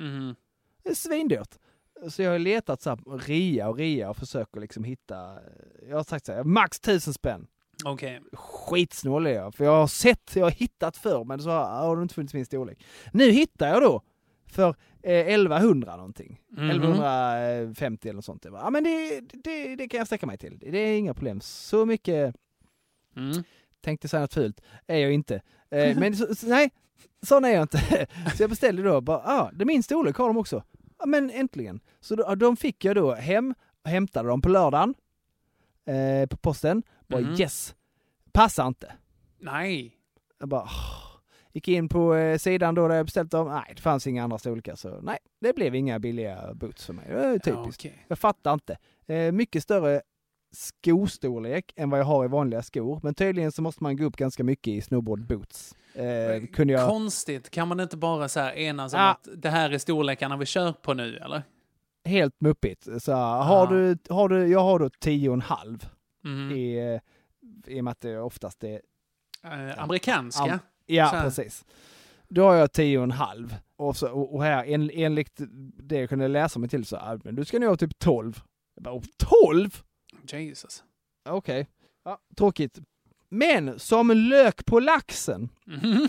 Mhm. 0.00 0.34
Det 0.82 0.90
är 0.90 0.94
svindyrt. 0.94 1.58
Så 2.10 2.22
jag 2.22 2.30
har 2.30 2.38
letat 2.38 2.82
så 2.82 2.90
här, 2.90 3.18
rea 3.18 3.68
och 3.68 3.78
rea 3.78 4.10
och 4.10 4.16
försöker 4.16 4.60
liksom 4.60 4.84
hitta, 4.84 5.38
jag 5.88 5.96
har 5.96 6.04
sagt 6.04 6.26
så 6.26 6.32
här, 6.32 6.44
max 6.44 6.80
tusen 6.80 7.14
spänn. 7.14 7.46
Okej. 7.84 8.20
Skitsnål 8.32 9.26
är 9.26 9.30
jag, 9.34 9.54
för 9.54 9.64
jag 9.64 9.72
har 9.72 9.86
sett, 9.86 10.36
jag 10.36 10.44
har 10.44 10.50
hittat 10.50 10.96
förr 10.96 11.24
men 11.24 11.42
så 11.42 11.50
har 11.50 11.96
det 11.96 12.02
inte 12.02 12.14
funnits 12.14 12.34
min 12.34 12.46
storlek. 12.46 12.84
Nu 13.12 13.30
hittar 13.30 13.68
jag 13.68 13.82
då 13.82 14.02
för 14.46 14.68
eh, 15.02 15.26
1100 15.28 15.96
någonting. 15.96 16.40
Mhm. 16.48 16.70
1150 16.70 18.08
eller 18.08 18.14
något 18.16 18.24
sånt. 18.24 18.44
Ja 18.44 18.70
men 18.70 18.84
det, 18.84 19.20
det, 19.20 19.76
det 19.76 19.88
kan 19.88 19.98
jag 19.98 20.06
sträcka 20.06 20.26
mig 20.26 20.38
till. 20.38 20.58
Det 20.58 20.78
är 20.78 20.98
inga 20.98 21.14
problem. 21.14 21.40
Så 21.40 21.86
mycket, 21.86 22.34
Mm. 23.16 23.44
tänkte 23.80 24.08
säga 24.08 24.20
något 24.20 24.34
fult, 24.34 24.60
är 24.86 24.96
jag 24.98 25.12
inte. 25.12 25.34
Eh, 25.70 25.98
men 25.98 26.16
så, 26.16 26.46
nej, 26.46 26.70
sån 27.22 27.44
är 27.44 27.48
jag 27.48 27.62
inte. 27.62 28.06
Så 28.36 28.42
jag 28.42 28.50
beställde 28.50 28.82
då, 28.82 29.00
bara, 29.00 29.18
ah, 29.24 29.50
det 29.52 29.62
är 29.64 29.66
min 29.66 29.82
storlek 29.82 30.16
har 30.16 30.26
de 30.26 30.36
också. 30.36 30.62
Ja 30.98 31.06
men 31.06 31.30
äntligen. 31.30 31.80
Så 32.00 32.16
då, 32.16 32.34
de 32.34 32.56
fick 32.56 32.84
jag 32.84 32.96
då 32.96 33.14
hem, 33.14 33.54
hämtade 33.84 34.28
dem 34.28 34.42
på 34.42 34.48
lördagen 34.48 34.94
eh, 35.86 36.26
på 36.28 36.36
posten. 36.36 36.82
Bara 37.08 37.20
Mhm. 37.20 37.34
yes, 37.40 37.74
passar 38.32 38.66
inte. 38.66 38.92
Nej. 39.38 39.96
Jag 40.38 40.48
bara, 40.48 40.62
åh. 40.62 41.02
gick 41.52 41.68
in 41.68 41.88
på 41.88 42.14
eh, 42.14 42.38
sidan 42.38 42.74
då 42.74 42.88
där 42.88 42.94
jag 42.96 43.06
beställt 43.06 43.30
dem. 43.30 43.48
Nej, 43.48 43.72
det 43.76 43.82
fanns 43.82 44.06
inga 44.06 44.24
andra 44.24 44.38
storlekar. 44.38 44.74
Så 44.76 45.00
nej, 45.02 45.18
det 45.40 45.52
blev 45.54 45.74
inga 45.74 45.98
billiga 45.98 46.54
boots 46.54 46.86
för 46.86 46.92
mig. 46.92 47.04
Det 47.08 47.14
är 47.14 47.32
typiskt. 47.38 47.84
Ja, 47.84 47.90
okej. 47.90 48.04
Jag 48.08 48.18
fattar 48.18 48.52
inte. 48.52 48.78
Eh, 49.06 49.32
mycket 49.32 49.62
större 49.62 50.02
skostorlek 50.52 51.72
än 51.76 51.90
vad 51.90 52.00
jag 52.00 52.04
har 52.04 52.24
i 52.24 52.28
vanliga 52.28 52.62
skor. 52.62 53.00
Men 53.02 53.14
tydligen 53.14 53.52
så 53.52 53.62
måste 53.62 53.82
man 53.82 53.96
gå 53.96 54.04
upp 54.04 54.16
ganska 54.16 54.44
mycket 54.44 54.68
i 54.72 54.80
snowboard 54.80 55.26
boots. 55.26 55.74
Eh, 55.94 56.46
kunde 56.52 56.72
jag... 56.72 56.88
Konstigt. 56.88 57.50
Kan 57.50 57.68
man 57.68 57.80
inte 57.80 57.96
bara 57.96 58.28
så 58.28 58.40
här 58.40 58.52
enas 58.52 58.94
om 58.94 59.00
Ah. 59.00 59.10
att 59.10 59.28
det 59.36 59.50
här 59.50 59.70
är 59.70 59.78
storlekarna 59.78 60.36
vi 60.36 60.46
kör 60.46 60.72
på 60.72 60.94
nu, 60.94 61.16
eller? 61.16 61.42
Helt 62.04 62.40
muppigt. 62.40 62.88
Så 63.02 63.12
har 63.12 63.66
Ah. 63.66 63.70
du, 63.70 63.98
har 64.10 64.28
du, 64.28 64.46
jag 64.46 64.60
har 64.60 64.78
då 64.78 64.88
10,5 64.88 65.86
Mhm. 66.24 66.50
i, 66.56 66.78
eh, 67.66 67.72
i 67.74 67.80
och 67.80 67.84
med 67.84 67.90
att 67.92 68.00
det 68.00 68.18
oftast 68.20 68.64
är 68.64 68.80
Eh, 69.44 69.82
amerikanska? 69.82 70.42
Am- 70.44 70.58
ja, 70.86 71.10
precis. 71.24 71.64
Då 72.28 72.44
har 72.44 72.54
jag 72.54 72.70
10,5 72.72 73.54
och, 73.76 73.96
så, 73.96 74.08
och, 74.10 74.34
och 74.34 74.42
här 74.44 74.64
en, 74.64 74.90
enligt 74.94 75.40
det 75.76 75.96
jag 76.00 76.08
kunde 76.08 76.28
läsa 76.28 76.58
mig 76.58 76.68
till 76.68 76.84
så 76.84 76.96
ah, 76.96 77.18
men 77.24 77.34
du 77.34 77.44
ska 77.44 77.58
nog 77.58 77.68
ha 77.68 77.76
typ 77.76 77.98
12. 77.98 78.42
Jag 78.74 78.82
bara, 78.84 79.00
12? 79.50 79.82
Jesus. 80.30 80.84
Okej. 81.24 81.66
Ja, 82.04 82.18
tråkigt. 82.36 82.78
Men 83.28 83.78
som 83.78 84.10
lök 84.10 84.64
på 84.66 84.80
laxen 84.80 85.48
Mhm. 85.66 86.08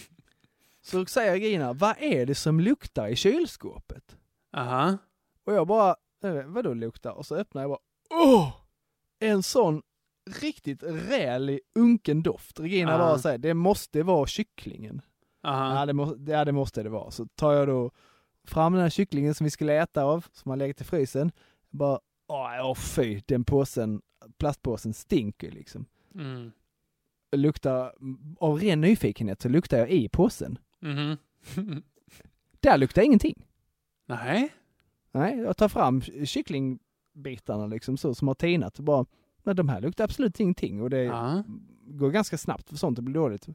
så 0.82 1.06
säger 1.06 1.34
Gina, 1.36 1.72
vad 1.72 1.94
är 1.98 2.26
det 2.26 2.34
som 2.34 2.60
luktar 2.60 3.08
i 3.08 3.16
kylskåpet? 3.16 4.16
Aha. 4.56 4.98
Och 5.44 5.52
jag 5.52 5.66
bara, 5.66 5.96
eh, 6.24 6.42
vadå 6.46 6.74
luktar? 6.74 7.10
Och 7.12 7.26
så 7.26 7.36
öppnar 7.36 7.62
jag 7.62 7.70
bara, 7.70 7.80
åh! 8.10 8.52
En 9.18 9.42
sån 9.42 9.82
riktigt 10.40 10.82
rälig 10.82 11.60
unken 11.74 12.22
doft. 12.22 12.60
Regina 12.60 12.94
Ah. 12.94 12.98
bara 12.98 13.18
säger, 13.18 13.38
det 13.38 13.54
måste 13.54 14.02
vara 14.02 14.26
kycklingen. 14.26 15.02
Aha. 15.42 15.74
Ja 15.80 15.86
det, 15.86 15.92
må, 15.92 16.16
ja, 16.26 16.44
det 16.44 16.52
måste 16.52 16.82
det 16.82 16.88
vara. 16.88 17.10
Så 17.10 17.26
tar 17.26 17.52
jag 17.52 17.68
då 17.68 17.90
fram 18.44 18.72
den 18.72 18.82
här 18.82 18.90
kycklingen 18.90 19.34
som 19.34 19.44
vi 19.44 19.50
skulle 19.50 19.74
äta 19.82 20.04
av, 20.04 20.26
som 20.32 20.50
har 20.50 20.56
legat 20.56 20.80
i 20.80 20.84
frysen. 20.84 21.32
Bara, 21.70 22.00
åh, 22.30 22.70
åh 22.70 22.74
fy, 22.74 23.20
den 23.26 23.44
påsen, 23.44 24.02
plastpåsen 24.38 24.94
stinker 24.94 25.50
liksom. 25.50 25.86
Mm. 26.14 26.50
Luktar, 27.36 27.94
av 28.38 28.60
ren 28.60 28.80
nyfikenhet 28.80 29.42
så 29.42 29.48
luktar 29.48 29.78
jag 29.78 29.90
i 29.90 30.08
påsen. 30.08 30.58
Mhm. 30.80 31.16
Där 32.60 32.78
luktar 32.78 33.02
ingenting. 33.02 33.46
Nej. 34.06 34.54
Nej, 35.12 35.38
jag 35.38 35.56
tar 35.56 35.68
fram 35.68 36.02
kycklingbitarna 36.24 37.66
liksom 37.66 37.96
så 37.96 38.14
som 38.14 38.28
har 38.28 38.34
tinat 38.34 38.78
och 38.78 38.84
bara, 38.84 39.06
nej 39.42 39.54
de 39.54 39.68
här 39.68 39.80
luktar 39.80 40.04
absolut 40.04 40.40
ingenting 40.40 40.82
och 40.82 40.90
det 40.90 41.02
Ja. 41.02 41.44
går 41.86 42.10
ganska 42.10 42.38
snabbt 42.38 42.68
för 42.70 42.76
sånt 42.76 42.98
att 42.98 43.04
bli 43.04 43.14
dåligt. 43.14 43.48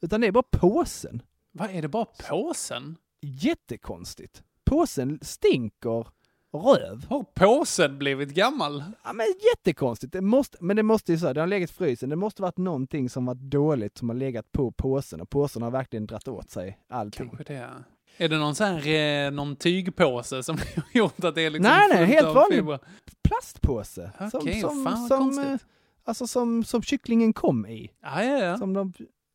Utan 0.00 0.20
det 0.20 0.26
är 0.26 0.32
bara 0.32 0.44
påsen. 0.50 1.22
Vad 1.52 1.70
är 1.70 1.82
det 1.82 1.88
bara 1.88 2.04
påsen? 2.28 2.96
Jättekonstigt. 3.20 4.42
Påsen 4.64 5.18
stinker 5.22 6.06
röv. 6.52 7.06
Har 7.10 7.22
påsen 7.34 7.98
blivit 7.98 8.28
gammal? 8.34 8.84
Ja 9.04 9.12
men 9.12 9.26
jättekonstigt. 9.52 10.12
Det 10.12 10.20
måste, 10.20 10.56
men 10.60 10.76
det 10.76 10.82
måste 10.82 11.12
ju 11.12 11.18
så, 11.18 11.26
här, 11.26 11.34
det 11.34 11.40
har 11.40 11.46
legat 11.46 11.70
i 11.70 11.72
frysen. 11.72 12.08
Det 12.08 12.16
måste 12.16 12.42
varit 12.42 12.58
någonting 12.58 13.10
som 13.10 13.26
var 13.26 13.34
dåligt 13.34 13.98
som 13.98 14.08
har 14.08 14.16
legat 14.16 14.52
på 14.52 14.72
påsen 14.72 15.20
och 15.20 15.30
påsen 15.30 15.62
har 15.62 15.70
verkligen 15.70 16.06
dratt 16.06 16.28
åt 16.28 16.50
sig 16.50 16.78
allting. 16.88 17.28
Kanske 17.28 17.52
det. 17.54 17.68
Är 18.16 18.28
det 18.28 18.38
någon 18.38 18.54
sån 18.54 18.66
här, 18.66 19.26
eh, 19.26 19.30
någon 19.30 19.56
tygpåse 19.56 20.42
som 20.42 20.58
har 20.76 20.84
gjort 20.92 21.24
att 21.24 21.34
det 21.34 21.42
är 21.42 21.50
liksom 21.50 21.72
nej 21.72 21.88
nej, 21.88 22.04
helt 22.06 22.34
vanlig 22.34 22.58
fibrer? 22.58 22.78
plastpåse. 23.22 24.10
Okej, 24.32 24.60
som, 24.60 24.84
fan 24.84 25.08
som, 25.08 25.18
konstigt. 25.18 25.46
eh, 25.48 25.56
Alltså 26.04 26.26
som, 26.26 26.64
som 26.64 26.82
kycklingen 26.82 27.32
kom 27.32 27.66
i. 27.66 27.90
Ja, 28.02 28.24
ja, 28.24 28.38
ja. 28.38 28.58
Som 28.58 28.72
de, 28.72 28.92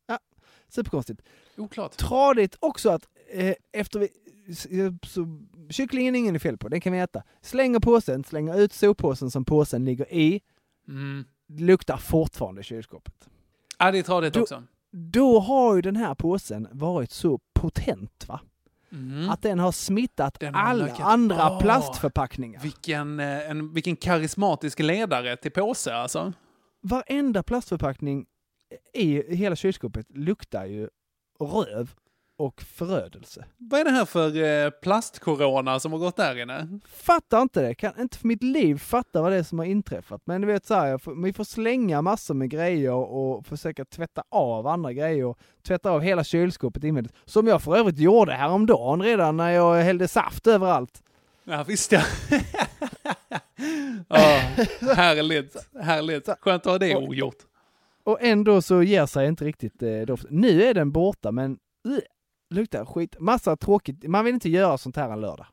ja, 0.08 0.18
superkonstigt. 0.68 1.22
Oklart. 1.56 1.96
Tradigt 1.96 2.56
också 2.60 2.90
att 2.90 3.08
eh, 3.32 3.54
efter 3.72 3.98
vi, 4.00 4.08
så, 5.06 5.26
kycklingen 5.70 6.14
är 6.14 6.18
ingen 6.18 6.40
fel 6.40 6.58
på, 6.58 6.68
den 6.68 6.80
kan 6.80 6.92
vi 6.92 6.98
äta. 6.98 7.22
Slänger 7.40 7.80
påsen, 7.80 8.24
slänger 8.24 8.60
ut 8.60 8.72
soppåsen 8.72 9.30
som 9.30 9.44
påsen 9.44 9.84
ligger 9.84 10.12
i, 10.14 10.40
Mm. 10.88 11.24
luktar 11.48 11.96
fortfarande 11.96 12.62
kylskåpet. 12.62 13.28
Ja, 13.78 13.90
det 13.90 13.98
är 13.98 14.02
tradigt 14.02 14.34
Då- 14.34 14.40
också. 14.42 14.62
Då 14.90 15.38
har 15.40 15.76
ju 15.76 15.82
den 15.82 15.96
här 15.96 16.14
påsen 16.14 16.68
varit 16.72 17.10
så 17.10 17.40
potent 17.54 18.24
va? 18.28 18.40
Mm. 18.92 19.30
Att 19.30 19.42
den 19.42 19.58
har 19.58 19.72
smittat 19.72 20.40
Den 20.40 20.54
har 20.54 20.62
alla 20.62 20.84
lökat- 20.86 21.00
andra 21.06 21.50
Åh. 21.50 21.60
plastförpackningar. 21.60 22.60
Vilken, 22.62 23.20
eh, 23.20 23.50
en, 23.50 23.72
vilken 23.74 23.96
karismatisk 23.96 24.78
ledare 24.78 25.36
till 25.36 25.50
påse 25.50 25.94
alltså. 25.94 26.32
Varenda 26.80 27.42
plastförpackning 27.42 28.26
i 28.94 29.34
hela 29.36 29.56
kylskåpet 29.56 30.06
luktar 30.10 30.64
ju 30.66 30.88
röv 31.40 31.94
och 32.38 32.62
förödelse. 32.62 33.44
Vad 33.56 33.80
är 33.80 33.84
det 33.84 33.90
här 33.90 34.04
för 34.04 34.42
eh, 34.42 34.70
plastcorona 34.70 35.80
som 35.80 35.92
har 35.92 35.98
gått 35.98 36.16
där 36.16 36.42
inne? 36.42 36.80
Fattar 36.86 37.42
inte 37.42 37.62
det, 37.62 37.74
kan 37.74 38.00
inte 38.00 38.18
för 38.18 38.26
mitt 38.26 38.42
liv 38.42 38.78
fatta 38.78 39.22
vad 39.22 39.32
det 39.32 39.38
är 39.38 39.42
som 39.42 39.58
har 39.58 39.66
inträffat. 39.66 40.22
Men 40.24 40.40
du 40.40 40.46
vet 40.46 40.66
så 40.66 40.74
här, 40.74 40.98
får, 40.98 41.24
vi 41.24 41.32
får 41.32 41.44
slänga 41.44 42.02
massor 42.02 42.34
med 42.34 42.50
grejer 42.50 42.92
och 42.92 43.46
försöka 43.46 43.84
tvätta 43.84 44.22
av 44.30 44.66
andra 44.66 44.92
grejer. 44.92 45.34
Tvätta 45.66 45.90
av 45.90 46.00
hela 46.00 46.24
kylskåpet 46.24 46.84
invändigt. 46.84 47.14
Som 47.24 47.46
jag 47.46 47.62
för 47.62 47.76
övrigt 47.76 47.98
gjorde 47.98 48.32
häromdagen 48.32 49.02
redan 49.02 49.36
när 49.36 49.50
jag 49.50 49.82
hällde 49.82 50.08
saft 50.08 50.46
överallt. 50.46 51.02
Ja, 51.44 51.64
visst 51.66 51.92
ja. 51.92 52.02
ja 54.08 54.40
härligt, 54.94 55.56
härligt. 55.80 56.28
Skönt 56.40 56.66
att 56.66 56.72
ha 56.72 56.78
det 56.78 56.96
ogjort. 56.96 57.38
Och 58.04 58.22
ändå 58.22 58.62
så 58.62 58.82
ger 58.82 59.06
sig 59.06 59.28
inte 59.28 59.44
riktigt 59.44 59.82
eh, 59.82 60.00
doften. 60.00 60.28
Nu 60.30 60.62
är 60.62 60.74
den 60.74 60.92
borta 60.92 61.32
men 61.32 61.58
uh, 61.88 61.98
luktar 62.50 62.84
skit. 62.84 63.16
Massa 63.20 63.56
tråkigt. 63.56 64.08
Man 64.08 64.24
vill 64.24 64.34
inte 64.34 64.48
göra 64.48 64.78
sånt 64.78 64.96
här 64.96 65.10
en 65.10 65.20
lördag. 65.20 65.46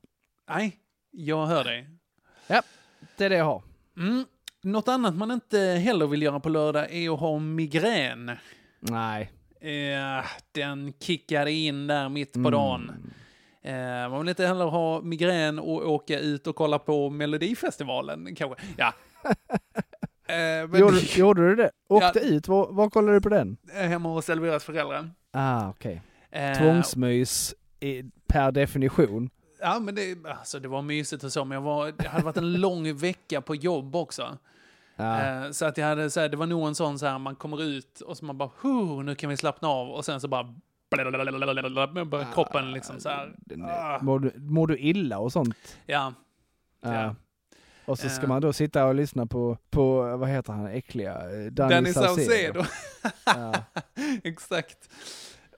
Nej, 0.49 0.79
jag 1.11 1.45
hör 1.45 1.63
dig. 1.63 1.89
Ja, 2.47 2.61
det 3.17 3.25
är 3.25 3.29
det 3.29 3.35
jag 3.37 3.45
har. 3.45 3.63
Mm. 3.97 4.25
Något 4.63 4.87
annat 4.87 5.15
man 5.15 5.31
inte 5.31 5.59
heller 5.59 6.07
vill 6.07 6.21
göra 6.21 6.39
på 6.39 6.49
lördag 6.49 6.87
är 6.91 7.13
att 7.13 7.19
ha 7.19 7.39
migrän. 7.39 8.31
Nej. 8.79 9.31
Eh, 9.61 10.25
den 10.51 10.93
kickade 10.99 11.51
in 11.51 11.87
där 11.87 12.09
mitt 12.09 12.33
på 12.33 12.39
Mm. 12.39 12.51
dagen. 12.51 12.91
Eh, 13.63 14.09
man 14.09 14.19
vill 14.19 14.29
inte 14.29 14.47
heller 14.47 14.65
ha 14.65 15.01
migrän 15.01 15.59
och 15.59 15.91
åka 15.91 16.19
ut 16.19 16.47
och 16.47 16.55
kolla 16.55 16.79
på 16.79 17.09
Melodifestivalen 17.09 18.35
kanske. 18.35 18.65
Ja. 18.77 18.93
Eh, 20.27 20.67
men- 20.69 20.79
Gjorde, 20.79 20.99
gjorde 20.99 21.49
du 21.49 21.55
det? 21.55 21.71
Åkte 21.89 22.19
Ja. 22.19 22.25
ut? 22.25 22.47
Var, 22.47 22.67
var 22.71 22.89
kollade 22.89 23.17
du 23.17 23.21
på 23.21 23.29
den? 23.29 23.57
Eh, 23.73 23.81
Hemma 23.87 24.09
hos 24.09 24.29
Elviras 24.29 24.63
föräldrar. 24.63 25.09
Ah, 25.31 25.69
okej. 25.69 25.93
Eh, 25.93 26.01
Tvångsmys 26.57 27.53
i, 27.79 28.03
per 28.27 28.51
definition. 28.51 29.29
Ja, 29.59 29.79
men 29.79 29.95
det, 29.95 30.17
alltså, 30.25 30.59
det 30.59 30.67
var 30.67 30.81
mysigt 30.81 31.23
och 31.23 31.31
så, 31.33 31.45
men 31.45 31.55
jag 31.55 31.61
var, 31.61 31.91
det 31.97 32.07
hade 32.07 32.23
varit 32.23 32.38
en 32.38 32.53
lång 32.61 32.95
vecka 32.95 33.41
på 33.41 33.55
jobb 33.55 33.95
också. 33.95 34.38
Ja. 34.95 35.21
Eh, 35.45 35.51
så 35.51 35.65
att 35.65 35.77
jag 35.77 35.86
hade, 35.88 36.09
så 36.09 36.19
här, 36.19 36.29
det 36.29 36.38
var 36.38 36.45
nog 36.45 36.67
en 36.67 36.75
sån 36.75 36.99
så 36.99 37.05
här, 37.05 37.19
man 37.19 37.36
kommer 37.36 37.63
ut 37.63 38.01
och 38.01 38.17
så 38.17 38.25
man 38.25 38.38
bara, 38.38 38.49
"Huh, 38.61 39.03
nu 39.03 39.15
kan 39.15 39.29
vi 39.29 39.38
slappna 39.38 39.67
av. 39.67 39.89
Och 39.89 40.05
sen 40.05 40.21
så 40.21 40.27
bara, 40.27 40.53
bara 42.05 42.25
kroppen 42.33 42.71
liksom 42.71 42.99
så 42.99 43.09
här. 43.09 43.36
Mår, 44.01 44.19
du, 44.19 44.31
mår 44.38 44.67
du 44.67 44.77
illa 44.77 45.19
och 45.19 45.31
sånt? 45.31 45.77
Ja, 45.86 46.13
Ja. 46.81 47.15
Och 47.86 47.99
så 47.99 48.09
ska 48.09 48.27
man 48.27 48.41
då 48.41 48.53
sitta 48.53 48.86
och 48.86 48.95
lyssna 48.95 49.25
på, 49.25 49.57
på 49.69 50.17
vad 50.17 50.29
heter 50.29 50.53
han, 50.53 50.67
äckliga? 50.67 51.13
eh, 51.13 51.51
Danny, 51.51 51.73
Danny 51.75 51.93
Saucedo. 51.93 52.63
Ja. 53.25 53.53
Exakt. 54.23 54.89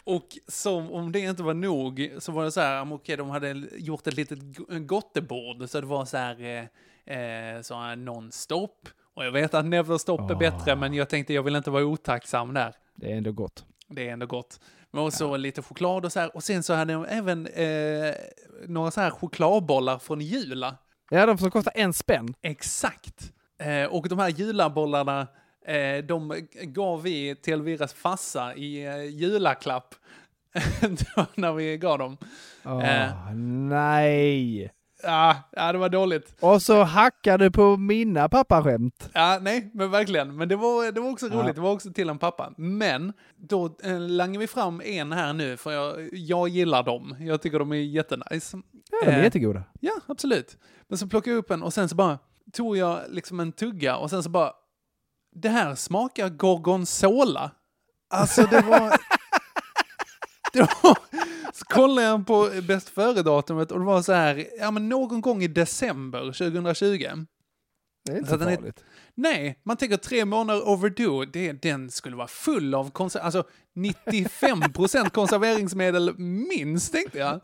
Och 0.08 0.28
som 0.48 0.92
om 0.92 1.12
det 1.12 1.20
inte 1.20 1.44
var 1.44 1.54
nog 1.54 2.12
så 2.20 2.32
var 2.32 2.44
det 2.44 2.52
så 2.52 2.62
här, 2.62 2.94
okej, 2.94 3.18
de 3.18 3.30
hade 3.30 3.52
gjort 3.78 4.08
ett 4.08 4.14
litet 4.14 4.40
go- 4.58 4.66
gottebord, 4.70 5.70
så 5.70 5.82
det 5.82 5.88
var 5.88 6.06
så 6.06 6.18
här, 6.18 6.42
eh, 6.42 7.18
eh, 7.18 7.62
så 7.62 7.76
här 7.76 7.96
non-stop. 7.96 8.90
Och 9.16 9.26
jag 9.26 9.32
vet 9.32 9.54
att 9.54 9.66
never 9.66 9.98
stop 9.98 10.20
är 10.30 10.36
Ah. 10.36 10.38
bättre, 10.38 10.76
men 10.76 10.94
jag 10.94 11.10
tänkte 11.10 11.34
jag 11.34 11.44
vill 11.44 11.56
inte 11.56 11.70
vara 11.72 11.86
otacksam 11.86 12.54
där. 12.54 12.76
Det 12.96 13.12
är 13.12 13.18
ändå 13.18 13.32
gott. 13.32 13.66
Det 13.88 14.08
är 14.08 14.14
ändå 14.14 14.26
gott. 14.26 14.60
Men 14.92 15.04
också 15.04 15.36
lite 15.38 15.62
choklad 15.62 16.06
och 16.06 16.12
så 16.12 16.20
här. 16.20 16.36
Och 16.36 16.44
sen 16.44 16.64
så 16.64 16.74
hade 16.74 16.94
de 16.94 17.06
även 17.06 17.48
eh, 17.48 18.14
några 18.68 18.92
så 18.92 19.02
här 19.02 19.10
chokladbollar 19.12 20.00
från 20.00 20.22
Jula. 20.22 20.78
Ja, 21.10 21.26
de 21.26 21.38
som 21.38 21.52
kostar 21.52 21.74
en 21.76 21.94
spänn. 21.94 22.34
Exakt. 22.42 23.32
Eh, 23.60 23.86
och 23.94 24.10
de 24.10 24.20
här 24.20 24.30
julabollarna, 24.30 25.28
eh, 25.68 26.04
de 26.06 26.48
gav 26.62 27.02
vi 27.02 27.36
till 27.36 27.54
Elviras 27.54 27.94
farsa 27.94 28.56
i 28.56 28.86
eh, 28.86 29.04
julaklapp. 29.06 29.96
När 31.36 31.54
vi 31.54 31.78
gav 31.78 31.98
dem. 32.00 32.18
Åh, 32.66 32.90
Eh. 33.04 33.34
nej! 33.82 34.72
Ja, 35.04 35.36
ja, 35.52 35.72
det 35.72 35.78
var 35.78 35.90
dåligt. 35.90 36.36
Och 36.40 36.62
så 36.62 36.84
hackar 36.84 37.38
du 37.38 37.52
på 37.52 37.78
mina 37.78 38.30
pappaskämt. 38.30 39.10
Ja, 39.14 39.40
nej, 39.42 39.72
men 39.74 39.92
verkligen. 39.92 40.36
Men 40.38 40.48
det 40.50 40.56
var, 40.56 40.92
det 40.92 41.02
var 41.02 41.10
också 41.12 41.28
Ja. 41.28 41.34
roligt. 41.36 41.56
Det 41.56 41.62
var 41.62 41.72
också 41.72 41.94
till 41.94 42.10
en 42.10 42.18
pappa. 42.18 42.54
Men 42.58 43.14
då 43.36 43.76
eh, 43.84 44.00
langar 44.00 44.40
vi 44.40 44.48
fram 44.48 44.82
en 44.86 45.12
här 45.12 45.34
nu, 45.34 45.58
för 45.58 45.72
jag, 45.72 46.10
jag 46.12 46.50
gillar 46.50 46.84
dem. 46.84 47.16
Jag 47.20 47.42
tycker 47.42 47.60
de 47.60 47.72
är 47.72 47.76
jättenice. 47.76 48.58
Ja, 48.92 48.98
de 49.06 49.12
är 49.12 49.18
Eh, 49.18 49.24
jättegoda. 49.24 49.64
Ja, 49.80 49.92
absolut. 50.08 50.58
Men 50.88 50.98
så 50.98 51.08
plockade 51.08 51.32
jag 51.32 51.38
upp 51.40 51.52
en 51.52 51.64
och 51.64 51.74
sen 51.74 51.90
så 51.90 51.96
bara 51.96 52.20
tog 52.54 52.78
jag 52.78 53.00
liksom 53.10 53.40
en 53.40 53.52
tugga 53.52 53.98
och 53.98 54.10
sen 54.10 54.24
så 54.24 54.30
bara 54.30 54.52
det 55.42 55.50
här 55.50 55.76
smakar 55.76 56.30
gorgonzola. 56.30 57.52
Alltså 58.10 58.44
det 58.46 58.62
var... 58.62 58.90
det 60.54 60.60
var 60.60 60.98
så 61.54 61.66
kollade 61.66 62.08
jag 62.08 62.28
på 62.28 62.50
bäst 62.68 62.90
före-datumet 62.90 63.72
och 63.72 63.80
det 63.80 63.86
var 63.86 64.02
så 64.02 64.14
här, 64.14 64.48
ja 64.60 64.72
men 64.72 64.90
någon 64.90 65.22
gång 65.22 65.44
i 65.44 65.48
december 65.48 66.20
2020. 66.22 67.08
Det 68.06 68.12
är 68.14 68.18
inte 68.18 68.30
Så 68.30 68.36
är- 68.36 68.56
farligt. 68.56 68.84
Nej, 69.16 69.60
man 69.66 69.78
tänker 69.78 69.98
tre 69.98 70.26
månader 70.26 70.68
overdue, 70.68 71.26
det, 71.26 71.52
den 71.54 71.92
skulle 71.92 72.16
vara 72.16 72.28
full 72.28 72.76
av 72.76 72.92
konser- 72.92 73.20
alltså 73.20 73.44
95% 73.76 75.10
konserveringsmedel 75.10 76.18
minst 76.18 76.92
tänkte 76.94 77.18
jag. 77.18 77.40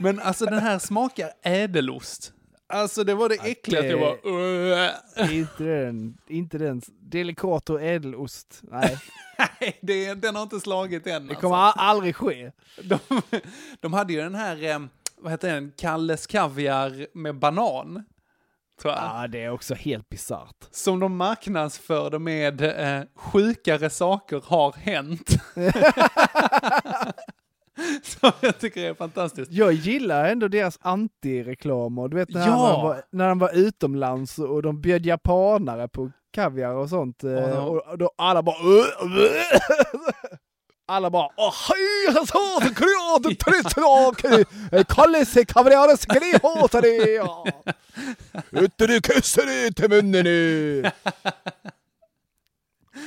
Men 0.00 0.20
alltså 0.20 0.44
den 0.44 0.58
här 0.58 0.78
smakar 0.78 1.30
ädelost. 1.42 2.32
Alltså 2.70 3.04
det 3.04 3.14
var 3.14 3.28
det 3.28 3.34
äckligaste, 3.34 3.86
jag. 3.86 4.18
"Ugh." 4.24 5.34
inte 5.34 5.64
den, 5.64 6.18
inte 6.28 6.58
den. 6.58 6.82
Delicato 7.00 7.78
ädelost. 7.78 8.60
Nej, 8.62 8.98
Nej, 9.60 9.78
det, 9.82 10.14
den 10.14 10.36
har 10.36 10.42
inte 10.42 10.60
slagit 10.60 11.06
än. 11.06 11.26
det 11.26 11.34
kommer 11.34 11.56
alltså. 11.56 11.80
aldrig 11.80 12.16
ske. 12.16 12.52
de, 12.82 12.98
de 13.80 13.92
hade 13.92 14.12
ju 14.12 14.20
den 14.20 14.34
här, 14.34 14.64
eh, 14.64 14.78
vad 15.16 15.32
heter 15.32 15.54
den, 15.54 15.72
Kalles 15.76 16.26
Kaviar 16.26 17.06
med 17.14 17.38
banan. 17.38 18.04
Tror 18.82 18.94
jag. 18.94 19.02
Ja, 19.04 19.26
det 19.28 19.44
är 19.44 19.50
också 19.50 19.74
helt 19.74 20.08
bisarrt. 20.08 20.56
Som 20.70 21.00
de 21.00 21.16
marknadsförde 21.16 22.18
med 22.18 22.60
eh, 22.62 23.02
sjukare 23.14 23.90
saker 23.90 24.42
har 24.46 24.72
hänt. 24.72 25.30
Som 28.02 28.32
jag 28.40 28.58
tycker 28.58 28.80
är 28.84 28.94
fantastiskt. 28.94 29.52
Jag 29.52 29.72
gillar 29.72 30.24
ändå 30.24 30.48
deras 30.48 30.78
antireklamer. 30.82 32.08
Du 32.08 32.16
vet 32.16 32.28
när, 32.28 32.40
Ja. 32.40 32.46
de 32.46 32.82
var, 32.82 33.02
när 33.12 33.28
de 33.28 33.38
var 33.38 33.50
utomlands 33.54 34.38
och 34.38 34.62
de 34.62 34.80
bjöd 34.80 35.06
japanare 35.06 35.88
på 35.88 36.10
kaviar 36.32 36.74
och 36.74 36.88
sånt. 36.88 37.24
eh, 37.24 37.30
de- 37.30 37.58
Och, 37.68 37.98
då 37.98 38.10
alla 38.18 38.42
bara... 38.42 38.56
Alla 40.88 41.10
bara 41.10 41.28
Åh, 41.36 41.54
hej, 41.68 42.14
han 42.16 42.26
kreatet 42.74 43.38
trettak, 43.38 44.22
Kalles 44.88 45.34
kaviares 45.48 46.06
kreatare, 46.06 46.86
ja. 46.88 47.46
Ute 48.50 48.86
du 48.86 49.00
kysser 49.00 49.46
det 49.46 49.72
till 49.74 49.90
munnen 49.90 50.24
nu. 50.24 50.82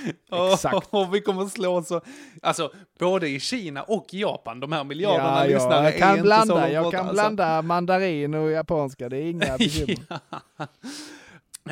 Exakt. 0.54 0.88
Och 0.89 1.16
vi 1.16 1.22
kommer 1.22 1.45
slå 1.45 1.84
så, 1.84 2.01
alltså 2.41 2.72
både 2.99 3.30
i 3.30 3.39
Kina 3.39 3.84
och 3.84 4.14
Japan, 4.14 4.60
de 4.60 4.72
här 4.72 4.84
miljarderna 4.84 5.47
Ja, 5.47 5.54
lyssnare 5.54 5.84
jag 5.84 5.97
kan 5.97 6.22
blanda, 6.22 6.72
jag 6.72 6.91
kan 6.91 6.99
alltså. 6.99 7.14
blanda 7.14 7.62
mandarin 7.62 8.34
och 8.34 8.51
japanska, 8.51 9.10
det 9.10 9.18
är 9.18 9.22
inga 9.30 9.58
bekymmer. 9.58 9.97
Ja. 10.10 10.68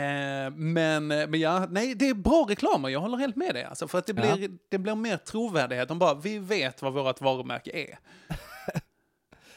Eh, 0.01 0.51
men, 0.51 1.07
men 1.07 1.33
ja, 1.39 1.67
nej, 1.69 1.95
det 1.95 2.09
är 2.09 2.13
bra 2.13 2.45
reklamer, 2.49 2.89
jag 2.89 2.99
håller 2.99 3.17
helt 3.17 3.35
med 3.35 3.55
dig. 3.55 3.63
Alltså, 3.63 3.87
för 3.87 3.97
att 3.97 4.07
det 4.07 4.13
Ja. 4.25 4.35
blir, 4.35 4.49
det 4.69 4.77
blir 4.77 4.95
mer 4.95 5.17
trovärdighet. 5.17 5.87
De 5.87 5.99
bara, 5.99 6.13
vi 6.13 6.39
vet 6.39 6.81
vad 6.81 6.93
vårt 6.93 7.21
varumärke 7.21 7.71
är. 7.71 7.99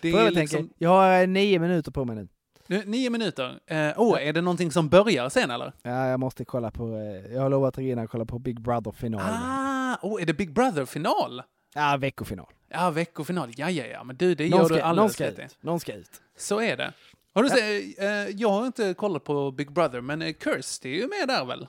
Det 0.00 0.10
är 0.10 0.24
jag 0.24 0.32
liksom, 0.32 0.58
tänka, 0.58 0.74
jag 0.78 0.90
har 0.90 1.26
nio 1.26 1.58
minuter 1.58 1.90
på 1.90 2.04
mig 2.04 2.16
nu. 2.16 2.28
Nu, 2.66 2.82
nio 2.86 3.10
minuter. 3.10 3.60
Eh, 3.66 3.92
oh, 3.96 4.26
är 4.26 4.32
det 4.32 4.40
någonting 4.40 4.70
som 4.70 4.88
börjar 4.88 5.28
sen 5.28 5.50
eller? 5.50 5.72
Ja, 5.82 6.08
jag 6.08 6.20
måste 6.20 6.44
kolla 6.44 6.70
på, 6.70 6.88
eh, 6.88 7.32
jag 7.34 7.42
har 7.42 7.48
lovat 7.50 7.78
Regina 7.78 8.02
att 8.02 8.10
kolla 8.10 8.24
på 8.24 8.38
Big 8.38 8.60
Brother-finalen. 8.60 9.40
Ah, 9.42 9.96
oh, 10.02 10.22
är 10.22 10.26
det 10.26 10.34
Big 10.34 10.52
Brother-final? 10.54 11.42
Ja, 11.74 11.96
veckofinal. 12.00 12.46
Ja, 12.68 12.90
veckofinal. 12.90 13.50
Ja, 13.56 13.70
ja, 13.70 13.84
ja, 13.84 14.04
men 14.04 14.16
du, 14.16 14.34
det 14.34 14.48
Någon 14.48 14.58
gör 14.58 14.64
ska, 14.66 14.74
du 14.74 14.80
någon 14.80 14.88
alldeles 14.88 15.20
rätt 15.20 15.38
i. 15.38 15.46
Någon 15.60 15.80
ska 15.80 15.94
ut. 15.94 16.20
Så 16.38 16.60
är 16.60 16.76
det. 16.76 16.92
Har 17.34 17.42
du 17.42 17.48
sett, 17.48 17.98
eh, 17.98 18.36
jag 18.40 18.48
har 18.50 18.66
inte 18.66 18.94
kollat 18.94 19.24
på 19.24 19.50
Big 19.50 19.72
Brother, 19.72 20.00
men 20.00 20.22
eh, 20.22 20.34
Kirsty 20.44 20.88
är 20.96 21.00
ju 21.02 21.08
med 21.08 21.28
där 21.28 21.44
väl? 21.44 21.66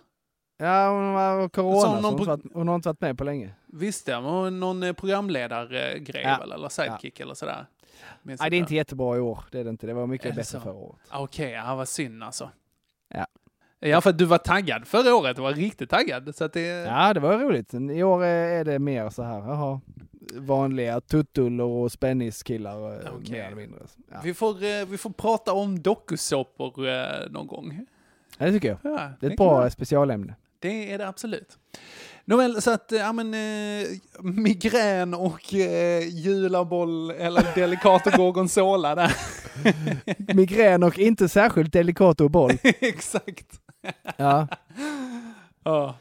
Ja, 0.57 0.89
hon 0.89 1.15
har 1.15 1.49
corona, 1.49 1.81
så 1.81 1.87
hon, 1.87 2.03
har 2.03 2.11
inte 2.11 2.23
varit, 2.29 2.41
hon 2.53 2.67
har 2.67 2.75
inte 2.75 2.89
varit 2.89 3.01
med 3.01 3.17
på 3.17 3.23
länge. 3.23 3.53
Visst 3.67 4.05
det, 4.05 4.21
men 4.21 4.59
någon 4.59 4.83
eh, 4.83 4.93
programledargrej 4.93 6.21
Ja. 6.23 6.37
väl, 6.39 6.51
eller 6.51 6.69
sidekick 6.69 7.19
eller 7.19 7.33
sådär. 7.33 7.65
Nej, 8.25 8.49
det 8.49 8.55
är 8.55 8.59
inte. 8.59 8.75
jättebra 8.75 9.17
i 9.17 9.19
år. 9.19 9.39
Det 9.51 9.59
är 9.59 9.63
det 9.63 9.69
inte. 9.69 9.87
Det 9.87 9.93
var 9.93 10.07
mycket 10.07 10.35
bättre 10.35 10.59
förra 10.59 10.73
året. 10.73 11.01
Ah, 11.09 11.23
Okej, 11.23 11.51
ja, 11.51 11.75
vad 11.75 11.87
synd 11.87 12.23
alltså. 12.23 12.49
Ja. 13.13 13.27
Ja, 13.79 14.01
för 14.01 14.09
att 14.09 14.17
du 14.17 14.25
var 14.25 14.37
taggad 14.37 14.87
förra 14.87 15.15
året, 15.15 15.35
du 15.35 15.41
var 15.41 15.53
riktigt 15.53 15.89
taggad. 15.89 16.35
Så 16.35 16.43
att 16.43 16.53
det... 16.53 16.61
Ja, 16.61 17.13
det 17.13 17.19
var 17.19 17.37
roligt. 17.37 17.73
I 17.73 18.03
år 18.03 18.23
är 18.25 18.63
det 18.65 18.79
mer 18.79 19.09
så 19.09 19.23
här, 19.23 19.37
jaha, 19.39 19.81
vanliga 20.33 21.01
tuttullor 21.01 21.83
och 21.83 21.91
spänniskillar 21.91 22.93
eh, 22.93 23.13
Okej. 23.15 23.31
mer 23.31 23.43
eller 23.43 23.55
mindre. 23.55 23.79
Ja. 24.11 24.17
Vi, 24.23 24.33
får, 24.33 24.63
eh, 24.63 24.85
vi 24.87 24.97
får 24.97 25.09
prata 25.09 25.53
om 25.53 25.81
dokusåpor 25.81 26.87
eh, 26.87 27.03
någon 27.29 27.47
gång. 27.47 27.85
ja, 28.37 28.45
det 28.45 28.51
tycker 28.51 28.67
jag. 28.67 28.77
Ja, 28.83 29.09
Det 29.19 29.27
är 29.27 29.31
ett 29.31 29.37
bra 29.37 29.69
specialämne. 29.69 30.35
Det 30.59 30.93
är 30.93 30.97
det 30.97 31.07
absolut. 31.07 31.57
Nåväl, 32.27 32.61
så 32.61 32.71
att, 32.71 32.91
ja 32.95 33.13
men, 33.13 33.33
eh, 33.33 33.87
migrän 34.21 35.13
och 35.13 35.53
eh, 35.53 36.07
julaboll 36.07 37.11
eller 37.11 37.55
delicato 37.55 38.09
gorgonzola 38.17 38.95
där. 38.95 39.15
Migrän 40.35 40.83
och 40.83 40.99
inte 40.99 41.29
särskilt 41.29 41.73
delikat 41.73 42.21
och 42.21 42.31
boll. 42.31 42.51
Exakt. 42.63 43.47
Ja. 44.17 44.47
Ja. 45.63 45.95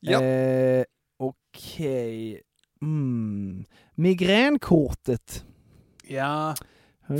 Ja. 0.00 0.22
Eh, 0.22 0.84
Okej. 1.18 2.42
Mm. 2.82 3.64
Migränkortet. 3.94 5.44
ja. 6.08 6.54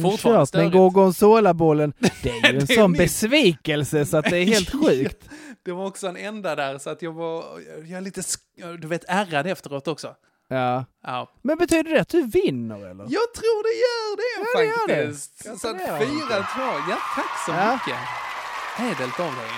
Fortfarande 0.03 0.47
störigt. 0.47 0.73
gorgonzolabollen? 0.73 1.93
Det 2.23 2.31
är 2.31 2.53
ju 2.53 2.59
en 2.59 2.67
sån 2.67 2.93
besvikelse 2.93 4.07
så 4.07 4.17
att 4.17 4.25
det 4.31 4.39
är 4.39 4.45
helt 4.45 4.71
sjukt. 4.71 5.29
Det 5.63 5.73
var 5.73 5.87
också 5.87 6.07
en 6.07 6.17
enda 6.17 6.57
där 6.57 6.79
så 6.79 6.91
att 6.91 7.03
jag 7.03 7.13
var, 7.13 7.61
jag 7.85 7.91
är 7.91 8.01
lite, 8.01 8.23
du 8.79 8.89
vet, 8.89 9.05
ärrad 9.09 9.47
efteråt 9.47 9.89
också. 9.89 10.17
Ja. 10.49 10.85
Ja. 11.03 11.33
Men 11.43 11.59
betyder 11.59 11.95
det 11.95 12.01
att 12.01 12.09
du 12.09 12.23
vinner 12.27 12.77
eller? 12.77 13.05
Jag 13.09 13.35
tror 13.35 13.63
det 13.63 13.77
gör 13.81 14.17
det 14.17 14.51
Ja, 14.53 14.59
det 14.61 14.67
gör 14.67 14.89
det. 15.03 15.07
faktiskt. 15.07 15.61
så 15.61 15.69
att 15.69 15.79
Gratulerar, 15.79 15.99
fyra, 15.99 16.47
två. 16.55 16.91
Ja, 16.91 16.99
tack 17.15 17.39
så 17.47 17.53
Ja. 17.53 17.73
mycket. 17.73 18.01
Ädelt 18.99 19.21
av 19.21 19.35
dig. 19.35 19.51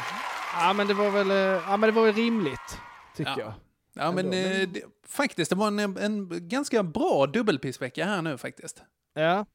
Ja 0.60 0.72
men 0.72 0.86
det 0.86 0.94
var 0.94 1.10
väl, 1.10 1.30
eh, 1.30 1.36
ja, 1.36 1.76
men 1.76 1.80
det 1.80 1.90
var 1.92 2.04
väl 2.06 2.14
rimligt, 2.14 2.78
tycker 3.16 3.30
Ja. 3.30 3.38
jag. 3.40 3.52
Ja, 3.94 4.12
men, 4.12 4.26
eh, 4.26 4.68
det, 4.68 4.82
faktiskt, 5.08 5.50
det 5.50 5.56
var 5.56 5.66
en, 5.66 5.78
en 5.96 6.48
ganska 6.48 6.82
bra 6.82 7.26
dubbelpissvecka 7.26 8.04
här 8.04 8.22
nu 8.22 8.38
faktiskt. 8.38 8.82
Ja. 9.14 9.46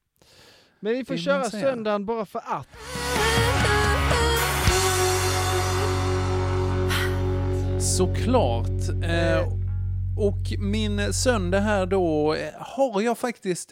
Men 0.80 0.94
vi 0.94 1.06
får 1.06 1.14
Vill 1.14 1.24
köra 1.24 1.49
söndagen 1.49 2.06
bara 2.06 2.26
för 2.26 2.40
att. 2.45 2.68
Såklart. 7.80 8.90
Eh, 9.04 9.48
och 10.18 10.60
min 10.60 11.14
söndag 11.14 11.60
här 11.60 11.86
då 11.86 12.34
eh, 12.34 12.54
har 12.60 13.02
jag 13.02 13.18
faktiskt 13.18 13.72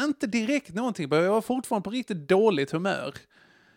inte 0.00 0.26
direkt 0.26 0.74
någonting. 0.74 1.08
Jag 1.10 1.30
var 1.30 1.40
fortfarande 1.40 1.84
på 1.84 1.90
riktigt 1.90 2.28
dåligt 2.28 2.70
humör. 2.70 3.14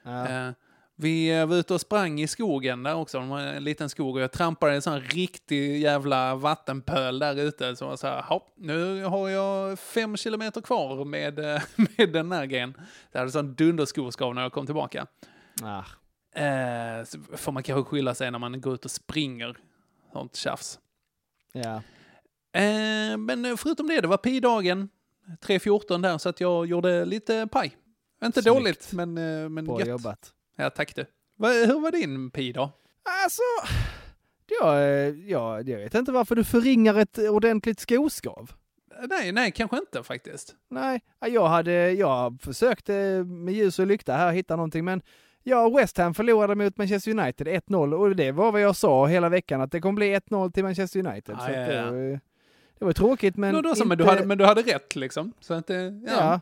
Eh, 0.05 0.49
vi 0.95 1.39
eh, 1.39 1.45
var 1.45 1.55
ute 1.55 1.73
och 1.73 1.81
sprang 1.81 2.22
i 2.22 2.27
skogen 2.27 2.84
där 2.84 2.95
också, 2.95 3.19
de 3.19 3.30
har 3.30 3.39
en 3.39 3.63
liten 3.63 3.89
skog, 3.89 4.15
och 4.15 4.22
jag 4.22 4.31
trampade 4.31 4.72
i 4.72 4.76
en 4.76 4.81
sån 4.81 5.01
riktig 5.01 5.81
jävla 5.81 6.35
vattenpöl 6.35 7.19
där 7.19 7.35
ute. 7.39 7.76
Så 7.76 7.85
jag 7.85 7.99
sa, 7.99 8.22
hopp, 8.22 8.53
nu 8.57 9.03
har 9.03 9.30
jag 9.30 9.80
fem 9.80 10.17
kilometer 10.17 10.61
kvar 10.61 11.05
med, 11.05 11.39
eh, 11.39 11.61
med 11.97 12.13
den 12.13 12.31
här 12.31 12.45
grejen. 12.45 12.73
Det 13.11 13.19
hade 13.19 13.31
sån 13.31 13.53
dunderskoskav 13.53 14.35
när 14.35 14.41
jag 14.41 14.51
kom 14.53 14.65
tillbaka. 14.65 15.07
Ah. 15.63 15.84
Eh, 16.35 17.05
får 17.37 17.51
man 17.51 17.63
kanske 17.63 17.89
skylla 17.89 18.15
sig 18.15 18.31
när 18.31 18.39
man 18.39 18.61
går 18.61 18.73
ut 18.73 18.85
och 18.85 18.91
springer. 18.91 19.57
Sånt 20.13 20.35
tjafs. 20.35 20.79
Ja. 21.53 21.75
Eh, 22.61 23.17
men 23.17 23.57
förutom 23.57 23.87
det, 23.87 24.01
det 24.01 24.07
var 24.07 24.17
pi-dagen, 24.17 24.89
3.14 25.41 26.01
där, 26.01 26.17
så 26.17 26.29
att 26.29 26.39
jag 26.41 26.65
gjorde 26.65 27.05
lite 27.05 27.47
paj. 27.51 27.77
Inte 28.23 28.41
Snyggt. 28.41 28.55
dåligt, 28.57 28.93
men, 28.93 29.17
eh, 29.17 29.49
men 29.49 29.65
Bra 29.65 29.79
gött. 29.79 29.87
jobbat. 29.87 30.33
Ja, 30.55 30.69
tack 30.69 30.95
du. 30.95 31.05
Va, 31.37 31.47
hur 31.47 31.79
var 31.79 31.91
din 31.91 32.31
pi-dag? 32.31 32.69
Alltså, 33.23 33.41
jag, 34.61 34.75
eh, 34.77 35.29
jag, 35.29 35.69
jag 35.69 35.77
vet 35.77 35.93
inte 35.95 36.11
varför 36.11 36.35
du 36.35 36.43
förringar 36.43 36.95
ett 36.95 37.17
ordentligt 37.17 37.79
skoskav. 37.79 38.51
Nej, 39.09 39.31
nej, 39.31 39.51
kanske 39.51 39.77
inte 39.77 40.03
faktiskt. 40.03 40.55
Nej, 40.69 41.01
jag 41.19 41.47
hade, 41.47 41.91
jag 41.91 42.41
försökte 42.41 43.23
med 43.23 43.53
ljus 43.53 43.79
och 43.79 43.87
lykta 43.87 44.13
här 44.13 44.31
hitta 44.31 44.55
någonting, 44.55 44.85
men 44.85 45.01
ja, 45.47 45.69
West 45.69 45.97
Ham 45.97 46.13
förlorade 46.13 46.55
mot 46.55 46.77
Manchester 46.77 47.11
United 47.11 47.47
1-0 47.47 47.93
och 47.93 48.15
det 48.15 48.31
var 48.31 48.51
vad 48.51 48.61
jag 48.61 48.76
sa 48.76 49.07
hela 49.07 49.30
veckan, 49.30 49.61
att 49.61 49.72
det 49.72 49.81
kommer 49.81 49.95
bli 49.95 50.15
1-0 50.15 50.51
till 50.51 50.63
Manchester 50.63 51.07
United. 51.07 51.35
Ja, 51.39 51.45
så 51.45 51.51
ja, 51.51 51.61
att 51.61 51.67
det, 51.67 51.76
ja. 51.76 51.85
var, 51.91 52.19
det 52.80 52.85
var 52.85 52.93
tråkigt, 52.93 53.38
men 53.38 53.53
Men, 53.53 53.63
då, 53.63 53.69
inte... 53.69 53.85
men, 53.85 53.97
du 53.97 54.03
hade, 54.03 54.26
men 54.26 54.38
du 54.38 54.45
hade 54.45 54.61
rätt 54.61 54.95
liksom. 54.95 55.34
Så 55.39 55.53
att, 55.53 55.69
eh, 55.69 55.77
ja. 55.77 55.91
Ja, 56.07 56.39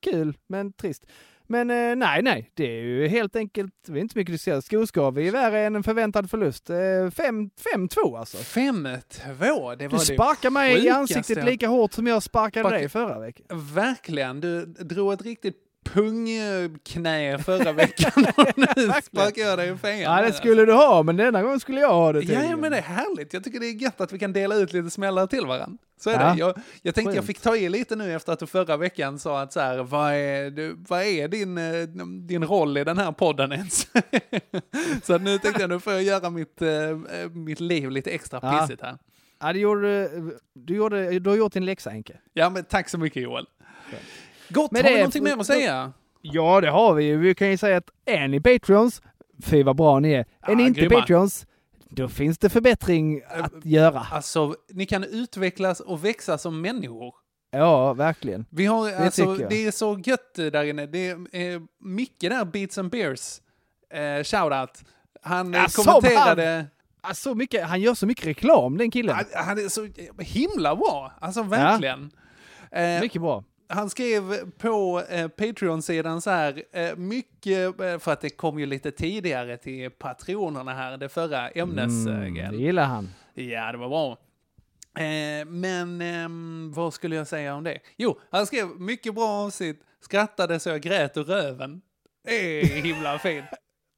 kul, 0.00 0.36
men 0.46 0.72
trist. 0.72 1.06
Men 1.46 1.70
eh, 1.70 1.96
nej, 1.96 2.22
nej, 2.22 2.50
det 2.54 2.64
är 2.78 2.82
ju 2.82 3.08
helt 3.08 3.36
enkelt, 3.36 3.72
det 3.86 3.92
är 3.92 3.96
inte 3.96 4.18
mycket 4.18 4.40
säga. 4.40 4.62
Skoskav 4.62 5.18
är 5.18 5.30
värre 5.30 5.60
än 5.60 5.76
en 5.76 5.82
förväntad 5.82 6.30
förlust. 6.30 6.70
Eh, 6.70 6.76
fem- 7.10 7.50
5-2 7.76 8.18
alltså. 8.18 8.36
5-2, 8.36 9.76
det 9.76 9.88
var 9.88 9.98
Du 9.98 10.04
sparkar 10.04 10.50
mig 10.50 10.84
i 10.84 10.88
ansiktet 10.88 11.44
lika 11.44 11.68
hårt 11.68 11.92
som 11.92 12.06
jag 12.06 12.22
sparkade 12.22 12.68
Spark- 12.68 12.78
dig 12.80 12.88
förra 12.88 13.18
veckan. 13.20 13.46
Verkligen, 13.74 14.40
du 14.40 14.64
drog 14.66 15.12
ett 15.12 15.22
riktigt 15.22 15.56
pungknä 15.84 17.38
förra 17.38 17.72
veckan 17.72 18.12
och 18.36 18.58
nu 18.76 18.92
sparkar 19.02 19.42
jag 19.42 19.58
dig 19.58 19.70
i 19.72 19.76
fejan. 19.76 20.16
Ja, 20.16 20.22
det 20.26 20.32
skulle 20.32 20.64
du 20.64 20.72
ha, 20.72 21.02
men 21.02 21.16
denna 21.16 21.42
gång 21.42 21.60
skulle 21.60 21.80
jag 21.80 21.92
ha 21.94 22.12
det 22.12 22.18
Ja, 22.18 22.22
tydligen. 22.22 22.50
ja, 22.50 22.56
men 22.56 22.70
det 22.72 22.78
är 22.78 22.82
härligt. 22.82 23.32
Jag 23.32 23.44
tycker 23.44 23.60
det 23.60 23.66
är 23.66 23.72
gött 23.82 24.00
att 24.00 24.12
vi 24.12 24.18
kan 24.18 24.32
dela 24.32 24.54
ut 24.54 24.72
lite 24.72 24.90
smällar 24.90 25.26
till 25.26 25.46
varandra. 25.46 25.78
Så 26.00 26.10
är 26.10 26.14
Ja. 26.20 26.32
det. 26.32 26.38
Jag, 26.38 26.58
jag 26.82 26.94
tänkte 26.94 27.08
jag 27.10 27.14
Skönt. 27.14 27.26
fick 27.26 27.40
ta 27.40 27.56
i 27.56 27.68
lite 27.68 27.96
nu 27.96 28.12
efter 28.14 28.32
att 28.32 28.38
du 28.38 28.46
förra 28.46 28.76
veckan 28.76 29.18
sa 29.18 29.40
att 29.40 29.52
så 29.52 29.60
här, 29.60 29.82
vad 29.82 30.12
är, 30.14 30.50
du, 30.50 30.76
vad 30.88 31.02
är 31.02 31.28
din, 31.28 31.58
eh, 31.58 31.82
din 32.26 32.44
roll 32.44 32.76
i 32.78 32.84
den 32.84 32.98
här 32.98 33.12
podden 33.12 33.52
ens? 33.52 33.86
så 35.02 35.18
nu 35.18 35.38
tänkte 35.38 35.60
jag, 35.62 35.70
nu 35.70 35.80
får 35.80 35.92
jag 35.92 36.02
göra 36.02 36.30
mitt, 36.30 36.62
eh, 36.62 36.68
mitt 37.32 37.60
liv 37.60 37.90
lite 37.90 38.10
extra 38.10 38.38
Ja. 38.42 38.60
pissigt 38.60 38.82
här. 38.82 38.98
Ja, 39.40 39.52
det 39.52 39.58
gjorde, 39.58 40.08
du, 40.54 40.74
gjorde, 40.76 41.18
du 41.18 41.30
har 41.30 41.36
gjort 41.36 41.52
din 41.52 41.64
läxa, 41.64 41.90
Henke. 41.90 42.16
Ja, 42.32 42.50
men 42.50 42.64
tack 42.64 42.88
så 42.88 42.98
mycket 42.98 43.22
Joel. 43.22 43.46
Gott, 44.48 44.70
Men 44.70 44.84
har 44.84 44.90
vi 44.90 44.96
någonting 44.96 45.24
mer 45.24 45.36
att 45.40 45.46
säga? 45.46 45.92
Ja, 46.22 46.60
det 46.60 46.70
har 46.70 46.94
vi 46.94 47.04
ju. 47.04 47.16
Vi 47.16 47.34
kan 47.34 47.50
ju 47.50 47.56
säga 47.56 47.76
att 47.76 47.90
är 48.04 48.28
ni 48.28 48.40
Patreons, 48.40 49.02
fy 49.44 49.62
vad 49.62 49.76
bra 49.76 49.98
ni 50.00 50.12
är. 50.12 50.18
är 50.18 50.26
Ja, 50.46 50.54
ni 50.54 50.62
inte 50.62 50.80
grymma. 50.80 51.00
Patreons, 51.00 51.46
då 51.88 52.08
finns 52.08 52.38
det 52.38 52.48
förbättring 52.48 53.22
att 53.28 53.64
göra. 53.64 54.06
Alltså, 54.12 54.54
ni 54.72 54.86
kan 54.86 55.04
utvecklas 55.04 55.80
och 55.80 56.04
växa 56.04 56.38
som 56.38 56.60
människor. 56.60 57.14
Ja, 57.50 57.92
verkligen. 57.92 58.46
Vi 58.50 58.66
har, 58.66 58.88
Det 58.88 58.96
alltså, 58.96 59.34
det 59.34 59.66
är 59.66 59.70
så 59.70 60.00
gött 60.04 60.34
där 60.34 60.64
inne. 60.64 60.86
Det 60.86 61.08
är 61.08 61.54
eh, 61.54 61.60
Micke 61.80 62.20
där, 62.20 62.44
Beats 62.44 62.78
and 62.78 62.90
Beers, 62.90 63.40
eh, 63.90 64.22
shoutout. 64.24 64.84
Han 65.22 65.52
Ja, 65.52 65.66
kommenterade... 65.76 66.66
Ja, 67.02 67.14
så 67.14 67.34
mycket, 67.34 67.66
han 67.66 67.80
gör 67.80 67.94
så 67.94 68.06
mycket 68.06 68.26
reklam, 68.26 68.78
den 68.78 68.90
killen. 68.90 69.14
Han, 69.16 69.24
han 69.46 69.58
är 69.58 69.68
så 69.68 69.88
himla 70.18 70.76
bra, 70.76 71.12
alltså 71.20 71.42
verkligen. 71.42 72.10
Eh, 72.70 73.00
Mycket 73.00 73.22
bra. 73.22 73.44
Han 73.74 73.90
skrev 73.90 74.50
på 74.58 75.02
eh, 75.10 75.28
Patreon-sidan 75.28 76.20
så 76.20 76.30
här, 76.30 76.62
eh, 76.72 76.96
mycket, 76.96 77.80
eh, 77.80 77.98
för 77.98 78.12
att 78.12 78.20
det 78.20 78.30
kom 78.30 78.58
ju 78.58 78.66
lite 78.66 78.90
tidigare 78.90 79.56
till 79.56 79.90
patronerna 79.90 80.74
här, 80.74 80.96
det 80.96 81.08
förra 81.08 81.48
ämnesgrejen. 81.48 82.36
Mm, 82.38 82.52
det 82.52 82.58
gillar 82.62 82.84
han. 82.84 83.08
Ja, 83.34 83.72
det 83.72 83.78
var 83.78 83.88
bra. 83.88 84.18
Eh, 84.98 85.46
men 85.46 86.00
ehm, 86.00 86.72
vad 86.74 86.94
skulle 86.94 87.16
jag 87.16 87.26
säga 87.26 87.54
om 87.54 87.64
det? 87.64 87.78
Jo, 87.96 88.18
han 88.30 88.46
skrev 88.46 88.68
mycket 88.80 89.14
bra 89.14 89.28
avsnitt, 89.28 89.80
skrattade 90.00 90.60
så 90.60 90.68
jag 90.68 90.80
grät 90.80 91.16
ur 91.16 91.24
röven. 91.24 91.80
Det 92.24 92.60
är 92.60 92.64
himla 92.66 93.18
fint. 93.18 93.44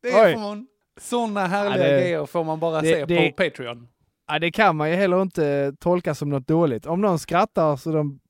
Det 0.03 0.09
är 0.11 0.37
man, 0.37 0.67
sådana 1.01 1.47
härliga 1.47 1.87
Ja, 1.89 1.93
det- 1.95 2.01
grejer 2.01 2.27
får 2.27 2.45
man 2.45 2.61
bara 2.61 2.81
det- 2.81 2.87
se 2.89 3.05
det- 3.05 3.31
på 3.31 3.37
Patreon. 3.45 3.89
Ja, 4.29 4.39
det 4.39 4.51
kan 4.51 4.77
man 4.77 4.91
ju 4.91 4.97
heller 4.97 5.23
inte 5.23 5.73
tolka 5.81 6.15
som 6.15 6.29
något 6.29 6.49
dåligt. 6.49 6.87
Om 6.87 7.01
någon 7.01 7.19
skrattar 7.19 7.77
så 7.77 7.93
de 7.93 8.21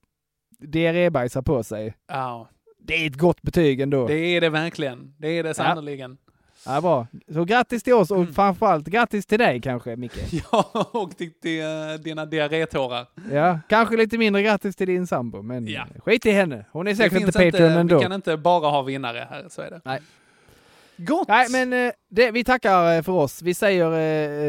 diarrébajsar 0.58 1.42
på 1.42 1.62
sig. 1.62 1.94
Ja, 2.08 2.48
Det 2.78 2.94
är 2.94 3.06
ett 3.06 3.16
gott 3.18 3.42
betyg 3.42 3.80
ändå. 3.80 4.06
det 4.06 4.14
är 4.18 4.40
det 4.40 4.48
verkligen. 4.48 5.14
Det 5.18 5.28
är 5.28 5.42
det 5.42 5.54
sannerligen. 5.54 6.16
Ja, 6.66 6.80
bra. 6.80 7.06
Så 7.34 7.44
grattis 7.44 7.82
till 7.82 7.94
oss 7.94 8.10
och 8.10 8.16
Mm. 8.20 8.34
framförallt 8.34 8.86
grattis 8.86 9.26
till 9.26 9.38
dig 9.38 9.60
kanske, 9.60 9.96
Micke. 9.96 10.32
Ja, 10.52 10.88
och 10.92 11.16
till, 11.16 11.32
till 11.40 11.60
eh, 11.62 11.94
dina 12.04 12.26
diarrétårar. 12.26 13.06
Ja, 13.32 13.60
kanske 13.68 13.96
lite 13.96 14.18
mindre 14.18 14.42
grattis 14.42 14.76
till 14.76 14.86
din 14.86 15.06
sambo, 15.06 15.42
men 15.42 15.66
Ja. 15.68 15.86
skit 16.04 16.26
i 16.26 16.30
henne. 16.30 16.64
Hon 16.72 16.86
är 16.86 16.94
säkert 16.94 17.20
inte 17.20 17.32
Patreon 17.32 17.72
ändå. 17.72 17.96
Vi 17.96 18.02
kan 18.02 18.12
inte 18.12 18.36
bara 18.36 18.70
ha 18.70 18.82
vinnare 18.82 19.26
här, 19.30 19.46
så 19.50 19.62
är 19.62 19.70
det. 19.70 19.80
Nej. 19.84 20.00
Gott! 20.96 21.28
Nej, 21.28 21.46
men 21.50 21.72
eh, 21.72 21.92
det, 22.10 22.30
vi 22.30 22.44
tackar 22.44 22.96
eh, 22.96 23.02
för 23.02 23.12
oss. 23.12 23.42
Vi 23.42 23.54
säger 23.54 23.92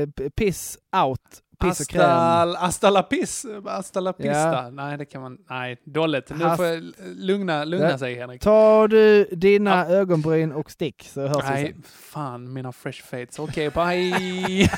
eh, 0.02 0.08
piss 0.36 0.78
out. 1.06 1.22
Piss 1.60 1.80
och 1.80 1.88
kräm. 1.88 2.10
Hasta, 2.10 2.60
hasta 2.60 2.90
la 2.90 3.04
piss, 3.04 3.46
hasta 3.66 4.00
la 4.00 4.14
pista. 4.14 4.32
Ja. 4.34 4.70
Nej, 4.70 4.98
det 4.98 5.06
kan 5.06 5.22
man, 5.22 5.38
nej, 5.50 5.78
dåligt. 5.84 6.30
Nu 6.30 6.46
Hast- 6.46 6.56
får 6.58 6.66
jag 6.66 6.84
lugna, 7.16 7.64
lugna 7.64 7.90
Ja. 7.90 7.98
sig 7.98 8.16
Henrik. 8.16 8.42
Ta 8.42 8.88
du 8.88 9.24
dina 9.32 9.86
ögonbryn 9.88 10.52
och 10.52 10.72
stick 10.72 11.04
så 11.14 11.22
hörs 11.28 11.44
vi 11.44 11.50
Nej, 11.50 11.74
sen. 11.74 11.84
fan 11.84 12.54
mina 12.54 12.72
fresh 12.72 13.04
fates. 13.04 13.40
Okej, 13.40 13.70
bye! 13.70 14.70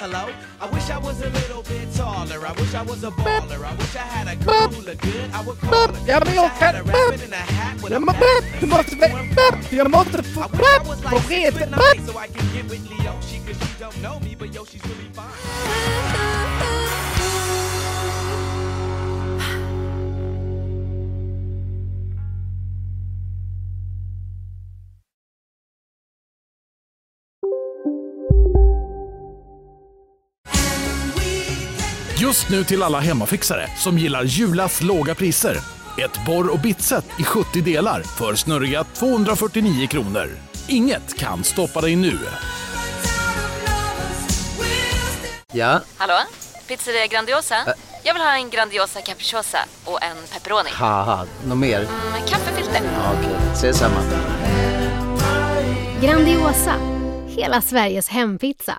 Hello? 0.00 0.28
I 0.60 0.66
wish 0.74 0.90
I 0.90 0.98
was 0.98 1.20
a 1.22 1.30
little 1.30 1.62
bit 1.62 1.94
taller. 1.94 2.44
I 2.46 2.52
wish 2.52 2.74
I 2.74 2.82
was 2.82 3.04
a 3.04 3.10
baller. 3.10 3.64
I 3.64 3.74
wish 3.76 3.94
I 3.96 4.00
had 4.00 4.26
a 4.28 4.36
girl 4.44 4.68
who 4.68 4.82
looked 4.82 5.02
good. 5.02 5.30
I 5.32 5.40
would 5.46 5.58
call 5.60 5.88
her. 5.88 6.06
Ja, 6.06 6.20
men 6.24 6.34
jag 6.34 6.42
Wish 6.44 6.60
I 6.60 6.64
had 6.64 6.74
kan... 6.74 6.74
a 6.74 6.82
rabbit 6.92 7.22
in 7.24 7.32
a 7.32 7.36
hat 7.36 7.74
with 7.76 7.84
a 7.86 7.94
Jag 7.94 8.00
må- 8.00 8.12
bat. 8.12 8.44
Du 8.60 8.66
måste... 8.66 8.96
Jag 9.76 9.90
måste 9.90 10.22
få... 10.22 10.40
I 10.40 10.46
wish 10.48 10.60
I 10.60 10.88
was 10.88 11.00
Få 11.00 11.10
like 11.16 11.28
red... 11.30 11.52
Stephen 11.54 11.70
Knight 11.70 12.00
so 12.06 12.12
I 12.18 12.26
can 12.26 12.46
get 12.54 12.64
with 12.70 12.88
Leoshi 12.90 13.38
cause 13.46 13.56
she 13.68 13.78
don't 13.84 13.96
know 14.02 14.18
me 14.20 14.34
but 14.38 14.54
yo 14.54 14.64
she's 14.64 14.82
really 14.84 15.10
fine. 15.14 16.37
Just 32.28 32.48
nu 32.50 32.64
till 32.64 32.82
alla 32.82 33.00
hemmafixare 33.00 33.68
som 33.76 33.98
gillar 33.98 34.24
Julas 34.24 34.82
låga 34.82 35.14
priser. 35.14 35.56
Ett 35.98 36.26
borr 36.26 36.52
och 36.52 36.58
bitset 36.58 37.04
i 37.20 37.24
70 37.24 37.60
delar 37.60 38.02
för 38.02 38.34
snurriga 38.34 38.84
249 38.84 39.86
kronor. 39.86 40.28
Inget 40.66 41.18
kan 41.18 41.44
stoppa 41.44 41.80
dig 41.80 41.96
nu. 41.96 42.18
Ja, 45.52 45.80
Hallå? 45.96 46.14
Pizzeria 46.66 47.06
Grandiosa? 47.06 47.54
Jag 48.04 48.14
vill 48.14 48.22
ha 48.22 48.34
en 48.34 48.50
Grandiosa 48.50 49.00
capriciosa 49.00 49.58
och 49.84 50.02
en 50.02 50.16
pepperoni. 50.32 50.70
haha, 50.72 51.26
något 51.46 51.58
mer? 51.58 51.80
Med 52.12 52.28
kaffefilter. 52.28 52.80
Ja, 52.94 53.12
Okej, 53.20 53.36
ses 53.52 53.78
samma. 53.78 54.00
Grandiosa, 56.02 56.74
hela 57.28 57.60
Sveriges 57.60 58.08
hempizza. 58.08 58.78